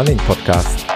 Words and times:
Running 0.00 0.16
Podcast. 0.20 0.86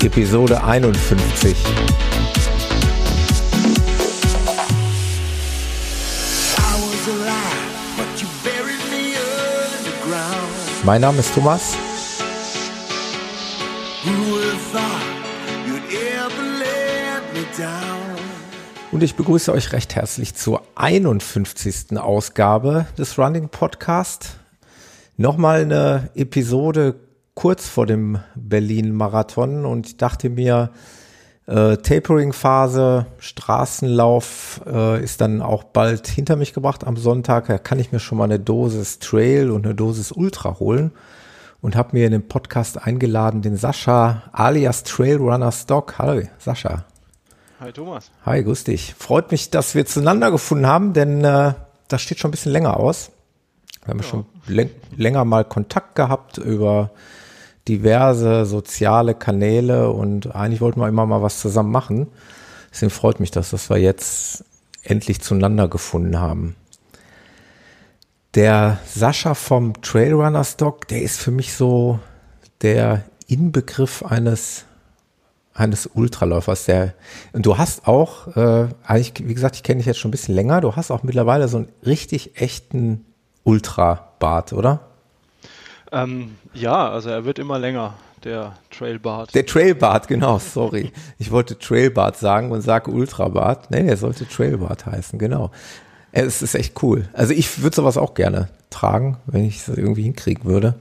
Episode 0.00 0.62
51. 0.62 1.56
Mein 10.84 11.00
Name 11.00 11.18
ist 11.18 11.34
Thomas. 11.34 11.76
Und 18.94 19.02
ich 19.02 19.16
begrüße 19.16 19.52
euch 19.52 19.72
recht 19.72 19.96
herzlich 19.96 20.36
zur 20.36 20.62
51. 20.76 21.98
Ausgabe 21.98 22.86
des 22.96 23.18
Running 23.18 23.48
Podcast. 23.48 24.36
Nochmal 25.16 25.62
eine 25.62 26.10
Episode 26.14 26.94
kurz 27.34 27.68
vor 27.68 27.86
dem 27.86 28.20
Berlin-Marathon 28.36 29.66
und 29.66 29.88
ich 29.88 29.96
dachte 29.96 30.30
mir, 30.30 30.70
äh, 31.46 31.76
Tapering-Phase, 31.76 33.06
Straßenlauf 33.18 34.60
äh, 34.64 35.02
ist 35.02 35.20
dann 35.20 35.42
auch 35.42 35.64
bald 35.64 36.06
hinter 36.06 36.36
mich 36.36 36.54
gebracht 36.54 36.86
am 36.86 36.96
Sonntag. 36.96 37.48
Da 37.48 37.58
kann 37.58 37.80
ich 37.80 37.90
mir 37.90 37.98
schon 37.98 38.18
mal 38.18 38.24
eine 38.24 38.38
Dosis 38.38 39.00
Trail 39.00 39.50
und 39.50 39.66
eine 39.66 39.74
Dosis 39.74 40.12
Ultra 40.12 40.60
holen 40.60 40.92
und 41.60 41.74
habe 41.74 41.96
mir 41.96 42.06
in 42.06 42.12
den 42.12 42.28
Podcast 42.28 42.80
eingeladen 42.80 43.42
den 43.42 43.56
Sascha 43.56 44.22
alias 44.30 44.84
Trailrunner 44.84 45.50
Stock. 45.50 45.98
Hallo 45.98 46.22
Sascha. 46.38 46.84
Hi 47.64 47.72
Thomas. 47.72 48.10
Hi, 48.26 48.44
grüß 48.44 48.64
dich. 48.64 48.92
Freut 48.92 49.32
mich, 49.32 49.48
dass 49.48 49.74
wir 49.74 49.86
zueinander 49.86 50.30
gefunden 50.30 50.66
haben, 50.66 50.92
denn 50.92 51.24
äh, 51.24 51.54
das 51.88 52.02
steht 52.02 52.18
schon 52.18 52.28
ein 52.28 52.32
bisschen 52.32 52.52
länger 52.52 52.76
aus. 52.78 53.10
Wir 53.86 53.92
haben 53.92 54.00
ja. 54.00 54.04
schon 54.04 54.26
länger 54.98 55.24
mal 55.24 55.46
Kontakt 55.46 55.94
gehabt 55.94 56.36
über 56.36 56.90
diverse 57.66 58.44
soziale 58.44 59.14
Kanäle 59.14 59.88
und 59.88 60.34
eigentlich 60.34 60.60
wollten 60.60 60.78
wir 60.78 60.88
immer 60.88 61.06
mal 61.06 61.22
was 61.22 61.40
zusammen 61.40 61.70
machen. 61.70 62.08
Deswegen 62.70 62.90
freut 62.90 63.18
mich 63.18 63.30
das, 63.30 63.48
dass 63.48 63.70
wir 63.70 63.78
jetzt 63.78 64.44
endlich 64.82 65.22
zueinander 65.22 65.66
gefunden 65.66 66.20
haben. 66.20 66.56
Der 68.34 68.78
Sascha 68.84 69.32
vom 69.32 69.80
Trailrunner 69.80 70.44
Stock, 70.44 70.86
der 70.88 71.00
ist 71.00 71.18
für 71.18 71.30
mich 71.30 71.54
so 71.54 71.98
der 72.60 73.06
Inbegriff 73.26 74.02
eines 74.02 74.66
eines 75.54 75.88
Ultraläufers. 75.94 76.66
Der 76.66 76.94
und 77.32 77.46
du 77.46 77.56
hast 77.56 77.86
auch, 77.86 78.36
äh, 78.36 78.68
eigentlich, 78.84 79.26
wie 79.26 79.34
gesagt, 79.34 79.56
ich 79.56 79.62
kenne 79.62 79.78
dich 79.78 79.86
jetzt 79.86 79.98
schon 79.98 80.08
ein 80.08 80.12
bisschen 80.12 80.34
länger. 80.34 80.60
Du 80.60 80.76
hast 80.76 80.90
auch 80.90 81.02
mittlerweile 81.02 81.48
so 81.48 81.58
einen 81.58 81.68
richtig 81.86 82.40
echten 82.40 83.06
Ultrabart, 83.44 84.52
oder? 84.52 84.80
Ähm, 85.92 86.36
ja, 86.52 86.90
also 86.90 87.08
er 87.10 87.24
wird 87.24 87.38
immer 87.38 87.58
länger, 87.58 87.94
der 88.24 88.54
Trailbart. 88.70 89.34
Der 89.34 89.46
Trailbart, 89.46 90.08
genau, 90.08 90.38
sorry. 90.38 90.92
Ich 91.18 91.30
wollte 91.30 91.58
Trailbart 91.58 92.16
sagen 92.16 92.50
und 92.50 92.62
sage 92.62 92.90
Ultrabart. 92.90 93.70
Nee, 93.70 93.86
er 93.86 93.96
sollte 93.96 94.26
Trailbart 94.26 94.86
heißen, 94.86 95.18
genau. 95.18 95.50
Es 96.10 96.42
ist 96.42 96.54
echt 96.54 96.82
cool. 96.82 97.08
Also 97.12 97.32
ich 97.32 97.62
würde 97.62 97.76
sowas 97.76 97.96
auch 97.96 98.14
gerne 98.14 98.48
tragen, 98.70 99.18
wenn 99.26 99.44
ich 99.44 99.58
es 99.58 99.68
irgendwie 99.68 100.02
hinkriegen 100.02 100.44
würde. 100.44 100.74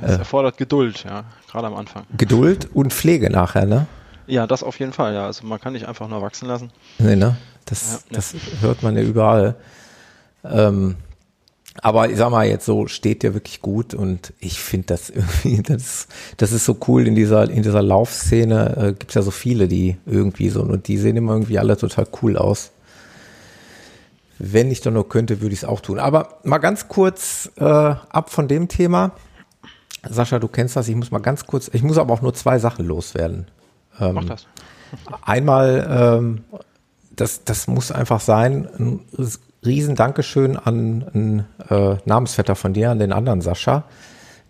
Es 0.00 0.18
erfordert 0.18 0.56
Geduld, 0.56 1.04
ja, 1.04 1.24
gerade 1.50 1.66
am 1.66 1.74
Anfang. 1.74 2.04
Geduld 2.16 2.68
und 2.74 2.92
Pflege 2.92 3.30
nachher, 3.30 3.66
ne? 3.66 3.86
Ja, 4.26 4.46
das 4.46 4.62
auf 4.62 4.78
jeden 4.78 4.92
Fall, 4.92 5.14
ja. 5.14 5.26
Also 5.26 5.46
man 5.46 5.60
kann 5.60 5.74
nicht 5.74 5.86
einfach 5.86 6.08
nur 6.08 6.22
wachsen 6.22 6.48
lassen. 6.48 6.70
Nee, 6.98 7.16
ne? 7.16 7.36
Das, 7.66 8.04
ja, 8.10 8.16
das 8.16 8.34
hört 8.60 8.82
man 8.82 8.96
ja 8.96 9.02
überall. 9.02 9.56
Ähm, 10.44 10.96
aber 11.80 12.10
ich 12.10 12.18
sag 12.18 12.30
mal 12.30 12.46
jetzt 12.46 12.66
so, 12.66 12.86
steht 12.86 13.22
der 13.22 13.34
wirklich 13.34 13.62
gut 13.62 13.94
und 13.94 14.34
ich 14.40 14.60
finde 14.60 14.88
das 14.88 15.10
irgendwie, 15.10 15.62
das, 15.62 16.08
das 16.36 16.52
ist 16.52 16.64
so 16.64 16.76
cool 16.88 17.06
in 17.06 17.14
dieser, 17.14 17.48
in 17.48 17.62
dieser 17.62 17.82
Laufszene, 17.82 18.76
äh, 18.76 18.86
gibt 18.88 19.10
es 19.10 19.14
ja 19.14 19.22
so 19.22 19.30
viele, 19.30 19.68
die 19.68 19.96
irgendwie 20.04 20.50
so, 20.50 20.62
und 20.62 20.88
die 20.88 20.98
sehen 20.98 21.16
immer 21.16 21.32
irgendwie 21.32 21.58
alle 21.58 21.76
total 21.76 22.06
cool 22.22 22.36
aus. 22.36 22.72
Wenn 24.38 24.70
ich 24.70 24.80
doch 24.80 24.90
nur 24.90 25.08
könnte, 25.08 25.40
würde 25.40 25.52
ich 25.52 25.60
es 25.60 25.68
auch 25.68 25.80
tun. 25.80 26.00
Aber 26.00 26.40
mal 26.42 26.58
ganz 26.58 26.88
kurz 26.88 27.50
äh, 27.56 27.64
ab 27.64 28.30
von 28.30 28.48
dem 28.48 28.66
Thema. 28.66 29.12
Sascha, 30.08 30.38
du 30.38 30.48
kennst 30.48 30.76
das, 30.76 30.88
ich 30.88 30.96
muss 30.96 31.10
mal 31.10 31.20
ganz 31.20 31.46
kurz, 31.46 31.70
ich 31.72 31.82
muss 31.82 31.98
aber 31.98 32.12
auch 32.14 32.22
nur 32.22 32.34
zwei 32.34 32.58
Sachen 32.58 32.86
loswerden. 32.86 33.46
Ähm, 34.00 34.14
Mach 34.14 34.24
das. 34.24 34.46
Einmal, 35.22 35.86
ähm, 35.88 36.44
das, 37.14 37.44
das 37.44 37.66
muss 37.68 37.92
einfach 37.92 38.20
sein, 38.20 38.68
ein 38.78 39.00
riesen 39.64 39.94
Dankeschön 39.94 40.56
an 40.56 41.04
einen 41.14 41.46
äh, 41.68 41.96
Namensvetter 42.04 42.56
von 42.56 42.72
dir, 42.72 42.90
an 42.90 42.98
den 42.98 43.12
anderen 43.12 43.40
Sascha. 43.40 43.84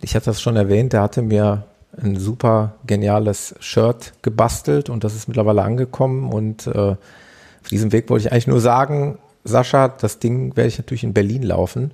Ich 0.01 0.15
hatte 0.15 0.25
das 0.25 0.41
schon 0.41 0.55
erwähnt, 0.55 0.93
der 0.93 1.01
hatte 1.01 1.21
mir 1.21 1.65
ein 2.01 2.17
super 2.17 2.73
geniales 2.87 3.55
Shirt 3.59 4.13
gebastelt 4.21 4.89
und 4.89 5.03
das 5.03 5.13
ist 5.13 5.27
mittlerweile 5.27 5.61
angekommen 5.61 6.31
und 6.31 6.67
äh, 6.67 6.95
auf 7.63 7.69
diesem 7.69 7.91
Weg 7.91 8.09
wollte 8.09 8.25
ich 8.25 8.31
eigentlich 8.31 8.47
nur 8.47 8.59
sagen, 8.59 9.19
Sascha, 9.43 9.89
das 9.89 10.19
Ding 10.19 10.55
werde 10.55 10.69
ich 10.69 10.77
natürlich 10.77 11.03
in 11.03 11.13
Berlin 11.13 11.43
laufen. 11.43 11.91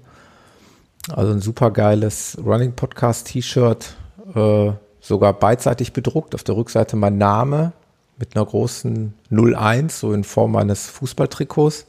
Also 1.07 1.31
ein 1.31 1.41
super 1.41 1.71
geiles 1.71 2.37
Running 2.43 2.73
Podcast 2.73 3.27
T-Shirt, 3.27 3.95
äh, 4.35 4.71
sogar 4.99 5.33
beidseitig 5.33 5.93
bedruckt. 5.93 6.35
Auf 6.35 6.43
der 6.43 6.55
Rückseite 6.55 6.95
mein 6.95 7.17
Name 7.17 7.71
mit 8.17 8.35
einer 8.35 8.45
großen 8.45 9.13
01, 9.31 9.99
so 9.99 10.13
in 10.13 10.23
Form 10.23 10.55
eines 10.55 10.87
Fußballtrikots. 10.87 11.85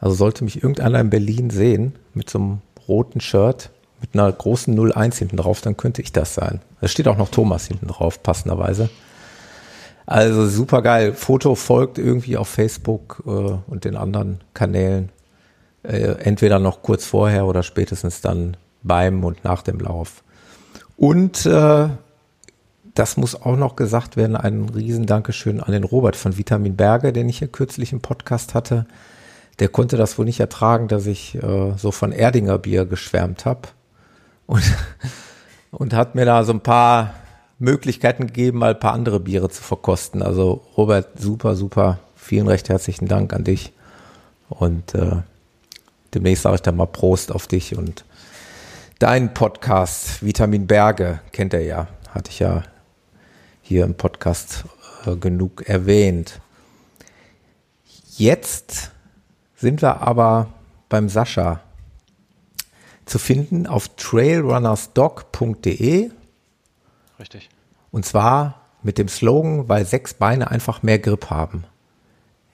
Also 0.00 0.14
sollte 0.14 0.44
mich 0.44 0.62
irgendeiner 0.62 1.00
in 1.00 1.10
Berlin 1.10 1.50
sehen 1.50 1.96
mit 2.14 2.30
so 2.30 2.38
einem 2.38 2.58
roten 2.86 3.20
Shirt 3.20 3.70
mit 4.00 4.14
einer 4.14 4.30
großen 4.30 4.78
01 4.78 5.18
hinten 5.18 5.36
drauf, 5.36 5.60
dann 5.60 5.76
könnte 5.76 6.02
ich 6.02 6.12
das 6.12 6.34
sein. 6.34 6.60
Da 6.80 6.88
steht 6.88 7.08
auch 7.08 7.16
noch 7.16 7.30
Thomas 7.30 7.66
hinten 7.66 7.88
drauf, 7.88 8.22
passenderweise. 8.22 8.88
Also 10.06 10.46
super 10.46 10.82
geil. 10.82 11.12
Foto 11.12 11.54
folgt 11.54 11.98
irgendwie 11.98 12.36
auf 12.36 12.48
Facebook 12.48 13.22
äh, 13.26 13.30
und 13.30 13.84
den 13.84 13.96
anderen 13.96 14.40
Kanälen. 14.54 15.10
Äh, 15.82 16.16
entweder 16.22 16.58
noch 16.58 16.82
kurz 16.82 17.04
vorher 17.04 17.46
oder 17.46 17.62
spätestens 17.62 18.20
dann 18.20 18.56
beim 18.82 19.24
und 19.24 19.44
nach 19.44 19.62
dem 19.62 19.80
Lauf. 19.80 20.22
Und 20.96 21.46
äh, 21.46 21.88
das 22.94 23.16
muss 23.16 23.40
auch 23.40 23.56
noch 23.56 23.76
gesagt 23.76 24.16
werden, 24.16 24.36
ein 24.36 24.68
riesen 24.68 25.06
Dankeschön 25.06 25.60
an 25.60 25.72
den 25.72 25.84
Robert 25.84 26.16
von 26.16 26.36
Vitamin 26.36 26.76
Berge, 26.76 27.12
den 27.12 27.28
ich 27.28 27.38
hier 27.38 27.48
kürzlich 27.48 27.92
im 27.92 28.00
Podcast 28.00 28.54
hatte 28.54 28.86
der 29.58 29.68
konnte 29.68 29.96
das 29.96 30.18
wohl 30.18 30.24
nicht 30.24 30.40
ertragen, 30.40 30.88
dass 30.88 31.06
ich 31.06 31.34
äh, 31.42 31.72
so 31.76 31.90
von 31.90 32.12
Erdinger 32.12 32.58
Bier 32.58 32.86
geschwärmt 32.86 33.44
habe 33.44 33.68
und, 34.46 34.62
und 35.70 35.94
hat 35.94 36.14
mir 36.14 36.24
da 36.24 36.44
so 36.44 36.52
ein 36.52 36.60
paar 36.60 37.14
Möglichkeiten 37.58 38.28
gegeben, 38.28 38.58
mal 38.58 38.74
ein 38.74 38.80
paar 38.80 38.92
andere 38.92 39.18
Biere 39.18 39.48
zu 39.48 39.62
verkosten. 39.62 40.22
Also 40.22 40.62
Robert, 40.76 41.20
super, 41.20 41.56
super, 41.56 41.98
vielen 42.14 42.46
recht 42.46 42.68
herzlichen 42.68 43.08
Dank 43.08 43.32
an 43.32 43.44
dich 43.44 43.72
und 44.48 44.94
äh, 44.94 45.16
demnächst 46.14 46.42
sage 46.42 46.56
ich 46.56 46.62
dann 46.62 46.76
mal 46.76 46.86
Prost 46.86 47.32
auf 47.32 47.46
dich 47.46 47.76
und 47.76 48.04
deinen 48.98 49.34
Podcast 49.34 50.24
Vitamin 50.24 50.66
Berge 50.66 51.20
kennt 51.32 51.52
er 51.54 51.62
ja, 51.62 51.88
hatte 52.10 52.30
ich 52.30 52.38
ja 52.38 52.62
hier 53.62 53.84
im 53.84 53.94
Podcast 53.94 54.64
äh, 55.06 55.16
genug 55.16 55.68
erwähnt. 55.68 56.40
Jetzt 58.16 58.92
sind 59.56 59.82
wir 59.82 60.00
aber 60.00 60.48
beim 60.88 61.08
Sascha 61.08 61.60
zu 63.04 63.18
finden 63.18 63.66
auf 63.66 63.88
trailrunnersdoc.de. 63.96 66.10
Richtig. 67.18 67.48
Und 67.90 68.04
zwar 68.04 68.66
mit 68.82 68.98
dem 68.98 69.08
Slogan, 69.08 69.66
weil 69.68 69.86
sechs 69.86 70.14
Beine 70.14 70.50
einfach 70.50 70.82
mehr 70.82 70.98
Grip 70.98 71.30
haben. 71.30 71.64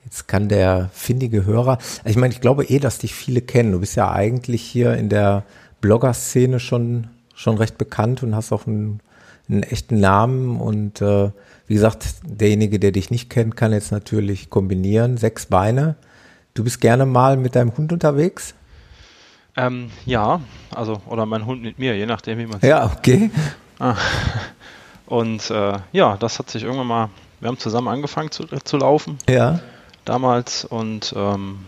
Jetzt 0.04 0.28
kann 0.28 0.48
der 0.48 0.90
findige 0.92 1.44
Hörer, 1.44 1.78
ich 2.04 2.16
meine, 2.16 2.32
ich 2.32 2.40
glaube 2.40 2.64
eh, 2.64 2.78
dass 2.78 2.98
dich 2.98 3.14
viele 3.14 3.40
kennen. 3.40 3.72
Du 3.72 3.80
bist 3.80 3.96
ja 3.96 4.12
eigentlich 4.12 4.62
hier 4.62 4.94
in 4.94 5.08
der 5.08 5.44
Blogger-Szene 5.80 6.60
schon, 6.60 7.08
schon 7.34 7.56
recht 7.56 7.78
bekannt 7.78 8.22
und 8.22 8.36
hast 8.36 8.52
auch 8.52 8.66
einen, 8.66 9.00
einen 9.48 9.62
echten 9.62 10.00
Namen. 10.00 10.60
Und 10.60 11.00
äh, 11.00 11.30
wie 11.66 11.74
gesagt, 11.74 12.06
derjenige, 12.24 12.78
der 12.78 12.92
dich 12.92 13.10
nicht 13.10 13.30
kennt, 13.30 13.56
kann 13.56 13.72
jetzt 13.72 13.92
natürlich 13.92 14.50
kombinieren. 14.50 15.16
Sechs 15.16 15.46
Beine 15.46 15.96
Du 16.54 16.62
bist 16.62 16.80
gerne 16.80 17.04
mal 17.04 17.36
mit 17.36 17.56
deinem 17.56 17.76
Hund 17.76 17.92
unterwegs? 17.92 18.54
Ähm, 19.56 19.90
ja, 20.06 20.40
also, 20.72 21.02
oder 21.06 21.26
mein 21.26 21.46
Hund 21.46 21.62
mit 21.62 21.80
mir, 21.80 21.96
je 21.96 22.06
nachdem, 22.06 22.38
wie 22.38 22.46
man 22.46 22.60
Ja, 22.62 22.92
okay. 22.96 23.30
Ah. 23.80 23.96
Und 25.06 25.50
äh, 25.50 25.78
ja, 25.90 26.16
das 26.16 26.38
hat 26.38 26.48
sich 26.48 26.62
irgendwann 26.62 26.86
mal, 26.86 27.10
wir 27.40 27.48
haben 27.48 27.58
zusammen 27.58 27.88
angefangen 27.88 28.30
zu, 28.30 28.46
zu 28.46 28.76
laufen. 28.76 29.18
Ja. 29.28 29.58
Damals 30.04 30.64
und 30.64 31.14
ähm, 31.16 31.60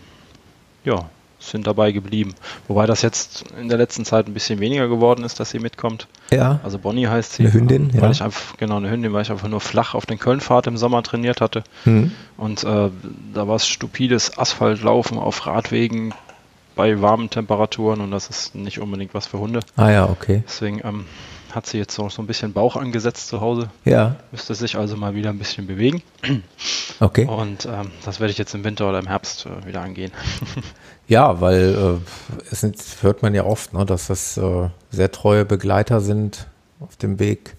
ja, 0.83 1.09
sind 1.39 1.67
dabei 1.67 1.91
geblieben. 1.91 2.33
Wobei 2.67 2.85
das 2.85 3.01
jetzt 3.01 3.45
in 3.59 3.69
der 3.69 3.77
letzten 3.77 4.05
Zeit 4.05 4.27
ein 4.27 4.33
bisschen 4.33 4.59
weniger 4.59 4.87
geworden 4.87 5.23
ist, 5.23 5.39
dass 5.39 5.51
sie 5.51 5.59
mitkommt. 5.59 6.07
Ja. 6.31 6.59
Also 6.63 6.79
Bonnie 6.79 7.07
heißt 7.07 7.33
sie. 7.33 7.43
Eine 7.43 7.53
Hündin, 7.53 7.93
weil 7.93 8.03
ja. 8.03 8.11
ich 8.11 8.21
einfach, 8.21 8.57
genau, 8.57 8.77
eine 8.77 8.89
Hündin, 8.89 9.13
weil 9.13 9.21
ich 9.21 9.31
einfach 9.31 9.47
nur 9.47 9.61
flach 9.61 9.93
auf 9.93 10.05
den 10.05 10.19
Kölnfahrt 10.19 10.67
im 10.67 10.77
Sommer 10.77 11.03
trainiert 11.03 11.41
hatte. 11.41 11.63
Hm. 11.83 12.11
Und 12.37 12.63
äh, 12.63 12.89
da 13.33 13.47
war 13.47 13.55
es 13.55 13.67
stupides 13.67 14.37
Asphaltlaufen 14.37 15.17
auf 15.17 15.45
Radwegen 15.45 16.13
bei 16.75 17.01
warmen 17.01 17.29
Temperaturen 17.29 18.01
und 18.01 18.11
das 18.11 18.29
ist 18.29 18.55
nicht 18.55 18.79
unbedingt 18.79 19.13
was 19.13 19.27
für 19.27 19.39
Hunde. 19.39 19.61
Ah 19.75 19.89
ja, 19.89 20.09
okay. 20.09 20.43
Deswegen 20.47 20.81
ähm, 20.83 21.05
hat 21.57 21.65
sie 21.65 21.79
jetzt 21.79 21.95
so, 21.95 22.07
so 22.07 22.21
ein 22.21 22.27
bisschen 22.27 22.53
Bauch 22.53 22.75
angesetzt 22.75 23.27
zu 23.27 23.41
Hause. 23.41 23.69
Ja, 23.83 24.15
Müsste 24.31 24.55
sich 24.55 24.77
also 24.77 24.95
mal 24.95 25.15
wieder 25.15 25.31
ein 25.31 25.39
bisschen 25.39 25.67
bewegen. 25.67 26.03
okay. 26.99 27.25
Und 27.25 27.65
ähm, 27.65 27.91
das 28.05 28.19
werde 28.19 28.31
ich 28.31 28.37
jetzt 28.37 28.53
im 28.53 28.63
Winter 28.63 28.87
oder 28.87 28.99
im 28.99 29.07
Herbst 29.07 29.45
äh, 29.45 29.67
wieder 29.67 29.81
angehen. 29.81 30.11
Ja, 31.09 31.39
weil 31.39 32.01
äh, 32.03 32.51
es 32.51 32.59
sind, 32.59 32.75
hört 32.99 33.21
man 33.21 33.33
ja 33.33 33.45
oft, 33.45 33.73
ne, 33.73 33.85
dass 33.85 34.07
das 34.07 34.35
äh, 34.35 34.67
sehr 34.91 35.09
treue 35.09 35.45
Begleiter 35.45 36.01
sind 36.01 36.47
auf 36.81 36.97
dem 36.97 37.17
Weg. 37.17 37.55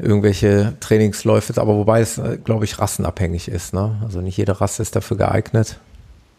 Irgendwelche 0.00 0.74
Trainingsläufe, 0.80 1.60
aber 1.60 1.76
wobei 1.76 2.00
es, 2.00 2.18
äh, 2.18 2.38
glaube 2.42 2.64
ich, 2.64 2.80
rassenabhängig 2.80 3.46
ist. 3.46 3.72
Ne? 3.72 4.00
Also 4.02 4.20
nicht 4.20 4.36
jede 4.36 4.60
Rasse 4.60 4.82
ist 4.82 4.96
dafür 4.96 5.16
geeignet. 5.16 5.78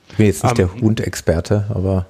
Ich 0.10 0.18
bin 0.18 0.26
jetzt 0.26 0.44
nicht 0.44 0.60
Ähm, 0.60 0.70
der 0.70 0.82
Hundexperte, 0.82 1.68
aber 1.74 2.08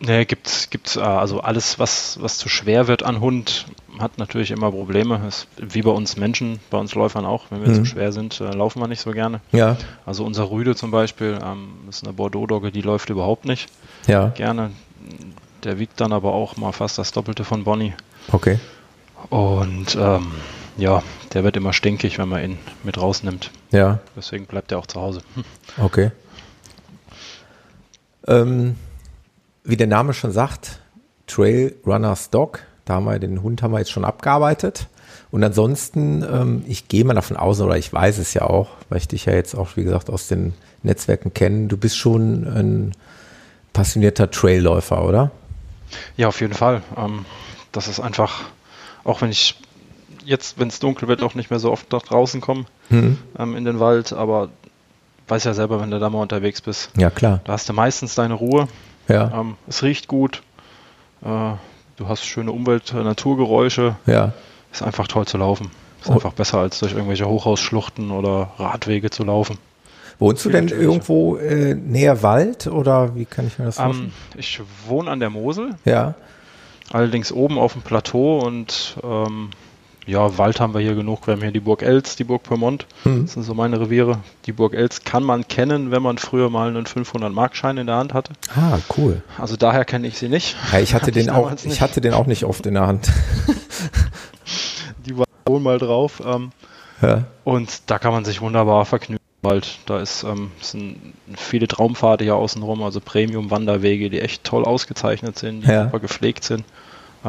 Nee, 0.00 0.24
gibt's, 0.26 0.70
gibt's, 0.70 0.94
äh, 0.96 1.00
also 1.00 1.40
alles, 1.40 1.78
was, 1.80 2.18
was 2.22 2.38
zu 2.38 2.48
schwer 2.48 2.86
wird 2.86 3.02
an 3.02 3.18
Hund, 3.20 3.66
hat 3.98 4.16
natürlich 4.18 4.52
immer 4.52 4.70
Probleme. 4.70 5.20
Ist 5.26 5.48
wie 5.56 5.82
bei 5.82 5.90
uns 5.90 6.16
Menschen, 6.16 6.60
bei 6.70 6.78
uns 6.78 6.94
Läufern 6.94 7.24
auch. 7.26 7.46
Wenn 7.50 7.62
wir 7.62 7.70
Mhm. 7.70 7.74
zu 7.74 7.84
schwer 7.84 8.12
sind, 8.12 8.40
äh, 8.40 8.52
laufen 8.52 8.80
wir 8.80 8.86
nicht 8.86 9.00
so 9.00 9.10
gerne. 9.10 9.40
ja, 9.50 9.76
Also 10.06 10.24
unser 10.24 10.50
Rüde 10.50 10.76
zum 10.76 10.92
Beispiel, 10.92 11.38
ähm, 11.42 11.70
ist 11.88 12.04
eine 12.04 12.12
Bordeaux-Dogge, 12.12 12.70
die 12.70 12.80
läuft 12.82 13.10
überhaupt 13.10 13.44
nicht 13.44 13.68
ja, 14.06 14.28
gerne. 14.28 14.70
Der 15.64 15.80
wiegt 15.80 16.00
dann 16.00 16.12
aber 16.12 16.32
auch 16.32 16.56
mal 16.56 16.70
fast 16.70 16.98
das 16.98 17.10
Doppelte 17.10 17.42
von 17.44 17.64
Bonnie. 17.64 17.94
okay. 18.30 18.60
Und 19.30 19.96
ähm, 19.96 20.30
ja, 20.76 21.02
der 21.34 21.42
wird 21.42 21.56
immer 21.56 21.72
stinkig, 21.72 22.18
wenn 22.18 22.28
man 22.28 22.44
ihn 22.44 22.58
mit 22.84 22.98
rausnimmt. 23.00 23.50
Ja, 23.72 23.98
Deswegen 24.16 24.46
bleibt 24.46 24.70
er 24.70 24.78
auch 24.78 24.86
zu 24.86 25.00
Hause. 25.00 25.22
okay. 25.76 26.12
Ähm, 28.28 28.76
wie 29.68 29.76
der 29.76 29.86
Name 29.86 30.14
schon 30.14 30.32
sagt, 30.32 30.80
Trail 31.26 31.74
Runners 31.86 32.30
Dog, 32.30 32.60
da 32.84 32.94
haben 32.94 33.04
wir 33.04 33.18
den 33.18 33.42
Hund 33.42 33.62
haben 33.62 33.72
wir 33.72 33.78
jetzt 33.78 33.90
schon 33.90 34.04
abgearbeitet. 34.04 34.88
Und 35.30 35.44
ansonsten, 35.44 36.22
ähm, 36.22 36.64
ich 36.66 36.88
gehe 36.88 37.04
mal 37.04 37.12
davon 37.14 37.36
aus, 37.36 37.60
oder 37.60 37.76
ich 37.76 37.92
weiß 37.92 38.16
es 38.18 38.32
ja 38.34 38.42
auch, 38.42 38.68
weil 38.88 38.98
ich 38.98 39.08
dich 39.08 39.26
ja 39.26 39.34
jetzt 39.34 39.54
auch, 39.54 39.76
wie 39.76 39.84
gesagt, 39.84 40.08
aus 40.08 40.26
den 40.26 40.54
Netzwerken 40.82 41.34
kenne, 41.34 41.66
du 41.66 41.76
bist 41.76 41.98
schon 41.98 42.44
ein 42.46 42.92
passionierter 43.74 44.30
Trailläufer, 44.30 45.04
oder? 45.04 45.30
Ja, 46.16 46.28
auf 46.28 46.40
jeden 46.40 46.54
Fall. 46.54 46.82
Ähm, 46.96 47.26
das 47.72 47.88
ist 47.88 48.00
einfach, 48.00 48.40
auch 49.04 49.20
wenn 49.20 49.30
ich 49.30 49.60
jetzt, 50.24 50.58
wenn 50.58 50.68
es 50.68 50.78
dunkel 50.80 51.08
wird, 51.08 51.22
auch 51.22 51.34
nicht 51.34 51.50
mehr 51.50 51.58
so 51.58 51.70
oft 51.70 51.92
nach 51.92 52.02
draußen 52.02 52.40
komme 52.40 52.64
Hm. 52.88 53.18
ähm, 53.38 53.54
in 53.54 53.64
den 53.66 53.80
Wald, 53.80 54.14
aber 54.14 54.48
weiß 55.28 55.44
ja 55.44 55.52
selber, 55.52 55.78
wenn 55.82 55.90
du 55.90 55.98
da 55.98 56.08
mal 56.08 56.22
unterwegs 56.22 56.62
bist, 56.62 56.90
Ja, 56.96 57.10
klar. 57.10 57.40
da 57.44 57.52
hast 57.52 57.68
du 57.68 57.74
meistens 57.74 58.14
deine 58.14 58.32
Ruhe. 58.34 58.66
Ja, 59.08 59.40
Ähm, 59.40 59.56
es 59.66 59.82
riecht 59.82 60.06
gut. 60.08 60.42
Äh, 61.22 61.26
du 61.96 62.08
hast 62.08 62.24
schöne 62.24 62.52
Umwelt, 62.52 62.92
äh, 62.92 63.02
Naturgeräusche. 63.02 63.96
ja. 64.06 64.32
Ist 64.70 64.82
einfach 64.82 65.06
toll 65.08 65.26
zu 65.26 65.38
laufen. 65.38 65.70
Ist 66.02 66.10
Oh. 66.10 66.12
einfach 66.12 66.34
besser, 66.34 66.58
als 66.58 66.78
durch 66.80 66.92
irgendwelche 66.92 67.26
Hochhausschluchten 67.26 68.10
oder 68.10 68.50
Radwege 68.58 69.08
zu 69.10 69.24
laufen. 69.24 69.56
Wohnst 70.18 70.44
du 70.44 70.50
denn 70.50 70.68
irgendwo 70.68 71.36
äh, 71.36 71.74
näher 71.74 72.22
Wald 72.22 72.66
oder 72.66 73.14
wie 73.16 73.24
kann 73.24 73.46
ich 73.46 73.58
mir 73.58 73.64
das 73.64 73.78
Ähm, 73.78 73.84
vorstellen? 73.84 74.12
ich 74.36 74.60
wohne 74.86 75.10
an 75.10 75.20
der 75.20 75.30
Mosel, 75.30 75.70
ja, 75.86 76.14
allerdings 76.92 77.32
oben 77.32 77.56
auf 77.58 77.72
dem 77.72 77.82
Plateau 77.82 78.40
und 78.40 78.96
ähm, 79.02 79.50
ja, 80.08 80.36
Wald 80.38 80.58
haben 80.58 80.74
wir 80.74 80.80
hier 80.80 80.94
genug. 80.94 81.26
Wir 81.26 81.34
haben 81.34 81.42
hier 81.42 81.52
die 81.52 81.60
Burg 81.60 81.82
Els, 81.82 82.16
die 82.16 82.24
Burg 82.24 82.42
Pyrmont. 82.42 82.86
Hm. 83.04 83.22
Das 83.26 83.34
sind 83.34 83.42
so 83.44 83.54
meine 83.54 83.78
Reviere. 83.78 84.18
Die 84.46 84.52
Burg 84.52 84.74
Els 84.74 85.04
kann 85.04 85.22
man 85.22 85.46
kennen, 85.46 85.90
wenn 85.90 86.02
man 86.02 86.18
früher 86.18 86.50
mal 86.50 86.68
einen 86.68 86.86
500-Markschein 86.86 87.76
in 87.76 87.86
der 87.86 87.96
Hand 87.96 88.14
hatte. 88.14 88.32
Ah, 88.56 88.78
cool. 88.96 89.22
Also 89.38 89.56
daher 89.56 89.84
kenne 89.84 90.06
ich 90.08 90.18
sie 90.18 90.28
nicht. 90.28 90.56
Ja, 90.72 90.80
ich 90.80 90.94
hatte 90.94 91.12
den 91.12 91.22
ich 91.24 91.30
auch, 91.30 91.42
damals 91.44 91.62
ich 91.64 91.70
nicht. 91.70 91.80
hatte 91.82 92.00
den 92.00 92.14
auch 92.14 92.26
nicht 92.26 92.44
oft 92.44 92.64
in 92.66 92.74
der 92.74 92.86
Hand. 92.86 93.10
Die 95.06 95.16
war 95.16 95.26
wohl 95.46 95.60
mal 95.60 95.78
drauf. 95.78 96.22
Ähm, 96.24 96.50
Ja, 97.02 97.24
Und 97.44 97.82
da 97.90 97.98
kann 97.98 98.12
man 98.12 98.24
sich 98.24 98.40
wunderbar 98.40 98.84
vergnügen. 98.84 99.18
Wald. 99.42 99.78
Da 99.86 100.00
ist, 100.00 100.24
ähm, 100.24 100.50
sind 100.60 100.96
viele 101.36 101.68
Traumpfade 101.68 102.24
hier 102.24 102.34
außenrum, 102.34 102.82
also 102.82 103.00
Premium-Wanderwege, 103.00 104.10
die 104.10 104.20
echt 104.20 104.42
toll 104.42 104.64
ausgezeichnet 104.64 105.38
sind, 105.38 105.62
die 105.64 105.68
Ja. 105.70 105.84
super 105.84 106.00
gepflegt 106.00 106.42
sind, 106.42 106.64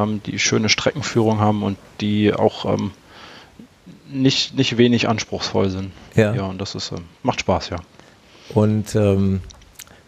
ähm, 0.01 0.21
die 0.25 0.39
schöne 0.39 0.69
Streckenführung 0.69 1.39
haben 1.39 1.63
und 1.63 1.77
die 2.01 2.33
auch 2.33 2.65
ähm, 2.65 2.91
nicht, 4.11 4.55
nicht 4.55 4.77
wenig 4.77 5.07
anspruchsvoll 5.07 5.69
sind. 5.69 5.91
Ja. 6.15 6.33
Ja, 6.33 6.43
und 6.43 6.59
das 6.59 6.75
ist, 6.75 6.91
ähm, 6.91 7.05
macht 7.23 7.41
Spaß, 7.41 7.69
ja. 7.69 7.77
Und 8.53 8.95
ähm, 8.95 9.41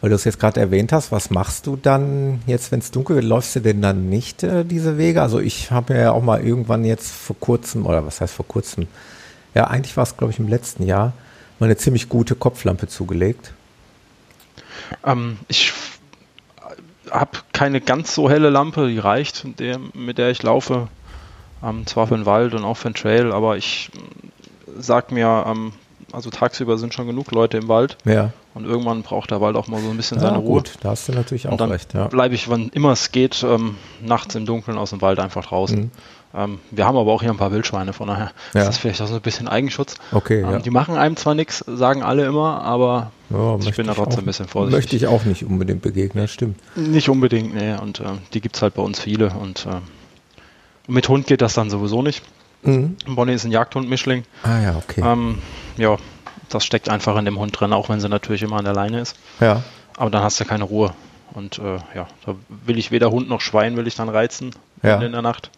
weil 0.01 0.09
du 0.09 0.15
es 0.15 0.23
jetzt 0.23 0.39
gerade 0.39 0.59
erwähnt 0.59 0.91
hast, 0.91 1.11
was 1.11 1.29
machst 1.29 1.67
du 1.67 1.75
dann 1.75 2.41
jetzt, 2.47 2.71
wenn 2.71 2.79
es 2.79 2.89
dunkel 2.89 3.17
wird? 3.17 3.25
Läufst 3.25 3.55
du 3.55 3.59
denn 3.59 3.81
dann 3.81 4.09
nicht 4.09 4.41
äh, 4.41 4.65
diese 4.65 4.97
Wege? 4.97 5.21
Also 5.21 5.39
ich 5.39 5.69
habe 5.69 5.93
mir 5.93 6.01
ja 6.01 6.11
auch 6.11 6.23
mal 6.23 6.43
irgendwann 6.43 6.83
jetzt 6.83 7.11
vor 7.11 7.35
kurzem, 7.39 7.85
oder 7.85 8.05
was 8.05 8.19
heißt 8.19 8.33
vor 8.33 8.47
kurzem? 8.47 8.87
Ja, 9.53 9.65
eigentlich 9.65 9.95
war 9.97 10.03
es, 10.03 10.17
glaube 10.17 10.33
ich, 10.33 10.39
im 10.39 10.47
letzten 10.47 10.83
Jahr, 10.83 11.13
mal 11.59 11.67
eine 11.67 11.77
ziemlich 11.77 12.09
gute 12.09 12.33
Kopflampe 12.33 12.87
zugelegt. 12.87 13.53
Ähm, 15.05 15.37
ich 15.47 15.71
habe 17.11 17.39
keine 17.53 17.81
ganz 17.81 18.15
so 18.15 18.29
helle 18.29 18.49
Lampe, 18.49 18.87
die 18.87 18.99
reicht, 18.99 19.45
mit 19.45 19.59
der, 20.17 20.31
ich 20.31 20.43
laufe. 20.43 20.87
Ähm, 21.63 21.85
zwar 21.85 22.07
für 22.07 22.15
den 22.15 22.25
Wald 22.25 22.55
und 22.55 22.63
auch 22.63 22.77
für 22.77 22.89
den 22.89 22.95
Trail, 22.95 23.31
aber 23.31 23.55
ich 23.57 23.91
äh, 23.93 24.71
sag 24.79 25.11
mir, 25.11 25.45
ähm, 25.47 25.73
also 26.13 26.29
tagsüber 26.29 26.77
sind 26.77 26.93
schon 26.93 27.07
genug 27.07 27.31
Leute 27.31 27.57
im 27.57 27.67
Wald 27.67 27.97
Ja, 28.05 28.31
und 28.53 28.65
irgendwann 28.65 29.01
braucht 29.03 29.31
der 29.31 29.41
Wald 29.41 29.55
auch 29.55 29.67
mal 29.67 29.81
so 29.81 29.89
ein 29.89 29.97
bisschen 29.97 30.17
ja 30.17 30.23
seine 30.27 30.37
Ruhe. 30.37 30.59
gut, 30.61 30.73
da 30.81 30.89
hast 30.91 31.07
du 31.07 31.13
natürlich 31.13 31.47
auch 31.47 31.59
recht. 31.69 31.93
Ja. 31.93 32.07
bleibe 32.07 32.35
ich, 32.35 32.49
wann 32.49 32.69
immer 32.73 32.91
es 32.91 33.11
geht, 33.11 33.43
ähm, 33.43 33.75
nachts 34.01 34.35
im 34.35 34.45
Dunkeln 34.45 34.77
aus 34.77 34.89
dem 34.91 35.01
Wald 35.01 35.19
einfach 35.19 35.45
draußen. 35.45 35.79
Mhm. 35.79 35.91
Ähm, 36.33 36.59
wir 36.71 36.85
haben 36.85 36.95
aber 36.97 37.11
auch 37.11 37.21
hier 37.21 37.31
ein 37.31 37.35
paar 37.37 37.51
Wildschweine, 37.51 37.91
von 37.91 38.07
daher 38.07 38.31
Ja. 38.53 38.61
ist 38.61 38.67
das 38.67 38.77
vielleicht 38.77 39.01
auch 39.01 39.07
so 39.07 39.15
ein 39.15 39.21
bisschen 39.21 39.47
Eigenschutz. 39.49 39.95
Okay, 40.13 40.41
Ähm, 40.41 40.51
ja. 40.51 40.59
Die 40.59 40.69
machen 40.69 40.95
einem 40.95 41.17
zwar 41.17 41.35
nichts, 41.35 41.63
sagen 41.67 42.03
alle 42.03 42.25
immer, 42.25 42.61
aber 42.61 43.11
ja 43.29 43.57
ich 43.57 43.75
bin 43.75 43.87
da 43.87 43.93
trotzdem 43.93 44.19
auch- 44.19 44.23
ein 44.23 44.25
bisschen 44.25 44.47
vorsichtig. 44.47 44.77
Möchte 44.77 44.95
ich 44.95 45.07
auch 45.07 45.25
nicht 45.25 45.43
unbedingt 45.43 45.81
begegnen, 45.81 46.23
das 46.23 46.31
stimmt. 46.31 46.57
Nicht 46.77 47.09
unbedingt, 47.09 47.53
nee. 47.53 47.75
Und 47.75 47.99
äh, 47.99 48.05
die 48.33 48.39
gibt 48.39 48.55
es 48.55 48.61
halt 48.61 48.75
bei 48.75 48.81
uns 48.81 48.99
viele. 49.01 49.31
Und 49.31 49.65
äh, 49.65 49.79
mit 50.87 51.09
Hund 51.09 51.27
geht 51.27 51.41
das 51.41 51.53
dann 51.53 51.69
sowieso 51.69 52.01
nicht. 52.01 52.21
Mhm. 52.63 52.97
Bonnie 53.07 53.33
ist 53.33 53.45
ein 53.45 53.51
Jagdhund-Mischling. 53.51 54.23
Ah 54.43 54.59
ja, 54.59 54.75
okay. 54.75 55.01
Ähm, 55.05 55.39
ja, 55.77 55.97
das 56.49 56.65
steckt 56.65 56.89
einfach 56.89 57.15
in 57.17 57.25
dem 57.25 57.39
Hund 57.39 57.59
drin, 57.59 57.73
auch 57.73 57.89
wenn 57.89 57.99
sie 57.99 58.09
natürlich 58.09 58.43
immer 58.43 58.57
an 58.57 58.65
der 58.65 58.73
Leine 58.73 58.99
ist. 59.01 59.15
ja, 59.39 59.63
Aber 59.97 60.09
dann 60.09 60.23
hast 60.23 60.39
du 60.39 60.45
keine 60.45 60.63
Ruhe. 60.65 60.93
Und 61.33 61.59
äh, 61.59 61.77
ja, 61.95 62.07
da 62.25 62.35
will 62.65 62.77
ich 62.77 62.91
weder 62.91 63.09
Hund 63.09 63.29
noch 63.29 63.39
Schwein 63.41 63.77
will 63.77 63.87
ich 63.87 63.95
dann 63.95 64.09
reizen 64.09 64.51
Ja. 64.83 65.01
in 65.01 65.11
der 65.13 65.21
Nacht. 65.21 65.49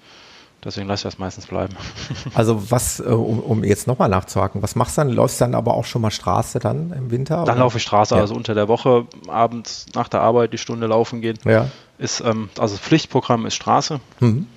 Deswegen 0.63 0.87
lasse 0.87 0.99
ich 1.01 1.11
das 1.13 1.19
meistens 1.19 1.47
bleiben. 1.47 1.75
also 2.35 2.71
was, 2.71 2.99
äh, 3.01 3.03
um, 3.05 3.39
um 3.39 3.63
jetzt 3.65 3.85
nochmal 3.87 4.07
nachzuhaken, 4.07 4.61
was 4.61 4.75
machst 4.75 4.97
du 4.97 5.01
dann? 5.01 5.09
Läufst 5.09 5.41
du 5.41 5.45
dann 5.45 5.55
aber 5.55 5.73
auch 5.73 5.83
schon 5.83 6.01
mal 6.01 6.11
Straße 6.11 6.59
dann 6.59 6.93
im 6.93 7.11
Winter? 7.11 7.37
Dann 7.37 7.43
oder? 7.43 7.55
laufe 7.55 7.77
ich 7.79 7.83
Straße, 7.83 8.15
Ja. 8.15 8.21
also 8.21 8.33
unter 8.35 8.53
der 8.53 8.67
Woche, 8.69 9.05
abends 9.27 9.87
nach 9.95 10.07
der 10.07 10.21
Arbeit 10.21 10.53
die 10.53 10.57
Stunde 10.57 10.87
laufen 10.87 11.19
gehen. 11.21 11.37
Ja. 11.43 11.67
Ist, 11.97 12.21
ähm, 12.21 12.49
also 12.57 12.75
das 12.75 12.85
Pflichtprogramm 12.85 13.45
ist 13.45 13.55
Straße. 13.55 13.99
Mhm. 14.21 14.47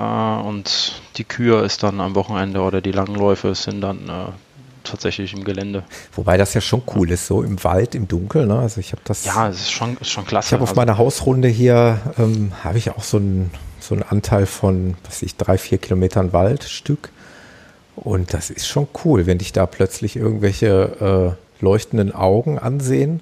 Äh, 0.00 0.46
und 0.46 1.00
die 1.16 1.24
Kür 1.24 1.64
ist 1.64 1.82
dann 1.82 2.00
am 2.00 2.14
Wochenende 2.14 2.60
oder 2.60 2.80
die 2.80 2.92
Langläufe 2.92 3.54
sind 3.54 3.80
dann 3.80 4.08
äh, 4.08 4.32
tatsächlich 4.84 5.34
im 5.34 5.44
Gelände. 5.44 5.84
Wobei 6.14 6.36
das 6.36 6.54
ja 6.54 6.60
schon 6.60 6.82
cool 6.94 7.10
ist, 7.10 7.26
so 7.26 7.42
im 7.42 7.62
Wald, 7.64 7.94
im 7.94 8.08
Dunkeln. 8.08 8.48
Ne? 8.48 8.58
Also 8.58 8.80
ich 8.80 8.92
habe 8.92 9.02
das. 9.04 9.24
Ja, 9.24 9.48
es 9.48 9.60
ist 9.60 9.70
schon, 9.70 9.96
ist 10.00 10.10
schon 10.10 10.26
klasse. 10.26 10.48
Ich 10.48 10.52
habe 10.52 10.62
auf 10.62 10.70
Also, 10.70 10.80
meiner 10.80 10.98
Hausrunde 10.98 11.48
hier 11.48 12.00
ähm, 12.18 12.52
habe 12.64 12.78
ich 12.78 12.90
auch 12.90 13.02
so 13.02 13.18
einen 13.18 13.50
so 13.78 13.94
einen 13.94 14.02
Anteil 14.04 14.46
von, 14.46 14.94
was 15.04 15.16
weiß 15.16 15.22
ich, 15.22 15.36
drei, 15.36 15.58
vier 15.58 15.78
Kilometern 15.78 16.32
Waldstück. 16.32 17.10
Und 17.96 18.34
das 18.34 18.50
ist 18.50 18.66
schon 18.66 18.86
cool, 19.04 19.26
wenn 19.26 19.38
dich 19.38 19.52
da 19.52 19.66
plötzlich 19.66 20.16
irgendwelche 20.16 21.36
äh, 21.60 21.64
leuchtenden 21.64 22.14
Augen 22.14 22.58
ansehen. 22.58 23.20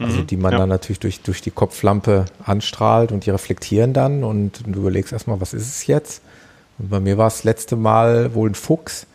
Also 0.00 0.22
Mhm, 0.22 0.26
die 0.26 0.36
man 0.38 0.52
ja. 0.52 0.58
dann 0.58 0.68
natürlich 0.70 0.98
durch, 0.98 1.20
durch 1.20 1.42
die 1.42 1.50
Kopflampe 1.50 2.24
anstrahlt 2.44 3.12
und 3.12 3.26
die 3.26 3.30
reflektieren 3.30 3.92
dann 3.92 4.24
und 4.24 4.62
du 4.66 4.80
überlegst 4.80 5.12
erstmal, 5.12 5.40
was 5.40 5.52
ist 5.52 5.68
es 5.68 5.86
jetzt? 5.86 6.22
Und 6.78 6.88
bei 6.88 6.98
mir 7.00 7.18
war 7.18 7.26
es 7.26 7.34
das 7.36 7.44
letzte 7.44 7.76
Mal 7.76 8.34
wohl 8.34 8.48
ein 8.48 8.54
Fuchs, 8.54 9.06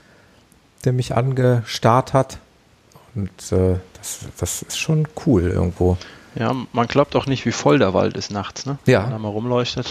der 0.84 0.94
mich 0.94 1.15
angestarrt 1.15 2.13
hat. 2.13 2.38
Und 3.15 3.30
äh, 3.51 3.77
das, 3.98 4.20
das 4.38 4.62
ist 4.62 4.77
schon 4.77 5.08
cool 5.25 5.44
irgendwo. 5.50 5.98
ja, 6.36 6.54
man 6.74 6.86
glaubt 6.88 7.15
auch 7.15 7.25
nicht, 7.25 7.46
wie 7.48 7.51
voll 7.51 7.80
der 7.80 7.94
Wald 7.96 8.15
ist 8.15 8.30
nachts, 8.30 8.68
ne? 8.68 8.77
Ja. 8.86 9.06
Wenn 9.06 9.13
er 9.13 9.20
mal 9.20 9.30
rumleuchtet. 9.30 9.88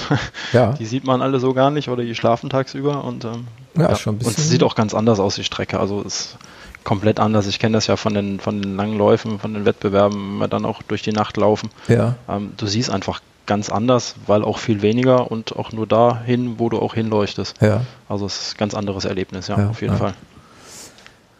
Ja. 0.52 0.72
Die 0.78 0.86
sieht 0.86 1.04
man 1.04 1.22
alle 1.22 1.40
so 1.40 1.54
gar 1.54 1.70
nicht 1.72 1.88
oder 1.88 2.04
die 2.04 2.14
schlafen 2.14 2.50
tagsüber 2.50 3.02
und 3.02 3.24
ähm, 3.24 3.48
Ja, 3.76 3.96
schon 3.96 4.14
ein 4.14 4.18
und 4.18 4.26
es 4.28 4.34
bisschen- 4.36 4.50
sieht 4.50 4.62
auch 4.62 4.76
ganz 4.76 4.94
anders 4.94 5.18
aus, 5.18 5.34
die 5.34 5.42
Strecke. 5.44 5.80
Also 5.80 6.02
es 6.06 6.36
komplett 6.84 7.18
anders. 7.18 7.46
Ich 7.46 7.58
kenne 7.58 7.76
das 7.76 7.86
ja 7.86 7.96
von 7.96 8.14
den, 8.14 8.40
von 8.40 8.60
den 8.60 8.76
langen 8.76 8.96
Läufen, 8.96 9.38
von 9.38 9.54
den 9.54 9.64
Wettbewerben, 9.64 10.16
wenn 10.16 10.38
wir 10.38 10.48
dann 10.48 10.64
auch 10.64 10.82
durch 10.82 11.02
die 11.02 11.12
Nacht 11.12 11.36
laufen. 11.36 11.70
Ja. 11.88 12.16
Ähm, 12.28 12.52
du 12.56 12.66
siehst 12.66 12.90
einfach 12.90 13.20
ganz 13.46 13.70
anders, 13.70 14.14
weil 14.26 14.42
auch 14.42 14.58
viel 14.58 14.82
weniger 14.82 15.30
und 15.30 15.56
auch 15.56 15.72
nur 15.72 15.86
dahin, 15.86 16.58
wo 16.58 16.68
du 16.68 16.78
auch 16.78 16.94
hinleuchtest. 16.94 17.60
Ja. 17.60 17.82
Also 18.08 18.26
es 18.26 18.40
ist 18.40 18.54
ein 18.54 18.58
ganz 18.58 18.74
anderes 18.74 19.04
Erlebnis, 19.04 19.48
ja, 19.48 19.58
Ja, 19.58 19.68
auf 19.70 19.80
jeden 19.80 19.94
ja. 19.94 19.98
Fall. 19.98 20.14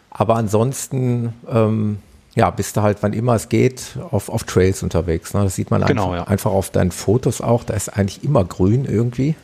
Aber 0.09 0.35
ansonsten, 0.35 1.33
ähm, 1.49 1.99
ja, 2.35 2.49
bist 2.49 2.77
du 2.77 2.81
halt, 2.81 2.97
wann 3.01 3.13
immer 3.13 3.35
es 3.35 3.49
geht, 3.49 3.97
auf, 4.11 4.29
auf 4.29 4.43
Trails 4.43 4.83
unterwegs. 4.83 5.33
Ne? 5.33 5.43
Das 5.43 5.55
sieht 5.55 5.71
man 5.71 5.83
Genau, 5.85 6.11
einfach, 6.11 6.27
einfach 6.27 6.51
auf 6.51 6.69
deinen 6.69 6.91
Fotos 6.91 7.41
auch. 7.41 7.63
Da 7.63 7.73
ist 7.73 7.89
eigentlich 7.89 8.23
immer 8.23 8.45
grün 8.45 8.85
irgendwie. 8.85 9.35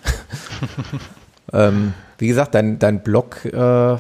ähm, 1.54 1.94
wie 2.18 2.28
gesagt, 2.28 2.54
dein, 2.54 2.80
dein 2.80 3.02
Blog, 3.02 3.44
äh, 3.46 3.98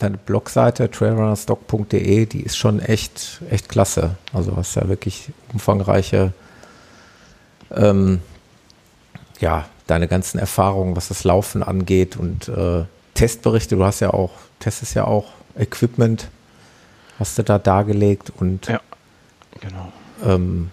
deine 0.00 0.16
Blogseite 0.16 0.90
trailrunnerstock.de, 0.90 2.26
die 2.26 2.42
ist 2.42 2.56
schon 2.56 2.80
echt, 2.80 3.40
echt 3.50 3.68
klasse. 3.68 4.16
Also 4.32 4.56
hast 4.56 4.74
ja 4.74 4.88
wirklich 4.88 5.30
umfangreiche, 5.52 6.32
ähm, 7.70 8.20
ja, 9.40 9.66
deine 9.86 10.08
ganzen 10.08 10.38
Erfahrungen, 10.38 10.96
was 10.96 11.08
das 11.08 11.24
Laufen 11.24 11.62
angeht 11.62 12.16
und 12.16 12.48
äh, 12.48 12.84
Testberichte. 13.14 13.76
Du 13.76 13.84
hast 13.84 14.00
ja 14.00 14.10
auch, 14.10 14.32
testest 14.58 14.94
ja 14.94 15.04
auch 15.04 15.28
Equipment, 15.58 16.28
hast 17.18 17.38
du 17.38 17.42
da 17.42 17.58
dargelegt 17.58 18.32
und 18.38 18.66
Ja, 18.66 18.80
genau. 19.60 19.92
ähm, 20.24 20.70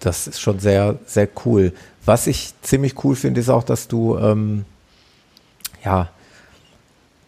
das 0.00 0.26
ist 0.26 0.40
schon 0.40 0.58
sehr, 0.58 0.98
sehr 1.06 1.28
cool. 1.44 1.72
Was 2.04 2.26
ich 2.26 2.52
ziemlich 2.62 3.02
cool 3.04 3.14
finde, 3.16 3.40
ist 3.40 3.48
auch, 3.48 3.62
dass 3.62 3.88
du 3.88 4.18
ähm, 4.18 4.64
ja 5.84 6.10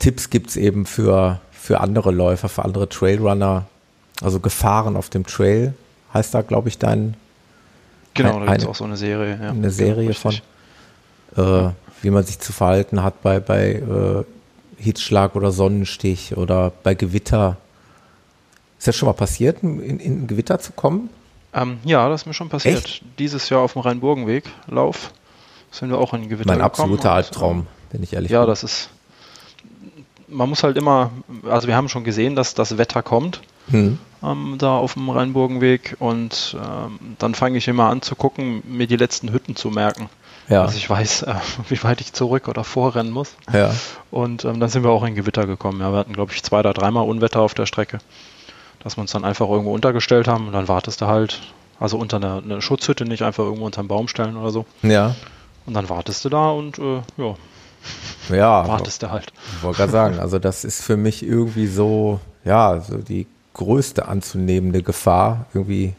Tipps 0.04 0.28
gibt's 0.28 0.56
eben 0.56 0.84
für, 0.84 1.40
für 1.50 1.80
andere 1.80 2.10
Läufer, 2.10 2.50
für 2.50 2.62
andere 2.64 2.88
Trailrunner, 2.90 3.64
also 4.22 4.38
Gefahren 4.38 4.96
auf 4.96 5.08
dem 5.08 5.24
Trail, 5.24 5.72
heißt 6.12 6.34
da, 6.34 6.42
glaube 6.42 6.68
ich, 6.68 6.76
dein 6.78 7.14
Genau, 8.12 8.34
Ein- 8.38 8.46
da 8.46 8.52
gibt 8.52 8.62
es 8.62 8.68
auch 8.68 8.74
so 8.74 8.84
eine 8.84 8.96
Serie. 8.98 9.38
Ja, 9.42 9.50
eine 9.50 9.70
Serie 9.70 10.08
genau, 10.12 10.18
von, 10.18 10.34
äh, 11.36 11.70
wie 12.02 12.10
man 12.10 12.22
sich 12.22 12.38
zu 12.38 12.52
verhalten 12.52 13.02
hat 13.02 13.22
bei, 13.22 13.40
bei 13.40 13.72
äh, 13.72 14.24
Hitzschlag 14.76 15.34
oder 15.36 15.50
Sonnenstich 15.50 16.36
oder 16.36 16.70
bei 16.82 16.94
Gewitter. 16.94 17.56
Ist 18.78 18.86
das 18.88 18.94
schon 18.96 19.06
mal 19.06 19.14
passiert, 19.14 19.62
in, 19.62 19.80
in 19.98 20.24
ein 20.24 20.26
Gewitter 20.26 20.60
zu 20.60 20.72
kommen? 20.72 21.08
Ähm, 21.54 21.78
ja, 21.84 22.08
das 22.10 22.20
ist 22.22 22.26
mir 22.26 22.34
schon 22.34 22.50
passiert. 22.50 22.84
Echt? 22.84 23.02
Dieses 23.18 23.48
Jahr 23.48 23.62
auf 23.62 23.72
dem 23.72 23.80
Rhein-Burgenweg 23.82 24.44
Lauf 24.68 25.10
sind 25.70 25.88
wir 25.88 25.98
auch 25.98 26.12
in 26.12 26.22
die 26.22 26.28
Gewitter 26.28 26.46
Mein 26.46 26.58
gekommen 26.58 26.66
absoluter 26.66 27.10
und, 27.10 27.16
Albtraum, 27.16 27.66
wenn 27.90 28.02
ich 28.02 28.12
ehrlich 28.12 28.30
Ja, 28.30 28.40
bin. 28.42 28.48
das 28.50 28.62
ist. 28.64 28.90
Man 30.34 30.48
muss 30.48 30.62
halt 30.62 30.76
immer, 30.76 31.10
also 31.48 31.68
wir 31.68 31.76
haben 31.76 31.88
schon 31.88 32.04
gesehen, 32.04 32.36
dass 32.36 32.54
das 32.54 32.76
Wetter 32.78 33.02
kommt 33.02 33.40
Hm. 33.70 33.98
ähm, 34.22 34.56
da 34.58 34.76
auf 34.76 34.92
dem 34.92 35.08
Rheinburgenweg 35.08 35.96
und 35.98 36.54
ähm, 36.62 36.98
dann 37.18 37.34
fange 37.34 37.56
ich 37.56 37.66
immer 37.66 37.88
an 37.88 38.02
zu 38.02 38.14
gucken, 38.14 38.62
mir 38.66 38.86
die 38.86 38.96
letzten 38.96 39.32
Hütten 39.32 39.56
zu 39.56 39.70
merken, 39.70 40.10
Ja, 40.50 40.64
dass 40.64 40.76
ich 40.76 40.90
weiß, 40.90 41.22
äh, 41.22 41.34
wie 41.70 41.82
weit 41.82 42.00
ich 42.02 42.12
zurück 42.12 42.48
oder 42.48 42.62
vorrennen 42.62 43.10
muss. 43.12 43.36
ja, 43.52 43.72
Und 44.10 44.44
ähm, 44.44 44.60
dann 44.60 44.68
sind 44.68 44.82
wir 44.84 44.90
auch 44.90 45.02
in 45.04 45.14
Gewitter 45.14 45.46
gekommen. 45.46 45.80
Ja, 45.80 45.92
wir 45.92 45.98
hatten, 45.98 46.12
glaube 46.12 46.32
ich, 46.32 46.42
zwei 46.42 46.58
oder 46.60 46.74
dreimal 46.74 47.08
Unwetter 47.08 47.40
auf 47.40 47.54
der 47.54 47.64
Strecke, 47.64 48.00
dass 48.82 48.98
wir 48.98 49.00
uns 49.00 49.12
dann 49.12 49.24
einfach 49.24 49.48
irgendwo 49.48 49.72
untergestellt 49.72 50.28
haben 50.28 50.46
und 50.48 50.52
dann 50.52 50.68
wartest 50.68 51.00
du 51.00 51.06
halt, 51.06 51.40
also 51.80 51.96
unter 51.96 52.18
einer, 52.18 52.42
einer 52.44 52.60
Schutzhütte, 52.60 53.06
nicht 53.06 53.22
einfach 53.22 53.44
irgendwo 53.44 53.64
unter 53.64 53.78
einen 53.80 53.88
Baum 53.88 54.08
stellen 54.08 54.36
oder 54.36 54.50
so. 54.50 54.66
ja, 54.82 55.14
Und 55.64 55.72
dann 55.72 55.88
wartest 55.88 56.22
du 56.26 56.28
da 56.28 56.50
und 56.50 56.78
äh, 56.78 57.00
ja, 57.16 57.34
ja. 58.30 58.66
wartest 58.66 59.02
du 59.02 59.10
halt. 59.10 59.32
Wollte 59.62 59.78
gerade 59.78 59.92
sagen, 59.92 60.18
also 60.18 60.38
das 60.38 60.64
ist 60.64 60.82
für 60.82 60.96
mich 60.96 61.22
irgendwie 61.22 61.66
so, 61.66 62.20
ja, 62.44 62.80
so 62.80 62.98
die 62.98 63.26
größte 63.54 64.08
anzunehmende 64.08 64.82
Gefahr 64.82 65.46
irgendwie 65.54 65.94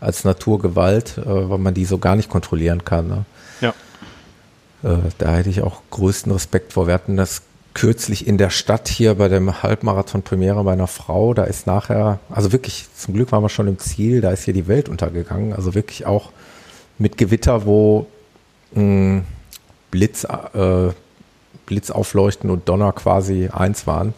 als 0.00 0.24
Naturgewalt, 0.24 1.18
äh, 1.18 1.24
weil 1.50 1.58
man 1.58 1.74
die 1.74 1.84
so 1.84 1.98
gar 1.98 2.16
nicht 2.16 2.28
kontrollieren 2.28 2.84
kann. 2.84 3.08
Ne? 3.08 3.24
Ja. 3.60 3.74
Äh, 4.82 4.98
da 5.18 5.34
hätte 5.34 5.50
ich 5.50 5.62
auch 5.62 5.82
größten 5.90 6.32
Respekt 6.32 6.72
vor. 6.72 6.86
Wir 6.86 6.94
hatten 6.94 7.16
das 7.16 7.42
kürzlich 7.74 8.26
in 8.26 8.38
der 8.38 8.50
Stadt 8.50 8.88
hier 8.88 9.14
bei 9.14 9.28
dem 9.28 9.62
Halbmarathon 9.62 10.22
Premiere 10.22 10.64
bei 10.64 10.72
einer 10.72 10.86
Frau. 10.86 11.34
Da 11.34 11.44
ist 11.44 11.66
nachher, 11.66 12.20
also 12.30 12.52
wirklich, 12.52 12.86
zum 12.96 13.14
Glück 13.14 13.32
waren 13.32 13.42
wir 13.42 13.48
schon 13.48 13.68
im 13.68 13.78
Ziel, 13.78 14.20
da 14.20 14.30
ist 14.30 14.44
hier 14.44 14.54
die 14.54 14.66
Welt 14.66 14.88
untergegangen. 14.88 15.52
Also 15.52 15.74
wirklich 15.74 16.06
auch 16.06 16.30
mit 16.98 17.18
Gewitter, 17.18 17.66
wo 17.66 18.06
mh, 18.72 19.22
Blitz, 19.90 20.24
äh, 20.24 20.88
Blitzaufleuchten 21.66 22.50
und 22.50 22.68
Donner 22.68 22.92
quasi 22.92 23.50
eins 23.52 23.86
waren. 23.86 24.14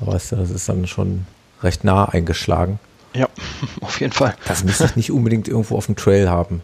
Da 0.00 0.06
weißt 0.06 0.32
du, 0.32 0.36
das 0.36 0.50
ist 0.50 0.68
dann 0.68 0.86
schon 0.86 1.26
recht 1.62 1.84
nah 1.84 2.04
eingeschlagen. 2.04 2.78
Ja, 3.14 3.28
auf 3.80 4.00
jeden 4.00 4.12
Fall. 4.12 4.36
Das 4.46 4.62
müsste 4.62 4.84
ich 4.84 4.96
nicht 4.96 5.10
unbedingt 5.10 5.48
irgendwo 5.48 5.76
auf 5.76 5.86
dem 5.86 5.96
Trail 5.96 6.28
haben. 6.28 6.62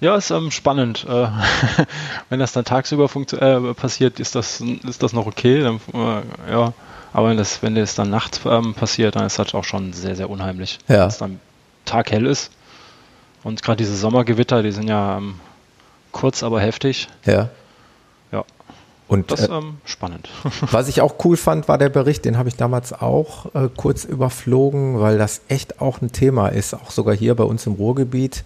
Ja, 0.00 0.16
ist 0.16 0.30
ähm, 0.30 0.50
spannend. 0.50 1.06
Äh, 1.08 1.28
wenn 2.28 2.40
das 2.40 2.52
dann 2.52 2.64
tagsüber 2.64 3.08
äh, 3.14 3.74
passiert, 3.74 4.18
ist 4.18 4.34
das, 4.34 4.60
ist 4.60 5.02
das 5.02 5.12
noch 5.12 5.26
okay. 5.26 5.62
Dann, 5.62 5.80
äh, 5.94 6.50
ja, 6.50 6.72
aber 7.12 7.28
wenn 7.28 7.36
das, 7.36 7.62
wenn 7.62 7.76
das 7.76 7.94
dann 7.94 8.10
nachts 8.10 8.40
ähm, 8.44 8.74
passiert, 8.74 9.14
dann 9.14 9.26
ist 9.26 9.38
das 9.38 9.54
auch 9.54 9.64
schon 9.64 9.92
sehr, 9.92 10.16
sehr 10.16 10.28
unheimlich. 10.28 10.80
Ja. 10.88 11.02
Wenn 11.02 11.08
es 11.08 11.18
dann 11.18 11.40
taghell 11.84 12.26
ist. 12.26 12.50
Und 13.44 13.62
gerade 13.62 13.76
diese 13.76 13.96
Sommergewitter, 13.96 14.62
die 14.62 14.72
sind 14.72 14.88
ja 14.88 15.18
ähm, 15.18 15.34
kurz, 16.10 16.42
aber 16.42 16.60
heftig. 16.60 17.08
Ja, 17.24 17.50
Und 19.12 19.30
das 19.30 19.40
äh, 19.40 19.44
ist 19.44 19.50
ähm, 19.50 19.76
spannend. 19.84 20.28
Was 20.70 20.88
ich 20.88 21.00
auch 21.00 21.16
cool 21.24 21.36
fand, 21.36 21.68
war 21.68 21.78
der 21.78 21.88
Bericht, 21.90 22.24
den 22.24 22.38
habe 22.38 22.48
ich 22.48 22.56
damals 22.56 22.92
auch 22.92 23.54
äh, 23.54 23.68
kurz 23.76 24.04
überflogen, 24.04 25.00
weil 25.00 25.18
das 25.18 25.42
echt 25.48 25.80
auch 25.80 26.00
ein 26.00 26.12
Thema 26.12 26.48
ist, 26.48 26.74
auch 26.74 26.90
sogar 26.90 27.14
hier 27.14 27.34
bei 27.34 27.44
uns 27.44 27.66
im 27.66 27.74
Ruhrgebiet. 27.74 28.44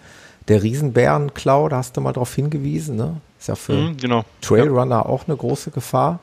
Der 0.49 0.63
Riesenbärenklau, 0.63 1.69
da 1.69 1.77
hast 1.79 1.97
du 1.97 2.01
mal 2.01 2.13
drauf 2.13 2.35
hingewiesen, 2.35 2.97
ne? 2.97 3.21
Ist 3.39 3.49
ja 3.49 3.55
für 3.57 3.73
Mhm, 3.75 3.97
genau. 3.97 4.25
Trailrunner 4.41 5.07
auch 5.07 5.27
eine 5.27 5.37
große 5.37 5.71
Gefahr. 5.71 6.21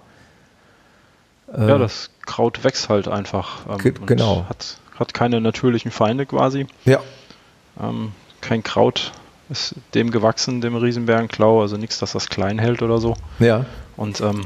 Ja. 1.55 1.67
ja, 1.69 1.77
das 1.77 2.09
Kraut 2.25 2.63
wächst 2.63 2.89
halt 2.89 3.07
einfach. 3.07 3.65
Ähm, 3.69 3.93
genau. 4.05 4.45
Hat, 4.50 4.77
hat 4.97 5.13
keine 5.13 5.39
natürlichen 5.41 5.91
Feinde 5.91 6.25
quasi. 6.25 6.67
Ja, 6.85 7.00
Ähm, 7.81 8.12
kein 8.41 8.63
Kraut 8.63 9.12
ist 9.50 9.75
dem 9.93 10.09
gewachsen, 10.12 10.62
dem 10.62 10.75
Riesenbärenklau, 10.75 11.62
also 11.62 11.77
nichts, 11.77 12.00
dass 12.00 12.13
das 12.13 12.27
klein 12.29 12.59
hält 12.59 12.81
oder 12.81 12.97
so. 13.00 13.15
ja, 13.39 13.65
Und 13.97 14.21
ähm, 14.21 14.45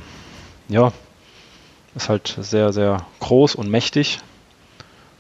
ja, 0.70 0.92
ist 1.96 2.10
halt 2.10 2.38
sehr, 2.40 2.74
sehr 2.74 3.06
groß 3.20 3.56
und 3.56 3.70
mächtig 3.70 4.20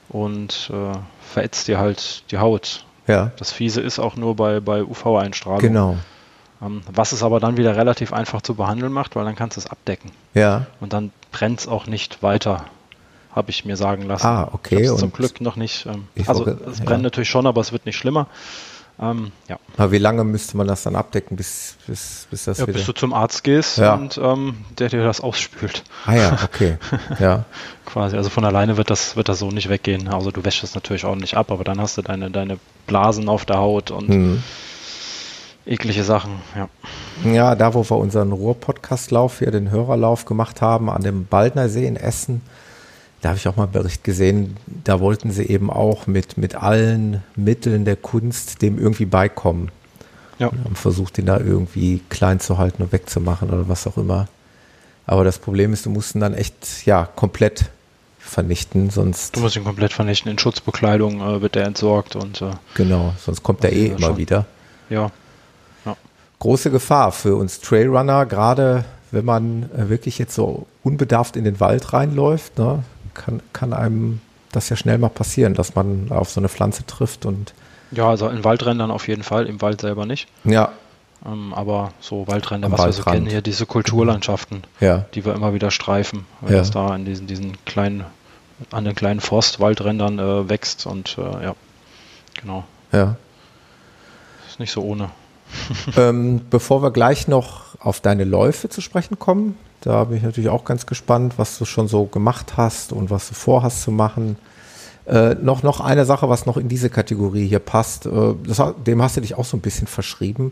und 0.10 0.69
äh, 0.74 0.98
verätzt 1.22 1.67
dir 1.67 1.77
halt 1.79 2.24
die 2.31 2.38
Haut. 2.38 2.86
ja, 3.07 3.31
Das 3.38 3.51
Fiese 3.51 3.81
ist 3.81 4.00
auch 4.00 4.15
nur 4.15 4.36
bei, 4.36 4.60
bei 4.60 4.84
UV-Einstrahlung. 4.84 5.60
genau. 5.62 5.98
Ähm, 6.62 6.81
was 6.91 7.12
es 7.12 7.22
aber 7.24 7.39
dann 7.39 7.57
wieder 7.57 7.75
relativ 7.75 8.13
einfach 8.13 8.41
zu 8.41 8.55
behandeln 8.55 8.91
macht, 8.91 9.15
weil 9.15 9.25
dann 9.25 9.36
kannst 9.36 9.57
du 9.57 9.62
es 9.62 9.67
abdecken. 9.67 10.12
Ja, 10.34 10.65
Und 10.79 10.91
dann 10.93 11.12
brennt 11.31 11.60
es 11.60 11.67
auch 11.67 11.86
nicht 11.86 12.24
weiter, 12.24 12.65
habe 13.36 13.51
ich 13.51 13.63
mir 13.65 13.77
sagen 13.77 14.03
lassen. 14.03 14.25
Ah, 14.25 14.50
okay, 14.51 14.81
Ich 14.84 14.89
hab's 14.89 15.00
zum 15.00 15.10
und- 15.10 15.15
Glück 15.15 15.39
noch 15.41 15.55
nicht. 15.55 15.86
Ähm, 15.86 16.07
also 16.25 16.48
es 16.48 16.79
ja. 16.79 16.86
brennt 16.86 17.03
natürlich 17.03 17.29
schon, 17.29 17.46
aber 17.46 17.62
es 17.62 17.72
wird 17.72 17.86
nicht 17.86 17.98
schlimmer. 17.98 18.27
Ähm, 19.00 19.32
ja. 19.48 19.60
aber 19.77 19.92
wie 19.92 20.00
lange 20.00 20.24
müsste 20.24 20.58
man 20.58 20.66
das 20.66 20.82
dann 20.82 20.96
abdecken, 20.96 21.38
bis, 21.38 21.77
bis, 21.86 22.27
bis 22.32 22.46
das 22.46 22.58
ja, 22.58 22.66
wieder... 22.66 22.77
bis 22.77 22.88
du 22.88 22.94
zum 22.94 23.13
Arzt 23.13 23.44
gehst 23.44 23.77
Ja. 23.77 23.94
und 23.94 24.18
ähm, 24.18 24.66
der 24.80 24.89
dir 24.89 25.04
das 25.04 25.22
ausspült. 25.22 25.84
ah 26.06 26.16
ja, 26.16 26.39
okay, 26.44 26.77
ja, 27.20 27.46
Quasi. 27.88 28.18
Also 28.18 28.30
von 28.30 28.44
alleine 28.44 28.75
wird 28.75 28.89
das, 28.89 29.16
wird 29.16 29.30
das 29.30 29.39
so 29.39 29.50
nicht 29.50 29.70
weggehen. 29.70 30.10
Also 30.10 30.30
du 30.32 30.44
wäschst 30.44 30.62
es 30.62 30.75
natürlich 30.75 31.06
ordentlich 31.06 31.38
ab, 31.38 31.51
aber 31.51 31.63
dann 31.63 31.80
hast 31.80 31.98
du 31.98 32.01
deine, 32.01 32.30
deine 32.30 32.60
Blasen 32.86 33.30
auf 33.30 33.46
der 33.46 33.60
Haut 33.60 33.92
und 33.92 34.10
hm. 34.10 34.44
eklige 35.66 36.04
Sachen. 36.04 36.42
Ja. 36.54 36.68
Ja, 37.32 37.56
da 37.56 37.74
wo 37.74 37.89
wir 37.89 37.96
unseren 37.96 38.34
Ruhr-Podcast-Lauf 38.34 39.39
hier, 39.39 39.51
den 39.51 39.72
Hörerlauf 39.72 40.25
gemacht 40.25 40.62
haben, 40.62 40.89
an 40.89 41.01
dem 41.01 41.25
Baldner 41.27 41.70
See 41.70 41.88
in 41.88 41.96
Essen, 41.96 42.42
da 43.21 43.29
habe 43.29 43.38
ich 43.38 43.47
auch 43.47 43.55
mal 43.55 43.63
einen 43.63 43.71
Bericht 43.71 44.03
gesehen, 44.03 44.57
da 44.83 45.00
wollten 45.00 45.31
sie 45.31 45.45
eben 45.47 45.69
auch 45.69 46.07
mit, 46.07 46.38
mit 46.38 46.55
allen 46.55 47.24
Mitteln 47.36 47.83
der 47.86 47.95
Kunst 47.95 48.62
dem 48.62 48.77
irgendwie 48.77 49.05
beikommen. 49.05 49.69
Ja. 50.39 50.47
Und 50.47 50.63
haben 50.63 50.75
versucht, 50.75 51.17
den 51.17 51.25
da 51.25 51.39
irgendwie 51.39 52.01
klein 52.09 52.39
zu 52.39 52.57
halten 52.59 52.83
und 52.83 52.91
wegzumachen 52.91 53.50
oder 53.50 53.67
was 53.69 53.88
auch 53.88 53.97
immer. 53.97 54.27
Aber 55.07 55.24
das 55.24 55.39
Problem 55.39 55.74
ist, 55.74 55.86
du 55.86 55.89
musst 55.89 56.13
ihn 56.13 56.19
dann 56.21 56.33
echt, 56.36 56.86
ja, 56.86 57.07
komplett 57.15 57.71
vernichten, 58.19 58.89
sonst, 58.91 59.36
Du 59.36 59.39
musst 59.39 59.55
ihn 59.55 59.63
komplett 59.63 59.93
vernichten. 59.93 60.29
In 60.29 60.38
Schutzbekleidung 60.38 61.21
äh, 61.21 61.41
wird 61.41 61.55
der 61.55 61.65
entsorgt 61.65 62.15
und 62.15 62.41
äh, 62.41 62.51
genau, 62.75 63.13
sonst 63.17 63.41
kommt 63.41 63.63
er 63.63 63.71
eh 63.71 63.88
Ja, 63.88 63.95
immer 63.95 64.07
schon. 64.07 64.17
wieder. 64.17 64.45
ja. 64.89 65.12
große 66.39 66.69
Gefahr 66.69 67.12
für 67.13 67.36
uns 67.36 67.62
Trailrunner, 67.62 68.25
gerade 68.27 68.86
wenn 69.12 69.25
man 69.25 69.69
äh, 69.75 69.89
wirklich 69.89 70.19
jetzt 70.19 70.36
so 70.36 70.67
unbedarft 70.83 71.36
in 71.36 71.45
den 71.45 71.59
Wald 71.59 71.93
reinläuft, 71.93 72.59
ne, 72.59 72.83
kann, 73.17 73.41
kann 73.51 73.74
einem 73.74 74.21
das 74.51 74.69
ja 74.69 74.75
schnell 74.75 74.97
mal 74.97 75.09
passieren, 75.09 75.53
dass 75.53 75.75
man 75.75 76.07
auf 76.09 76.29
so 76.29 76.39
eine 76.39 76.50
Pflanze 76.50 76.86
trifft 76.86 77.25
und 77.25 77.53
Ja, 77.91 78.09
also 78.09 78.29
in 78.29 78.43
Waldrändern 78.43 78.91
auf 78.91 79.07
jeden 79.07 79.24
Fall, 79.24 79.45
im 79.45 79.62
Wald 79.62 79.81
selber 79.81 80.05
nicht. 80.05 80.27
ja, 80.45 80.71
Ähm, 81.25 81.53
aber 81.53 81.91
so 82.00 82.27
Waldränder, 82.27 82.71
was 82.71 82.79
Waldrand. 82.79 82.97
wir 82.97 83.03
so 83.03 83.12
kennen, 83.12 83.27
hier 83.27 83.41
diese 83.41 83.65
Kulturlandschaften, 83.65 84.63
ja. 84.79 85.05
die 85.13 85.25
wir 85.25 85.33
immer 85.33 85.53
wieder 85.53 85.71
streifen, 85.71 86.25
weil 86.41 86.53
ja. 86.53 86.59
das 86.59 86.71
da 86.71 86.95
in 86.95 87.05
diesen, 87.05 87.27
diesen 87.27 87.57
kleinen, 87.65 88.05
an 88.71 88.86
den 88.86 88.95
kleinen 88.95 89.19
Forstwaldrändern 89.19 90.19
äh, 90.19 90.50
wächst 90.50 90.86
und 90.86 91.17
äh, 91.17 91.43
ja, 91.43 91.55
genau. 92.39 92.63
Ja. 92.91 93.15
Ist 94.47 94.59
nicht 94.59 94.71
so 94.71 94.81
ohne. 94.81 95.09
ähm, 95.97 96.41
bevor 96.50 96.81
wir 96.83 96.91
gleich 96.91 97.27
noch 97.27 97.75
auf 97.79 98.00
deine 98.00 98.24
Läufe 98.24 98.69
zu 98.69 98.81
sprechen 98.81 99.17
kommen, 99.19 99.57
da 99.88 100.03
bin 100.03 100.17
ich 100.17 100.24
natürlich 100.24 100.50
auch 100.50 100.65
ganz 100.65 100.86
gespannt, 100.86 101.36
was 101.38 101.58
du 101.58 101.63
schon 101.63 101.88
so 101.88 102.08
gemacht 102.08 102.58
hast 102.58 102.91
und 102.91 103.10
was 103.10 103.29
du 103.29 103.36
vorhast 103.36 103.84
zu 103.84 103.91
machen. 103.91 104.36
Äh, 105.06 105.36
noch, 105.36 105.63
noch 105.63 105.79
eine 105.79 106.03
Sache, 106.03 106.27
was 106.27 106.46
noch 106.46 106.58
in 106.58 106.67
diese 106.67 106.89
Kategorie 106.89 107.48
hier 107.48 107.60
passt, 107.60 108.06
äh, 108.06 108.34
das, 108.46 108.62
dem 108.86 109.01
hast 109.01 109.15
du 109.15 109.22
dich 109.22 109.36
auch 109.36 109.46
so 109.46 109.56
ein 109.56 109.62
bisschen 109.62 109.88
verschrieben. 109.88 110.51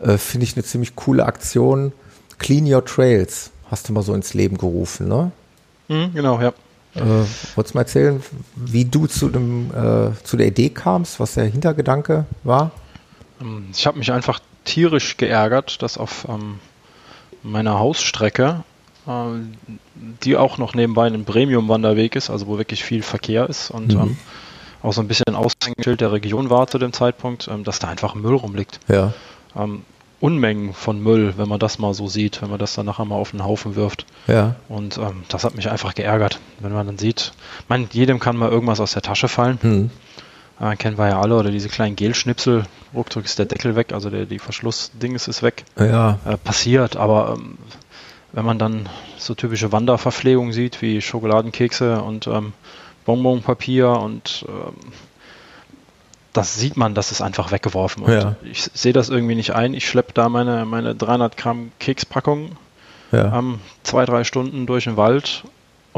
Äh, 0.00 0.16
Finde 0.16 0.44
ich 0.44 0.54
eine 0.54 0.62
ziemlich 0.62 0.94
coole 0.94 1.26
Aktion. 1.26 1.90
Clean 2.38 2.72
Your 2.72 2.84
Trails 2.84 3.50
hast 3.68 3.88
du 3.88 3.92
mal 3.92 4.04
so 4.04 4.14
ins 4.14 4.32
Leben 4.32 4.56
gerufen, 4.56 5.08
ne? 5.08 5.32
Mhm, 5.88 6.14
genau, 6.14 6.40
ja. 6.40 6.52
Äh, 6.94 7.00
wolltest 7.56 7.74
du 7.74 7.78
mal 7.78 7.80
erzählen, 7.82 8.22
wie 8.54 8.84
du 8.84 9.08
zu, 9.08 9.28
dem, 9.28 9.72
äh, 9.72 10.10
zu 10.22 10.36
der 10.36 10.46
Idee 10.46 10.70
kamst, 10.70 11.18
was 11.18 11.34
der 11.34 11.46
Hintergedanke 11.46 12.26
war? 12.44 12.70
Ähm, 13.40 13.70
ich 13.72 13.88
habe 13.88 13.98
mich 13.98 14.12
einfach 14.12 14.38
tierisch 14.64 15.16
geärgert, 15.16 15.82
dass 15.82 15.98
auf 15.98 16.28
ähm, 16.28 16.60
meiner 17.50 17.78
Hausstrecke, 17.78 18.64
äh, 19.06 19.10
die 20.24 20.36
auch 20.36 20.58
noch 20.58 20.74
nebenbei 20.74 21.06
ein 21.06 21.24
Premium-Wanderweg 21.24 22.16
ist, 22.16 22.30
also 22.30 22.46
wo 22.46 22.58
wirklich 22.58 22.84
viel 22.84 23.02
Verkehr 23.02 23.48
ist 23.48 23.70
und 23.70 23.94
mhm. 23.94 24.00
ähm, 24.00 24.16
auch 24.82 24.92
so 24.92 25.00
ein 25.00 25.08
bisschen 25.08 25.34
Aushängeschild 25.34 26.00
der 26.00 26.12
Region 26.12 26.50
war 26.50 26.66
zu 26.66 26.78
dem 26.78 26.92
Zeitpunkt, 26.92 27.48
ähm, 27.48 27.64
dass 27.64 27.78
da 27.78 27.88
einfach 27.88 28.14
Müll 28.14 28.34
rumliegt. 28.34 28.80
Ja. 28.88 29.12
Ähm, 29.56 29.82
Unmengen 30.20 30.74
von 30.74 31.00
Müll, 31.00 31.34
wenn 31.36 31.48
man 31.48 31.60
das 31.60 31.78
mal 31.78 31.94
so 31.94 32.08
sieht, 32.08 32.42
wenn 32.42 32.50
man 32.50 32.58
das 32.58 32.74
dann 32.74 32.86
nachher 32.86 33.04
mal 33.04 33.14
auf 33.14 33.30
den 33.30 33.44
Haufen 33.44 33.76
wirft. 33.76 34.04
Ja. 34.26 34.56
Und 34.68 34.98
ähm, 34.98 35.22
das 35.28 35.44
hat 35.44 35.54
mich 35.54 35.70
einfach 35.70 35.94
geärgert, 35.94 36.40
wenn 36.58 36.72
man 36.72 36.86
dann 36.86 36.98
sieht, 36.98 37.32
man, 37.68 37.88
jedem 37.92 38.18
kann 38.18 38.36
mal 38.36 38.50
irgendwas 38.50 38.80
aus 38.80 38.92
der 38.92 39.02
Tasche 39.02 39.28
fallen. 39.28 39.58
Mhm. 39.62 39.90
Äh, 40.60 40.76
kennen 40.76 40.98
wir 40.98 41.08
ja 41.08 41.20
alle, 41.20 41.36
oder 41.36 41.50
diese 41.50 41.68
kleinen 41.68 41.96
Gelschnipsel, 41.96 42.64
ruckzuck 42.94 43.24
ist 43.24 43.38
der 43.38 43.46
Deckel 43.46 43.76
weg, 43.76 43.92
also 43.92 44.10
der, 44.10 44.26
die 44.26 44.38
Verschlussding 44.38 45.14
ist 45.14 45.42
weg. 45.42 45.64
Ja. 45.78 46.18
Äh, 46.24 46.36
passiert, 46.36 46.96
aber 46.96 47.36
ähm, 47.38 47.58
wenn 48.32 48.44
man 48.44 48.58
dann 48.58 48.88
so 49.16 49.34
typische 49.34 49.72
Wanderverpflegung 49.72 50.52
sieht, 50.52 50.82
wie 50.82 51.00
Schokoladenkekse 51.00 52.02
und 52.02 52.26
ähm, 52.26 52.52
Bonbonpapier 53.04 53.90
und 53.90 54.44
ähm, 54.48 54.74
das 56.32 56.56
sieht 56.56 56.76
man, 56.76 56.94
das 56.94 57.10
ist 57.10 57.22
einfach 57.22 57.52
weggeworfen. 57.52 58.04
Und 58.04 58.12
ja. 58.12 58.36
ich 58.42 58.62
sehe 58.74 58.92
das 58.92 59.08
irgendwie 59.08 59.34
nicht 59.34 59.54
ein. 59.54 59.74
Ich 59.74 59.88
schleppe 59.88 60.12
da 60.12 60.28
meine, 60.28 60.66
meine 60.66 60.94
300 60.94 61.36
Gramm 61.36 61.72
Kekspackung 61.78 62.52
ja. 63.12 63.38
ähm, 63.38 63.60
zwei, 63.82 64.04
drei 64.04 64.24
Stunden 64.24 64.66
durch 64.66 64.84
den 64.84 64.96
Wald 64.96 65.44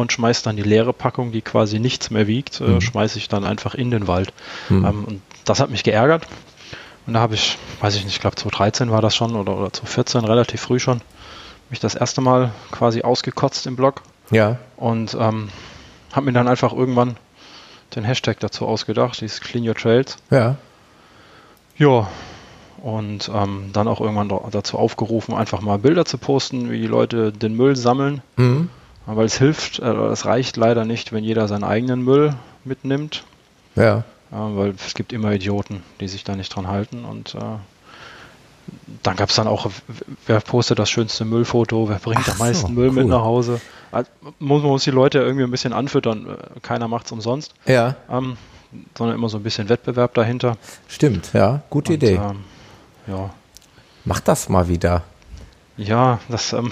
und 0.01 0.13
schmeiße 0.13 0.43
dann 0.45 0.57
die 0.57 0.63
leere 0.63 0.93
Packung, 0.93 1.33
die 1.33 1.43
quasi 1.43 1.79
nichts 1.79 2.11
mehr 2.11 2.27
wiegt, 2.27 2.61
äh, 2.61 2.65
mhm. 2.65 2.81
schmeiße 2.81 3.19
ich 3.19 3.29
dann 3.29 3.45
einfach 3.45 3.75
in 3.75 3.91
den 3.91 4.07
Wald. 4.07 4.33
Mhm. 4.69 4.85
Ähm, 4.85 5.05
und 5.05 5.23
das 5.45 5.61
hat 5.61 5.71
mich 5.71 5.85
geärgert. 5.85 6.27
Und 7.07 7.15
da 7.15 7.21
habe 7.21 7.35
ich, 7.35 7.59
weiß 7.81 7.97
ich 7.97 8.05
nicht, 8.05 8.15
ich 8.15 8.21
glaube 8.21 8.37
2013 8.37 8.91
war 8.91 9.03
das 9.03 9.17
schon 9.17 9.35
oder, 9.35 9.57
oder 9.57 9.73
2014, 9.73 10.25
relativ 10.25 10.61
früh 10.61 10.79
schon, 10.79 11.01
mich 11.71 11.81
das 11.81 11.95
erste 11.95 12.21
Mal 12.21 12.53
quasi 12.71 13.03
ausgekotzt 13.03 13.67
im 13.67 13.77
Blog. 13.77 14.03
Ja. 14.31 14.59
Und 14.77 15.17
ähm, 15.19 15.49
habe 16.13 16.27
mir 16.27 16.33
dann 16.33 16.49
einfach 16.49 16.73
irgendwann 16.73 17.17
den 17.95 18.05
Hashtag 18.05 18.39
dazu 18.41 18.67
ausgedacht, 18.67 19.21
dieses 19.21 19.41
Clean 19.41 19.67
Your 19.67 19.75
Trails. 19.75 20.17
Ja. 20.31 20.57
Ja. 21.77 22.09
Und 22.83 23.31
ähm, 23.35 23.71
dann 23.73 23.89
auch 23.89 24.01
irgendwann 24.01 24.33
dazu 24.53 24.79
aufgerufen, 24.79 25.35
einfach 25.35 25.61
mal 25.61 25.79
Bilder 25.79 26.05
zu 26.05 26.17
posten, 26.17 26.71
wie 26.71 26.81
die 26.81 26.87
Leute 26.87 27.33
den 27.33 27.57
Müll 27.57 27.77
sammeln. 27.77 28.23
Mhm. 28.37 28.71
Weil 29.17 29.27
es 29.27 29.39
hilft, 29.39 29.79
äh, 29.79 29.85
es 29.87 30.25
reicht 30.27 30.57
leider 30.57 30.85
nicht, 30.85 31.13
wenn 31.13 31.25
jeder 31.25 31.49
seinen 31.49 31.65
eigenen 31.65 32.03
Müll 32.03 32.35
mitnimmt. 32.65 33.25
Ja. 33.77 34.05
Weil 34.31 34.75
es 34.87 34.95
gibt 34.95 35.13
immer 35.13 35.33
Idioten, 35.33 35.83
die 36.01 36.07
sich 36.07 36.23
da 36.23 36.37
nicht 36.37 36.55
dran 36.55 36.69
halten. 36.69 37.05
Und 37.05 37.35
äh, 37.35 37.39
dann 39.03 39.17
gab 39.17 39.31
es 39.31 39.37
dann 39.37 39.49
auch, 39.49 39.69
wer 40.27 40.41
postet 40.41 40.79
das 40.79 40.89
schönste 40.89 41.25
Müllfoto, 41.25 41.89
wer 41.89 41.99
bringt 41.99 42.23
Ach 42.25 42.33
am 42.33 42.39
meisten 42.39 42.69
so, 42.69 42.73
Müll 42.73 42.89
cool. 42.89 42.95
mit 42.95 43.09
nach 43.09 43.23
Hause. 43.23 43.61
Also, 43.91 44.09
muss, 44.39 44.63
man 44.63 44.71
muss 44.71 44.85
die 44.85 44.93
Leute 44.93 45.19
irgendwie 45.19 45.45
ein 45.45 45.51
bisschen 45.51 45.73
anfüttern. 45.73 46.37
Keiner 46.63 46.87
macht 46.87 47.07
es 47.07 47.13
umsonst. 47.13 47.55
Ja. 47.67 47.97
Ähm, 48.09 48.37
sondern 48.97 49.17
immer 49.17 49.29
so 49.29 49.39
ein 49.39 49.43
bisschen 49.43 49.69
Wettbewerb 49.69 50.15
dahinter. 50.15 50.57
Stimmt, 50.87 51.33
ja, 51.33 51.63
gute 51.71 51.93
Und, 51.93 52.03
Idee. 52.03 52.15
Ähm, 52.15 52.45
ja. 53.09 53.31
Mach 54.05 54.21
das 54.21 54.49
mal 54.49 54.69
wieder. 54.69 55.03
Ja, 55.77 56.21
das 56.29 56.53
ähm, 56.53 56.71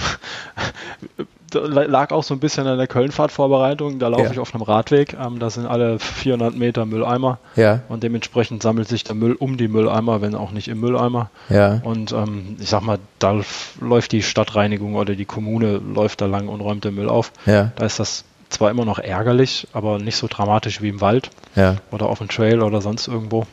lag 1.55 2.11
auch 2.11 2.23
so 2.23 2.35
ein 2.35 2.41
bisschen 2.41 2.67
an 2.67 2.79
der 2.79 2.87
Kölnfahrt-Vorbereitung. 2.87 3.99
Da 3.99 4.09
laufe 4.09 4.25
ja. 4.25 4.31
ich 4.33 4.39
auf 4.39 4.55
einem 4.55 4.63
Radweg. 4.63 5.15
Ähm, 5.15 5.39
da 5.39 5.51
sind 5.51 5.67
alle 5.67 5.99
400 5.99 6.55
Meter 6.55 6.87
Mülleimer. 6.87 7.39
Ja. 7.57 7.81
Und 7.89 8.03
dementsprechend 8.03 8.63
sammelt 8.63 8.89
sich 8.89 9.05
der 9.05 9.15
Müll 9.15 9.35
um 9.35 9.57
die 9.57 9.69
Mülleimer, 9.69 10.21
wenn 10.21 10.35
auch 10.35 10.51
nicht 10.51 10.69
im 10.69 10.81
Mülleimer. 10.81 11.31
Ja. 11.49 11.81
Und 11.83 12.13
ähm, 12.13 12.57
ich 12.61 12.69
sag 12.69 12.83
mal, 12.83 12.99
da 13.19 13.41
läuft 13.81 14.13
die 14.13 14.23
Stadtreinigung 14.23 14.95
oder 14.95 15.15
die 15.15 15.25
Kommune 15.25 15.79
läuft 15.79 16.21
da 16.21 16.27
lang 16.27 16.49
und 16.49 16.61
räumt 16.61 16.85
den 16.85 16.95
Müll 16.95 17.09
auf. 17.09 17.33
Ja. 17.47 17.73
Da 17.77 17.87
ist 17.87 17.99
das 17.99 18.25
zwar 18.51 18.71
immer 18.71 18.85
noch 18.85 18.99
ärgerlich, 18.99 19.69
aber 19.73 19.99
nicht 19.99 20.17
so 20.17 20.27
dramatisch 20.27 20.81
wie 20.81 20.89
im 20.89 21.01
Wald 21.01 21.31
ja. 21.55 21.77
oder 21.91 22.07
auf 22.07 22.19
dem 22.19 22.29
Trail 22.29 22.63
oder 22.63 22.81
sonst 22.81 23.09
irgendwo. 23.09 23.47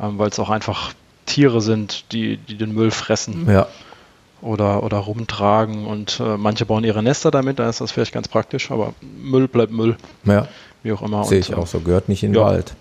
Ähm, 0.00 0.18
Weil 0.18 0.28
es 0.28 0.38
auch 0.38 0.50
einfach 0.50 0.92
Tiere 1.26 1.60
sind, 1.60 2.12
die, 2.12 2.36
die 2.36 2.56
den 2.56 2.72
Müll 2.72 2.90
fressen. 2.90 3.46
Ja 3.48 3.66
oder, 4.40 4.82
oder 4.82 4.98
rumtragen 4.98 5.86
und 5.86 6.20
äh, 6.20 6.36
manche 6.36 6.64
bauen 6.64 6.84
ihre 6.84 7.02
Nester 7.02 7.30
damit, 7.30 7.58
da 7.58 7.68
ist 7.68 7.80
das 7.80 7.92
vielleicht 7.92 8.12
ganz 8.12 8.28
praktisch, 8.28 8.70
aber 8.70 8.94
Müll 9.00 9.48
bleibt 9.48 9.72
Müll. 9.72 9.96
Ja. 10.24 10.48
Wie 10.82 10.92
auch 10.92 11.02
immer. 11.02 11.24
Sehe 11.24 11.40
ich 11.40 11.54
auch 11.54 11.66
so, 11.66 11.80
gehört 11.80 12.08
nicht 12.08 12.22
in 12.22 12.32
den 12.32 12.40
ja, 12.40 12.46
Wald. 12.46 12.74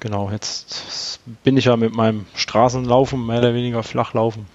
Genau, 0.00 0.30
jetzt 0.30 1.20
bin 1.42 1.56
ich 1.56 1.66
ja 1.66 1.76
mit 1.76 1.94
meinem 1.94 2.26
Straßenlaufen, 2.34 3.26
mehr 3.26 3.38
oder 3.38 3.54
weniger 3.54 3.82
Flachlaufen, 3.82 4.46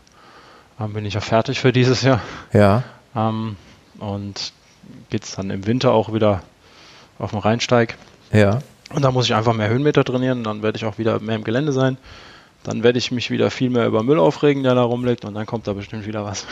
ähm, 0.80 0.94
bin 0.94 1.06
ich 1.06 1.16
ja 1.16 1.22
fertig 1.22 1.60
für 1.60 1.72
dieses 1.72 2.02
Jahr. 2.02 2.22
Ja. 2.54 2.84
Ähm, 3.16 3.56
und 4.00 4.54
geht 5.10 5.24
es 5.24 5.36
dann 5.36 5.50
im 5.50 5.66
Winter 5.66 5.94
auch 5.94 6.14
wieder 6.14 6.44
auf 7.18 7.32
dem 7.32 7.40
Rheinsteig. 7.40 7.98
Ja. 8.32 8.60
Und 8.94 9.02
da 9.04 9.12
muss 9.12 9.26
ich 9.26 9.34
einfach 9.34 9.54
mehr 9.54 9.70
Höhenmeter 9.70 10.04
trainieren, 10.04 10.44
dann 10.44 10.62
werde 10.62 10.78
ich 10.78 10.86
auch 10.86 10.98
wieder 10.98 11.20
mehr 11.20 11.36
im 11.36 11.44
Gelände 11.44 11.72
sein. 11.72 11.98
Dann 12.66 12.82
werde 12.82 12.98
ich 12.98 13.12
mich 13.12 13.30
wieder 13.30 13.52
viel 13.52 13.70
mehr 13.70 13.86
über 13.86 14.02
Müll 14.02 14.20
aufregen, 14.20 14.64
der 14.64 14.74
da 14.74 14.82
rumliegt 14.82 15.24
und 15.24 15.36
dann 15.36 15.46
kommt 15.46 15.68
da 15.68 15.74
bestimmt 15.74 16.08
wieder 16.08 16.26
was. 16.26 16.48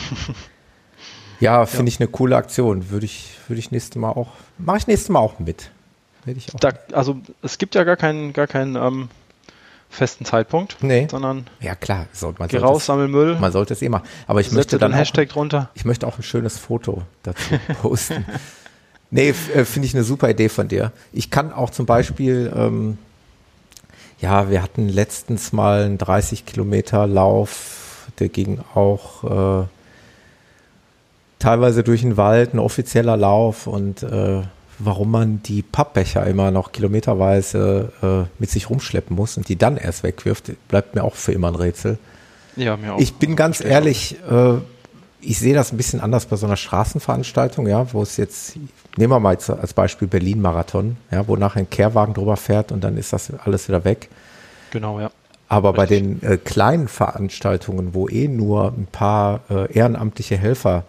ja, 1.40 1.66
finde 1.66 1.90
ja. 1.90 1.94
ich 1.94 2.00
eine 2.00 2.08
coole 2.08 2.36
Aktion. 2.36 2.90
Würde 2.90 3.04
ich, 3.04 3.34
würde 3.48 3.58
ich 3.58 3.72
nächstes 3.72 3.96
Mal 3.96 4.10
auch, 4.10 4.28
mache 4.56 4.78
ich 4.78 4.86
nächstes 4.86 5.08
Mal 5.08 5.18
auch 5.18 5.40
mit. 5.40 5.72
Auch 6.54 6.60
da, 6.60 6.70
also 6.92 7.18
es 7.42 7.58
gibt 7.58 7.74
ja 7.74 7.82
gar 7.82 7.96
keinen, 7.96 8.32
gar 8.32 8.46
keinen 8.46 8.76
ähm, 8.76 9.08
festen 9.90 10.24
Zeitpunkt, 10.24 10.76
nee. 10.82 11.08
sondern 11.10 11.48
ja 11.60 11.74
klar, 11.74 12.06
so, 12.12 12.32
man 12.38 12.48
geh 12.48 12.58
raus, 12.58 12.86
sammel 12.86 13.08
Müll. 13.08 13.36
Man 13.40 13.50
sollte 13.50 13.74
es 13.74 13.82
eh 13.82 13.88
machen. 13.88 14.06
Aber 14.28 14.40
ich 14.40 14.52
möchte 14.52 14.78
dann 14.78 14.92
Hashtag 14.92 15.30
auch, 15.30 15.34
drunter. 15.34 15.70
Ich 15.74 15.84
möchte 15.84 16.06
auch 16.06 16.16
ein 16.16 16.22
schönes 16.22 16.58
Foto 16.58 17.02
dazu 17.24 17.58
posten. 17.82 18.24
nee, 19.10 19.30
äh, 19.30 19.64
finde 19.64 19.86
ich 19.86 19.94
eine 19.94 20.04
super 20.04 20.30
Idee 20.30 20.48
von 20.48 20.68
dir. 20.68 20.92
Ich 21.12 21.32
kann 21.32 21.52
auch 21.52 21.70
zum 21.70 21.86
Beispiel 21.86 22.52
ähm, 22.54 22.98
ja, 24.24 24.48
wir 24.48 24.62
hatten 24.62 24.88
letztens 24.88 25.52
mal 25.52 25.82
einen 25.82 25.98
30 25.98 26.46
Kilometer 26.46 27.06
Lauf, 27.06 28.08
der 28.18 28.30
ging 28.30 28.58
auch 28.74 29.62
äh, 29.62 29.66
teilweise 31.38 31.82
durch 31.82 32.00
den 32.00 32.16
Wald, 32.16 32.54
ein 32.54 32.58
offizieller 32.58 33.18
Lauf 33.18 33.66
und 33.66 34.02
äh, 34.02 34.40
warum 34.78 35.10
man 35.10 35.42
die 35.42 35.60
Pappbecher 35.60 36.26
immer 36.26 36.50
noch 36.50 36.72
kilometerweise 36.72 37.92
äh, 38.02 38.30
mit 38.38 38.48
sich 38.48 38.70
rumschleppen 38.70 39.14
muss 39.14 39.36
und 39.36 39.50
die 39.50 39.56
dann 39.56 39.76
erst 39.76 40.02
wegwirft, 40.04 40.52
bleibt 40.68 40.94
mir 40.94 41.04
auch 41.04 41.16
für 41.16 41.32
immer 41.32 41.48
ein 41.48 41.56
Rätsel. 41.56 41.98
Ja, 42.56 42.78
mir 42.78 42.94
auch. 42.94 43.00
Ich 43.00 43.16
bin 43.16 43.36
ganz 43.36 43.62
ehrlich, 43.62 44.16
äh, 44.26 44.54
ich 45.24 45.38
sehe 45.38 45.54
das 45.54 45.72
ein 45.72 45.76
bisschen 45.76 46.00
anders 46.00 46.26
bei 46.26 46.36
so 46.36 46.46
einer 46.46 46.56
Straßenveranstaltung, 46.56 47.66
ja, 47.66 47.92
wo 47.92 48.02
es 48.02 48.16
jetzt, 48.16 48.56
nehmen 48.96 49.12
wir 49.12 49.20
mal 49.20 49.32
jetzt 49.32 49.50
als 49.50 49.72
Beispiel 49.72 50.08
Berlin-Marathon, 50.08 50.96
ja, 51.10 51.26
wo 51.26 51.36
nachher 51.36 51.60
ein 51.60 51.70
Kehrwagen 51.70 52.14
drüber 52.14 52.36
fährt 52.36 52.72
und 52.72 52.82
dann 52.84 52.96
ist 52.96 53.12
das 53.12 53.32
alles 53.44 53.68
wieder 53.68 53.84
weg. 53.84 54.08
Genau, 54.70 55.00
ja. 55.00 55.10
Aber 55.48 55.70
Richtig. 55.70 55.86
bei 55.86 55.86
den 55.86 56.22
äh, 56.22 56.36
kleinen 56.36 56.88
Veranstaltungen, 56.88 57.94
wo 57.94 58.08
eh 58.08 58.28
nur 58.28 58.72
ein 58.76 58.86
paar 58.90 59.40
äh, 59.50 59.72
ehrenamtliche 59.72 60.36
Helfer 60.36 60.84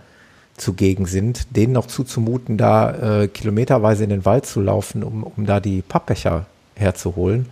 zugegen 0.57 1.05
sind, 1.05 1.55
denen 1.55 1.73
noch 1.73 1.87
zuzumuten, 1.87 2.57
da 2.57 3.21
äh, 3.23 3.27
kilometerweise 3.27 4.05
in 4.05 4.09
den 4.09 4.25
Wald 4.25 4.45
zu 4.45 4.61
laufen, 4.61 5.03
um, 5.03 5.23
um 5.23 5.45
da 5.45 5.59
die 5.59 5.81
Pappbecher 5.81 6.45
herzuholen, 6.75 7.47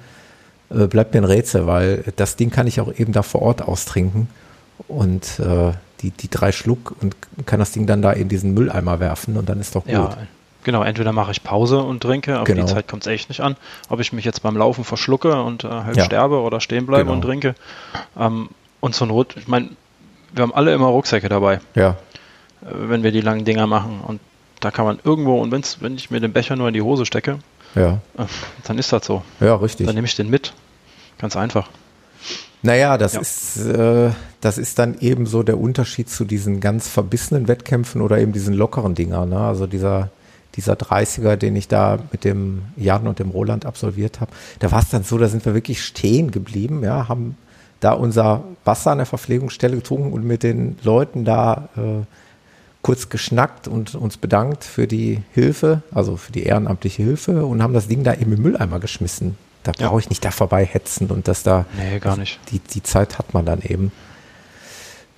äh, 0.70 0.88
bleibt 0.88 1.14
mir 1.14 1.22
ein 1.22 1.26
Rätsel, 1.26 1.68
weil 1.68 2.04
das 2.16 2.38
Ding 2.38 2.50
kann 2.50 2.68
ich 2.68 2.80
auch 2.80 2.94
eben 2.98 3.12
da 3.12 3.22
vor 3.22 3.42
Ort 3.42 3.62
austrinken 3.62 4.30
und 4.88 5.40
äh, 5.40 5.74
die, 6.04 6.12
die 6.12 6.30
drei 6.30 6.52
Schluck 6.52 6.94
und 7.02 7.16
kann 7.46 7.60
das 7.60 7.72
Ding 7.72 7.88
dann 7.88 8.02
da 8.02 8.12
in 8.12 8.30
diesen 8.30 8.54
Mülleimer 8.54 9.00
werfen 9.00 9.38
und 9.38 9.50
dann 9.50 9.60
ist 9.60 9.76
doch 9.76 9.86
gut. 9.86 9.94
Ja, 9.94 10.18
genau. 10.64 10.84
Entweder 10.84 11.14
mache 11.14 11.32
ich 11.32 11.44
Pause 11.44 11.82
und 11.82 12.02
trinke, 12.02 12.40
auf 12.40 12.46
genau. 12.46 12.66
die 12.66 12.72
Zeit 12.72 12.88
kommt 12.88 13.04
es 13.04 13.08
echt 13.08 13.30
nicht 13.30 13.42
an. 13.42 13.56
Ob 13.90 14.00
ich 14.02 14.14
mich 14.14 14.26
jetzt 14.26 14.44
beim 14.44 14.58
Laufen 14.58 14.84
verschlucke 14.84 15.42
und 15.42 15.64
äh, 15.64 15.70
halt 15.70 15.98
ja. 15.98 16.04
sterbe 16.04 16.42
oder 16.42 16.60
stehen 16.60 16.86
bleibe 16.86 17.06
genau. 17.06 17.16
und 17.16 17.22
trinke. 17.22 17.56
Ähm, 18.20 18.50
und 18.82 18.94
zur 18.94 19.08
Not, 19.08 19.38
ich 19.38 19.48
meine, 19.48 19.70
wir 20.34 20.44
haben 20.44 20.54
alle 20.54 20.74
immer 20.74 20.88
Rucksäcke 20.88 21.30
dabei, 21.30 21.62
Ja. 21.74 21.92
äh, 22.62 22.66
wenn 22.72 23.04
wir 23.04 23.12
die 23.12 23.22
langen 23.22 23.46
Dinger 23.46 23.66
machen. 23.66 24.02
Und 24.06 24.20
da 24.60 24.72
kann 24.72 24.86
man 24.86 25.00
irgendwo, 25.04 25.42
und 25.42 25.52
wenn's, 25.52 25.78
wenn 25.82 25.96
ich 25.96 26.12
mir 26.12 26.20
den 26.20 26.34
Becher 26.34 26.56
nur 26.56 26.68
in 26.68 26.74
die 26.74 26.82
Hose 26.82 27.06
stecke, 27.06 27.40
Ja. 27.76 28.00
äh, 28.18 28.26
dann 28.66 28.78
ist 28.78 28.92
das 28.92 29.06
so. 29.06 29.24
Ja, 29.40 29.56
richtig. 29.56 29.86
Dann 29.86 29.96
nehme 29.96 30.08
ich 30.08 30.16
den 30.16 30.30
mit. 30.30 30.54
Ganz 31.18 31.38
einfach. 31.38 31.70
Naja, 32.64 32.98
das 32.98 33.14
Ja. 33.14 33.22
ist, 33.22 33.58
äh, 33.58 34.12
das 34.42 34.58
ist 34.58 34.80
dann 34.80 34.98
eben 35.00 35.26
so 35.26 35.44
der 35.44 35.60
Unterschied 35.60 36.10
zu 36.10 36.26
diesen 36.26 36.60
ganz 36.62 36.88
verbissenen 36.88 37.48
Wettkämpfen 37.48 38.02
oder 38.02 38.18
eben 38.20 38.32
diesen 38.32 38.54
lockeren 38.54 38.96
Dinger. 38.96 39.26
Ne? 39.26 39.38
Also 39.38 39.68
dieser, 39.68 40.10
dieser 40.56 40.74
30er, 40.74 41.36
den 41.36 41.56
ich 41.58 41.68
da 41.68 42.00
mit 42.12 42.24
dem 42.24 42.64
Jan 42.78 43.06
und 43.08 43.20
dem 43.20 43.30
Roland 43.32 43.66
absolviert 43.66 44.22
habe, 44.22 44.32
da 44.60 44.72
war 44.72 44.82
es 44.82 44.90
dann 44.90 45.04
so, 45.04 45.18
da 45.18 45.28
sind 45.28 45.46
wir 45.46 45.54
wirklich 45.54 45.84
stehen 45.84 46.32
geblieben, 46.32 46.84
ja, 46.84 47.10
haben 47.10 47.38
da 47.82 47.92
unser 47.92 48.44
Wasser 48.64 48.92
an 48.92 49.00
der 49.00 49.08
Verpflegungsstelle 49.08 49.76
getrunken 49.76 50.14
und 50.14 50.24
mit 50.26 50.42
den 50.44 50.78
Leuten 50.84 51.26
da 51.26 51.68
äh, 51.76 52.06
kurz 52.82 53.10
geschnackt 53.10 53.68
und 53.68 53.96
uns 53.96 54.16
bedankt 54.16 54.64
für 54.64 54.88
die 54.88 55.22
Hilfe, 55.34 55.82
also 55.92 56.16
für 56.16 56.32
die 56.32 56.44
ehrenamtliche 56.44 57.04
Hilfe 57.04 57.46
und 57.46 57.62
haben 57.62 57.74
das 57.74 57.90
Ding 57.90 58.04
da 58.04 58.14
eben 58.14 58.32
im 58.32 58.42
Mülleimer 58.42 58.80
geschmissen. 58.80 59.38
Da 59.64 59.72
Ja. 59.80 59.88
brauche 59.90 60.00
ich 60.02 60.10
nicht 60.10 60.24
da 60.26 60.32
vorbei 60.32 60.66
hetzen 60.66 61.10
und 61.10 61.28
das 61.28 61.44
da 61.44 61.66
Nee, 61.78 62.00
gar 62.00 62.18
nicht. 62.18 62.40
die, 62.52 62.60
die 62.60 62.84
Zeit 62.84 63.18
hat 63.18 63.34
man 63.34 63.46
dann 63.46 63.62
eben. 63.62 63.92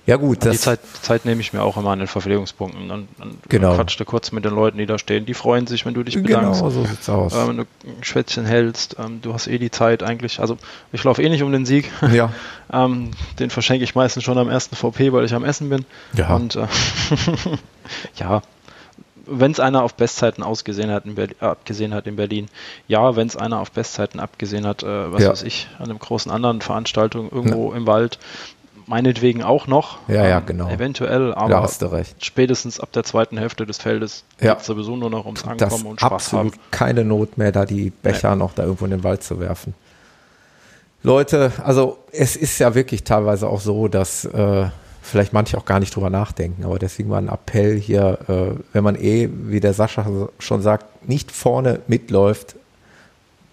Ja 0.08 0.14
gut, 0.18 0.44
die 0.44 0.48
das, 0.50 0.60
Zeit, 0.60 0.78
Zeit 1.02 1.24
nehme 1.24 1.40
ich 1.40 1.52
mir 1.52 1.62
auch 1.64 1.76
immer 1.76 1.90
an 1.90 1.98
den 1.98 2.06
Verpflegungspunkten. 2.06 2.88
Dann, 2.88 3.08
dann 3.18 3.38
Genau. 3.48 3.74
quatschte 3.74 4.04
kurz 4.04 4.30
mit 4.30 4.44
den 4.44 4.54
Leuten, 4.54 4.78
die 4.78 4.86
da 4.86 4.98
stehen. 5.00 5.26
Die 5.26 5.34
freuen 5.34 5.66
sich, 5.66 5.84
wenn 5.84 5.94
du 5.94 6.04
dich 6.04 6.14
bedankst. 6.22 6.60
genau 6.60 6.70
so 6.70 6.84
sieht's 6.84 7.08
aus. 7.08 7.34
Äh, 7.34 7.48
wenn 7.48 7.56
du 7.56 7.62
ein 7.84 8.04
Schwätzchen 8.04 8.46
hältst, 8.46 8.94
ähm, 9.00 9.20
du 9.20 9.34
hast 9.34 9.48
eh 9.48 9.58
die 9.58 9.72
Zeit 9.72 10.04
eigentlich. 10.04 10.38
Also 10.38 10.58
ich 10.92 11.02
laufe 11.02 11.20
eh 11.24 11.28
nicht 11.28 11.42
um 11.42 11.50
den 11.50 11.66
Sieg. 11.66 11.90
ja, 12.12 12.32
ähm, 12.72 13.10
den 13.40 13.50
verschenke 13.50 13.82
ich 13.82 13.96
meistens 13.96 14.22
schon 14.22 14.38
am 14.38 14.48
ersten 14.48 14.76
VP, 14.76 15.12
weil 15.12 15.24
ich 15.24 15.34
am 15.34 15.44
Essen 15.44 15.70
bin. 15.70 15.84
Ja. 16.12 16.36
Und 16.36 16.54
äh, 16.54 16.68
ja, 18.20 18.42
wenn 19.26 19.50
es 19.52 19.60
einer 19.60 19.82
auf 19.82 19.94
Bestzeiten 19.94 20.42
ausgesehen 20.42 20.90
hat 20.90 21.04
äh, 21.06 21.28
abgesehen 21.40 21.92
hat 21.94 22.06
in 22.06 22.16
Berlin, 22.16 22.46
ja, 22.88 23.16
wenn 23.16 23.26
es 23.28 23.36
einer 23.36 23.60
auf 23.60 23.70
Bestzeiten 23.72 24.20
abgesehen 24.20 24.66
hat, 24.66 24.82
äh, 24.82 25.12
was 25.12 25.22
Ja. 25.22 25.30
weiß 25.30 25.42
ich, 25.42 25.68
an 25.78 25.86
einem 25.90 25.98
großen 25.98 26.30
anderen 26.30 26.60
Veranstaltung 26.60 27.30
irgendwo 27.30 27.72
im 27.72 27.86
Wald, 27.86 28.18
meinetwegen 28.86 29.42
auch 29.42 29.66
noch. 29.66 29.98
Ja, 30.08 30.26
ja, 30.28 30.38
ähm, 30.38 30.46
genau. 30.46 30.68
Eventuell, 30.70 31.34
aber 31.34 31.68
spätestens 32.20 32.78
ab 32.78 32.92
der 32.92 33.02
zweiten 33.02 33.36
Hälfte 33.36 33.66
des 33.66 33.78
Feldes 33.78 34.24
Ja. 34.40 34.52
geht 34.52 34.60
es 34.60 34.66
sowieso 34.66 34.96
nur 34.96 35.10
noch 35.10 35.24
ums 35.26 35.42
Das 35.42 35.50
Ankommen 35.50 35.86
und 35.86 36.00
Spaß 36.00 36.12
absolut 36.12 36.52
haben. 36.54 36.60
keine 36.70 37.04
Not 37.04 37.36
mehr, 37.36 37.50
da 37.52 37.64
die 37.66 37.90
Becher 37.90 38.36
noch 38.36 38.52
da 38.54 38.62
irgendwo 38.62 38.84
in 38.84 38.92
den 38.92 39.02
Wald 39.04 39.22
zu 39.24 39.40
werfen. 39.40 39.74
Leute, 41.02 41.52
also 41.64 41.98
es 42.12 42.36
ist 42.36 42.58
ja 42.58 42.74
wirklich 42.74 43.04
teilweise 43.04 43.48
auch 43.48 43.60
so, 43.60 43.86
dass 43.88 44.24
äh, 44.24 44.66
vielleicht 45.06 45.32
manche 45.32 45.56
auch 45.56 45.64
gar 45.64 45.80
nicht 45.80 45.94
drüber 45.94 46.10
nachdenken, 46.10 46.64
aber 46.64 46.78
deswegen 46.78 47.08
mal 47.08 47.18
ein 47.18 47.28
Appell 47.28 47.78
hier, 47.78 48.18
äh, 48.28 48.60
wenn 48.72 48.84
man 48.84 48.96
eh, 48.96 49.28
wie 49.30 49.60
der 49.60 49.72
Sascha 49.72 50.28
schon 50.38 50.62
sagt, 50.62 51.08
nicht 51.08 51.30
vorne 51.30 51.80
mitläuft, 51.86 52.56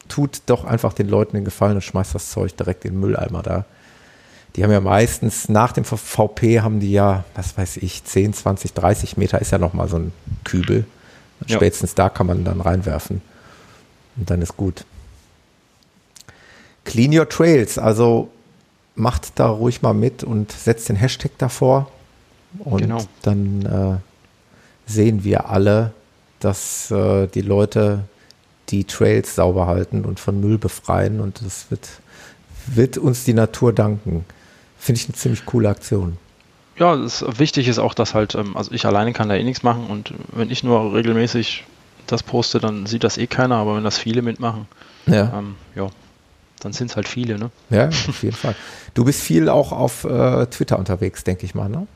tut 0.09 0.41
doch 0.47 0.65
einfach 0.65 0.93
den 0.93 1.07
Leuten 1.07 1.35
den 1.35 1.45
Gefallen 1.45 1.75
und 1.75 1.83
schmeißt 1.83 2.15
das 2.15 2.31
Zeug 2.31 2.55
direkt 2.57 2.85
in 2.85 2.93
den 2.93 2.99
Mülleimer 2.99 3.43
da. 3.43 3.65
Die 4.55 4.63
haben 4.63 4.71
ja 4.71 4.81
meistens 4.81 5.49
nach 5.49 5.71
dem 5.71 5.83
VP 5.83 6.61
haben 6.61 6.79
die 6.79 6.91
ja, 6.91 7.23
was 7.35 7.57
weiß 7.57 7.77
ich, 7.77 8.03
10, 8.03 8.33
20, 8.33 8.73
30 8.73 9.17
Meter 9.17 9.41
ist 9.41 9.51
ja 9.51 9.57
nochmal 9.57 9.87
so 9.87 9.97
ein 9.97 10.11
Kübel. 10.43 10.85
Ja. 11.47 11.55
Spätestens 11.55 11.95
da 11.95 12.09
kann 12.09 12.27
man 12.27 12.43
dann 12.43 12.61
reinwerfen. 12.61 13.21
Und 14.15 14.29
dann 14.29 14.41
ist 14.41 14.55
gut. 14.55 14.85
Clean 16.85 17.17
Your 17.17 17.27
Trails, 17.27 17.77
also 17.77 18.29
macht 18.95 19.39
da 19.39 19.47
ruhig 19.47 19.81
mal 19.81 19.93
mit 19.93 20.23
und 20.23 20.51
setzt 20.51 20.89
den 20.89 20.95
Hashtag 20.95 21.31
davor. 21.37 21.89
Und 22.59 22.81
Genau. 22.81 22.99
dann 23.23 23.65
äh, 23.65 24.91
sehen 24.91 25.23
wir 25.23 25.49
alle, 25.49 25.93
dass 26.39 26.91
äh, 26.91 27.27
die 27.27 27.41
Leute 27.41 28.03
die 28.69 28.83
Trails 28.85 29.35
sauber 29.35 29.67
halten 29.67 30.05
und 30.05 30.19
von 30.19 30.39
Müll 30.39 30.57
befreien. 30.57 31.19
Und 31.19 31.41
das 31.43 31.69
wird, 31.71 31.87
wird 32.67 32.97
uns 32.97 33.23
die 33.23 33.33
Natur 33.33 33.73
danken. 33.73 34.25
Finde 34.77 34.99
ich 35.01 35.07
eine 35.07 35.15
ziemlich 35.15 35.45
coole 35.45 35.69
Aktion. 35.69 36.17
Ja, 36.77 36.95
das 36.95 37.23
wichtig 37.39 37.67
ist 37.67 37.79
auch, 37.79 37.93
dass 37.93 38.13
halt, 38.13 38.35
ähm, 38.35 38.57
also 38.57 38.71
ich 38.71 38.85
alleine 38.85 39.13
kann 39.13 39.29
da 39.29 39.35
eh 39.35 39.43
nichts 39.43 39.63
machen 39.63 39.87
und 39.87 40.13
wenn 40.33 40.49
ich 40.49 40.63
nur 40.63 40.93
regelmäßig 40.93 41.65
das 42.07 42.23
poste, 42.23 42.59
dann 42.59 42.85
sieht 42.87 43.03
das 43.03 43.17
eh 43.17 43.27
keiner, 43.27 43.55
aber 43.57 43.75
wenn 43.77 43.83
das 43.83 43.97
viele 43.97 44.21
mitmachen, 44.23 44.67
Ja, 45.05 45.37
ähm, 45.37 45.55
ja, 45.75 45.87
dann 46.63 46.73
sind 46.73 46.89
es 46.89 46.95
halt 46.95 47.07
viele, 47.07 47.37
ne? 47.37 47.51
ja 47.69 47.87
auf 47.87 48.23
jeden 48.23 48.35
Fall. 48.35 48.55
Du 48.93 49.05
bist 49.05 49.21
viel 49.21 49.49
auch 49.49 49.71
auf 49.71 50.03
äh, 50.03 50.45
Twitter 50.47 50.79
unterwegs, 50.79 51.23
denke 51.23 51.45
ich 51.45 51.55
mal, 51.55 51.69
ne? 51.69 51.87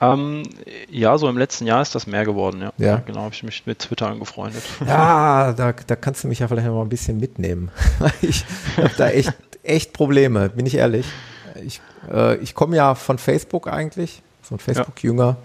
Ähm, 0.00 0.44
ja, 0.90 1.18
so 1.18 1.28
im 1.28 1.36
letzten 1.36 1.66
Jahr 1.66 1.82
ist 1.82 1.94
das 1.94 2.06
mehr 2.06 2.24
geworden, 2.24 2.62
ja. 2.62 2.72
Ja. 2.78 2.96
genau, 3.04 3.22
habe 3.22 3.34
ich 3.34 3.42
mich 3.42 3.66
mit 3.66 3.80
Twitter 3.80 4.08
angefreundet. 4.08 4.62
Ja, 4.86 5.52
da, 5.52 5.72
da 5.72 5.96
kannst 5.96 6.22
du 6.22 6.28
mich 6.28 6.38
ja 6.38 6.46
vielleicht 6.48 6.68
noch 6.68 6.74
mal 6.74 6.82
ein 6.82 6.88
bisschen 6.88 7.18
mitnehmen. 7.18 7.70
ich 8.22 8.44
habe 8.76 8.92
da 8.96 9.08
echt, 9.08 9.32
echt 9.64 9.92
Probleme, 9.92 10.50
bin 10.50 10.66
ich 10.66 10.76
ehrlich. 10.76 11.06
Ich, 11.66 11.80
äh, 12.10 12.36
ich 12.36 12.54
komme 12.54 12.76
ja 12.76 12.94
von 12.94 13.18
Facebook 13.18 13.66
eigentlich, 13.66 14.22
so 14.42 14.54
ein 14.54 14.60
Facebook-Jünger. 14.60 15.36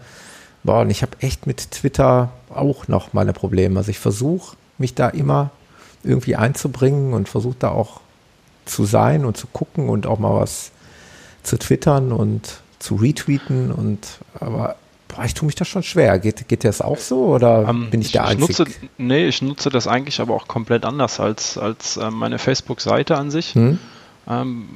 Boah, 0.63 0.81
und 0.81 0.91
ich 0.91 1.01
habe 1.01 1.17
echt 1.19 1.47
mit 1.47 1.71
Twitter 1.71 2.29
auch 2.49 2.87
noch 2.87 3.11
meine 3.13 3.33
Probleme. 3.33 3.79
Also 3.79 3.89
ich 3.89 3.99
versuche 3.99 4.55
mich 4.77 4.93
da 4.93 5.09
immer 5.09 5.49
irgendwie 6.03 6.35
einzubringen 6.35 7.13
und 7.13 7.27
versuche 7.27 7.55
da 7.57 7.69
auch 7.69 8.01
zu 8.65 8.85
sein 8.85 9.25
und 9.25 9.37
zu 9.37 9.47
gucken 9.47 9.89
und 9.89 10.05
auch 10.05 10.19
mal 10.19 10.39
was 10.39 10.71
zu 11.43 11.57
twittern 11.57 12.11
und 12.11 12.61
zu 12.79 12.95
retweeten 12.95 13.71
und 13.71 14.19
aber 14.39 14.75
boah, 15.07 15.25
ich 15.25 15.33
tue 15.33 15.45
mich 15.45 15.55
da 15.55 15.65
schon 15.65 15.83
schwer. 15.83 16.19
Geht, 16.19 16.47
geht 16.47 16.63
dir 16.63 16.69
das 16.69 16.81
auch 16.81 16.97
so 16.97 17.25
oder 17.25 17.67
Ähm, 17.67 17.89
bin 17.89 18.01
ich, 18.01 18.11
der 18.11 18.23
ich 18.23 18.29
Einzige? 18.31 18.63
nutze, 18.63 18.75
nee, 18.97 19.27
ich 19.27 19.41
nutze 19.41 19.69
das 19.69 19.87
eigentlich 19.87 20.19
aber 20.19 20.33
auch 20.33 20.47
komplett 20.47 20.85
anders 20.85 21.19
als, 21.19 21.57
als 21.57 21.97
ähm, 21.97 22.13
meine 22.15 22.39
Facebook-Seite 22.39 23.17
an 23.17 23.31
sich. 23.31 23.53
Hm? 23.55 23.79
Ähm, 24.27 24.69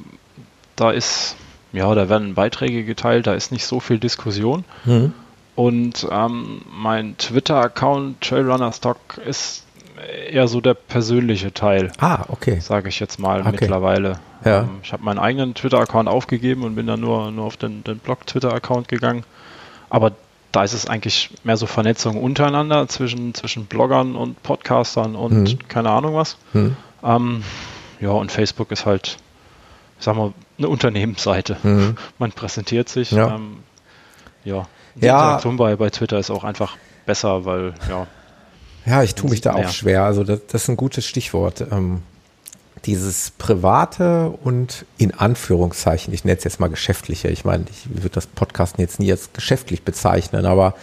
da 0.76 0.90
ist, 0.90 1.36
ja, 1.72 1.92
da 1.94 2.08
werden 2.08 2.34
Beiträge 2.34 2.84
geteilt, 2.84 3.26
da 3.26 3.34
ist 3.34 3.52
nicht 3.52 3.66
so 3.66 3.80
viel 3.80 3.98
Diskussion. 3.98 4.64
Hm? 4.84 5.12
Und 5.54 6.06
ähm, 6.10 6.62
mein 6.70 7.16
Twitter-Account 7.18 8.20
Trailrunner 8.20 8.72
Stock 8.72 9.18
ist 9.26 9.64
eher 10.30 10.48
so 10.48 10.60
der 10.60 10.74
persönliche 10.74 11.52
Teil, 11.52 11.92
Ah, 11.98 12.24
okay. 12.28 12.60
sage 12.60 12.88
ich 12.88 13.00
jetzt 13.00 13.18
mal 13.18 13.40
Okay. 13.40 13.50
mittlerweile. 13.52 14.18
Ja. 14.44 14.60
Ähm, 14.62 14.80
ich 14.82 14.92
habe 14.92 15.02
meinen 15.04 15.18
eigenen 15.18 15.54
Twitter-Account 15.54 16.08
aufgegeben 16.08 16.62
und 16.64 16.74
bin 16.74 16.86
dann 16.86 17.00
nur, 17.00 17.30
nur 17.30 17.44
auf 17.44 17.56
den, 17.56 17.82
den 17.84 17.98
Blog-Twitter-Account 17.98 18.88
gegangen. 18.88 19.24
Aber 19.90 20.12
da 20.52 20.64
ist 20.64 20.72
es 20.72 20.86
eigentlich 20.86 21.30
mehr 21.44 21.56
so 21.56 21.66
Vernetzung 21.66 22.22
untereinander 22.22 22.88
zwischen, 22.88 23.34
zwischen 23.34 23.66
Bloggern 23.66 24.16
und 24.16 24.42
Podcastern 24.42 25.14
und 25.16 25.32
Mhm. 25.54 25.68
keine 25.68 25.90
Ahnung 25.90 26.14
was. 26.14 26.36
Hm? 26.52 26.76
Ähm, 27.02 27.42
ja, 28.00 28.10
und 28.10 28.32
Facebook 28.32 28.70
ist 28.70 28.86
halt, 28.86 29.18
ich 29.98 30.04
sag 30.04 30.16
mal, 30.16 30.32
eine 30.58 30.68
Unternehmensseite. 30.68 31.56
Mhm. 31.62 31.96
Man 32.18 32.32
präsentiert 32.32 32.88
sich. 32.88 33.10
Ja. 33.10 33.34
Ähm, 33.34 33.58
ja. 34.44 34.66
Die 34.94 35.06
Ja. 35.06 35.20
Interaktion 35.20 35.56
bei, 35.56 35.76
bei 35.76 35.90
Twitter 35.90 36.18
ist 36.18 36.30
auch 36.30 36.44
einfach 36.44 36.76
besser, 37.06 37.44
weil, 37.44 37.74
ja, 37.88 38.06
Ja, 38.88 39.02
ich 39.02 39.14
tue 39.14 39.30
mich 39.30 39.40
da 39.40 39.58
Ja. 39.58 39.66
auch 39.66 39.70
schwer. 39.70 40.04
Also 40.04 40.24
das, 40.24 40.40
das 40.50 40.62
ist 40.62 40.68
ein 40.68 40.76
gutes 40.76 41.06
Stichwort. 41.06 41.64
Ähm, 41.70 42.02
dieses 42.84 43.32
private 43.32 44.30
und 44.44 44.86
in 44.98 45.12
Anführungszeichen, 45.12 46.14
ich 46.14 46.24
nenne 46.24 46.38
es 46.38 46.44
jetzt 46.44 46.60
mal 46.60 46.68
geschäftliche. 46.68 47.28
Ich 47.28 47.44
meine, 47.44 47.64
ich 47.70 47.88
würde 47.90 48.10
das 48.10 48.26
Podcasten 48.26 48.80
jetzt 48.80 49.00
nie 49.00 49.10
als 49.10 49.32
geschäftlich 49.32 49.82
bezeichnen, 49.82 50.46
aber 50.46 50.74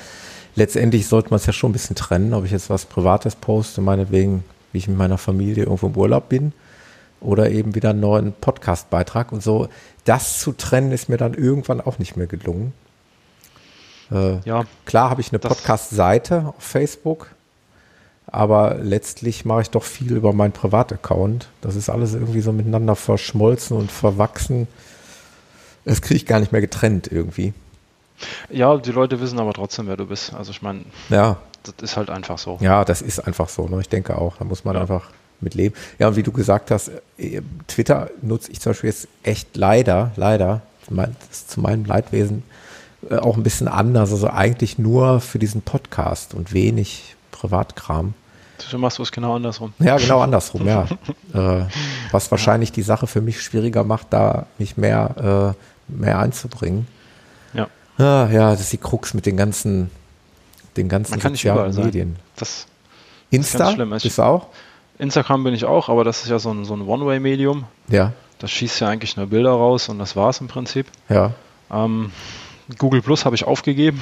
letztendlich 0.56 1.08
sollte 1.08 1.30
man 1.30 1.38
es 1.38 1.46
ja 1.46 1.54
schon 1.54 1.70
ein 1.70 1.74
bisschen 1.74 1.96
trennen, 1.96 2.34
ob 2.34 2.44
ich 2.46 2.52
jetzt 2.52 2.70
was 2.70 2.86
Privates 2.86 3.36
poste, 3.36 3.80
meinetwegen, 3.82 4.44
wie 4.74 4.80
ich 4.80 4.88
mit 4.90 4.98
meiner 4.98 5.18
Familie 5.18 5.64
irgendwo 5.64 5.88
im 5.88 5.96
Urlaub 5.96 6.28
bin 6.30 6.52
oder 7.22 7.50
eben 7.50 7.76
wieder 7.76 7.92
einen 7.92 8.02
neuen 8.02 8.34
Podcast-Beitrag 8.34 9.32
und 9.32 9.42
so. 9.42 9.70
Das 10.04 10.40
zu 10.40 10.52
trennen 10.52 10.92
ist 10.92 11.08
mir 11.08 11.18
dann 11.18 11.34
irgendwann 11.34 11.80
auch 11.80 11.98
nicht 11.98 12.18
mehr 12.18 12.28
gelungen. 12.28 12.74
Äh, 14.12 14.40
ja, 14.46 14.66
Klar 14.86 15.10
habe 15.10 15.22
ich 15.22 15.30
eine 15.32 15.40
Podcast-Seite 15.40 16.54
auf 16.58 16.64
Facebook, 16.64 17.28
aber 18.36 18.76
letztlich 18.82 19.46
mache 19.46 19.62
ich 19.64 19.70
doch 19.70 19.84
viel 19.84 20.14
über 20.16 20.34
meinen 20.34 20.52
Privataccount. 20.52 21.48
Das 21.62 21.76
ist 21.76 21.90
alles 21.90 22.14
irgendwie 22.14 22.42
so 22.42 22.52
miteinander 22.52 22.96
verschmolzen 22.96 23.76
und 23.78 23.92
verwachsen. 23.92 24.68
Das 25.86 26.02
kriege 26.02 26.16
ich 26.18 26.26
gar 26.26 26.40
nicht 26.40 26.52
mehr 26.52 26.62
getrennt 26.62 27.10
irgendwie. 27.12 27.54
ja, 28.50 28.78
die 28.78 28.92
Leute 28.92 29.20
wissen 29.22 29.40
aber 29.40 29.54
trotzdem, 29.54 29.88
wer 29.88 29.98
du 29.98 30.06
bist. 30.06 30.34
Also 30.34 30.52
ich 30.52 30.62
meine, 30.62 30.82
Ja, 31.10 31.38
das 31.64 31.74
ist 31.82 31.98
halt 31.98 32.10
einfach 32.10 32.38
so. 32.38 32.58
ja, 32.62 32.86
das 32.86 33.02
ist 33.02 33.20
einfach 33.20 33.50
so. 33.50 33.68
Ne? 33.68 33.82
Ich 33.82 33.90
denke 33.90 34.18
auch, 34.18 34.38
da 34.38 34.46
muss 34.46 34.64
man 34.66 34.76
Ja. 34.76 34.82
einfach 34.82 35.10
mit 35.42 35.54
leben. 35.54 35.76
Ja, 36.00 36.08
und 36.08 36.16
wie 36.16 36.24
du 36.24 36.32
gesagt 36.32 36.72
hast, 36.72 36.92
äh, 37.18 37.42
Twitter 37.68 38.10
nutze 38.22 38.52
ich 38.52 38.62
zum 38.62 38.72
Beispiel 38.72 38.90
jetzt 38.90 39.08
echt 39.24 39.58
leider, 39.58 40.12
leider, 40.16 40.62
mein- 40.90 41.16
das 41.30 41.40
ist 41.40 41.52
zu 41.52 41.60
meinem 41.60 41.84
Leidwesen, 41.86 42.44
äh, 43.10 43.18
auch 43.18 43.36
ein 43.36 43.44
bisschen 43.44 43.68
anders. 43.68 44.12
Also 44.12 44.30
eigentlich 44.30 44.80
nur 44.80 45.20
für 45.20 45.38
diesen 45.38 45.62
Podcast 45.62 46.34
und 46.34 46.54
wenig 46.54 47.16
Privatkram. 47.32 48.14
Du 48.72 48.78
machst 48.78 49.00
es 49.00 49.12
genau 49.12 49.36
andersrum. 49.36 49.74
Ja, 49.80 49.98
genau 49.98 50.22
andersrum, 50.22 50.66
ja. 50.68 50.88
äh, 51.34 51.66
was 52.12 52.32
wahrscheinlich 52.32 52.72
die 52.72 52.82
Sache 52.82 53.08
für 53.08 53.22
mich 53.22 53.42
schwieriger 53.42 53.84
macht, 53.84 54.08
da 54.12 54.46
mich 54.58 54.78
mehr, 54.78 55.56
äh, 55.90 55.94
mehr 55.94 56.20
einzubringen. 56.20 56.88
Ja. 57.54 57.68
Ah, 57.98 58.28
ja, 58.32 58.52
das 58.52 58.62
ist 58.62 58.74
die 58.74 58.78
Krux 58.78 59.14
mit 59.14 59.26
den 59.26 59.38
ganzen, 59.38 59.90
den 60.78 60.90
ganzen 60.90 61.12
Man 61.12 61.20
kann 61.20 61.32
nicht 61.34 61.46
überall 61.46 61.72
Medien. 61.74 62.16
sein. 62.16 62.24
Das, 62.38 62.68
Insta? 63.30 63.58
ganz 63.60 63.74
schlimm. 63.74 63.94
Ich- 63.94 64.04
Bist 64.04 64.18
du 64.18 64.24
auch? 64.24 64.48
Instagram 64.98 65.44
bin 65.44 65.54
ich 65.54 65.66
auch, 65.66 65.90
aber 65.90 66.04
das 66.06 66.24
ist 66.24 66.30
ja 66.30 66.40
so 66.40 66.52
ein, 66.52 66.64
so 66.66 66.74
ein 66.74 66.82
One-Way-Medium. 66.82 67.66
Ja, 67.90 68.14
Das 68.40 68.50
schießt 68.52 68.80
ja 68.80 68.88
eigentlich 68.88 69.18
nur 69.18 69.26
Bilder 69.28 69.52
raus 69.52 69.90
und 69.90 70.00
das 70.00 70.16
war's 70.16 70.40
im 70.42 70.48
Prinzip. 70.48 70.88
ja. 71.10 71.32
Ähm, 71.72 72.12
Google 72.78 73.02
Plus 73.02 73.26
habe 73.26 73.36
ich 73.36 73.46
aufgegeben. 73.46 74.02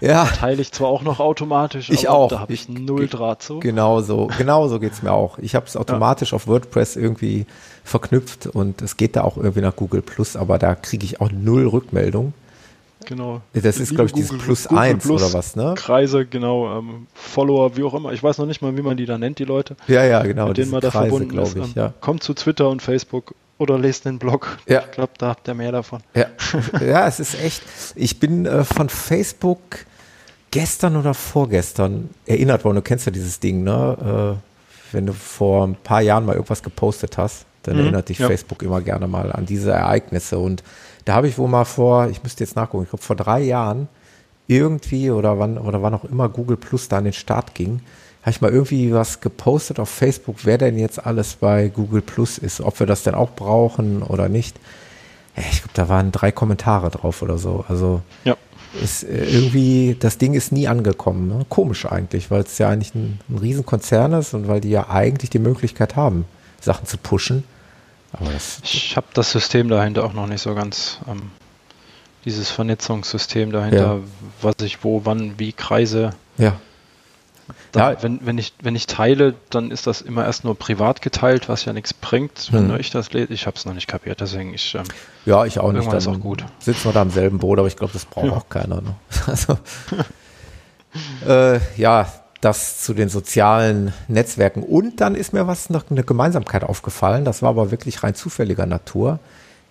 Ja, 0.00 0.24
Teile 0.38 0.60
ich 0.60 0.72
zwar 0.72 0.88
auch 0.88 1.02
noch 1.02 1.20
automatisch, 1.20 1.88
Ich 1.90 2.08
auch. 2.08 2.28
da 2.28 2.40
habe 2.40 2.52
ich 2.52 2.68
null 2.68 3.08
Draht 3.08 3.42
zu. 3.42 3.60
genau 3.60 4.00
so, 4.02 4.28
genau 4.38 4.68
so 4.68 4.78
geht's 4.78 5.02
mir 5.02 5.12
auch. 5.12 5.38
Ich 5.38 5.54
habe 5.54 5.66
es 5.66 5.76
automatisch 5.76 6.32
auf 6.34 6.46
WordPress 6.46 6.96
irgendwie 6.96 7.46
verknüpft 7.84 8.46
und 8.46 8.82
es 8.82 8.96
geht 8.96 9.16
da 9.16 9.22
auch 9.24 9.36
irgendwie 9.36 9.60
nach 9.62 9.76
Google 9.76 10.02
Plus, 10.02 10.36
aber 10.36 10.58
da 10.58 10.74
kriege 10.74 11.04
ich 11.04 11.20
auch 11.20 11.30
null 11.30 11.66
Rückmeldung. 11.68 12.32
Genau. 13.06 13.42
Das 13.52 13.78
ist, 13.78 13.90
glaube 13.90 14.06
ich, 14.06 14.12
dieses 14.14 14.38
Plus 14.38 14.64
Google 14.66 14.78
1 14.84 15.02
Plus 15.04 15.22
oder 15.22 15.34
was, 15.34 15.56
ne? 15.56 15.74
Kreise, 15.76 16.24
genau, 16.24 16.78
ähm, 16.78 17.06
Follower, 17.12 17.76
wie 17.76 17.82
auch 17.84 17.92
immer. 17.92 18.12
Ich 18.14 18.22
weiß 18.22 18.38
noch 18.38 18.46
nicht 18.46 18.62
mal, 18.62 18.74
wie 18.78 18.82
man 18.82 18.96
die 18.96 19.04
da 19.04 19.18
nennt, 19.18 19.38
die 19.38 19.44
Leute, 19.44 19.76
Ja, 19.88 20.04
ja, 20.04 20.22
genau. 20.22 20.48
mit 20.48 20.56
denen 20.56 20.70
man 20.70 20.80
da 20.80 20.88
Kreise, 20.88 21.10
verbunden 21.10 21.38
ist. 21.38 21.52
glaube 21.54 21.66
ich, 21.68 21.76
Ähm, 21.76 21.82
ja. 21.82 21.92
Kommt 22.00 22.22
zu 22.22 22.32
Twitter 22.32 22.70
und 22.70 22.80
Facebook 22.80 23.34
oder 23.58 23.78
lest 23.78 24.04
den 24.04 24.18
Blog. 24.18 24.58
Ja. 24.66 24.80
Ich 24.80 24.90
glaube, 24.92 25.12
da 25.18 25.28
habt 25.28 25.46
ihr 25.48 25.54
mehr 25.54 25.72
davon. 25.72 26.00
Ja, 26.14 26.26
ja, 26.84 27.06
es 27.06 27.20
ist 27.20 27.40
echt. 27.40 27.62
Ich 27.94 28.18
bin 28.20 28.46
äh, 28.46 28.64
von 28.64 28.88
Facebook 28.88 29.58
gestern 30.50 30.96
oder 30.96 31.14
vorgestern 31.14 32.10
erinnert 32.26 32.64
worden. 32.64 32.76
Du 32.76 32.82
kennst 32.82 33.06
ja 33.06 33.12
dieses 33.12 33.40
Ding, 33.40 33.62
ne? 33.64 34.38
Äh, 34.40 34.94
wenn 34.94 35.06
du 35.06 35.12
vor 35.12 35.66
ein 35.66 35.74
paar 35.74 36.00
Jahren 36.02 36.24
mal 36.24 36.34
irgendwas 36.34 36.62
gepostet 36.62 37.18
hast, 37.18 37.46
dann 37.64 37.74
Mhm, 37.74 37.80
erinnert 37.82 38.08
dich 38.08 38.18
ja. 38.18 38.28
Facebook 38.28 38.62
immer 38.62 38.80
gerne 38.80 39.08
mal 39.08 39.32
an 39.32 39.46
diese 39.46 39.72
Ereignisse. 39.72 40.38
Und 40.38 40.62
da 41.04 41.14
habe 41.14 41.28
ich 41.28 41.36
wohl 41.38 41.48
mal 41.48 41.64
vor, 41.64 42.08
ich 42.08 42.22
müsste 42.22 42.44
jetzt 42.44 42.54
nachgucken, 42.54 42.84
ich 42.84 42.90
glaube 42.90 43.02
vor 43.02 43.16
drei 43.16 43.40
Jahren 43.40 43.88
irgendwie 44.46 45.10
oder 45.10 45.38
wann 45.38 45.58
oder 45.58 45.82
wann 45.82 45.94
auch 45.94 46.04
immer 46.04 46.28
Google 46.28 46.56
Plus 46.58 46.88
da 46.88 46.98
an 46.98 47.04
den 47.04 47.12
Start 47.14 47.54
ging, 47.54 47.80
habe 48.24 48.30
ich 48.30 48.40
mal 48.40 48.50
irgendwie 48.50 48.92
was 48.92 49.20
gepostet 49.20 49.78
auf 49.78 49.88
Facebook, 49.90 50.38
wer 50.44 50.56
denn 50.58 50.78
jetzt 50.78 51.04
alles 51.04 51.34
bei 51.34 51.68
Google 51.68 52.00
Plus 52.00 52.38
ist, 52.38 52.60
ob 52.62 52.78
wir 52.80 52.86
das 52.86 53.02
denn 53.02 53.14
auch 53.14 53.30
brauchen 53.36 54.02
oder 54.02 54.28
nicht. 54.28 54.56
Ich 55.36 55.58
glaube, 55.62 55.70
da 55.74 55.88
waren 55.88 56.10
drei 56.12 56.32
Kommentare 56.32 56.90
drauf 56.90 57.20
oder 57.22 57.36
so. 57.38 57.64
Also 57.68 58.00
Ja. 58.24 58.36
ist 58.82 59.02
äh, 59.04 59.24
irgendwie, 59.26 59.96
das 59.98 60.16
Ding 60.16 60.32
ist 60.34 60.52
nie 60.52 60.68
angekommen. 60.68 61.28
Ne? 61.28 61.44
Komisch 61.48 61.84
eigentlich, 61.86 62.30
weil 62.30 62.42
es 62.42 62.56
ja 62.58 62.68
eigentlich 62.70 62.94
ein, 62.94 63.18
ein 63.28 63.38
Riesenkonzern 63.38 64.12
ist 64.14 64.32
und 64.32 64.48
weil 64.48 64.60
die 64.60 64.70
ja 64.70 64.88
eigentlich 64.88 65.28
die 65.30 65.38
Möglichkeit 65.38 65.94
haben, 65.96 66.24
Sachen 66.60 66.86
zu 66.86 66.96
pushen. 66.96 67.44
Aber 68.12 68.30
das, 68.32 68.60
Ich 68.62 68.96
habe 68.96 69.08
das 69.12 69.32
System 69.32 69.68
dahinter 69.68 70.04
auch 70.04 70.12
noch 70.14 70.28
nicht 70.28 70.40
so 70.40 70.54
ganz, 70.54 70.98
ähm, 71.08 71.30
dieses 72.24 72.48
Vernetzungssystem 72.50 73.52
dahinter, 73.52 73.96
Ja. 73.96 74.00
was 74.40 74.54
ich 74.62 74.82
wo, 74.82 75.02
wann, 75.04 75.34
wie 75.38 75.52
kreise. 75.52 76.10
ja, 76.38 76.54
Ja. 77.74 78.02
wenn, 78.02 78.24
wenn, 78.24 78.38
ich, 78.38 78.54
wenn 78.62 78.74
ich 78.76 78.86
teile, 78.86 79.34
dann 79.50 79.70
ist 79.70 79.86
das 79.86 80.00
immer 80.00 80.24
erst 80.24 80.44
nur 80.44 80.56
privat 80.58 81.02
geteilt, 81.02 81.48
was 81.48 81.64
ja 81.64 81.72
nichts 81.72 81.92
bringt, 81.92 82.52
wenn 82.52 82.70
Hm. 82.72 82.80
ich 82.80 82.90
das 82.90 83.12
lese. 83.12 83.32
Ich 83.32 83.46
habe 83.46 83.56
es 83.56 83.64
noch 83.64 83.74
nicht 83.74 83.86
kapiert, 83.88 84.20
deswegen 84.20 84.54
ich. 84.54 84.74
Ähm, 84.74 84.84
ja, 85.26 85.44
ich 85.44 85.58
auch 85.58 85.72
nicht. 85.72 85.80
Irgendwann 85.82 85.98
ist 85.98 86.06
Dann 86.06 86.16
auch 86.16 86.20
gut. 86.20 86.44
Sitzen 86.58 86.84
wir 86.86 86.92
da 86.92 87.02
im 87.02 87.10
selben 87.10 87.38
Boot, 87.38 87.58
aber 87.58 87.68
ich 87.68 87.76
glaube, 87.76 87.92
das 87.92 88.04
braucht 88.04 88.26
Ja. 88.26 88.32
auch 88.32 88.48
keiner. 88.48 88.80
Ne? 88.80 88.94
Also, 89.26 89.58
äh, 91.26 91.58
ja, 91.76 92.06
das 92.40 92.82
zu 92.82 92.94
den 92.94 93.08
sozialen 93.08 93.92
Netzwerken. 94.08 94.62
Und 94.62 95.00
dann 95.00 95.14
ist 95.14 95.32
mir 95.32 95.46
was 95.46 95.70
noch 95.70 95.90
eine 95.90 96.04
Gemeinsamkeit 96.04 96.62
aufgefallen. 96.62 97.24
Das 97.24 97.42
war 97.42 97.48
aber 97.50 97.70
wirklich 97.70 98.02
rein 98.02 98.14
zufälliger 98.14 98.66
Natur. 98.66 99.18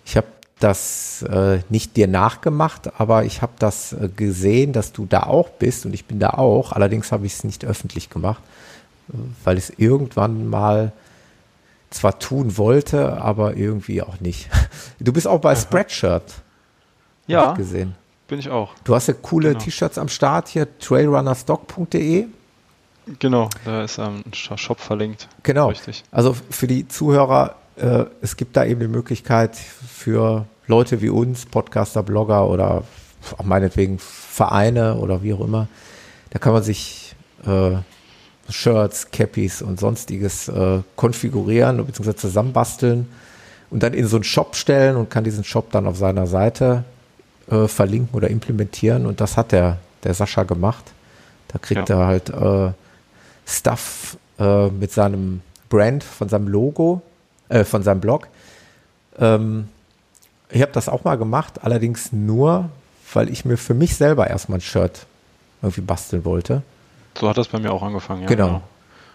Ich 0.04 0.16
habe 0.16 0.26
das 0.60 1.22
äh, 1.22 1.60
nicht 1.68 1.96
dir 1.96 2.06
nachgemacht, 2.06 2.98
aber 3.00 3.24
ich 3.24 3.42
habe 3.42 3.52
das 3.58 3.92
äh, 3.92 4.08
gesehen, 4.14 4.72
dass 4.72 4.92
du 4.92 5.04
da 5.06 5.24
auch 5.24 5.50
bist 5.50 5.84
und 5.84 5.92
ich 5.94 6.04
bin 6.06 6.18
da 6.20 6.30
auch. 6.30 6.72
Allerdings 6.72 7.12
habe 7.12 7.26
ich 7.26 7.34
es 7.34 7.44
nicht 7.44 7.64
öffentlich 7.64 8.08
gemacht, 8.08 8.42
weil 9.44 9.58
ich 9.58 9.64
es 9.70 9.72
irgendwann 9.78 10.48
mal 10.48 10.92
zwar 11.90 12.18
tun 12.18 12.56
wollte, 12.56 13.20
aber 13.20 13.56
irgendwie 13.56 14.02
auch 14.02 14.20
nicht. 14.20 14.48
Du 15.00 15.12
bist 15.12 15.26
auch 15.28 15.40
bei 15.40 15.54
Spreadshirt 15.54 16.34
ja, 17.26 17.52
gesehen. 17.52 17.94
bin 18.28 18.38
ich 18.38 18.50
auch. 18.50 18.72
Du 18.84 18.94
hast 18.94 19.06
ja 19.08 19.14
coole 19.14 19.50
Genau. 19.52 19.60
T-Shirts 19.64 19.98
am 19.98 20.08
Start 20.08 20.48
hier, 20.48 20.66
trailrunnerstock.de. 20.78 22.26
Genau, 23.18 23.50
da 23.64 23.84
ist 23.84 23.98
ähm, 23.98 24.22
ein 24.26 24.32
Sh- 24.32 24.56
Shop 24.56 24.80
verlinkt. 24.80 25.28
Genau. 25.42 25.68
Richtig. 25.68 26.04
Also 26.10 26.34
für 26.50 26.66
die 26.66 26.88
Zuhörer, 26.88 27.54
äh, 27.76 28.04
es 28.20 28.36
gibt 28.36 28.56
da 28.56 28.64
eben 28.64 28.80
die 28.80 28.88
Möglichkeit 28.88 29.56
für 29.56 30.46
Leute 30.66 31.00
wie 31.02 31.10
uns, 31.10 31.46
Podcaster, 31.46 32.02
Blogger 32.02 32.48
oder 32.48 32.84
auch 33.38 33.44
meinetwegen 33.44 33.98
Vereine 33.98 34.96
oder 34.96 35.22
wie 35.22 35.32
auch 35.34 35.40
immer, 35.40 35.68
da 36.30 36.38
kann 36.38 36.52
man 36.52 36.62
sich 36.62 37.14
äh, 37.46 37.76
Shirts, 38.50 39.10
Cappies 39.10 39.62
und 39.62 39.80
sonstiges 39.80 40.48
äh, 40.48 40.80
konfigurieren 40.96 41.84
bzw. 41.84 42.14
zusammenbasteln 42.14 43.08
und 43.70 43.82
dann 43.82 43.94
in 43.94 44.06
so 44.06 44.16
einen 44.16 44.24
Shop 44.24 44.54
stellen 44.56 44.96
und 44.96 45.08
kann 45.10 45.24
diesen 45.24 45.44
Shop 45.44 45.70
dann 45.72 45.86
auf 45.86 45.96
seiner 45.96 46.26
Seite 46.26 46.84
äh, 47.50 47.66
verlinken 47.68 48.14
oder 48.14 48.28
implementieren 48.28 49.06
und 49.06 49.20
das 49.20 49.36
hat 49.36 49.52
der, 49.52 49.78
der 50.02 50.14
Sascha 50.14 50.42
gemacht. 50.42 50.84
Da 51.48 51.58
kriegt 51.58 51.88
Ja. 51.88 52.00
er 52.00 52.06
halt 52.06 52.30
äh, 52.30 52.72
Stuff 53.46 54.16
äh, 54.38 54.68
mit 54.68 54.92
seinem 54.92 55.40
Brand, 55.68 56.04
von 56.04 56.28
seinem 56.28 56.48
Logo, 56.48 57.00
äh, 57.48 57.64
von 57.64 57.82
seinem 57.82 58.00
Blog. 58.00 58.28
Ähm, 59.18 59.68
ich 60.50 60.62
habe 60.62 60.72
das 60.72 60.88
auch 60.88 61.04
mal 61.04 61.16
gemacht, 61.16 61.60
allerdings 61.62 62.12
nur, 62.12 62.70
weil 63.12 63.28
ich 63.28 63.44
mir 63.44 63.56
für 63.56 63.74
mich 63.74 63.96
selber 63.96 64.28
erstmal 64.28 64.58
ein 64.58 64.62
Shirt 64.62 65.06
irgendwie 65.62 65.80
basteln 65.80 66.24
wollte. 66.24 66.62
So 67.18 67.28
hat 67.28 67.38
das 67.38 67.48
bei 67.48 67.58
mir 67.58 67.72
auch 67.72 67.82
angefangen, 67.82 68.22
ja. 68.22 68.28
genau. 68.28 68.62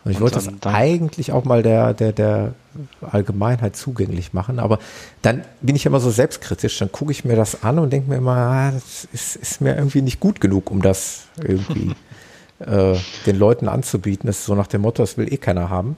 Und 0.06 0.12
ich 0.12 0.18
Und 0.18 0.24
wollte 0.24 0.36
das 0.36 0.74
eigentlich 0.74 1.32
auch 1.32 1.44
mal 1.44 1.62
der, 1.62 1.94
der, 1.94 2.14
der 2.14 2.54
Allgemeinheit 3.02 3.76
zugänglich 3.76 4.34
machen, 4.34 4.60
aber 4.60 4.80
dann 5.22 5.44
bin 5.62 5.76
ich 5.76 5.86
immer 5.86 6.00
so 6.00 6.10
selbstkritisch, 6.10 6.78
dann 6.78 6.92
gucke 6.92 7.12
ich 7.12 7.26
mir 7.26 7.36
das 7.36 7.64
an 7.64 7.80
und 7.80 7.92
denke 7.92 8.10
mir 8.10 8.16
immer, 8.16 8.38
ah, 8.38 8.72
das 8.72 9.08
ist, 9.12 9.36
ist 9.36 9.62
mir 9.62 9.76
irgendwie 9.76 10.02
nicht 10.02 10.20
gut 10.20 10.40
genug, 10.40 10.72
um 10.72 10.82
das 10.82 11.24
irgendwie 11.44 11.96
äh, 12.60 12.96
den 13.26 13.38
Leuten 13.38 13.68
anzubieten. 13.68 14.28
Das 14.28 14.40
ist 14.40 14.46
so 14.46 14.56
nach 14.56 14.68
dem 14.68 14.82
Motto, 14.82 15.04
das 15.04 15.18
will 15.18 15.32
eh 15.32 15.38
keiner 15.38 15.70
haben. 15.70 15.98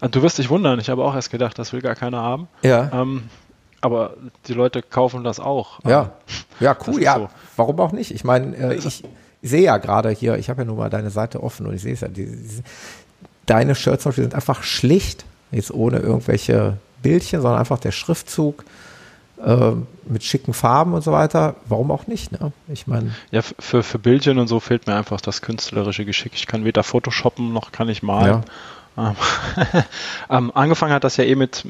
Ah, 0.00 0.08
Du 0.08 0.22
wirst 0.22 0.38
dich 0.38 0.50
wundern, 0.50 0.78
ich 0.80 0.88
habe 0.90 1.04
auch 1.04 1.14
erst 1.14 1.30
gedacht, 1.30 1.58
das 1.58 1.72
will 1.72 1.80
gar 1.80 1.94
keiner 1.94 2.18
haben. 2.20 2.48
Ja. 2.62 2.90
Ähm, 2.92 3.24
aber 3.80 4.14
die 4.48 4.54
Leute 4.54 4.80
kaufen 4.82 5.24
das 5.24 5.40
auch. 5.40 5.80
Ja, 5.84 6.12
ja, 6.60 6.74
Das 6.78 6.88
cool, 6.88 7.02
ja. 7.02 7.16
so. 7.16 7.28
Warum 7.56 7.78
auch 7.80 7.92
nicht? 7.92 8.10
Ich 8.12 8.24
meine, 8.24 8.56
äh, 8.56 8.74
ich 8.74 9.04
sehe 9.42 9.62
ja 9.62 9.76
gerade 9.76 10.10
hier, 10.10 10.38
ich 10.38 10.48
habe 10.48 10.62
ja 10.62 10.64
nur 10.64 10.76
mal 10.76 10.90
deine 10.90 11.10
Seite 11.10 11.42
offen 11.42 11.66
und 11.66 11.74
ich 11.74 11.82
sehe 11.82 11.92
es 11.92 12.00
ja. 12.00 12.08
Die, 12.08 12.24
die, 12.26 12.62
deine 13.46 13.74
Shirts 13.74 14.02
zum 14.02 14.10
Beispiel 14.10 14.24
sind 14.24 14.34
einfach 14.34 14.62
schlicht, 14.62 15.24
jetzt 15.50 15.70
ohne 15.70 15.98
irgendwelche 15.98 16.78
Bildchen, 17.02 17.42
sondern 17.42 17.60
einfach 17.60 17.78
der 17.78 17.92
Schriftzug 17.92 18.64
äh, 19.44 19.72
mit 20.06 20.24
schicken 20.24 20.54
Farben 20.54 20.94
und 20.94 21.04
so 21.04 21.12
weiter. 21.12 21.56
Warum 21.68 21.90
auch 21.90 22.06
nicht? 22.06 22.32
Ne? 22.32 22.52
Ich 22.68 22.86
meine, 22.86 23.14
Ja, 23.30 23.42
für, 23.42 23.82
für 23.82 23.98
Bildchen 23.98 24.38
und 24.38 24.46
so 24.48 24.60
fehlt 24.60 24.86
mir 24.86 24.94
einfach 24.94 25.20
das 25.20 25.42
künstlerische 25.42 26.06
Geschick. 26.06 26.32
Ich 26.34 26.46
kann 26.46 26.64
weder 26.64 26.82
Photoshoppen 26.82 27.52
noch 27.52 27.70
kann 27.70 27.90
ich 27.90 28.02
malen. 28.02 28.36
Ähm, 28.36 28.42
ähm, 30.30 30.52
angefangen 30.54 30.92
hat 30.92 31.04
das 31.04 31.16
ja 31.16 31.24
eh 31.24 31.34
mit, 31.34 31.64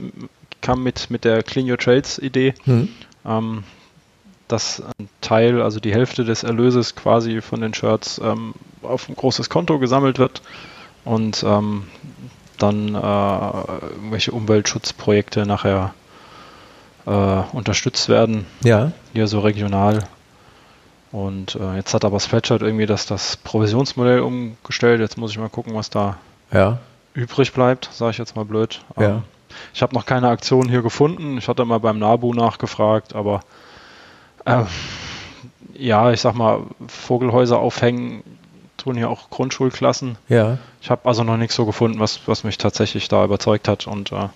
kam 0.60 0.82
mit, 0.82 1.10
mit 1.10 1.24
der 1.24 1.42
Clean 1.42 1.70
Your 1.70 1.78
Trades 1.78 2.18
Idee, 2.18 2.54
hm, 2.64 2.88
ähm, 3.24 3.64
dass 4.48 4.82
ein 4.98 5.08
Teil, 5.20 5.62
also 5.62 5.80
die 5.80 5.92
Hälfte 5.92 6.24
des 6.24 6.42
Erlöses 6.42 6.94
quasi 6.96 7.40
von 7.40 7.60
den 7.60 7.72
Shirts 7.72 8.20
ähm, 8.22 8.54
auf 8.82 9.08
ein 9.08 9.16
großes 9.16 9.48
Konto 9.48 9.78
gesammelt 9.78 10.18
wird 10.18 10.42
und 11.04 11.42
ähm, 11.46 11.84
dann 12.58 12.94
äh, 12.94 13.90
irgendwelche 13.94 14.32
Umweltschutzprojekte 14.32 15.46
nachher 15.46 15.94
äh, 17.06 17.10
unterstützt 17.52 18.08
werden. 18.08 18.46
Ja, 18.62 18.92
hier 19.12 19.26
so 19.26 19.40
regional. 19.40 20.06
Und 21.10 21.54
äh, 21.54 21.76
jetzt 21.76 21.94
hat 21.94 22.04
aber 22.04 22.18
Spreadshirt 22.20 22.62
irgendwie 22.62 22.86
das, 22.86 23.06
das 23.06 23.36
Provisionsmodell 23.36 24.20
umgestellt. 24.20 25.00
Jetzt 25.00 25.16
muss 25.16 25.30
ich 25.30 25.38
mal 25.38 25.48
gucken, 25.48 25.74
was 25.74 25.88
da 25.88 26.18
ja, 26.52 26.78
übrig 27.14 27.52
bleibt, 27.52 27.88
sage 27.92 28.10
ich 28.12 28.18
jetzt 28.18 28.36
mal 28.36 28.44
blöd. 28.44 28.84
Ja. 28.98 29.08
Ähm, 29.08 29.22
ich 29.72 29.82
habe 29.82 29.94
noch 29.94 30.04
keine 30.04 30.28
Aktion 30.28 30.68
hier 30.68 30.82
gefunden. 30.82 31.38
Ich 31.38 31.48
hatte 31.48 31.64
mal 31.64 31.78
beim 31.78 31.98
NABU 31.98 32.34
nachgefragt, 32.34 33.14
aber 33.14 33.40
äh, 34.44 34.64
ja, 35.74 36.10
ich 36.10 36.20
sag 36.20 36.34
mal, 36.34 36.62
Vogelhäuser 36.86 37.58
aufhängen 37.58 38.22
tun 38.76 38.96
hier 38.96 39.08
auch 39.08 39.30
Grundschulklassen. 39.30 40.18
ja, 40.28 40.58
Ich 40.82 40.90
habe 40.90 41.08
also 41.08 41.24
noch 41.24 41.36
nichts 41.36 41.54
so 41.54 41.64
gefunden, 41.64 42.00
was, 42.00 42.20
was 42.26 42.44
mich 42.44 42.58
tatsächlich 42.58 43.08
da 43.08 43.24
überzeugt 43.24 43.68
hat. 43.68 43.86
Und 43.86 44.12
äh, 44.12 44.28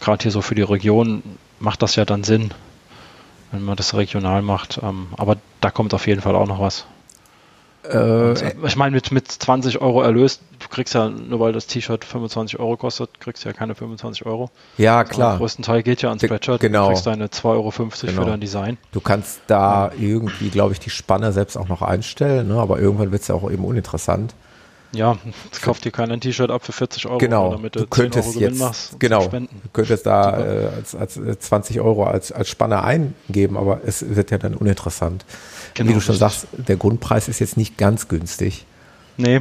gerade 0.00 0.22
hier 0.22 0.32
so 0.32 0.42
für 0.42 0.54
die 0.54 0.62
Region 0.62 1.22
macht 1.60 1.82
das 1.82 1.96
ja 1.96 2.04
dann 2.04 2.24
Sinn, 2.24 2.52
wenn 3.52 3.62
man 3.62 3.76
das 3.76 3.94
regional 3.94 4.42
macht. 4.42 4.80
Ähm, 4.82 5.08
aber 5.16 5.36
da 5.60 5.70
kommt 5.70 5.94
auf 5.94 6.06
jeden 6.06 6.20
Fall 6.20 6.34
auch 6.34 6.46
noch 6.46 6.60
was. 6.60 6.86
Äh, 7.88 8.32
ich 8.66 8.76
meine, 8.76 8.94
mit, 8.94 9.10
mit 9.10 9.30
20 9.30 9.80
Euro 9.80 10.02
Erlös, 10.02 10.40
du 10.58 10.68
kriegst 10.68 10.94
ja, 10.94 11.08
nur 11.08 11.40
weil 11.40 11.52
das 11.52 11.66
T-Shirt 11.66 12.04
25 12.04 12.58
Euro 12.58 12.76
kostet, 12.76 13.20
kriegst 13.20 13.44
du 13.44 13.48
ja 13.48 13.54
keine 13.54 13.74
25 13.74 14.26
Euro. 14.26 14.50
Ja, 14.76 15.04
klar. 15.04 15.32
Der 15.32 15.38
größten 15.38 15.64
Teil 15.64 15.82
geht 15.82 16.02
ja 16.02 16.10
ans 16.10 16.22
Spreadshirt. 16.22 16.60
Genau. 16.60 16.84
Du 16.84 16.88
kriegst 16.90 17.06
deine 17.06 17.26
2,50 17.26 17.44
Euro 17.46 17.72
genau. 17.72 18.22
für 18.22 18.30
dein 18.30 18.40
Design. 18.40 18.78
Du 18.92 19.00
kannst 19.00 19.40
da 19.46 19.92
irgendwie, 19.98 20.50
glaube 20.50 20.72
ich, 20.72 20.80
die 20.80 20.90
Spanne 20.90 21.32
selbst 21.32 21.56
auch 21.56 21.68
noch 21.68 21.82
einstellen, 21.82 22.48
ne? 22.48 22.56
aber 22.56 22.78
irgendwann 22.78 23.12
wird 23.12 23.22
es 23.22 23.28
ja 23.28 23.34
auch 23.34 23.50
eben 23.50 23.64
uninteressant. 23.64 24.34
Ja, 24.92 25.18
jetzt 25.44 25.62
kauft 25.62 25.84
dir 25.84 25.92
keiner 25.92 26.14
ein 26.14 26.20
T-Shirt 26.20 26.50
ab 26.50 26.64
für 26.64 26.72
40 26.72 27.06
Euro, 27.06 27.18
genau. 27.18 27.52
damit 27.52 27.76
du, 27.76 27.80
du 27.80 27.86
könntest 27.86 28.34
jetzt, 28.36 28.58
machst, 28.58 28.98
genau, 28.98 29.28
du 29.28 29.46
könntest 29.72 30.06
da 30.06 30.38
äh, 30.38 30.66
als, 30.76 30.94
als 30.94 31.14
20 31.40 31.76
äh, 31.76 31.80
Euro 31.80 32.04
als, 32.04 32.32
als 32.32 32.48
Spanne 32.48 32.82
eingeben, 32.82 33.56
aber 33.56 33.80
es 33.84 34.16
wird 34.16 34.30
ja 34.30 34.38
dann 34.38 34.54
uninteressant. 34.54 35.24
Genau, 35.74 35.90
Wie 35.90 35.94
du 35.94 36.00
schon 36.00 36.16
sagst, 36.16 36.46
der 36.52 36.76
Grundpreis 36.76 37.28
ist 37.28 37.38
jetzt 37.38 37.56
nicht 37.56 37.78
ganz 37.78 38.08
günstig. 38.08 38.66
Nee. 39.16 39.40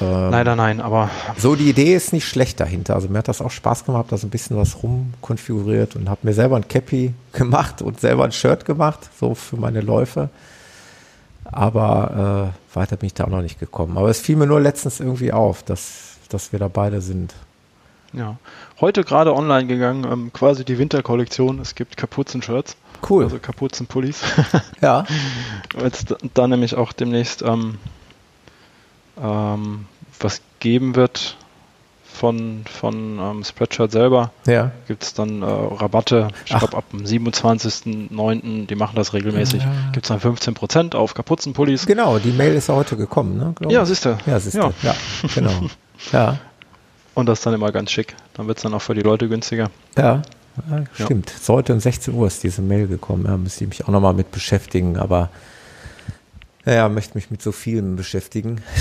Ähm, 0.00 0.30
Leider 0.30 0.56
nein, 0.56 0.80
aber. 0.80 1.10
So, 1.36 1.54
die 1.54 1.70
Idee 1.70 1.94
ist 1.94 2.12
nicht 2.12 2.26
schlecht 2.26 2.60
dahinter. 2.60 2.94
Also 2.94 3.08
mir 3.08 3.18
hat 3.18 3.28
das 3.28 3.40
auch 3.40 3.50
Spaß 3.50 3.84
gemacht, 3.84 4.06
da 4.10 4.16
so 4.16 4.26
ein 4.26 4.30
bisschen 4.30 4.56
was 4.56 4.82
rumkonfiguriert 4.82 5.96
und 5.96 6.08
habe 6.08 6.20
mir 6.22 6.32
selber 6.32 6.56
ein 6.56 6.68
Cappy 6.68 7.14
gemacht 7.32 7.82
und 7.82 8.00
selber 8.00 8.24
ein 8.24 8.32
Shirt 8.32 8.64
gemacht, 8.64 9.08
so 9.18 9.34
für 9.34 9.56
meine 9.56 9.80
Läufe. 9.80 10.30
Aber 11.44 12.52
äh, 12.74 12.76
weiter 12.76 12.96
bin 12.96 13.06
ich 13.08 13.14
da 13.14 13.24
auch 13.24 13.28
noch 13.28 13.42
nicht 13.42 13.60
gekommen. 13.60 13.98
Aber 13.98 14.08
es 14.08 14.20
fiel 14.20 14.36
mir 14.36 14.46
nur 14.46 14.60
letztens 14.60 14.98
irgendwie 15.00 15.32
auf, 15.32 15.62
dass, 15.62 16.16
dass 16.28 16.52
wir 16.52 16.58
da 16.58 16.68
beide 16.68 17.00
sind. 17.00 17.34
Ja, 18.12 18.38
heute 18.80 19.04
gerade 19.04 19.34
online 19.34 19.66
gegangen, 19.66 20.04
ähm, 20.10 20.32
quasi 20.32 20.64
die 20.64 20.78
Winterkollektion. 20.78 21.58
Es 21.60 21.74
gibt 21.74 21.96
Kapuzen-Shirts. 21.96 22.76
Cool. 23.08 23.24
Also 23.24 23.38
Kapuzenpullis. 23.38 24.22
ja. 24.80 25.04
Jetzt 25.82 26.14
da 26.34 26.46
nämlich 26.46 26.74
auch 26.76 26.92
demnächst 26.92 27.42
ähm, 27.42 27.78
ähm, 29.20 29.86
was 30.20 30.40
geben 30.60 30.94
wird 30.94 31.36
von, 32.14 32.62
von 32.66 33.18
ähm, 33.18 33.44
Spreadshirt 33.44 33.90
selber. 33.90 34.30
Ja. 34.46 34.70
Gibt 34.86 35.02
es 35.02 35.14
dann 35.14 35.42
äh, 35.42 35.44
Rabatte. 35.44 36.28
Ich 36.44 36.56
glaube, 36.56 36.76
ab 36.76 36.84
dem 36.92 37.04
27.09., 37.04 38.66
die 38.66 38.74
machen 38.76 38.94
das 38.96 39.12
regelmäßig, 39.12 39.62
ja. 39.62 39.72
gibt 39.92 40.06
es 40.06 40.08
dann 40.08 40.20
15% 40.20 40.94
auf 40.94 41.14
Kapuzenpullis. 41.14 41.86
Genau, 41.86 42.18
die 42.18 42.30
Mail 42.30 42.54
ist 42.54 42.68
ja 42.68 42.74
heute 42.74 42.96
gekommen, 42.96 43.36
ne? 43.36 43.54
Ja, 43.68 43.84
siehst 43.84 44.04
du. 44.04 44.16
Ja, 44.26 44.38
siehst 44.38 44.56
du. 44.56 44.60
Ja. 44.60 44.72
ja, 44.82 44.94
genau. 45.34 45.52
ja. 46.12 46.38
Und 47.14 47.26
das 47.26 47.40
ist 47.40 47.46
dann 47.46 47.54
immer 47.54 47.72
ganz 47.72 47.90
schick. 47.90 48.14
Dann 48.34 48.46
wird 48.46 48.58
es 48.58 48.62
dann 48.62 48.74
auch 48.74 48.82
für 48.82 48.94
die 48.94 49.02
Leute 49.02 49.28
günstiger. 49.28 49.70
Ja. 49.96 50.22
Ja, 50.70 50.84
stimmt. 50.92 51.32
Ja. 51.46 51.54
Heute 51.54 51.72
um 51.72 51.80
16 51.80 52.14
Uhr 52.14 52.26
ist 52.26 52.42
diese 52.42 52.62
Mail 52.62 52.86
gekommen. 52.86 53.24
Ja, 53.26 53.36
müsste 53.36 53.64
ich 53.64 53.70
mich 53.70 53.84
auch 53.84 53.88
nochmal 53.88 54.14
mit 54.14 54.30
beschäftigen, 54.30 54.96
aber 54.96 55.30
naja, 56.64 56.88
möchte 56.88 57.16
mich 57.16 57.30
mit 57.30 57.42
so 57.42 57.52
vielen 57.52 57.96
beschäftigen. 57.96 58.62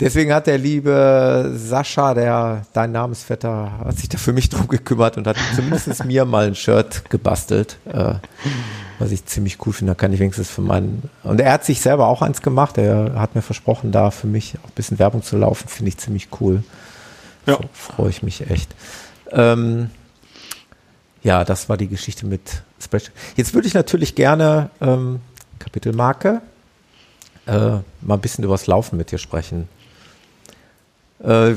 Deswegen 0.00 0.32
hat 0.32 0.46
der 0.46 0.56
liebe 0.56 1.52
Sascha, 1.54 2.14
der 2.14 2.66
dein 2.72 2.92
Namensvetter, 2.92 3.80
hat 3.84 3.98
sich 3.98 4.08
da 4.08 4.16
für 4.16 4.32
mich 4.32 4.48
drum 4.48 4.66
gekümmert 4.66 5.18
und 5.18 5.26
hat 5.26 5.36
zumindest 5.54 6.04
mir 6.06 6.24
mal 6.24 6.46
ein 6.46 6.54
Shirt 6.54 7.10
gebastelt, 7.10 7.76
äh, 7.84 8.14
was 8.98 9.10
ich 9.10 9.26
ziemlich 9.26 9.58
cool 9.66 9.74
finde. 9.74 9.90
Da 9.90 9.94
kann 9.94 10.12
ich 10.14 10.20
wenigstens 10.20 10.48
für 10.48 10.62
meinen. 10.62 11.10
Und 11.22 11.40
er 11.40 11.52
hat 11.52 11.66
sich 11.66 11.82
selber 11.82 12.06
auch 12.06 12.22
eins 12.22 12.40
gemacht. 12.40 12.78
Er 12.78 13.12
hat 13.16 13.34
mir 13.34 13.42
versprochen, 13.42 13.92
da 13.92 14.10
für 14.10 14.26
mich 14.26 14.56
auch 14.62 14.68
ein 14.68 14.74
bisschen 14.74 14.98
Werbung 14.98 15.22
zu 15.22 15.36
laufen. 15.36 15.68
Finde 15.68 15.90
ich 15.90 15.98
ziemlich 15.98 16.28
cool. 16.40 16.64
Ja. 17.44 17.58
Freue 17.74 18.08
ich 18.08 18.22
mich 18.22 18.50
echt. 18.50 18.74
Ähm, 19.32 19.90
ja, 21.22 21.44
das 21.44 21.68
war 21.68 21.76
die 21.76 21.88
Geschichte 21.88 22.26
mit 22.26 22.62
Spreadsheet. 22.80 23.12
Jetzt 23.36 23.54
würde 23.54 23.68
ich 23.68 23.74
natürlich 23.74 24.14
gerne 24.14 24.70
ähm, 24.80 25.20
Kapitelmarke 25.58 26.40
äh, 27.46 27.52
mal 28.00 28.14
ein 28.14 28.20
bisschen 28.20 28.44
übers 28.44 28.66
Laufen 28.66 28.96
mit 28.96 29.10
dir 29.10 29.18
sprechen. 29.18 29.68
Äh, 31.22 31.54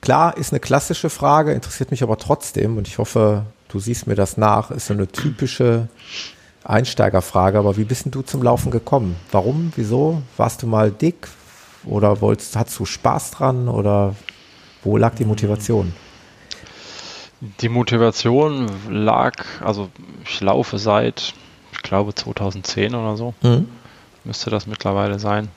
klar, 0.00 0.36
ist 0.36 0.52
eine 0.52 0.60
klassische 0.60 1.10
Frage, 1.10 1.52
interessiert 1.52 1.90
mich 1.90 2.02
aber 2.02 2.18
trotzdem 2.18 2.76
und 2.76 2.86
ich 2.86 2.98
hoffe, 2.98 3.44
du 3.68 3.80
siehst 3.80 4.06
mir 4.06 4.14
das 4.14 4.36
nach. 4.36 4.70
Ist 4.70 4.86
so 4.86 4.94
eine 4.94 5.08
typische 5.08 5.88
Einsteigerfrage, 6.62 7.58
aber 7.58 7.76
wie 7.76 7.84
bist 7.84 8.04
denn 8.04 8.12
du 8.12 8.22
zum 8.22 8.42
Laufen 8.42 8.70
gekommen? 8.70 9.16
Warum? 9.32 9.72
Wieso? 9.76 10.22
Warst 10.36 10.62
du 10.62 10.66
mal 10.66 10.90
dick? 10.90 11.28
Oder 11.84 12.20
wolltest, 12.20 12.56
hattest 12.56 12.78
du 12.78 12.84
Spaß 12.84 13.30
dran? 13.32 13.68
Oder 13.68 14.14
wo 14.84 14.96
lag 14.96 15.14
die 15.14 15.24
Motivation? 15.24 15.92
Die 17.40 17.68
Motivation 17.70 18.68
lag, 18.90 19.32
also 19.64 19.88
ich 20.24 20.40
laufe 20.40 20.78
seit, 20.78 21.32
ich 21.72 21.82
glaube 21.82 22.14
2010 22.14 22.94
oder 22.94 23.16
so, 23.16 23.34
mhm. 23.42 23.68
müsste 24.24 24.50
das 24.50 24.66
mittlerweile 24.66 25.18
sein. 25.18 25.48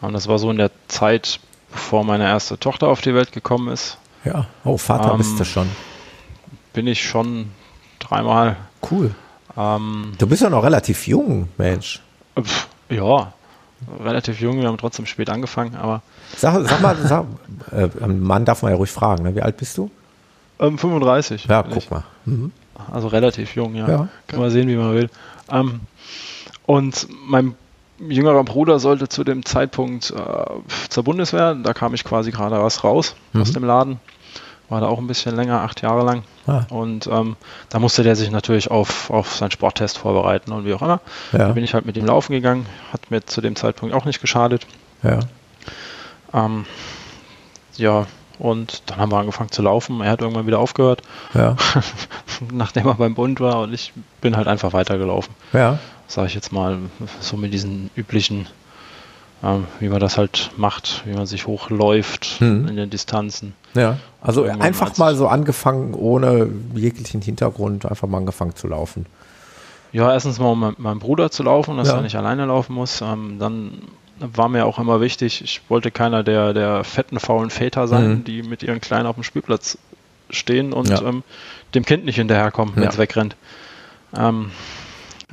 Und 0.00 0.14
das 0.14 0.28
war 0.28 0.38
so 0.38 0.50
in 0.50 0.56
der 0.56 0.70
Zeit, 0.88 1.40
bevor 1.70 2.04
meine 2.04 2.24
erste 2.24 2.58
Tochter 2.58 2.88
auf 2.88 3.02
die 3.02 3.14
Welt 3.14 3.32
gekommen 3.32 3.68
ist. 3.68 3.98
Ja, 4.24 4.46
oh, 4.64 4.78
Vater 4.78 5.12
ähm, 5.12 5.18
bist 5.18 5.38
du 5.38 5.44
schon. 5.44 5.68
Bin 6.72 6.86
ich 6.86 7.06
schon 7.06 7.50
dreimal. 7.98 8.56
Cool. 8.90 9.14
Ähm, 9.56 10.12
du 10.16 10.26
bist 10.26 10.42
ja 10.42 10.48
noch 10.48 10.62
relativ 10.62 11.06
jung, 11.06 11.48
Mensch. 11.58 12.00
Pf, 12.40 12.66
ja, 12.88 13.34
relativ 14.02 14.40
jung, 14.40 14.60
wir 14.60 14.68
haben 14.68 14.78
trotzdem 14.78 15.04
spät 15.04 15.28
angefangen, 15.28 15.74
aber. 15.74 16.00
Sag, 16.36 16.66
sag 16.66 16.80
mal, 16.80 16.96
sag, 16.96 17.26
äh, 17.72 18.06
Mann 18.06 18.46
darf 18.46 18.62
man 18.62 18.72
ja 18.72 18.78
ruhig 18.78 18.90
fragen, 18.90 19.24
ne? 19.24 19.34
wie 19.34 19.42
alt 19.42 19.58
bist 19.58 19.76
du? 19.76 19.90
Ähm, 20.60 20.78
35. 20.78 21.46
Ja, 21.46 21.62
guck 21.62 21.90
mal. 21.90 22.04
Mhm. 22.26 22.52
Also 22.92 23.08
relativ 23.08 23.54
jung, 23.56 23.74
ja. 23.74 23.88
ja. 23.88 24.08
Kann 24.26 24.40
man 24.40 24.50
sehen, 24.50 24.68
wie 24.68 24.76
man 24.76 24.94
will. 24.94 25.10
Ähm, 25.50 25.80
und 26.66 27.08
mein 27.26 27.54
jüngerer 27.98 28.44
Bruder 28.44 28.78
sollte 28.78 29.08
zu 29.08 29.24
dem 29.24 29.44
Zeitpunkt 29.44 30.10
äh, 30.10 30.44
zur 30.88 31.04
Bundeswehr, 31.04 31.54
da 31.54 31.74
kam 31.74 31.94
ich 31.94 32.04
quasi 32.04 32.30
gerade 32.30 32.56
erst 32.56 32.84
raus 32.84 33.14
mhm. 33.32 33.42
aus 33.42 33.52
dem 33.52 33.64
Laden. 33.64 34.00
War 34.68 34.80
da 34.80 34.86
auch 34.86 34.98
ein 34.98 35.08
bisschen 35.08 35.34
länger, 35.34 35.62
acht 35.62 35.82
Jahre 35.82 36.04
lang. 36.04 36.22
Ah. 36.46 36.62
Und 36.70 37.08
ähm, 37.08 37.36
da 37.70 37.80
musste 37.80 38.04
der 38.04 38.14
sich 38.14 38.30
natürlich 38.30 38.70
auf, 38.70 39.10
auf 39.10 39.34
seinen 39.34 39.50
Sporttest 39.50 39.98
vorbereiten 39.98 40.52
und 40.52 40.64
wie 40.64 40.72
auch 40.72 40.82
immer. 40.82 41.00
Ja. 41.32 41.38
Da 41.38 41.48
bin 41.48 41.64
ich 41.64 41.74
halt 41.74 41.86
mit 41.86 41.96
ihm 41.96 42.06
laufen 42.06 42.32
gegangen, 42.32 42.66
hat 42.92 43.10
mir 43.10 43.26
zu 43.26 43.40
dem 43.40 43.56
Zeitpunkt 43.56 43.94
auch 43.94 44.04
nicht 44.04 44.20
geschadet. 44.20 44.66
Ja. 45.02 45.18
Ähm, 46.32 46.66
ja, 47.76 48.06
und 48.40 48.82
dann 48.86 48.98
haben 48.98 49.12
wir 49.12 49.18
angefangen 49.18 49.52
zu 49.52 49.62
laufen. 49.62 50.00
Er 50.00 50.10
hat 50.10 50.20
irgendwann 50.20 50.46
wieder 50.46 50.58
aufgehört. 50.58 51.02
Ja. 51.34 51.56
Nachdem 52.52 52.86
er 52.86 52.94
beim 52.94 53.14
Bund 53.14 53.38
war 53.38 53.60
und 53.60 53.72
ich 53.72 53.92
bin 54.20 54.36
halt 54.36 54.48
einfach 54.48 54.72
weitergelaufen. 54.72 55.34
Ja. 55.52 55.78
Sag 56.08 56.26
ich 56.26 56.34
jetzt 56.34 56.52
mal, 56.52 56.78
so 57.20 57.36
mit 57.36 57.52
diesen 57.52 57.90
üblichen, 57.94 58.46
ähm, 59.44 59.66
wie 59.78 59.88
man 59.88 60.00
das 60.00 60.16
halt 60.16 60.50
macht, 60.56 61.02
wie 61.04 61.12
man 61.12 61.26
sich 61.26 61.46
hochläuft 61.46 62.38
hm. 62.38 62.66
in 62.66 62.76
den 62.76 62.90
Distanzen. 62.90 63.54
Ja. 63.74 63.98
Also 64.20 64.44
irgendwann 64.44 64.66
einfach 64.66 64.96
mal 64.96 65.14
so 65.14 65.28
angefangen, 65.28 65.94
ohne 65.94 66.48
jeglichen 66.74 67.20
Hintergrund, 67.20 67.86
einfach 67.86 68.08
mal 68.08 68.18
angefangen 68.18 68.56
zu 68.56 68.66
laufen. 68.66 69.06
Ja, 69.92 70.12
erstens 70.12 70.38
mal 70.38 70.52
um 70.52 70.60
mit 70.60 70.78
meinem 70.78 70.98
Bruder 70.98 71.30
zu 71.30 71.42
laufen, 71.42 71.76
dass 71.76 71.88
ja. 71.88 71.96
er 71.96 72.02
nicht 72.02 72.16
alleine 72.16 72.46
laufen 72.46 72.74
muss. 72.74 73.00
Ähm, 73.02 73.36
dann 73.38 73.82
war 74.20 74.48
mir 74.48 74.66
auch 74.66 74.78
immer 74.78 75.00
wichtig. 75.00 75.42
Ich 75.42 75.62
wollte 75.68 75.90
keiner 75.90 76.22
der, 76.22 76.52
der 76.52 76.84
fetten, 76.84 77.18
faulen 77.18 77.50
Väter 77.50 77.88
sein, 77.88 78.08
mhm. 78.08 78.24
die 78.24 78.42
mit 78.42 78.62
ihren 78.62 78.80
Kleinen 78.80 79.06
auf 79.06 79.16
dem 79.16 79.24
Spielplatz 79.24 79.78
stehen 80.28 80.72
und 80.72 80.88
ja. 80.88 81.02
ähm, 81.02 81.22
dem 81.74 81.84
Kind 81.84 82.04
nicht 82.04 82.16
hinterherkommen, 82.16 82.76
wenn 82.76 82.84
es 82.84 82.94
ja. 82.94 83.00
wegrennt. 83.00 83.36
Ähm, 84.16 84.50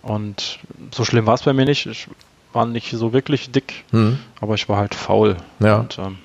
und 0.02 0.60
so 0.91 1.06
schlimm 1.06 1.26
war 1.26 1.34
es 1.34 1.43
bei 1.43 1.54
mir 1.54 1.65
nicht. 1.65 1.86
Ich 1.86 2.08
war 2.54 2.65
nicht 2.65 2.91
so 2.91 3.13
wirklich 3.13 3.52
dick, 3.52 3.84
mhm. 3.91 4.19
aber 4.39 4.56
ich 4.56 4.69
war 4.69 4.78
halt 4.78 4.95
faul 4.95 5.38
ja. 5.60 5.78
und 5.78 6.00
ähm, 6.00 6.17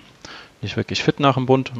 nicht 0.60 0.76
wirklich 0.76 1.02
fit 1.02 1.20
nach 1.20 1.34
dem 1.34 1.46
Bund. 1.46 1.72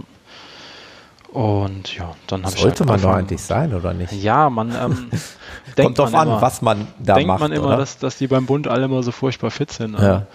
Und 1.33 1.97
ja, 1.97 2.15
dann 2.27 2.45
habe 2.45 2.55
ich. 2.55 2.61
Sollte 2.61 2.81
halt 2.81 2.89
man 2.89 3.01
doch 3.01 3.17
eigentlich 3.17 3.41
sein, 3.41 3.73
oder 3.73 3.95
nicht? 3.95 4.13
Ja, 4.13 4.51
man 4.51 4.71
ähm, 4.71 5.09
denkt 5.77 5.77
Kommt 5.77 5.99
drauf 5.99 6.15
an, 6.15 6.29
immer, 6.29 6.43
was 6.43 6.61
man 6.61 6.87
da 6.99 7.15
denkt 7.15 7.29
macht. 7.29 7.41
Denkt 7.41 7.55
man 7.55 7.71
immer, 7.71 7.77
dass, 7.79 7.99
dass 7.99 8.19
die 8.19 8.27
beim 8.27 8.45
Bund 8.45 8.69
alle 8.69 8.85
immer 8.85 9.03
so 9.03 9.13
furchtbar 9.13 9.51
fit 9.51 9.73
sind. 9.73 9.99
Ja. 9.99 10.27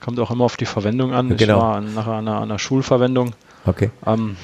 Kommt 0.00 0.20
auch 0.20 0.30
immer 0.30 0.44
auf 0.44 0.56
die 0.56 0.66
Verwendung 0.66 1.12
an. 1.12 1.36
Genau. 1.36 1.56
Ich 1.56 1.62
war 1.62 1.80
nachher 1.80 2.12
an 2.12 2.28
einer, 2.28 2.40
einer 2.40 2.58
Schulverwendung. 2.58 3.34
Okay. 3.64 3.90
Ähm, 4.06 4.36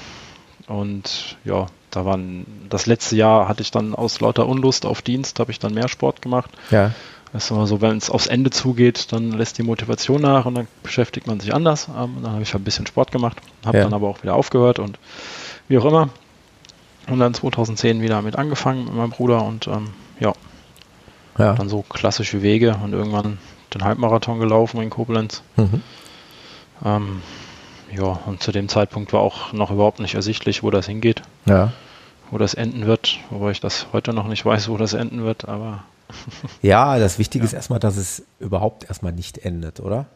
und 0.66 1.36
ja, 1.44 1.66
da 1.90 2.04
waren 2.04 2.46
das 2.68 2.86
letzte 2.86 3.16
Jahr 3.16 3.48
hatte 3.48 3.62
ich 3.62 3.70
dann 3.70 3.94
aus 3.94 4.20
lauter 4.20 4.48
Unlust 4.48 4.86
auf 4.86 5.02
Dienst, 5.02 5.38
habe 5.40 5.50
ich 5.50 5.58
dann 5.58 5.74
mehr 5.74 5.88
Sport 5.88 6.22
gemacht. 6.22 6.50
Ja. 6.70 6.92
Das 7.32 7.44
ist 7.44 7.50
immer 7.50 7.66
so, 7.66 7.80
wenn 7.80 7.96
es 7.96 8.10
aufs 8.10 8.26
Ende 8.26 8.50
zugeht, 8.50 9.12
dann 9.12 9.32
lässt 9.32 9.56
die 9.56 9.62
Motivation 9.62 10.20
nach 10.20 10.44
und 10.44 10.54
dann 10.54 10.68
beschäftigt 10.82 11.26
man 11.26 11.40
sich 11.40 11.54
anders. 11.54 11.88
Ähm, 11.88 12.18
dann 12.22 12.32
habe 12.32 12.42
ich 12.42 12.52
halt 12.52 12.62
ein 12.62 12.64
bisschen 12.64 12.86
Sport 12.86 13.10
gemacht, 13.10 13.38
habe 13.64 13.78
ja. 13.78 13.84
dann 13.84 13.94
aber 13.94 14.08
auch 14.08 14.22
wieder 14.22 14.34
aufgehört 14.34 14.78
und 14.78 14.98
wie 15.68 15.78
auch 15.78 15.84
immer. 15.84 16.10
Und 17.08 17.18
dann 17.18 17.34
2010 17.34 18.02
wieder 18.02 18.22
mit 18.22 18.36
angefangen 18.36 18.84
mit 18.84 18.94
meinem 18.94 19.10
Bruder 19.10 19.44
und 19.44 19.66
ähm, 19.66 19.88
ja. 20.20 20.32
ja. 21.38 21.54
Dann 21.54 21.68
so 21.68 21.82
klassische 21.82 22.42
Wege 22.42 22.78
und 22.82 22.92
irgendwann 22.92 23.38
den 23.74 23.84
Halbmarathon 23.84 24.38
gelaufen 24.38 24.80
in 24.82 24.90
Koblenz. 24.90 25.42
Mhm. 25.56 25.82
Ähm, 26.84 27.22
ja, 27.94 28.20
und 28.26 28.42
zu 28.42 28.52
dem 28.52 28.68
Zeitpunkt 28.68 29.12
war 29.12 29.20
auch 29.20 29.52
noch 29.52 29.70
überhaupt 29.70 30.00
nicht 30.00 30.14
ersichtlich, 30.14 30.62
wo 30.62 30.70
das 30.70 30.86
hingeht. 30.86 31.22
Ja. 31.46 31.72
Wo 32.30 32.38
das 32.38 32.54
enden 32.54 32.86
wird, 32.86 33.18
wobei 33.30 33.50
ich 33.50 33.60
das 33.60 33.88
heute 33.92 34.14
noch 34.14 34.26
nicht 34.26 34.44
weiß, 34.44 34.68
wo 34.70 34.78
das 34.78 34.94
enden 34.94 35.22
wird, 35.22 35.48
aber 35.48 35.84
Ja, 36.62 36.98
das 36.98 37.18
Wichtige 37.18 37.44
ja. 37.44 37.46
ist 37.46 37.52
erstmal, 37.52 37.78
dass 37.78 37.96
es 37.96 38.22
überhaupt 38.38 38.84
erstmal 38.84 39.12
nicht 39.12 39.38
endet, 39.38 39.80
oder? 39.80 40.06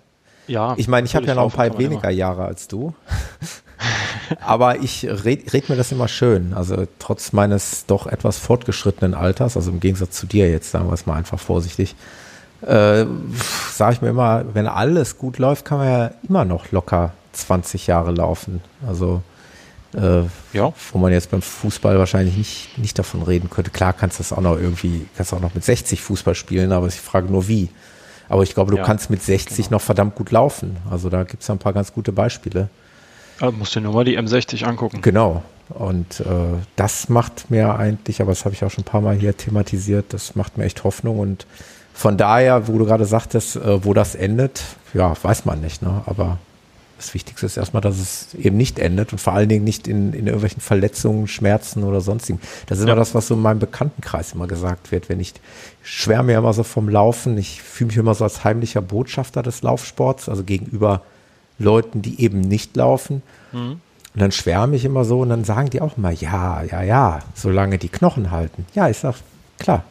Ja. 0.46 0.74
Ich 0.76 0.88
meine, 0.88 1.06
ich 1.06 1.16
habe 1.16 1.26
ja 1.26 1.34
noch 1.34 1.44
ein 1.44 1.50
paar 1.50 1.78
weniger 1.78 2.04
immer. 2.04 2.10
Jahre 2.10 2.44
als 2.44 2.68
du. 2.68 2.94
Aber 4.40 4.80
ich 4.80 5.06
red, 5.24 5.52
red, 5.52 5.68
mir 5.68 5.76
das 5.76 5.92
immer 5.92 6.08
schön. 6.08 6.54
Also 6.54 6.86
trotz 6.98 7.32
meines 7.32 7.86
doch 7.86 8.06
etwas 8.06 8.38
fortgeschrittenen 8.38 9.14
Alters, 9.14 9.56
also 9.56 9.70
im 9.70 9.80
Gegensatz 9.80 10.18
zu 10.18 10.26
dir 10.26 10.50
jetzt, 10.50 10.70
sagen 10.70 10.88
wir 10.88 10.94
es 10.94 11.06
mal 11.06 11.14
einfach 11.14 11.38
vorsichtig, 11.38 11.94
äh, 12.66 13.06
sage 13.72 13.94
ich 13.94 14.02
mir 14.02 14.08
immer, 14.08 14.44
wenn 14.54 14.66
alles 14.66 15.18
gut 15.18 15.38
läuft, 15.38 15.64
kann 15.64 15.78
man 15.78 15.88
ja 15.88 16.10
immer 16.28 16.44
noch 16.44 16.72
locker 16.72 17.12
20 17.32 17.86
Jahre 17.86 18.12
laufen. 18.12 18.60
Also 18.86 19.22
äh, 19.94 20.22
ja. 20.52 20.72
wo 20.92 20.98
man 20.98 21.12
jetzt 21.12 21.30
beim 21.30 21.42
Fußball 21.42 21.98
wahrscheinlich 21.98 22.36
nicht, 22.36 22.78
nicht 22.78 22.98
davon 22.98 23.22
reden 23.22 23.48
könnte. 23.48 23.70
Klar 23.70 23.92
kannst 23.92 24.18
du 24.18 24.22
das 24.22 24.32
auch 24.32 24.40
noch 24.40 24.56
irgendwie, 24.56 25.06
kannst 25.16 25.32
auch 25.32 25.40
noch 25.40 25.54
mit 25.54 25.64
60 25.64 26.00
Fußball 26.00 26.34
spielen, 26.34 26.72
aber 26.72 26.88
ich 26.88 27.00
frage 27.00 27.30
nur 27.30 27.48
wie. 27.48 27.70
Aber 28.28 28.42
ich 28.42 28.54
glaube, 28.54 28.72
du 28.72 28.78
ja, 28.78 28.84
kannst 28.84 29.08
mit 29.08 29.22
60 29.22 29.56
genau. 29.56 29.76
noch 29.76 29.80
verdammt 29.80 30.16
gut 30.16 30.32
laufen. 30.32 30.76
Also 30.90 31.08
da 31.08 31.22
gibt 31.22 31.42
es 31.42 31.50
ein 31.50 31.58
paar 31.58 31.72
ganz 31.72 31.92
gute 31.92 32.12
Beispiele. 32.12 32.68
Also 33.40 33.56
musst 33.56 33.76
du 33.76 33.80
nur 33.80 33.94
mal 33.94 34.04
die 34.04 34.18
M60 34.18 34.64
angucken. 34.64 35.00
Genau. 35.00 35.42
Und 35.68 36.20
äh, 36.20 36.24
das 36.76 37.08
macht 37.08 37.50
mir 37.50 37.76
eigentlich, 37.76 38.20
aber 38.20 38.32
das 38.32 38.44
habe 38.44 38.54
ich 38.54 38.64
auch 38.64 38.70
schon 38.70 38.82
ein 38.82 38.86
paar 38.86 39.00
Mal 39.00 39.16
hier 39.16 39.36
thematisiert, 39.36 40.06
das 40.12 40.36
macht 40.36 40.58
mir 40.58 40.64
echt 40.64 40.84
Hoffnung. 40.84 41.18
Und 41.18 41.46
von 41.96 42.18
daher, 42.18 42.68
wo 42.68 42.76
du 42.76 42.84
gerade 42.84 43.06
sagtest, 43.06 43.56
äh, 43.56 43.82
wo 43.82 43.94
das 43.94 44.14
endet, 44.14 44.62
ja, 44.92 45.14
weiß 45.20 45.46
man 45.46 45.62
nicht. 45.62 45.80
Ne? 45.80 46.02
Aber 46.04 46.36
das 46.98 47.14
Wichtigste 47.14 47.46
ist 47.46 47.56
erstmal, 47.56 47.80
dass 47.80 47.98
es 47.98 48.34
eben 48.34 48.58
nicht 48.58 48.78
endet 48.78 49.12
und 49.12 49.18
vor 49.18 49.32
allen 49.32 49.48
Dingen 49.48 49.64
nicht 49.64 49.88
in, 49.88 50.12
in 50.12 50.26
irgendwelchen 50.26 50.60
Verletzungen, 50.60 51.26
Schmerzen 51.26 51.84
oder 51.84 52.02
sonstigen. 52.02 52.38
Das 52.66 52.76
ist 52.76 52.84
immer 52.84 52.96
das, 52.96 53.14
was 53.14 53.28
so 53.28 53.34
in 53.34 53.40
meinem 53.40 53.60
Bekanntenkreis 53.60 54.34
immer 54.34 54.46
gesagt 54.46 54.92
wird. 54.92 55.08
Wenn 55.08 55.20
ich 55.20 55.32
schwärme 55.82 56.32
ja 56.32 56.40
immer 56.40 56.52
so 56.52 56.64
vom 56.64 56.90
Laufen, 56.90 57.38
ich 57.38 57.62
fühle 57.62 57.88
mich 57.88 57.96
immer 57.96 58.14
so 58.14 58.24
als 58.24 58.44
heimlicher 58.44 58.82
Botschafter 58.82 59.42
des 59.42 59.62
Laufsports, 59.62 60.28
also 60.28 60.44
gegenüber 60.44 61.00
Leuten, 61.58 62.02
die 62.02 62.20
eben 62.20 62.40
nicht 62.42 62.76
laufen. 62.76 63.22
Mhm. 63.52 63.80
Und 64.14 64.20
dann 64.20 64.32
schwärme 64.32 64.76
ich 64.76 64.84
immer 64.84 65.06
so 65.06 65.20
und 65.20 65.30
dann 65.30 65.44
sagen 65.44 65.70
die 65.70 65.80
auch 65.80 65.96
immer, 65.96 66.10
ja, 66.10 66.62
ja, 66.62 66.82
ja, 66.82 67.20
solange 67.34 67.78
die 67.78 67.88
Knochen 67.88 68.30
halten. 68.30 68.66
Ja, 68.74 68.90
ich 68.90 68.98
sag, 68.98 69.14
klar, 69.58 69.84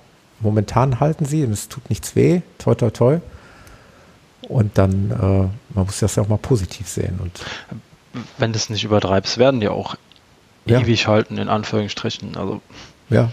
momentan 0.46 1.00
halten 1.00 1.26
sie 1.26 1.44
und 1.44 1.52
es 1.52 1.68
tut 1.68 1.90
nichts 1.90 2.16
weh, 2.16 2.42
toi, 2.58 2.76
toi, 2.76 2.90
toi. 2.90 3.20
Und 4.48 4.78
dann, 4.78 5.12
äh, 5.12 5.74
man 5.76 5.86
muss 5.86 6.00
das 6.00 6.16
ja 6.16 6.24
auch 6.24 6.28
mal 6.28 6.38
positiv 6.38 6.88
sehen. 6.88 7.20
Und 7.22 7.44
Wenn 8.38 8.54
du 8.54 8.58
es 8.58 8.70
nicht 8.70 8.84
übertreibst, 8.84 9.38
werden 9.38 9.60
die 9.60 9.68
auch 9.68 9.96
ja. 10.66 10.80
ewig 10.80 11.08
halten, 11.08 11.38
in 11.38 11.50
Anführungsstrichen. 11.50 12.38
Also 12.38 12.62
ja. 13.10 13.32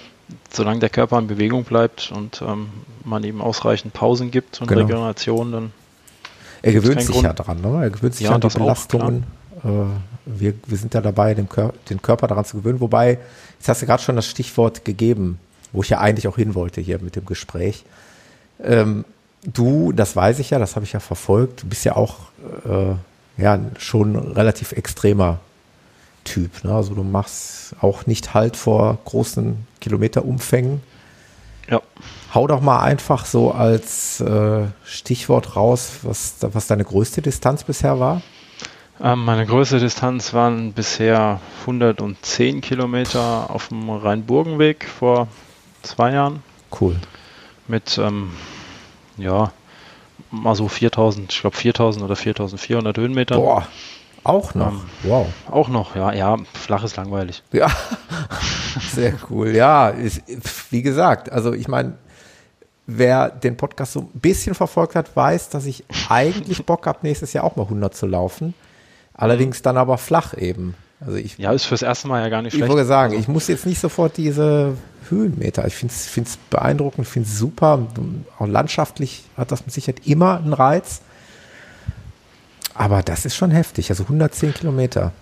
solange 0.51 0.81
der 0.81 0.89
Körper 0.89 1.19
in 1.19 1.27
Bewegung 1.27 1.65
bleibt 1.65 2.11
und 2.15 2.43
ähm, 2.43 2.71
man 3.05 3.23
ihm 3.25 3.41
ausreichend 3.41 3.93
Pausen 3.93 4.31
gibt 4.31 4.61
und 4.61 4.67
genau. 4.67 4.81
Regeneration, 4.83 5.53
dann 5.53 5.73
er 6.63 6.73
gewöhnt 6.73 7.01
sich 7.01 7.11
Grund. 7.11 7.25
ja 7.25 7.33
dran, 7.33 7.61
ne? 7.61 7.83
Er 7.83 7.91
gewöhnt 7.91 8.15
sich 8.15 8.27
ja, 8.27 8.35
an 8.35 8.41
die 8.41 8.49
Belastungen. 8.49 9.25
Auch, 9.63 9.69
äh, 9.69 9.87
wir, 10.25 10.55
wir 10.67 10.79
sind 10.79 10.95
ja 10.95 11.01
dabei, 11.01 11.35
Kör 11.35 11.75
den 11.91 12.01
Körper 12.01 12.29
daran 12.29 12.45
zu 12.45 12.59
gewöhnen. 12.59 12.81
Wobei, 12.81 13.19
jetzt 13.59 13.69
hast 13.69 13.83
du 13.83 13.87
gerade 13.87 14.03
schon 14.03 14.17
das 14.17 14.27
Stichwort 14.27 14.85
gegeben, 14.85 15.39
wo 15.73 15.83
ich 15.83 15.89
ja 15.89 15.99
eigentlich 15.99 16.29
auch 16.29 16.37
hin 16.37 16.55
wollte 16.55 16.81
hier 16.81 16.99
mit 17.01 17.17
dem 17.17 17.27
Gespräch. 17.27 17.85
Ähm, 18.63 19.05
du, 19.45 19.93
das 19.93 20.15
weiß 20.15 20.39
ich 20.39 20.51
ja, 20.51 20.59
das 20.59 20.77
habe 20.77 20.85
ich 20.85 20.93
ja 20.93 21.01
verfolgt, 21.01 21.63
du 21.63 21.69
bist 21.69 21.85
ja 21.85 21.97
auch 21.97 22.17
äh, 22.69 22.95
ja, 23.43 23.59
schon 23.79 24.17
relativ 24.17 24.73
extremer 24.73 25.39
Typ. 26.25 26.65
Ne? 26.65 26.73
Also 26.73 26.95
du 26.95 27.03
machst 27.03 27.75
auch 27.81 28.07
nicht 28.07 28.35
halt 28.35 28.57
vor 28.57 28.99
großen 29.05 29.67
Kilometerumfängen. 29.81 30.81
Ja. 31.69 31.81
Hau 32.35 32.47
doch 32.47 32.61
mal 32.61 32.81
einfach 32.81 33.27
so 33.27 33.53
als 33.53 34.21
äh, 34.21 34.65
Stichwort 34.85 35.57
raus, 35.57 36.01
was, 36.03 36.37
was 36.41 36.67
deine 36.67 36.85
größte 36.85 37.23
Distanz 37.23 37.65
bisher 37.65 37.99
war. 37.99 38.23
Ähm, 39.01 39.25
meine 39.25 39.47
größte 39.47 39.81
Distanz 39.81 40.33
waren 40.33 40.73
bisher 40.73 41.41
110 41.63 42.61
Kilometer 42.61 43.51
auf 43.51 43.69
dem 43.69 43.91
Rheinburgenweg 43.91 44.85
vor 44.85 45.29
zwei 45.83 46.13
Jahren. 46.13 46.43
Cool. 46.81 46.97
Mit, 47.69 47.99
ähm, 47.99 48.33
ja, 49.17 49.53
mal 50.31 50.55
so 50.55 50.69
4000, 50.69 51.33
ich 51.33 51.41
glaube 51.41 51.57
4000 51.57 52.05
oder 52.05 52.17
4400 52.17 52.97
Höhenmeter. 52.97 53.37
Boah, 53.37 53.67
auch 54.25 54.55
noch. 54.55 54.73
Ähm, 54.73 54.81
wow. 55.03 55.27
Auch 55.51 55.69
noch, 55.69 55.97
ja, 55.97 56.13
ja, 56.13 56.37
flach 56.55 56.85
ist 56.85 56.97
langweilig. 56.97 57.43
Ja, 57.53 57.69
sehr 58.93 59.15
cool. 59.31 59.55
Ja, 59.55 59.89
ist, 59.89 60.23
wie 60.71 60.83
gesagt, 60.83 61.31
also 61.31 61.53
ich 61.53 61.69
meine, 61.69 61.95
wer 62.87 63.31
den 63.31 63.57
Podcast 63.57 63.93
so 63.93 64.01
ein 64.01 64.21
bisschen 64.21 64.55
verfolgt 64.55 64.95
hat, 64.95 65.15
weiß, 65.15 65.51
dass 65.51 65.67
ich 65.67 65.85
eigentlich 66.09 66.65
Bock 66.67 66.87
habe, 66.87 67.01
nächstes 67.03 67.33
Jahr 67.33 67.45
auch 67.45 67.57
mal 67.57 67.65
100 67.65 67.95
zu 67.95 68.07
laufen. 68.07 68.55
Allerdings 69.15 69.63
dann 69.63 69.77
aber 69.77 69.99
flach 69.99 70.35
eben. 70.37 70.75
Also 71.01 71.17
ich, 71.17 71.37
ja, 71.37 71.53
ist 71.53 71.65
fürs 71.65 71.83
erste 71.83 72.09
Mal 72.09 72.23
ja 72.23 72.29
gar 72.29 72.43
nicht 72.43 72.53
schlecht. 72.53 72.65
Ich 72.65 72.71
wollte 72.71 72.87
sagen, 72.87 73.13
also. 73.13 73.21
ich 73.21 73.29
muss 73.29 73.49
jetzt 73.49 73.67
nicht 73.67 73.81
sofort 73.81 74.17
diese 74.17 74.77
Höhenmeter. 75.13 75.67
Ich 75.67 75.75
finde 75.75 75.95
es 75.95 76.39
beeindruckend, 76.51 77.07
finde 77.07 77.29
es 77.29 77.39
super. 77.39 77.87
Auch 78.39 78.47
landschaftlich 78.47 79.25
hat 79.37 79.53
das 79.53 79.65
mit 79.65 79.75
Sicherheit 79.75 80.07
immer 80.07 80.39
einen 80.39 80.53
Reiz. 80.53 81.03
Aber 82.75 83.03
das 83.03 83.25
ist 83.25 83.37
schon 83.37 83.51
heftig. 83.51 83.91
Also 83.91 84.05
110 84.05 84.55
Kilometer 84.55 85.13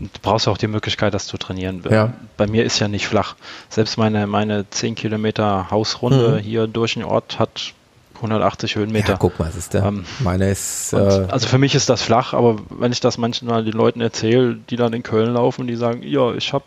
du 0.00 0.20
brauchst 0.22 0.48
auch 0.48 0.58
die 0.58 0.66
Möglichkeit, 0.66 1.14
das 1.14 1.26
zu 1.26 1.36
trainieren. 1.36 1.82
Ja. 1.88 2.12
Bei 2.36 2.46
mir 2.46 2.64
ist 2.64 2.78
ja 2.78 2.88
nicht 2.88 3.06
flach. 3.06 3.36
Selbst 3.68 3.96
meine, 3.98 4.26
meine 4.26 4.68
10 4.68 4.94
Kilometer 4.94 5.70
Hausrunde 5.70 6.36
mhm. 6.36 6.38
hier 6.38 6.66
durch 6.66 6.94
den 6.94 7.04
Ort 7.04 7.38
hat 7.38 7.74
180 8.16 8.76
Höhenmeter. 8.76 9.12
Ja, 9.12 9.16
guck 9.18 9.38
mal, 9.38 9.50
ist 9.56 9.74
der. 9.74 9.84
Ähm, 9.84 10.04
meine 10.18 10.50
ist. 10.50 10.92
Äh, 10.92 10.96
also 10.96 11.48
für 11.48 11.58
mich 11.58 11.74
ist 11.74 11.88
das 11.88 12.02
flach, 12.02 12.34
aber 12.34 12.56
wenn 12.68 12.92
ich 12.92 13.00
das 13.00 13.18
manchmal 13.18 13.64
den 13.64 13.72
Leuten 13.72 14.00
erzähle, 14.00 14.58
die 14.68 14.76
dann 14.76 14.92
in 14.92 15.02
Köln 15.02 15.34
laufen, 15.34 15.66
die 15.66 15.76
sagen, 15.76 16.02
ja, 16.02 16.34
ich 16.34 16.52
habe 16.52 16.64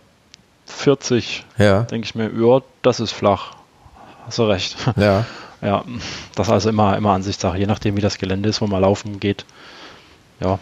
40, 0.74 1.46
ja. 1.58 1.84
denke 1.84 2.06
ich 2.06 2.16
mir, 2.16 2.30
ja, 2.36 2.62
das 2.82 3.00
ist 3.00 3.12
flach. 3.12 3.54
Hast 4.26 4.40
du 4.40 4.44
recht. 4.44 4.78
Ja. 4.96 5.26
Ja, 5.62 5.86
das 6.36 6.48
ist 6.48 6.52
also 6.52 6.68
immer, 6.68 6.98
immer 6.98 7.14
Ansichtssache, 7.14 7.58
je 7.58 7.68
nachdem, 7.68 7.96
wie 7.96 8.02
das 8.02 8.18
Gelände 8.18 8.50
ist, 8.50 8.60
wo 8.60 8.68
man 8.68 8.82
laufen 8.82 9.22
geht. 9.22 9.46
Ja, 10.42 10.60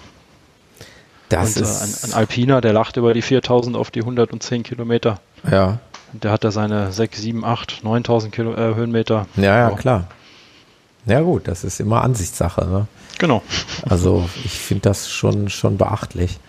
das 1.31 1.55
und, 1.55 1.63
ist 1.63 1.81
äh, 1.81 1.83
ein, 1.83 2.11
ein, 2.11 2.13
Alpiner, 2.13 2.61
der 2.61 2.73
lacht 2.73 2.97
über 2.97 3.13
die 3.13 3.21
4000 3.21 3.75
auf 3.75 3.89
die 3.89 4.01
110 4.01 4.63
Kilometer. 4.63 5.19
Ja. 5.49 5.79
Der 6.13 6.31
hat 6.31 6.43
da 6.43 6.51
seine 6.51 6.91
6, 6.91 7.21
7, 7.21 7.45
8, 7.45 7.83
9000 7.83 8.33
Kilo, 8.33 8.53
äh, 8.53 8.75
Höhenmeter. 8.75 9.27
Ja, 9.37 9.57
ja, 9.57 9.71
oh. 9.71 9.75
klar. 9.75 10.07
Ja 11.05 11.21
gut, 11.21 11.47
das 11.47 11.63
ist 11.63 11.79
immer 11.79 12.03
Ansichtssache. 12.03 12.65
Ne? 12.65 12.87
Genau. 13.17 13.41
Also 13.89 14.29
ich 14.43 14.59
finde 14.59 14.83
das 14.83 15.09
schon, 15.09 15.49
schon 15.49 15.77
beachtlich. 15.77 16.39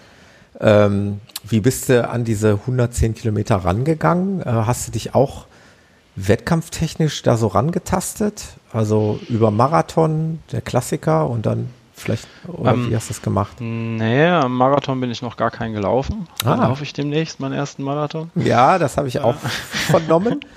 Ähm, 0.62 1.20
wie 1.44 1.60
bist 1.60 1.88
du 1.88 2.08
an 2.08 2.24
diese 2.24 2.52
110 2.52 3.14
Kilometer 3.14 3.56
rangegangen? 3.56 4.40
Äh, 4.40 4.44
hast 4.44 4.86
du 4.86 4.92
dich 4.92 5.14
auch 5.14 5.46
wettkampftechnisch 6.16 7.22
da 7.22 7.36
so 7.36 7.48
rangetastet? 7.48 8.44
Also 8.72 9.18
über 9.28 9.50
Marathon, 9.50 10.38
der 10.52 10.60
Klassiker 10.60 11.28
und 11.28 11.46
dann 11.46 11.68
Vielleicht, 11.94 12.26
oder 12.48 12.72
ähm, 12.72 12.90
wie 12.90 12.96
hast 12.96 13.10
du 13.10 13.14
das 13.14 13.22
gemacht? 13.22 13.58
Nee, 13.60 14.26
am 14.26 14.56
Marathon 14.56 15.00
bin 15.00 15.10
ich 15.12 15.22
noch 15.22 15.36
gar 15.36 15.52
keinen 15.52 15.72
gelaufen. 15.72 16.26
Ah. 16.40 16.50
Dann 16.50 16.60
laufe 16.60 16.82
ich 16.82 16.92
demnächst 16.92 17.38
meinen 17.38 17.52
ersten 17.52 17.84
Marathon. 17.84 18.30
Ja, 18.34 18.78
das 18.78 18.96
habe 18.96 19.06
ich 19.06 19.14
ja. 19.14 19.24
auch 19.24 19.36
vernommen. 19.36 20.40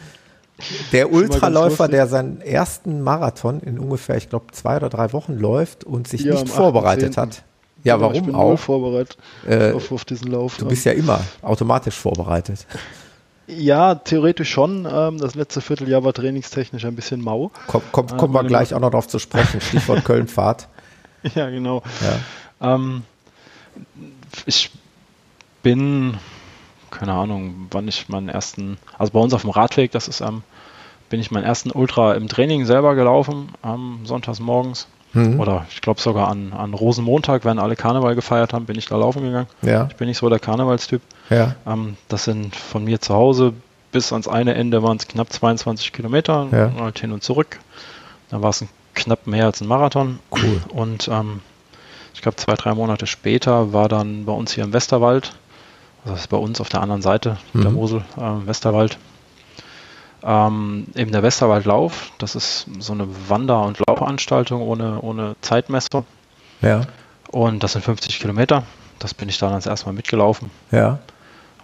Der 0.94 1.12
Ultraläufer, 1.12 1.90
der 1.90 2.08
seinen 2.08 2.40
ersten 2.40 3.02
Marathon 3.02 3.60
in 3.60 3.78
ungefähr, 3.78 4.16
ich 4.16 4.30
glaube, 4.30 4.46
zwei 4.54 4.78
oder 4.78 4.88
drei 4.88 5.12
Wochen 5.12 5.34
läuft 5.34 5.84
und 5.84 6.08
sich 6.08 6.22
ja, 6.22 6.32
nicht 6.32 6.48
vorbereitet 6.48 7.18
hat. 7.18 7.44
Ja, 7.86 8.02
warum 8.02 8.16
ich 8.16 8.24
bin 8.24 8.36
auch? 8.36 8.58
vorbereitet 8.58 9.18
äh, 9.48 9.72
auf, 9.72 9.92
auf, 9.92 10.06
diesen 10.06 10.32
Lauf. 10.32 10.58
Du 10.58 10.66
bist 10.66 10.86
ja 10.86 10.92
immer 10.92 11.22
automatisch 11.44 11.96
vorbereitet. 11.96 12.66
Ja, 13.48 13.94
theoretisch 13.94 14.50
schon. 14.50 14.88
Ähm, 14.92 15.20
das 15.20 15.36
letzte 15.36 15.62
Vierteljahr 15.62 16.04
war 16.04 16.12
trainingstechnisch 16.12 16.84
ein 16.84 16.96
bisschen 16.96 17.22
mau. 17.22 17.52
Komm, 17.68 17.84
komm, 17.92 18.08
kommen 18.08 18.34
wir 18.34 18.44
gleich 18.44 18.74
auch 18.74 18.80
noch 18.80 18.90
darauf 18.90 19.08
zu 19.08 19.20
sprechen. 19.20 19.62
Stichwort 19.62 20.04
Kölnfahrt. 20.04 20.68
ja, 21.36 21.50
genau. 21.52 21.84
Ja. 22.60 22.76
Ähm, 22.76 23.04
ich 24.48 24.72
bin, 25.62 26.18
keine 26.90 27.14
Ahnung, 27.14 27.68
wann 27.70 27.88
ich 27.88 28.10
meinen 28.10 28.30
ersten, 28.30 28.78
also 28.98 29.14
bei 29.14 29.20
uns 29.20 29.34
auf 29.36 29.42
dem 29.42 29.52
Radweg, 29.52 29.92
das 29.92 30.08
ist 30.08 30.24
am, 30.24 30.38
ähm, 30.38 30.44
bin 31.10 31.20
ich 31.20 31.30
meinen 31.30 31.44
ersten 31.44 31.70
Ultra 31.70 32.16
im 32.16 32.28
Training 32.28 32.66
selber 32.66 32.96
gelaufen, 32.96 33.50
am 33.62 34.06
sonntags 34.06 34.40
morgens. 34.40 34.88
Mhm. 35.16 35.40
Oder 35.40 35.66
ich 35.70 35.82
glaube 35.82 36.00
sogar 36.00 36.28
an, 36.28 36.54
an 36.54 36.74
Rosenmontag, 36.74 37.46
wenn 37.46 37.58
alle 37.58 37.76
Karneval 37.76 38.16
gefeiert 38.16 38.54
haben, 38.54 38.66
bin 38.66 38.78
ich 38.78 38.86
da 38.86 38.98
laufen 38.98 39.24
gegangen. 39.24 39.48
Ja. 39.62 39.88
Ich 39.90 39.96
bin 39.96 40.08
nicht 40.08 40.18
so 40.18 40.30
der 40.30 40.40
Karnevalstyp. 40.40 41.02
Ja. 41.30 41.56
Ähm, 41.66 41.98
das 42.10 42.26
sind 42.26 42.56
von 42.56 42.84
mir 42.84 43.02
zu 43.02 43.14
Hause 43.14 43.54
bis 43.96 44.12
ans 44.12 44.28
eine 44.28 44.56
Ende 44.56 44.84
waren 44.84 44.98
es 44.98 45.08
knapp 45.08 45.32
22 45.32 45.94
Kilometer, 45.94 46.48
ja. 46.52 46.72
halt 46.82 47.00
hin 47.00 47.14
und 47.14 47.24
zurück. 47.24 47.60
Dann 48.30 48.42
war 48.42 48.50
es 48.50 48.66
knapp 48.94 49.26
mehr 49.26 49.46
als 49.46 49.62
ein 49.62 49.68
Marathon. 49.68 50.20
Cool. 50.32 50.62
Und 50.68 51.08
ähm, 51.08 51.40
ich 52.14 52.22
glaube, 52.22 52.36
zwei, 52.36 52.56
drei 52.56 52.74
Monate 52.74 53.08
später 53.08 53.72
war 53.72 53.88
dann 53.88 54.26
bei 54.26 54.34
uns 54.34 54.52
hier 54.52 54.66
im 54.66 54.74
Westerwald, 54.74 55.32
also 56.04 56.14
das 56.14 56.22
ist 56.22 56.28
bei 56.28 56.36
uns 56.36 56.60
auf 56.60 56.68
der 56.68 56.82
anderen 56.82 57.02
Seite 57.02 57.38
mhm. 57.54 57.62
der 57.62 57.72
Mosel, 57.72 58.04
äh, 58.18 58.48
Westerwald, 58.48 58.98
ähm, 60.26 60.88
eben 60.96 61.12
der 61.12 61.24
Westerwaldlauf. 61.24 62.12
Das 62.18 62.36
ist 62.36 62.68
so 62.80 62.94
eine 62.94 63.08
Wander- 63.30 63.62
und 63.64 63.80
Laufveranstaltung 63.88 64.62
ohne, 64.62 65.00
ohne 65.02 65.36
Zeitmessung. 65.42 66.06
Ja. 66.62 66.82
Und 67.30 67.64
das 67.64 67.74
sind 67.74 67.84
50 67.84 68.20
Kilometer. 68.20 68.64
Das 69.00 69.14
bin 69.14 69.30
ich 69.30 69.38
dann 69.38 69.54
als 69.54 69.66
erstmal 69.66 69.94
mitgelaufen. 69.94 70.50
Ja. 70.72 71.00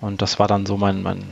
Und 0.02 0.22
das 0.22 0.38
war 0.40 0.48
dann 0.48 0.66
so 0.66 0.78
mein, 0.78 1.02
mein 1.02 1.24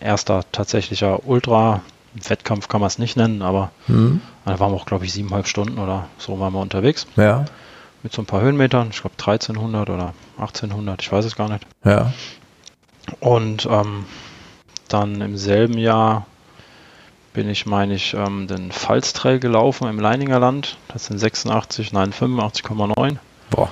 erster 0.00 0.44
tatsächlicher 0.52 1.26
Ultra. 1.26 1.82
Wettkampf 2.28 2.68
kann 2.68 2.80
man 2.80 2.86
es 2.86 2.98
nicht 3.00 3.16
nennen, 3.16 3.42
aber 3.42 3.72
Mhm. 3.88 4.20
da 4.44 4.60
waren 4.60 4.70
wir 4.70 4.76
auch, 4.76 4.86
glaube 4.86 5.04
ich, 5.04 5.12
siebeneinhalb 5.12 5.48
Stunden 5.48 5.78
oder 5.80 6.06
so 6.16 6.38
waren 6.38 6.52
wir 6.52 6.60
unterwegs. 6.60 7.08
Ja. 7.16 7.44
Mit 8.04 8.12
so 8.12 8.22
ein 8.22 8.26
paar 8.26 8.40
Höhenmetern. 8.40 8.88
Ich 8.92 9.00
glaube 9.00 9.16
1300 9.18 9.90
oder 9.90 10.14
1800, 10.38 11.02
ich 11.02 11.10
weiß 11.10 11.24
es 11.24 11.34
gar 11.34 11.48
nicht. 11.48 11.66
Ja. 11.84 12.12
Und 13.18 13.66
ähm, 13.70 14.04
dann 14.88 15.20
im 15.20 15.36
selben 15.36 15.76
Jahr 15.76 16.26
bin 17.34 17.48
ich, 17.50 17.66
meine 17.66 17.94
ich, 17.94 18.14
ähm, 18.14 18.46
den 18.46 18.72
Pfalztrail 18.72 19.38
gelaufen 19.38 19.86
im 19.88 20.00
Leininger 20.00 20.38
Land. 20.40 20.78
Das 20.88 21.06
sind 21.06 21.18
86, 21.18 21.92
nein, 21.92 22.12
85,9. 22.12 23.18
Boah. 23.50 23.68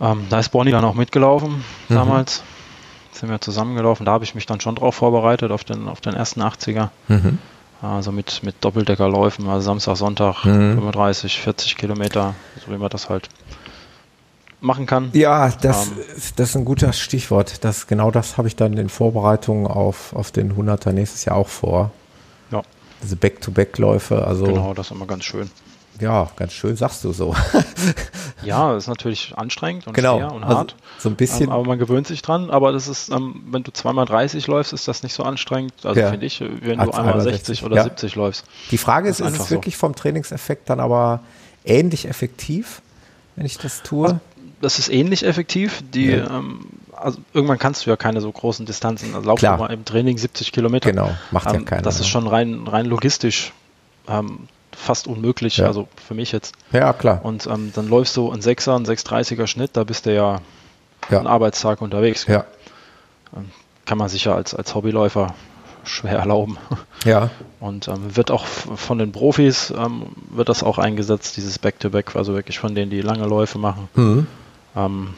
Ähm, 0.00 0.26
da 0.30 0.38
ist 0.38 0.48
Bonnie 0.48 0.70
dann 0.70 0.84
auch 0.84 0.94
mitgelaufen 0.94 1.62
Mhm. 1.88 1.94
damals. 1.94 2.42
Sind 3.12 3.28
wir 3.28 3.40
zusammengelaufen. 3.40 4.06
Da 4.06 4.12
habe 4.12 4.24
ich 4.24 4.34
mich 4.34 4.46
dann 4.46 4.60
schon 4.60 4.76
drauf 4.76 4.94
vorbereitet, 4.94 5.50
auf 5.50 5.64
den, 5.64 5.88
auf 5.88 6.00
den 6.00 6.14
ersten 6.14 6.40
80er. 6.40 6.88
Mhm. 7.08 7.38
Also 7.82 8.12
mit, 8.12 8.42
mit 8.42 8.56
Doppeldeckerläufen, 8.62 9.48
also 9.48 9.64
Samstag, 9.66 9.96
Sonntag, 9.96 10.44
Mhm. 10.44 10.74
35, 10.76 11.38
40 11.40 11.76
Kilometer, 11.76 12.34
so 12.64 12.72
wie 12.72 12.78
man 12.78 12.88
das 12.90 13.08
halt 13.10 13.28
machen 14.60 14.86
kann. 14.86 15.10
Ja, 15.14 15.48
das, 15.50 15.88
Ähm. 15.88 15.98
ist- 16.16 16.38
das 16.38 16.50
ist 16.50 16.56
ein 16.56 16.64
guter 16.64 16.92
Stichwort. 16.92 17.64
Das, 17.64 17.86
genau 17.86 18.10
das 18.10 18.36
habe 18.38 18.48
ich 18.48 18.56
dann 18.56 18.74
in 18.74 18.88
Vorbereitungen 18.88 19.66
auf, 19.66 20.14
auf 20.14 20.30
den 20.30 20.54
100er 20.56 20.92
nächstes 20.92 21.24
Jahr 21.24 21.36
auch 21.36 21.48
vor. 21.48 21.90
Ja. 22.50 22.62
Diese 23.02 23.16
Back-to-Back-Läufe, 23.16 24.26
also 24.26 24.44
Genau, 24.44 24.74
das 24.74 24.86
ist 24.86 24.92
immer 24.92 25.06
ganz 25.06 25.24
schön. 25.24 25.50
ja, 26.00 26.28
ganz 26.36 26.52
schön 26.52 26.76
sagst 26.76 27.04
du 27.04 27.12
so. 27.12 27.34
Ja, 28.42 28.72
das 28.72 28.84
ist 28.84 28.88
natürlich 28.88 29.34
anstrengend 29.36 29.86
und 29.86 29.92
genau. 29.92 30.16
schwer 30.16 30.32
und 30.32 30.42
also, 30.44 30.56
hart. 30.56 30.76
so 30.98 31.10
ein 31.10 31.14
bisschen, 31.16 31.44
Ähm, 31.48 31.50
aber 31.52 31.64
man 31.64 31.78
gewöhnt 31.78 32.06
sich 32.06 32.22
dran. 32.22 32.48
Aber 32.50 32.72
das 32.72 32.88
ist, 32.88 33.10
ähm, 33.10 33.42
wenn 33.50 33.64
du 33.64 33.70
zweimal 33.70 34.06
30 34.06 34.46
läufst, 34.46 34.72
ist 34.72 34.88
das 34.88 35.02
nicht 35.02 35.12
so 35.12 35.24
anstrengend. 35.24 35.74
Also 35.84 36.00
Ja. 36.00 36.10
finde 36.10 36.24
ich, 36.24 36.40
wenn 36.40 36.78
du 36.78 36.90
einmal 36.90 36.98
einmal 36.98 37.20
60 37.20 37.46
60, 37.58 37.64
oder 37.64 37.76
ja. 37.76 37.82
70 37.84 38.14
läufst. 38.14 38.46
die 38.70 38.78
Frage 38.78 39.10
ist, 39.10 39.20
ist 39.20 39.26
ist 39.34 39.40
es 39.40 39.48
so. 39.48 39.50
wirklich 39.50 39.76
vom 39.76 39.94
Trainingseffekt 39.94 40.70
dann 40.70 40.80
aber 40.80 41.20
ähnlich 41.66 42.08
effektiv, 42.08 42.80
wenn 43.36 43.44
ich 43.44 43.58
das 43.58 43.82
tue? 43.82 44.20
Das 44.62 44.78
ist 44.78 44.88
ähnlich 44.90 45.26
effektiv. 45.26 45.82
Die, 45.92 46.06
Ja. 46.12 46.38
ähm, 46.38 46.60
also 47.00 47.18
irgendwann 47.32 47.58
kannst 47.58 47.84
du 47.86 47.90
ja 47.90 47.96
keine 47.96 48.20
so 48.20 48.30
großen 48.30 48.66
Distanzen. 48.66 49.14
Also 49.14 49.26
lauf 49.28 49.40
mal 49.42 49.66
im 49.72 49.84
Training 49.84 50.18
70 50.18 50.52
Kilometer. 50.52 50.90
Genau, 50.90 51.10
macht 51.30 51.46
ja 51.46 51.54
Ähm, 51.54 51.64
keiner. 51.64 51.82
Das 51.82 51.96
ist 51.96 52.02
ne? 52.02 52.08
schon 52.08 52.26
rein, 52.26 52.66
rein 52.66 52.86
logistisch 52.86 53.52
ähm, 54.08 54.48
fast 54.72 55.06
unmöglich, 55.06 55.58
Ja. 55.58 55.66
also 55.66 55.88
für 56.06 56.14
mich 56.14 56.32
jetzt. 56.32 56.54
Ja, 56.72 56.92
klar. 56.92 57.20
Und 57.24 57.46
ähm, 57.46 57.72
dann 57.74 57.88
läufst 57.88 58.16
du 58.16 58.30
ein 58.30 58.40
6er, 58.40 58.76
ein 58.76 58.86
630er 58.86 59.46
Schnitt, 59.46 59.70
da 59.74 59.84
bist 59.84 60.06
du 60.06 60.14
ja, 60.14 60.40
einen 61.08 61.24
Ja, 61.24 61.30
Arbeitstag 61.30 61.82
unterwegs. 61.82 62.26
ja, 62.26 62.44
Kann 63.84 63.98
man 63.98 64.08
sich 64.08 64.24
ja 64.24 64.34
als, 64.34 64.54
als 64.54 64.74
Hobbyläufer 64.74 65.34
schwer 65.84 66.18
erlauben. 66.18 66.58
ja, 67.04 67.30
Und 67.58 67.88
ähm, 67.88 68.14
wird 68.16 68.30
auch 68.30 68.44
von 68.46 68.98
den 68.98 69.12
Profis 69.12 69.70
ähm, 69.76 70.06
wird 70.30 70.48
das 70.48 70.62
auch 70.62 70.78
eingesetzt, 70.78 71.36
dieses 71.36 71.58
Back-to-Back, 71.58 72.14
also 72.16 72.34
wirklich 72.34 72.58
von 72.58 72.74
denen, 72.74 72.90
die 72.90 73.00
lange 73.00 73.26
Läufe 73.26 73.58
machen. 73.58 73.88
mhm. 73.94 74.26
Ähm, 74.76 75.14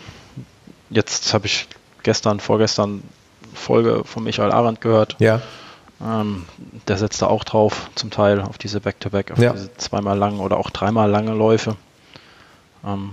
jetzt 0.93 1.34
habe 1.34 1.47
ich 1.47 1.66
gestern, 2.03 2.40
vorgestern 2.40 3.03
Folge 3.55 4.03
von 4.05 4.24
Michael 4.24 4.53
Arendt 4.53 4.80
gehört. 4.80 5.16
ja, 5.18 5.40
Ähm, 6.05 6.47
der 6.88 6.97
setzt 6.99 7.22
da 7.22 7.26
auch 7.28 7.45
drauf, 7.45 7.88
zum 7.95 8.11
Teil 8.11 8.40
auf 8.40 8.59
diese 8.59 8.80
Back-to-Back, 8.80 9.30
auf 9.30 9.38
Ja. 9.38 9.53
diese 9.53 9.72
zweimal 9.76 10.18
lange 10.18 10.38
oder 10.40 10.57
auch 10.57 10.70
dreimal 10.70 11.09
lange 11.09 11.32
Läufe. 11.32 11.76
Ähm, 12.84 13.11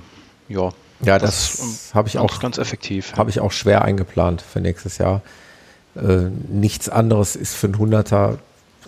ja, 0.47 0.71
ja, 1.01 1.19
Das, 1.19 1.57
das, 1.57 1.91
habe 1.93 2.07
ich 2.07 2.15
ganz, 2.15 2.31
auch 2.31 2.39
ganz 2.39 2.57
effektiv. 2.57 3.13
habe 3.15 3.29
ich 3.29 3.39
auch 3.41 3.51
schwer 3.51 3.83
eingeplant 3.83 4.41
für 4.41 4.59
nächstes 4.59 4.97
Jahr. 4.97 5.21
Äh, 5.95 6.29
nichts 6.49 6.89
anderes 6.89 7.35
ist 7.35 7.53
für 7.55 7.67
einen 7.67 7.77
Hunderter, 7.77 8.39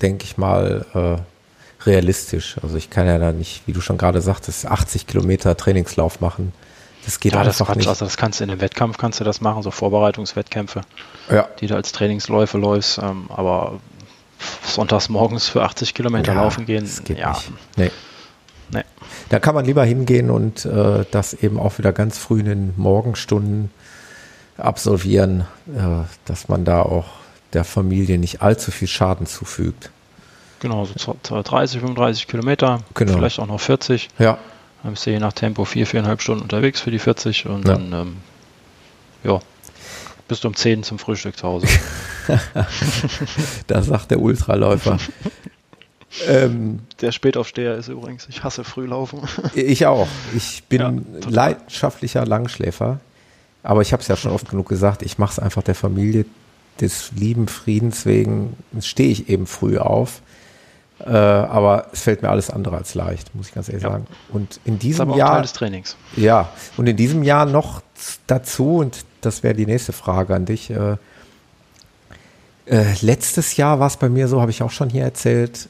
denke 0.02 0.24
ich 0.26 0.36
mal, 0.38 0.86
äh, 0.96 1.86
realistisch. 1.86 2.58
Also 2.64 2.78
ich 2.78 2.90
kann 2.90 3.06
ja 3.08 3.20
da 3.20 3.32
nicht, 3.32 3.68
wie 3.68 3.74
du 3.74 3.82
schon 3.82 3.98
gerade 4.00 4.22
sagtest, 4.22 4.66
80 4.66 5.06
Kilometer 5.08 5.56
Trainingslauf 5.56 6.22
machen. 6.22 6.54
Das 7.06 7.20
geht 7.20 7.34
ja, 7.34 7.44
das 7.44 7.60
einfach 7.62 7.76
nicht. 7.76 7.88
also 7.88 8.06
das 8.06 8.18
kannst 8.18 8.40
du 8.40 8.44
in 8.44 8.52
einem 8.52 8.62
Wettkampf 8.62 8.98
kannst 8.98 9.20
du 9.20 9.24
das 9.24 9.42
machen, 9.42 9.64
so 9.64 9.72
Vorbereitungswettkämpfe, 9.72 10.82
ja. 11.32 11.48
die 11.60 11.68
du 11.68 11.76
als 11.76 11.92
Trainingsläufe 11.92 12.58
läufst, 12.58 13.00
ähm, 13.00 13.26
aber 13.30 13.80
sonntags 14.64 15.10
morgens 15.10 15.48
für 15.48 15.64
80 15.64 15.94
Kilometer 15.94 16.34
Ja, 16.34 16.42
laufen 16.44 16.66
gehen, 16.66 16.84
Das 16.86 17.04
geht 17.04 17.18
ja, 17.18 17.32
nicht. 17.32 17.52
Nee. 17.78 17.92
Nee. 18.74 18.84
Da 19.30 19.40
kann 19.40 19.54
man 19.56 19.66
lieber 19.66 19.84
hingehen 19.84 20.30
und 20.30 20.64
äh, 20.66 21.06
das 21.12 21.34
eben 21.34 21.60
auch 21.60 21.78
wieder 21.78 21.92
ganz 21.92 22.18
früh 22.18 22.40
in 22.40 22.46
den 22.46 22.74
Morgenstunden 22.78 23.70
absolvieren, 24.58 25.42
äh, 25.76 26.06
dass 26.26 26.48
man 26.48 26.66
da 26.66 26.82
auch 26.84 27.06
der 27.54 27.64
Familie 27.64 28.18
nicht 28.18 28.42
allzu 28.42 28.72
viel 28.72 28.88
Schaden 28.88 29.26
zufügt. 29.28 29.90
genau, 30.60 30.86
so 30.86 31.16
30, 31.22 31.80
35 31.82 32.28
Kilometer, 32.28 32.80
Genau. 32.94 33.14
vielleicht 33.14 33.40
auch 33.40 33.48
noch 33.48 33.60
40. 33.60 34.10
Ja, 34.20 34.38
Dann 34.84 34.92
bist 34.94 35.06
du 35.06 35.12
je 35.12 35.20
nach 35.20 35.34
Tempo 35.34 35.66
vier, 35.66 35.86
viereinhalb 35.86 36.22
Stunden 36.22 36.42
unterwegs 36.44 36.80
für 36.82 36.92
die 36.92 37.00
40 37.00 37.46
und 37.48 37.68
Ja. 37.68 37.76
dann, 37.76 37.94
ähm, 37.94 38.18
ja, 39.24 39.40
bist 40.28 40.44
du 40.44 40.48
um 40.48 40.56
10 40.56 40.84
zum 40.84 40.98
Frühstück 40.98 41.38
zu 41.38 41.48
Hause. 41.48 41.68
da 43.68 43.82
sagt 43.82 44.12
der 44.12 44.20
Ultraläufer. 44.20 44.98
ähm, 46.28 46.80
Der 47.02 47.12
Spätaufsteher 47.12 47.76
ist 47.76 47.90
übrigens, 47.90 48.28
ich 48.30 48.44
hasse 48.44 48.64
Frühlaufen. 48.64 49.22
ich 49.56 49.86
auch. 49.86 50.08
Ich 50.36 50.64
bin 50.64 50.82
Ja, 50.82 51.30
leidenschaftlicher 51.30 52.26
Langschläfer. 52.26 53.00
Aber 53.64 53.82
ich 53.82 53.94
habe 53.94 54.02
es 54.02 54.08
ja 54.08 54.16
schon 54.16 54.32
oft 54.32 54.50
genug 54.50 54.70
gesagt, 54.70 55.04
ich 55.04 55.18
mache 55.20 55.34
es 55.34 55.40
einfach 55.40 55.62
der 55.62 55.76
Familie 55.76 56.26
des 56.80 57.12
lieben 57.16 57.48
Friedens 57.48 58.06
wegen, 58.08 58.56
stehe 58.80 59.12
ich 59.12 59.30
eben 59.30 59.46
früh 59.46 59.78
auf. 59.78 60.22
Äh, 61.06 61.10
aber 61.12 61.88
es 61.94 62.02
fällt 62.02 62.22
mir 62.22 62.30
alles 62.30 62.50
andere 62.50 62.78
als 62.78 62.94
leicht, 62.94 63.34
muss 63.34 63.48
ich 63.48 63.54
ganz 63.56 63.70
ehrlich 63.70 63.84
Ja. 63.84 63.92
sagen. 63.92 64.08
Und 64.32 64.60
in 64.66 64.74
Das 64.76 64.76
ist 64.76 64.84
diesem 64.84 65.02
aber 65.02 65.14
auch 65.14 65.18
Jahr 65.18 65.32
Teil 65.34 65.42
des 65.42 65.54
Trainings. 65.54 65.96
Ja, 66.16 66.50
und 66.78 66.88
in 66.88 66.96
diesem 66.98 67.24
Jahr 67.24 67.46
noch 67.46 67.82
dazu, 68.28 68.78
und 68.78 69.04
das 69.22 69.42
wäre 69.44 69.54
die 69.56 69.66
nächste 69.66 69.94
Frage 69.94 70.36
an 70.36 70.46
dich. 70.46 70.70
Äh, 70.70 70.98
äh, 72.68 72.86
letztes 73.02 73.58
Jahr 73.58 73.80
war 73.80 73.88
es 73.88 73.98
bei 73.98 74.10
mir 74.10 74.28
so, 74.28 74.42
habe 74.42 74.52
ich 74.52 74.62
auch 74.64 74.72
schon 74.72 74.90
hier 74.90 75.04
erzählt, 75.04 75.70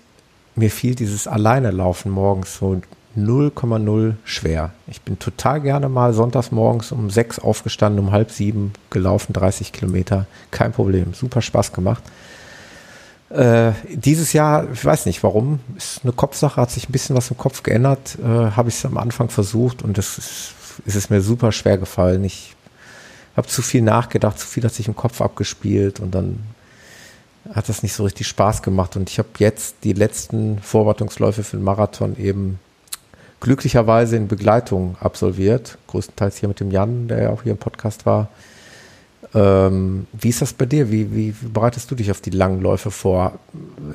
mir 0.56 0.70
fiel 0.70 0.96
dieses 0.96 1.28
Alleine 1.28 1.72
laufen 1.72 2.12
morgens 2.12 2.58
so 2.58 2.82
0,0 3.18 4.14
schwer. 4.24 4.72
Ich 4.88 5.02
bin 5.02 5.20
total 5.20 5.62
gerne 5.62 5.90
mal 5.90 6.14
sonntags 6.14 6.52
morgens 6.52 6.92
um 6.92 7.10
sechs 7.10 7.40
aufgestanden, 7.40 8.00
um 8.06 8.12
halb 8.12 8.32
sieben 8.32 8.74
gelaufen, 8.90 9.34
30 9.34 9.72
Kilometer, 9.74 10.26
kein 10.52 10.72
Problem, 10.72 11.14
super 11.14 11.42
Spaß 11.42 11.74
gemacht. 11.74 12.04
Äh, 13.34 13.72
dieses 13.88 14.34
Jahr, 14.34 14.68
ich 14.72 14.84
weiß 14.84 15.06
nicht 15.06 15.24
warum, 15.24 15.60
ist 15.78 16.02
eine 16.04 16.12
Kopfsache, 16.12 16.60
hat 16.60 16.72
sich 16.72 16.90
ein 16.90 16.92
bisschen 16.92 17.16
was 17.16 17.32
im 17.32 17.38
Kopf 17.38 17.64
geändert, 17.64 18.18
äh, 18.22 18.26
habe 18.26 18.70
ich 18.70 18.76
es 18.76 18.86
am 18.86 18.98
Anfang 18.98 19.30
versucht 19.30 19.84
und 19.84 19.98
es 19.98 20.18
ist, 20.18 20.54
ist 20.86 20.96
es 20.96 21.10
mir 21.10 21.22
super 21.22 21.54
schwer 21.54 21.78
gefallen. 21.78 22.26
Ich 22.26 22.56
habe 23.38 23.48
zu 23.48 23.62
viel 23.62 23.82
nachgedacht, 23.82 24.38
zu 24.38 24.46
viel 24.46 24.64
hat 24.64 24.74
sich 24.74 24.90
im 24.90 24.96
Kopf 24.96 25.22
abgespielt 25.22 26.02
und 26.02 26.14
dann 26.14 26.40
hat 27.54 27.70
das 27.70 27.84
nicht 27.84 27.94
so 27.94 28.04
richtig 28.04 28.28
Spaß 28.28 28.62
gemacht 28.64 28.98
und 28.98 29.10
ich 29.10 29.18
habe 29.18 29.30
jetzt 29.40 29.78
die 29.84 29.94
letzten 29.94 30.60
Vorbereitungsläufe 30.60 31.44
für 31.44 31.56
den 31.56 31.64
Marathon 31.64 32.18
eben 32.18 32.60
glücklicherweise 33.40 34.18
in 34.18 34.28
Begleitung 34.28 34.98
absolviert, 35.00 35.78
größtenteils 35.88 36.38
hier 36.38 36.50
mit 36.50 36.60
dem 36.60 36.70
Jan, 36.70 37.08
der 37.08 37.24
ja 37.24 37.30
auch 37.30 37.44
hier 37.44 37.54
im 37.54 37.58
Podcast 37.58 38.06
war. 38.06 38.28
Ähm, 39.34 40.08
wie 40.14 40.30
ist 40.30 40.42
das 40.42 40.54
bei 40.54 40.66
dir? 40.66 40.92
Wie, 40.92 41.12
wie, 41.16 41.36
wie 41.42 41.48
bereitest 41.48 41.90
du 41.92 41.96
dich 41.96 42.12
auf 42.12 42.22
die 42.22 42.32
langen 42.32 42.62
Läufe 42.62 42.92
vor? 42.92 43.34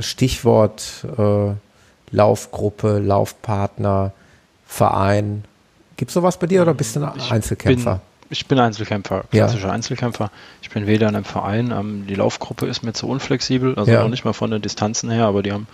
Stichwort 0.01 1.05
äh, 1.19 1.51
Laufgruppe, 2.11 2.99
Laufpartner, 2.99 4.13
Verein. 4.67 5.45
Gibt 5.97 6.11
es 6.11 6.15
sowas 6.15 6.39
bei 6.39 6.47
dir 6.47 6.63
oder 6.63 6.75
bist 6.75 6.97
du 6.97 7.05
ein 7.05 7.13
Ich 7.17 7.31
Einzelkämpfer? 7.31 7.93
Bin, 7.95 8.01
ich 8.31 8.47
bin 8.47 8.59
Einzelkämpfer, 8.59 9.25
Ja. 9.33 9.47
klassischer 9.47 9.73
Einzelkämpfer. 9.73 10.31
Ich 10.63 10.71
bin 10.71 10.87
weder 10.87 11.09
in 11.09 11.17
einem 11.17 11.25
Verein, 11.25 11.73
ähm, 11.73 12.07
die 12.09 12.15
Laufgruppe 12.15 12.67
ist 12.67 12.83
mir 12.83 12.93
zu 12.93 13.09
unflexibel, 13.09 13.75
also 13.77 13.91
Ja. 13.91 14.05
auch 14.05 14.09
nicht 14.09 14.25
mal 14.25 14.33
von 14.33 14.51
den 14.51 14.63
Distanzen 14.63 15.11
her, 15.11 15.27
aber 15.27 15.43
die 15.43 15.53
haben 15.53 15.67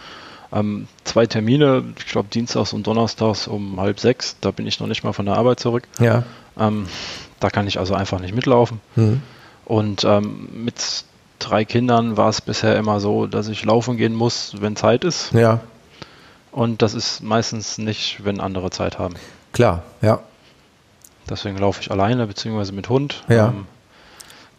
ähm, 0.53 0.86
zwei 1.05 1.26
Termine, 1.26 1.82
ich 1.98 2.07
glaube 2.07 2.28
dienstags 2.32 2.72
und 2.72 2.86
donnerstags 2.86 3.46
um 3.48 3.80
halb 3.80 3.98
sechs, 4.00 4.36
da 4.40 4.50
bin 4.50 4.66
ich 4.66 4.80
noch 4.80 4.86
nicht 4.86 5.03
mal 5.03 5.12
von 5.12 5.26
der 5.26 5.36
Arbeit 5.36 5.61
zurück. 5.61 5.84
Ja. 5.98 6.24
Ähm, 6.59 6.86
da 7.40 7.50
kann 7.50 7.66
ich 7.66 7.78
also 7.78 7.94
einfach 7.94 8.20
nicht 8.20 8.34
mitlaufen. 8.34 8.80
Hm. 8.94 9.22
Und 9.72 10.04
ähm, 10.04 10.50
mit 10.52 11.04
drei 11.38 11.64
Kindern 11.64 12.18
war 12.18 12.28
es 12.28 12.42
bisher 12.42 12.76
immer 12.76 13.00
so, 13.00 13.26
dass 13.26 13.48
ich 13.48 13.64
laufen 13.64 13.96
gehen 13.96 14.14
muss, 14.14 14.52
wenn 14.60 14.76
Zeit 14.76 15.02
ist. 15.02 15.32
Ja, 15.32 15.60
Und 16.50 16.82
das 16.82 16.92
ist 16.92 17.22
meistens 17.22 17.78
nicht, 17.78 18.22
wenn 18.22 18.38
andere 18.38 18.68
Zeit 18.68 18.98
haben. 18.98 19.14
klar, 19.54 19.82
ja. 20.02 20.20
Deswegen 21.30 21.56
laufe 21.56 21.80
ich 21.80 21.90
alleine 21.90 22.26
beziehungsweise 22.26 22.72
mit 22.72 22.90
Hund. 22.90 23.24
Ja. 23.28 23.48
Ähm, 23.48 23.64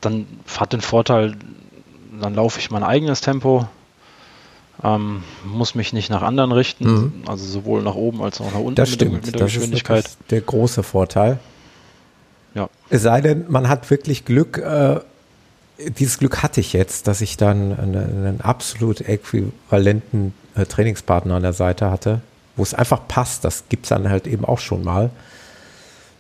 dann 0.02 0.26
hat 0.58 0.74
den 0.74 0.82
Vorteil, 0.82 1.36
dann 2.20 2.34
laufe 2.34 2.60
ich 2.60 2.72
mein 2.72 2.84
eigenes 2.84 3.22
Tempo. 3.22 3.68
Ähm, 4.84 5.22
muss 5.46 5.76
mich 5.76 5.94
nicht 5.94 6.10
nach 6.10 6.24
anderen 6.24 6.52
richten, 6.52 6.92
mhm. 6.92 7.14
also 7.28 7.46
sowohl 7.46 7.84
nach 7.84 7.94
oben 7.94 8.24
als 8.24 8.42
auch 8.42 8.52
nach 8.52 8.60
unten 8.60 8.74
das 8.74 8.90
stimmt. 8.90 9.14
mit, 9.14 9.26
mit 9.28 9.36
der 9.36 9.42
das 9.42 9.54
Geschwindigkeit. 9.54 10.06
Ist 10.06 10.18
der 10.32 10.42
große 10.42 10.82
Vorteil. 10.82 11.38
Ja. 12.56 12.70
Es 12.90 13.02
sei 13.02 13.22
denn, 13.22 13.46
man 13.50 13.70
hat 13.70 13.90
wirklich 13.90 14.26
Glück, 14.26 14.58
äh, 14.58 15.00
dieses 15.98 16.20
Glück 16.20 16.44
hatte 16.44 16.60
ich 16.60 16.74
jetzt, 16.74 17.08
dass 17.08 17.22
ich 17.22 17.38
dann 17.38 17.78
einen, 17.78 17.96
einen 17.96 18.42
absolut 18.42 19.02
äquivalenten 19.02 20.34
äh, 20.56 20.66
Trainingspartner 20.66 21.36
an 21.36 21.42
der 21.42 21.54
Seite 21.54 21.90
hatte, 21.90 22.22
wo 22.56 22.64
es 22.64 22.74
einfach 22.74 23.08
passt. 23.08 23.44
Das 23.44 23.66
gibt 23.70 23.86
es 23.86 23.90
dann 23.90 24.10
halt 24.10 24.28
eben 24.28 24.46
auch 24.46 24.60
schon 24.60 24.84
mal. 24.84 25.10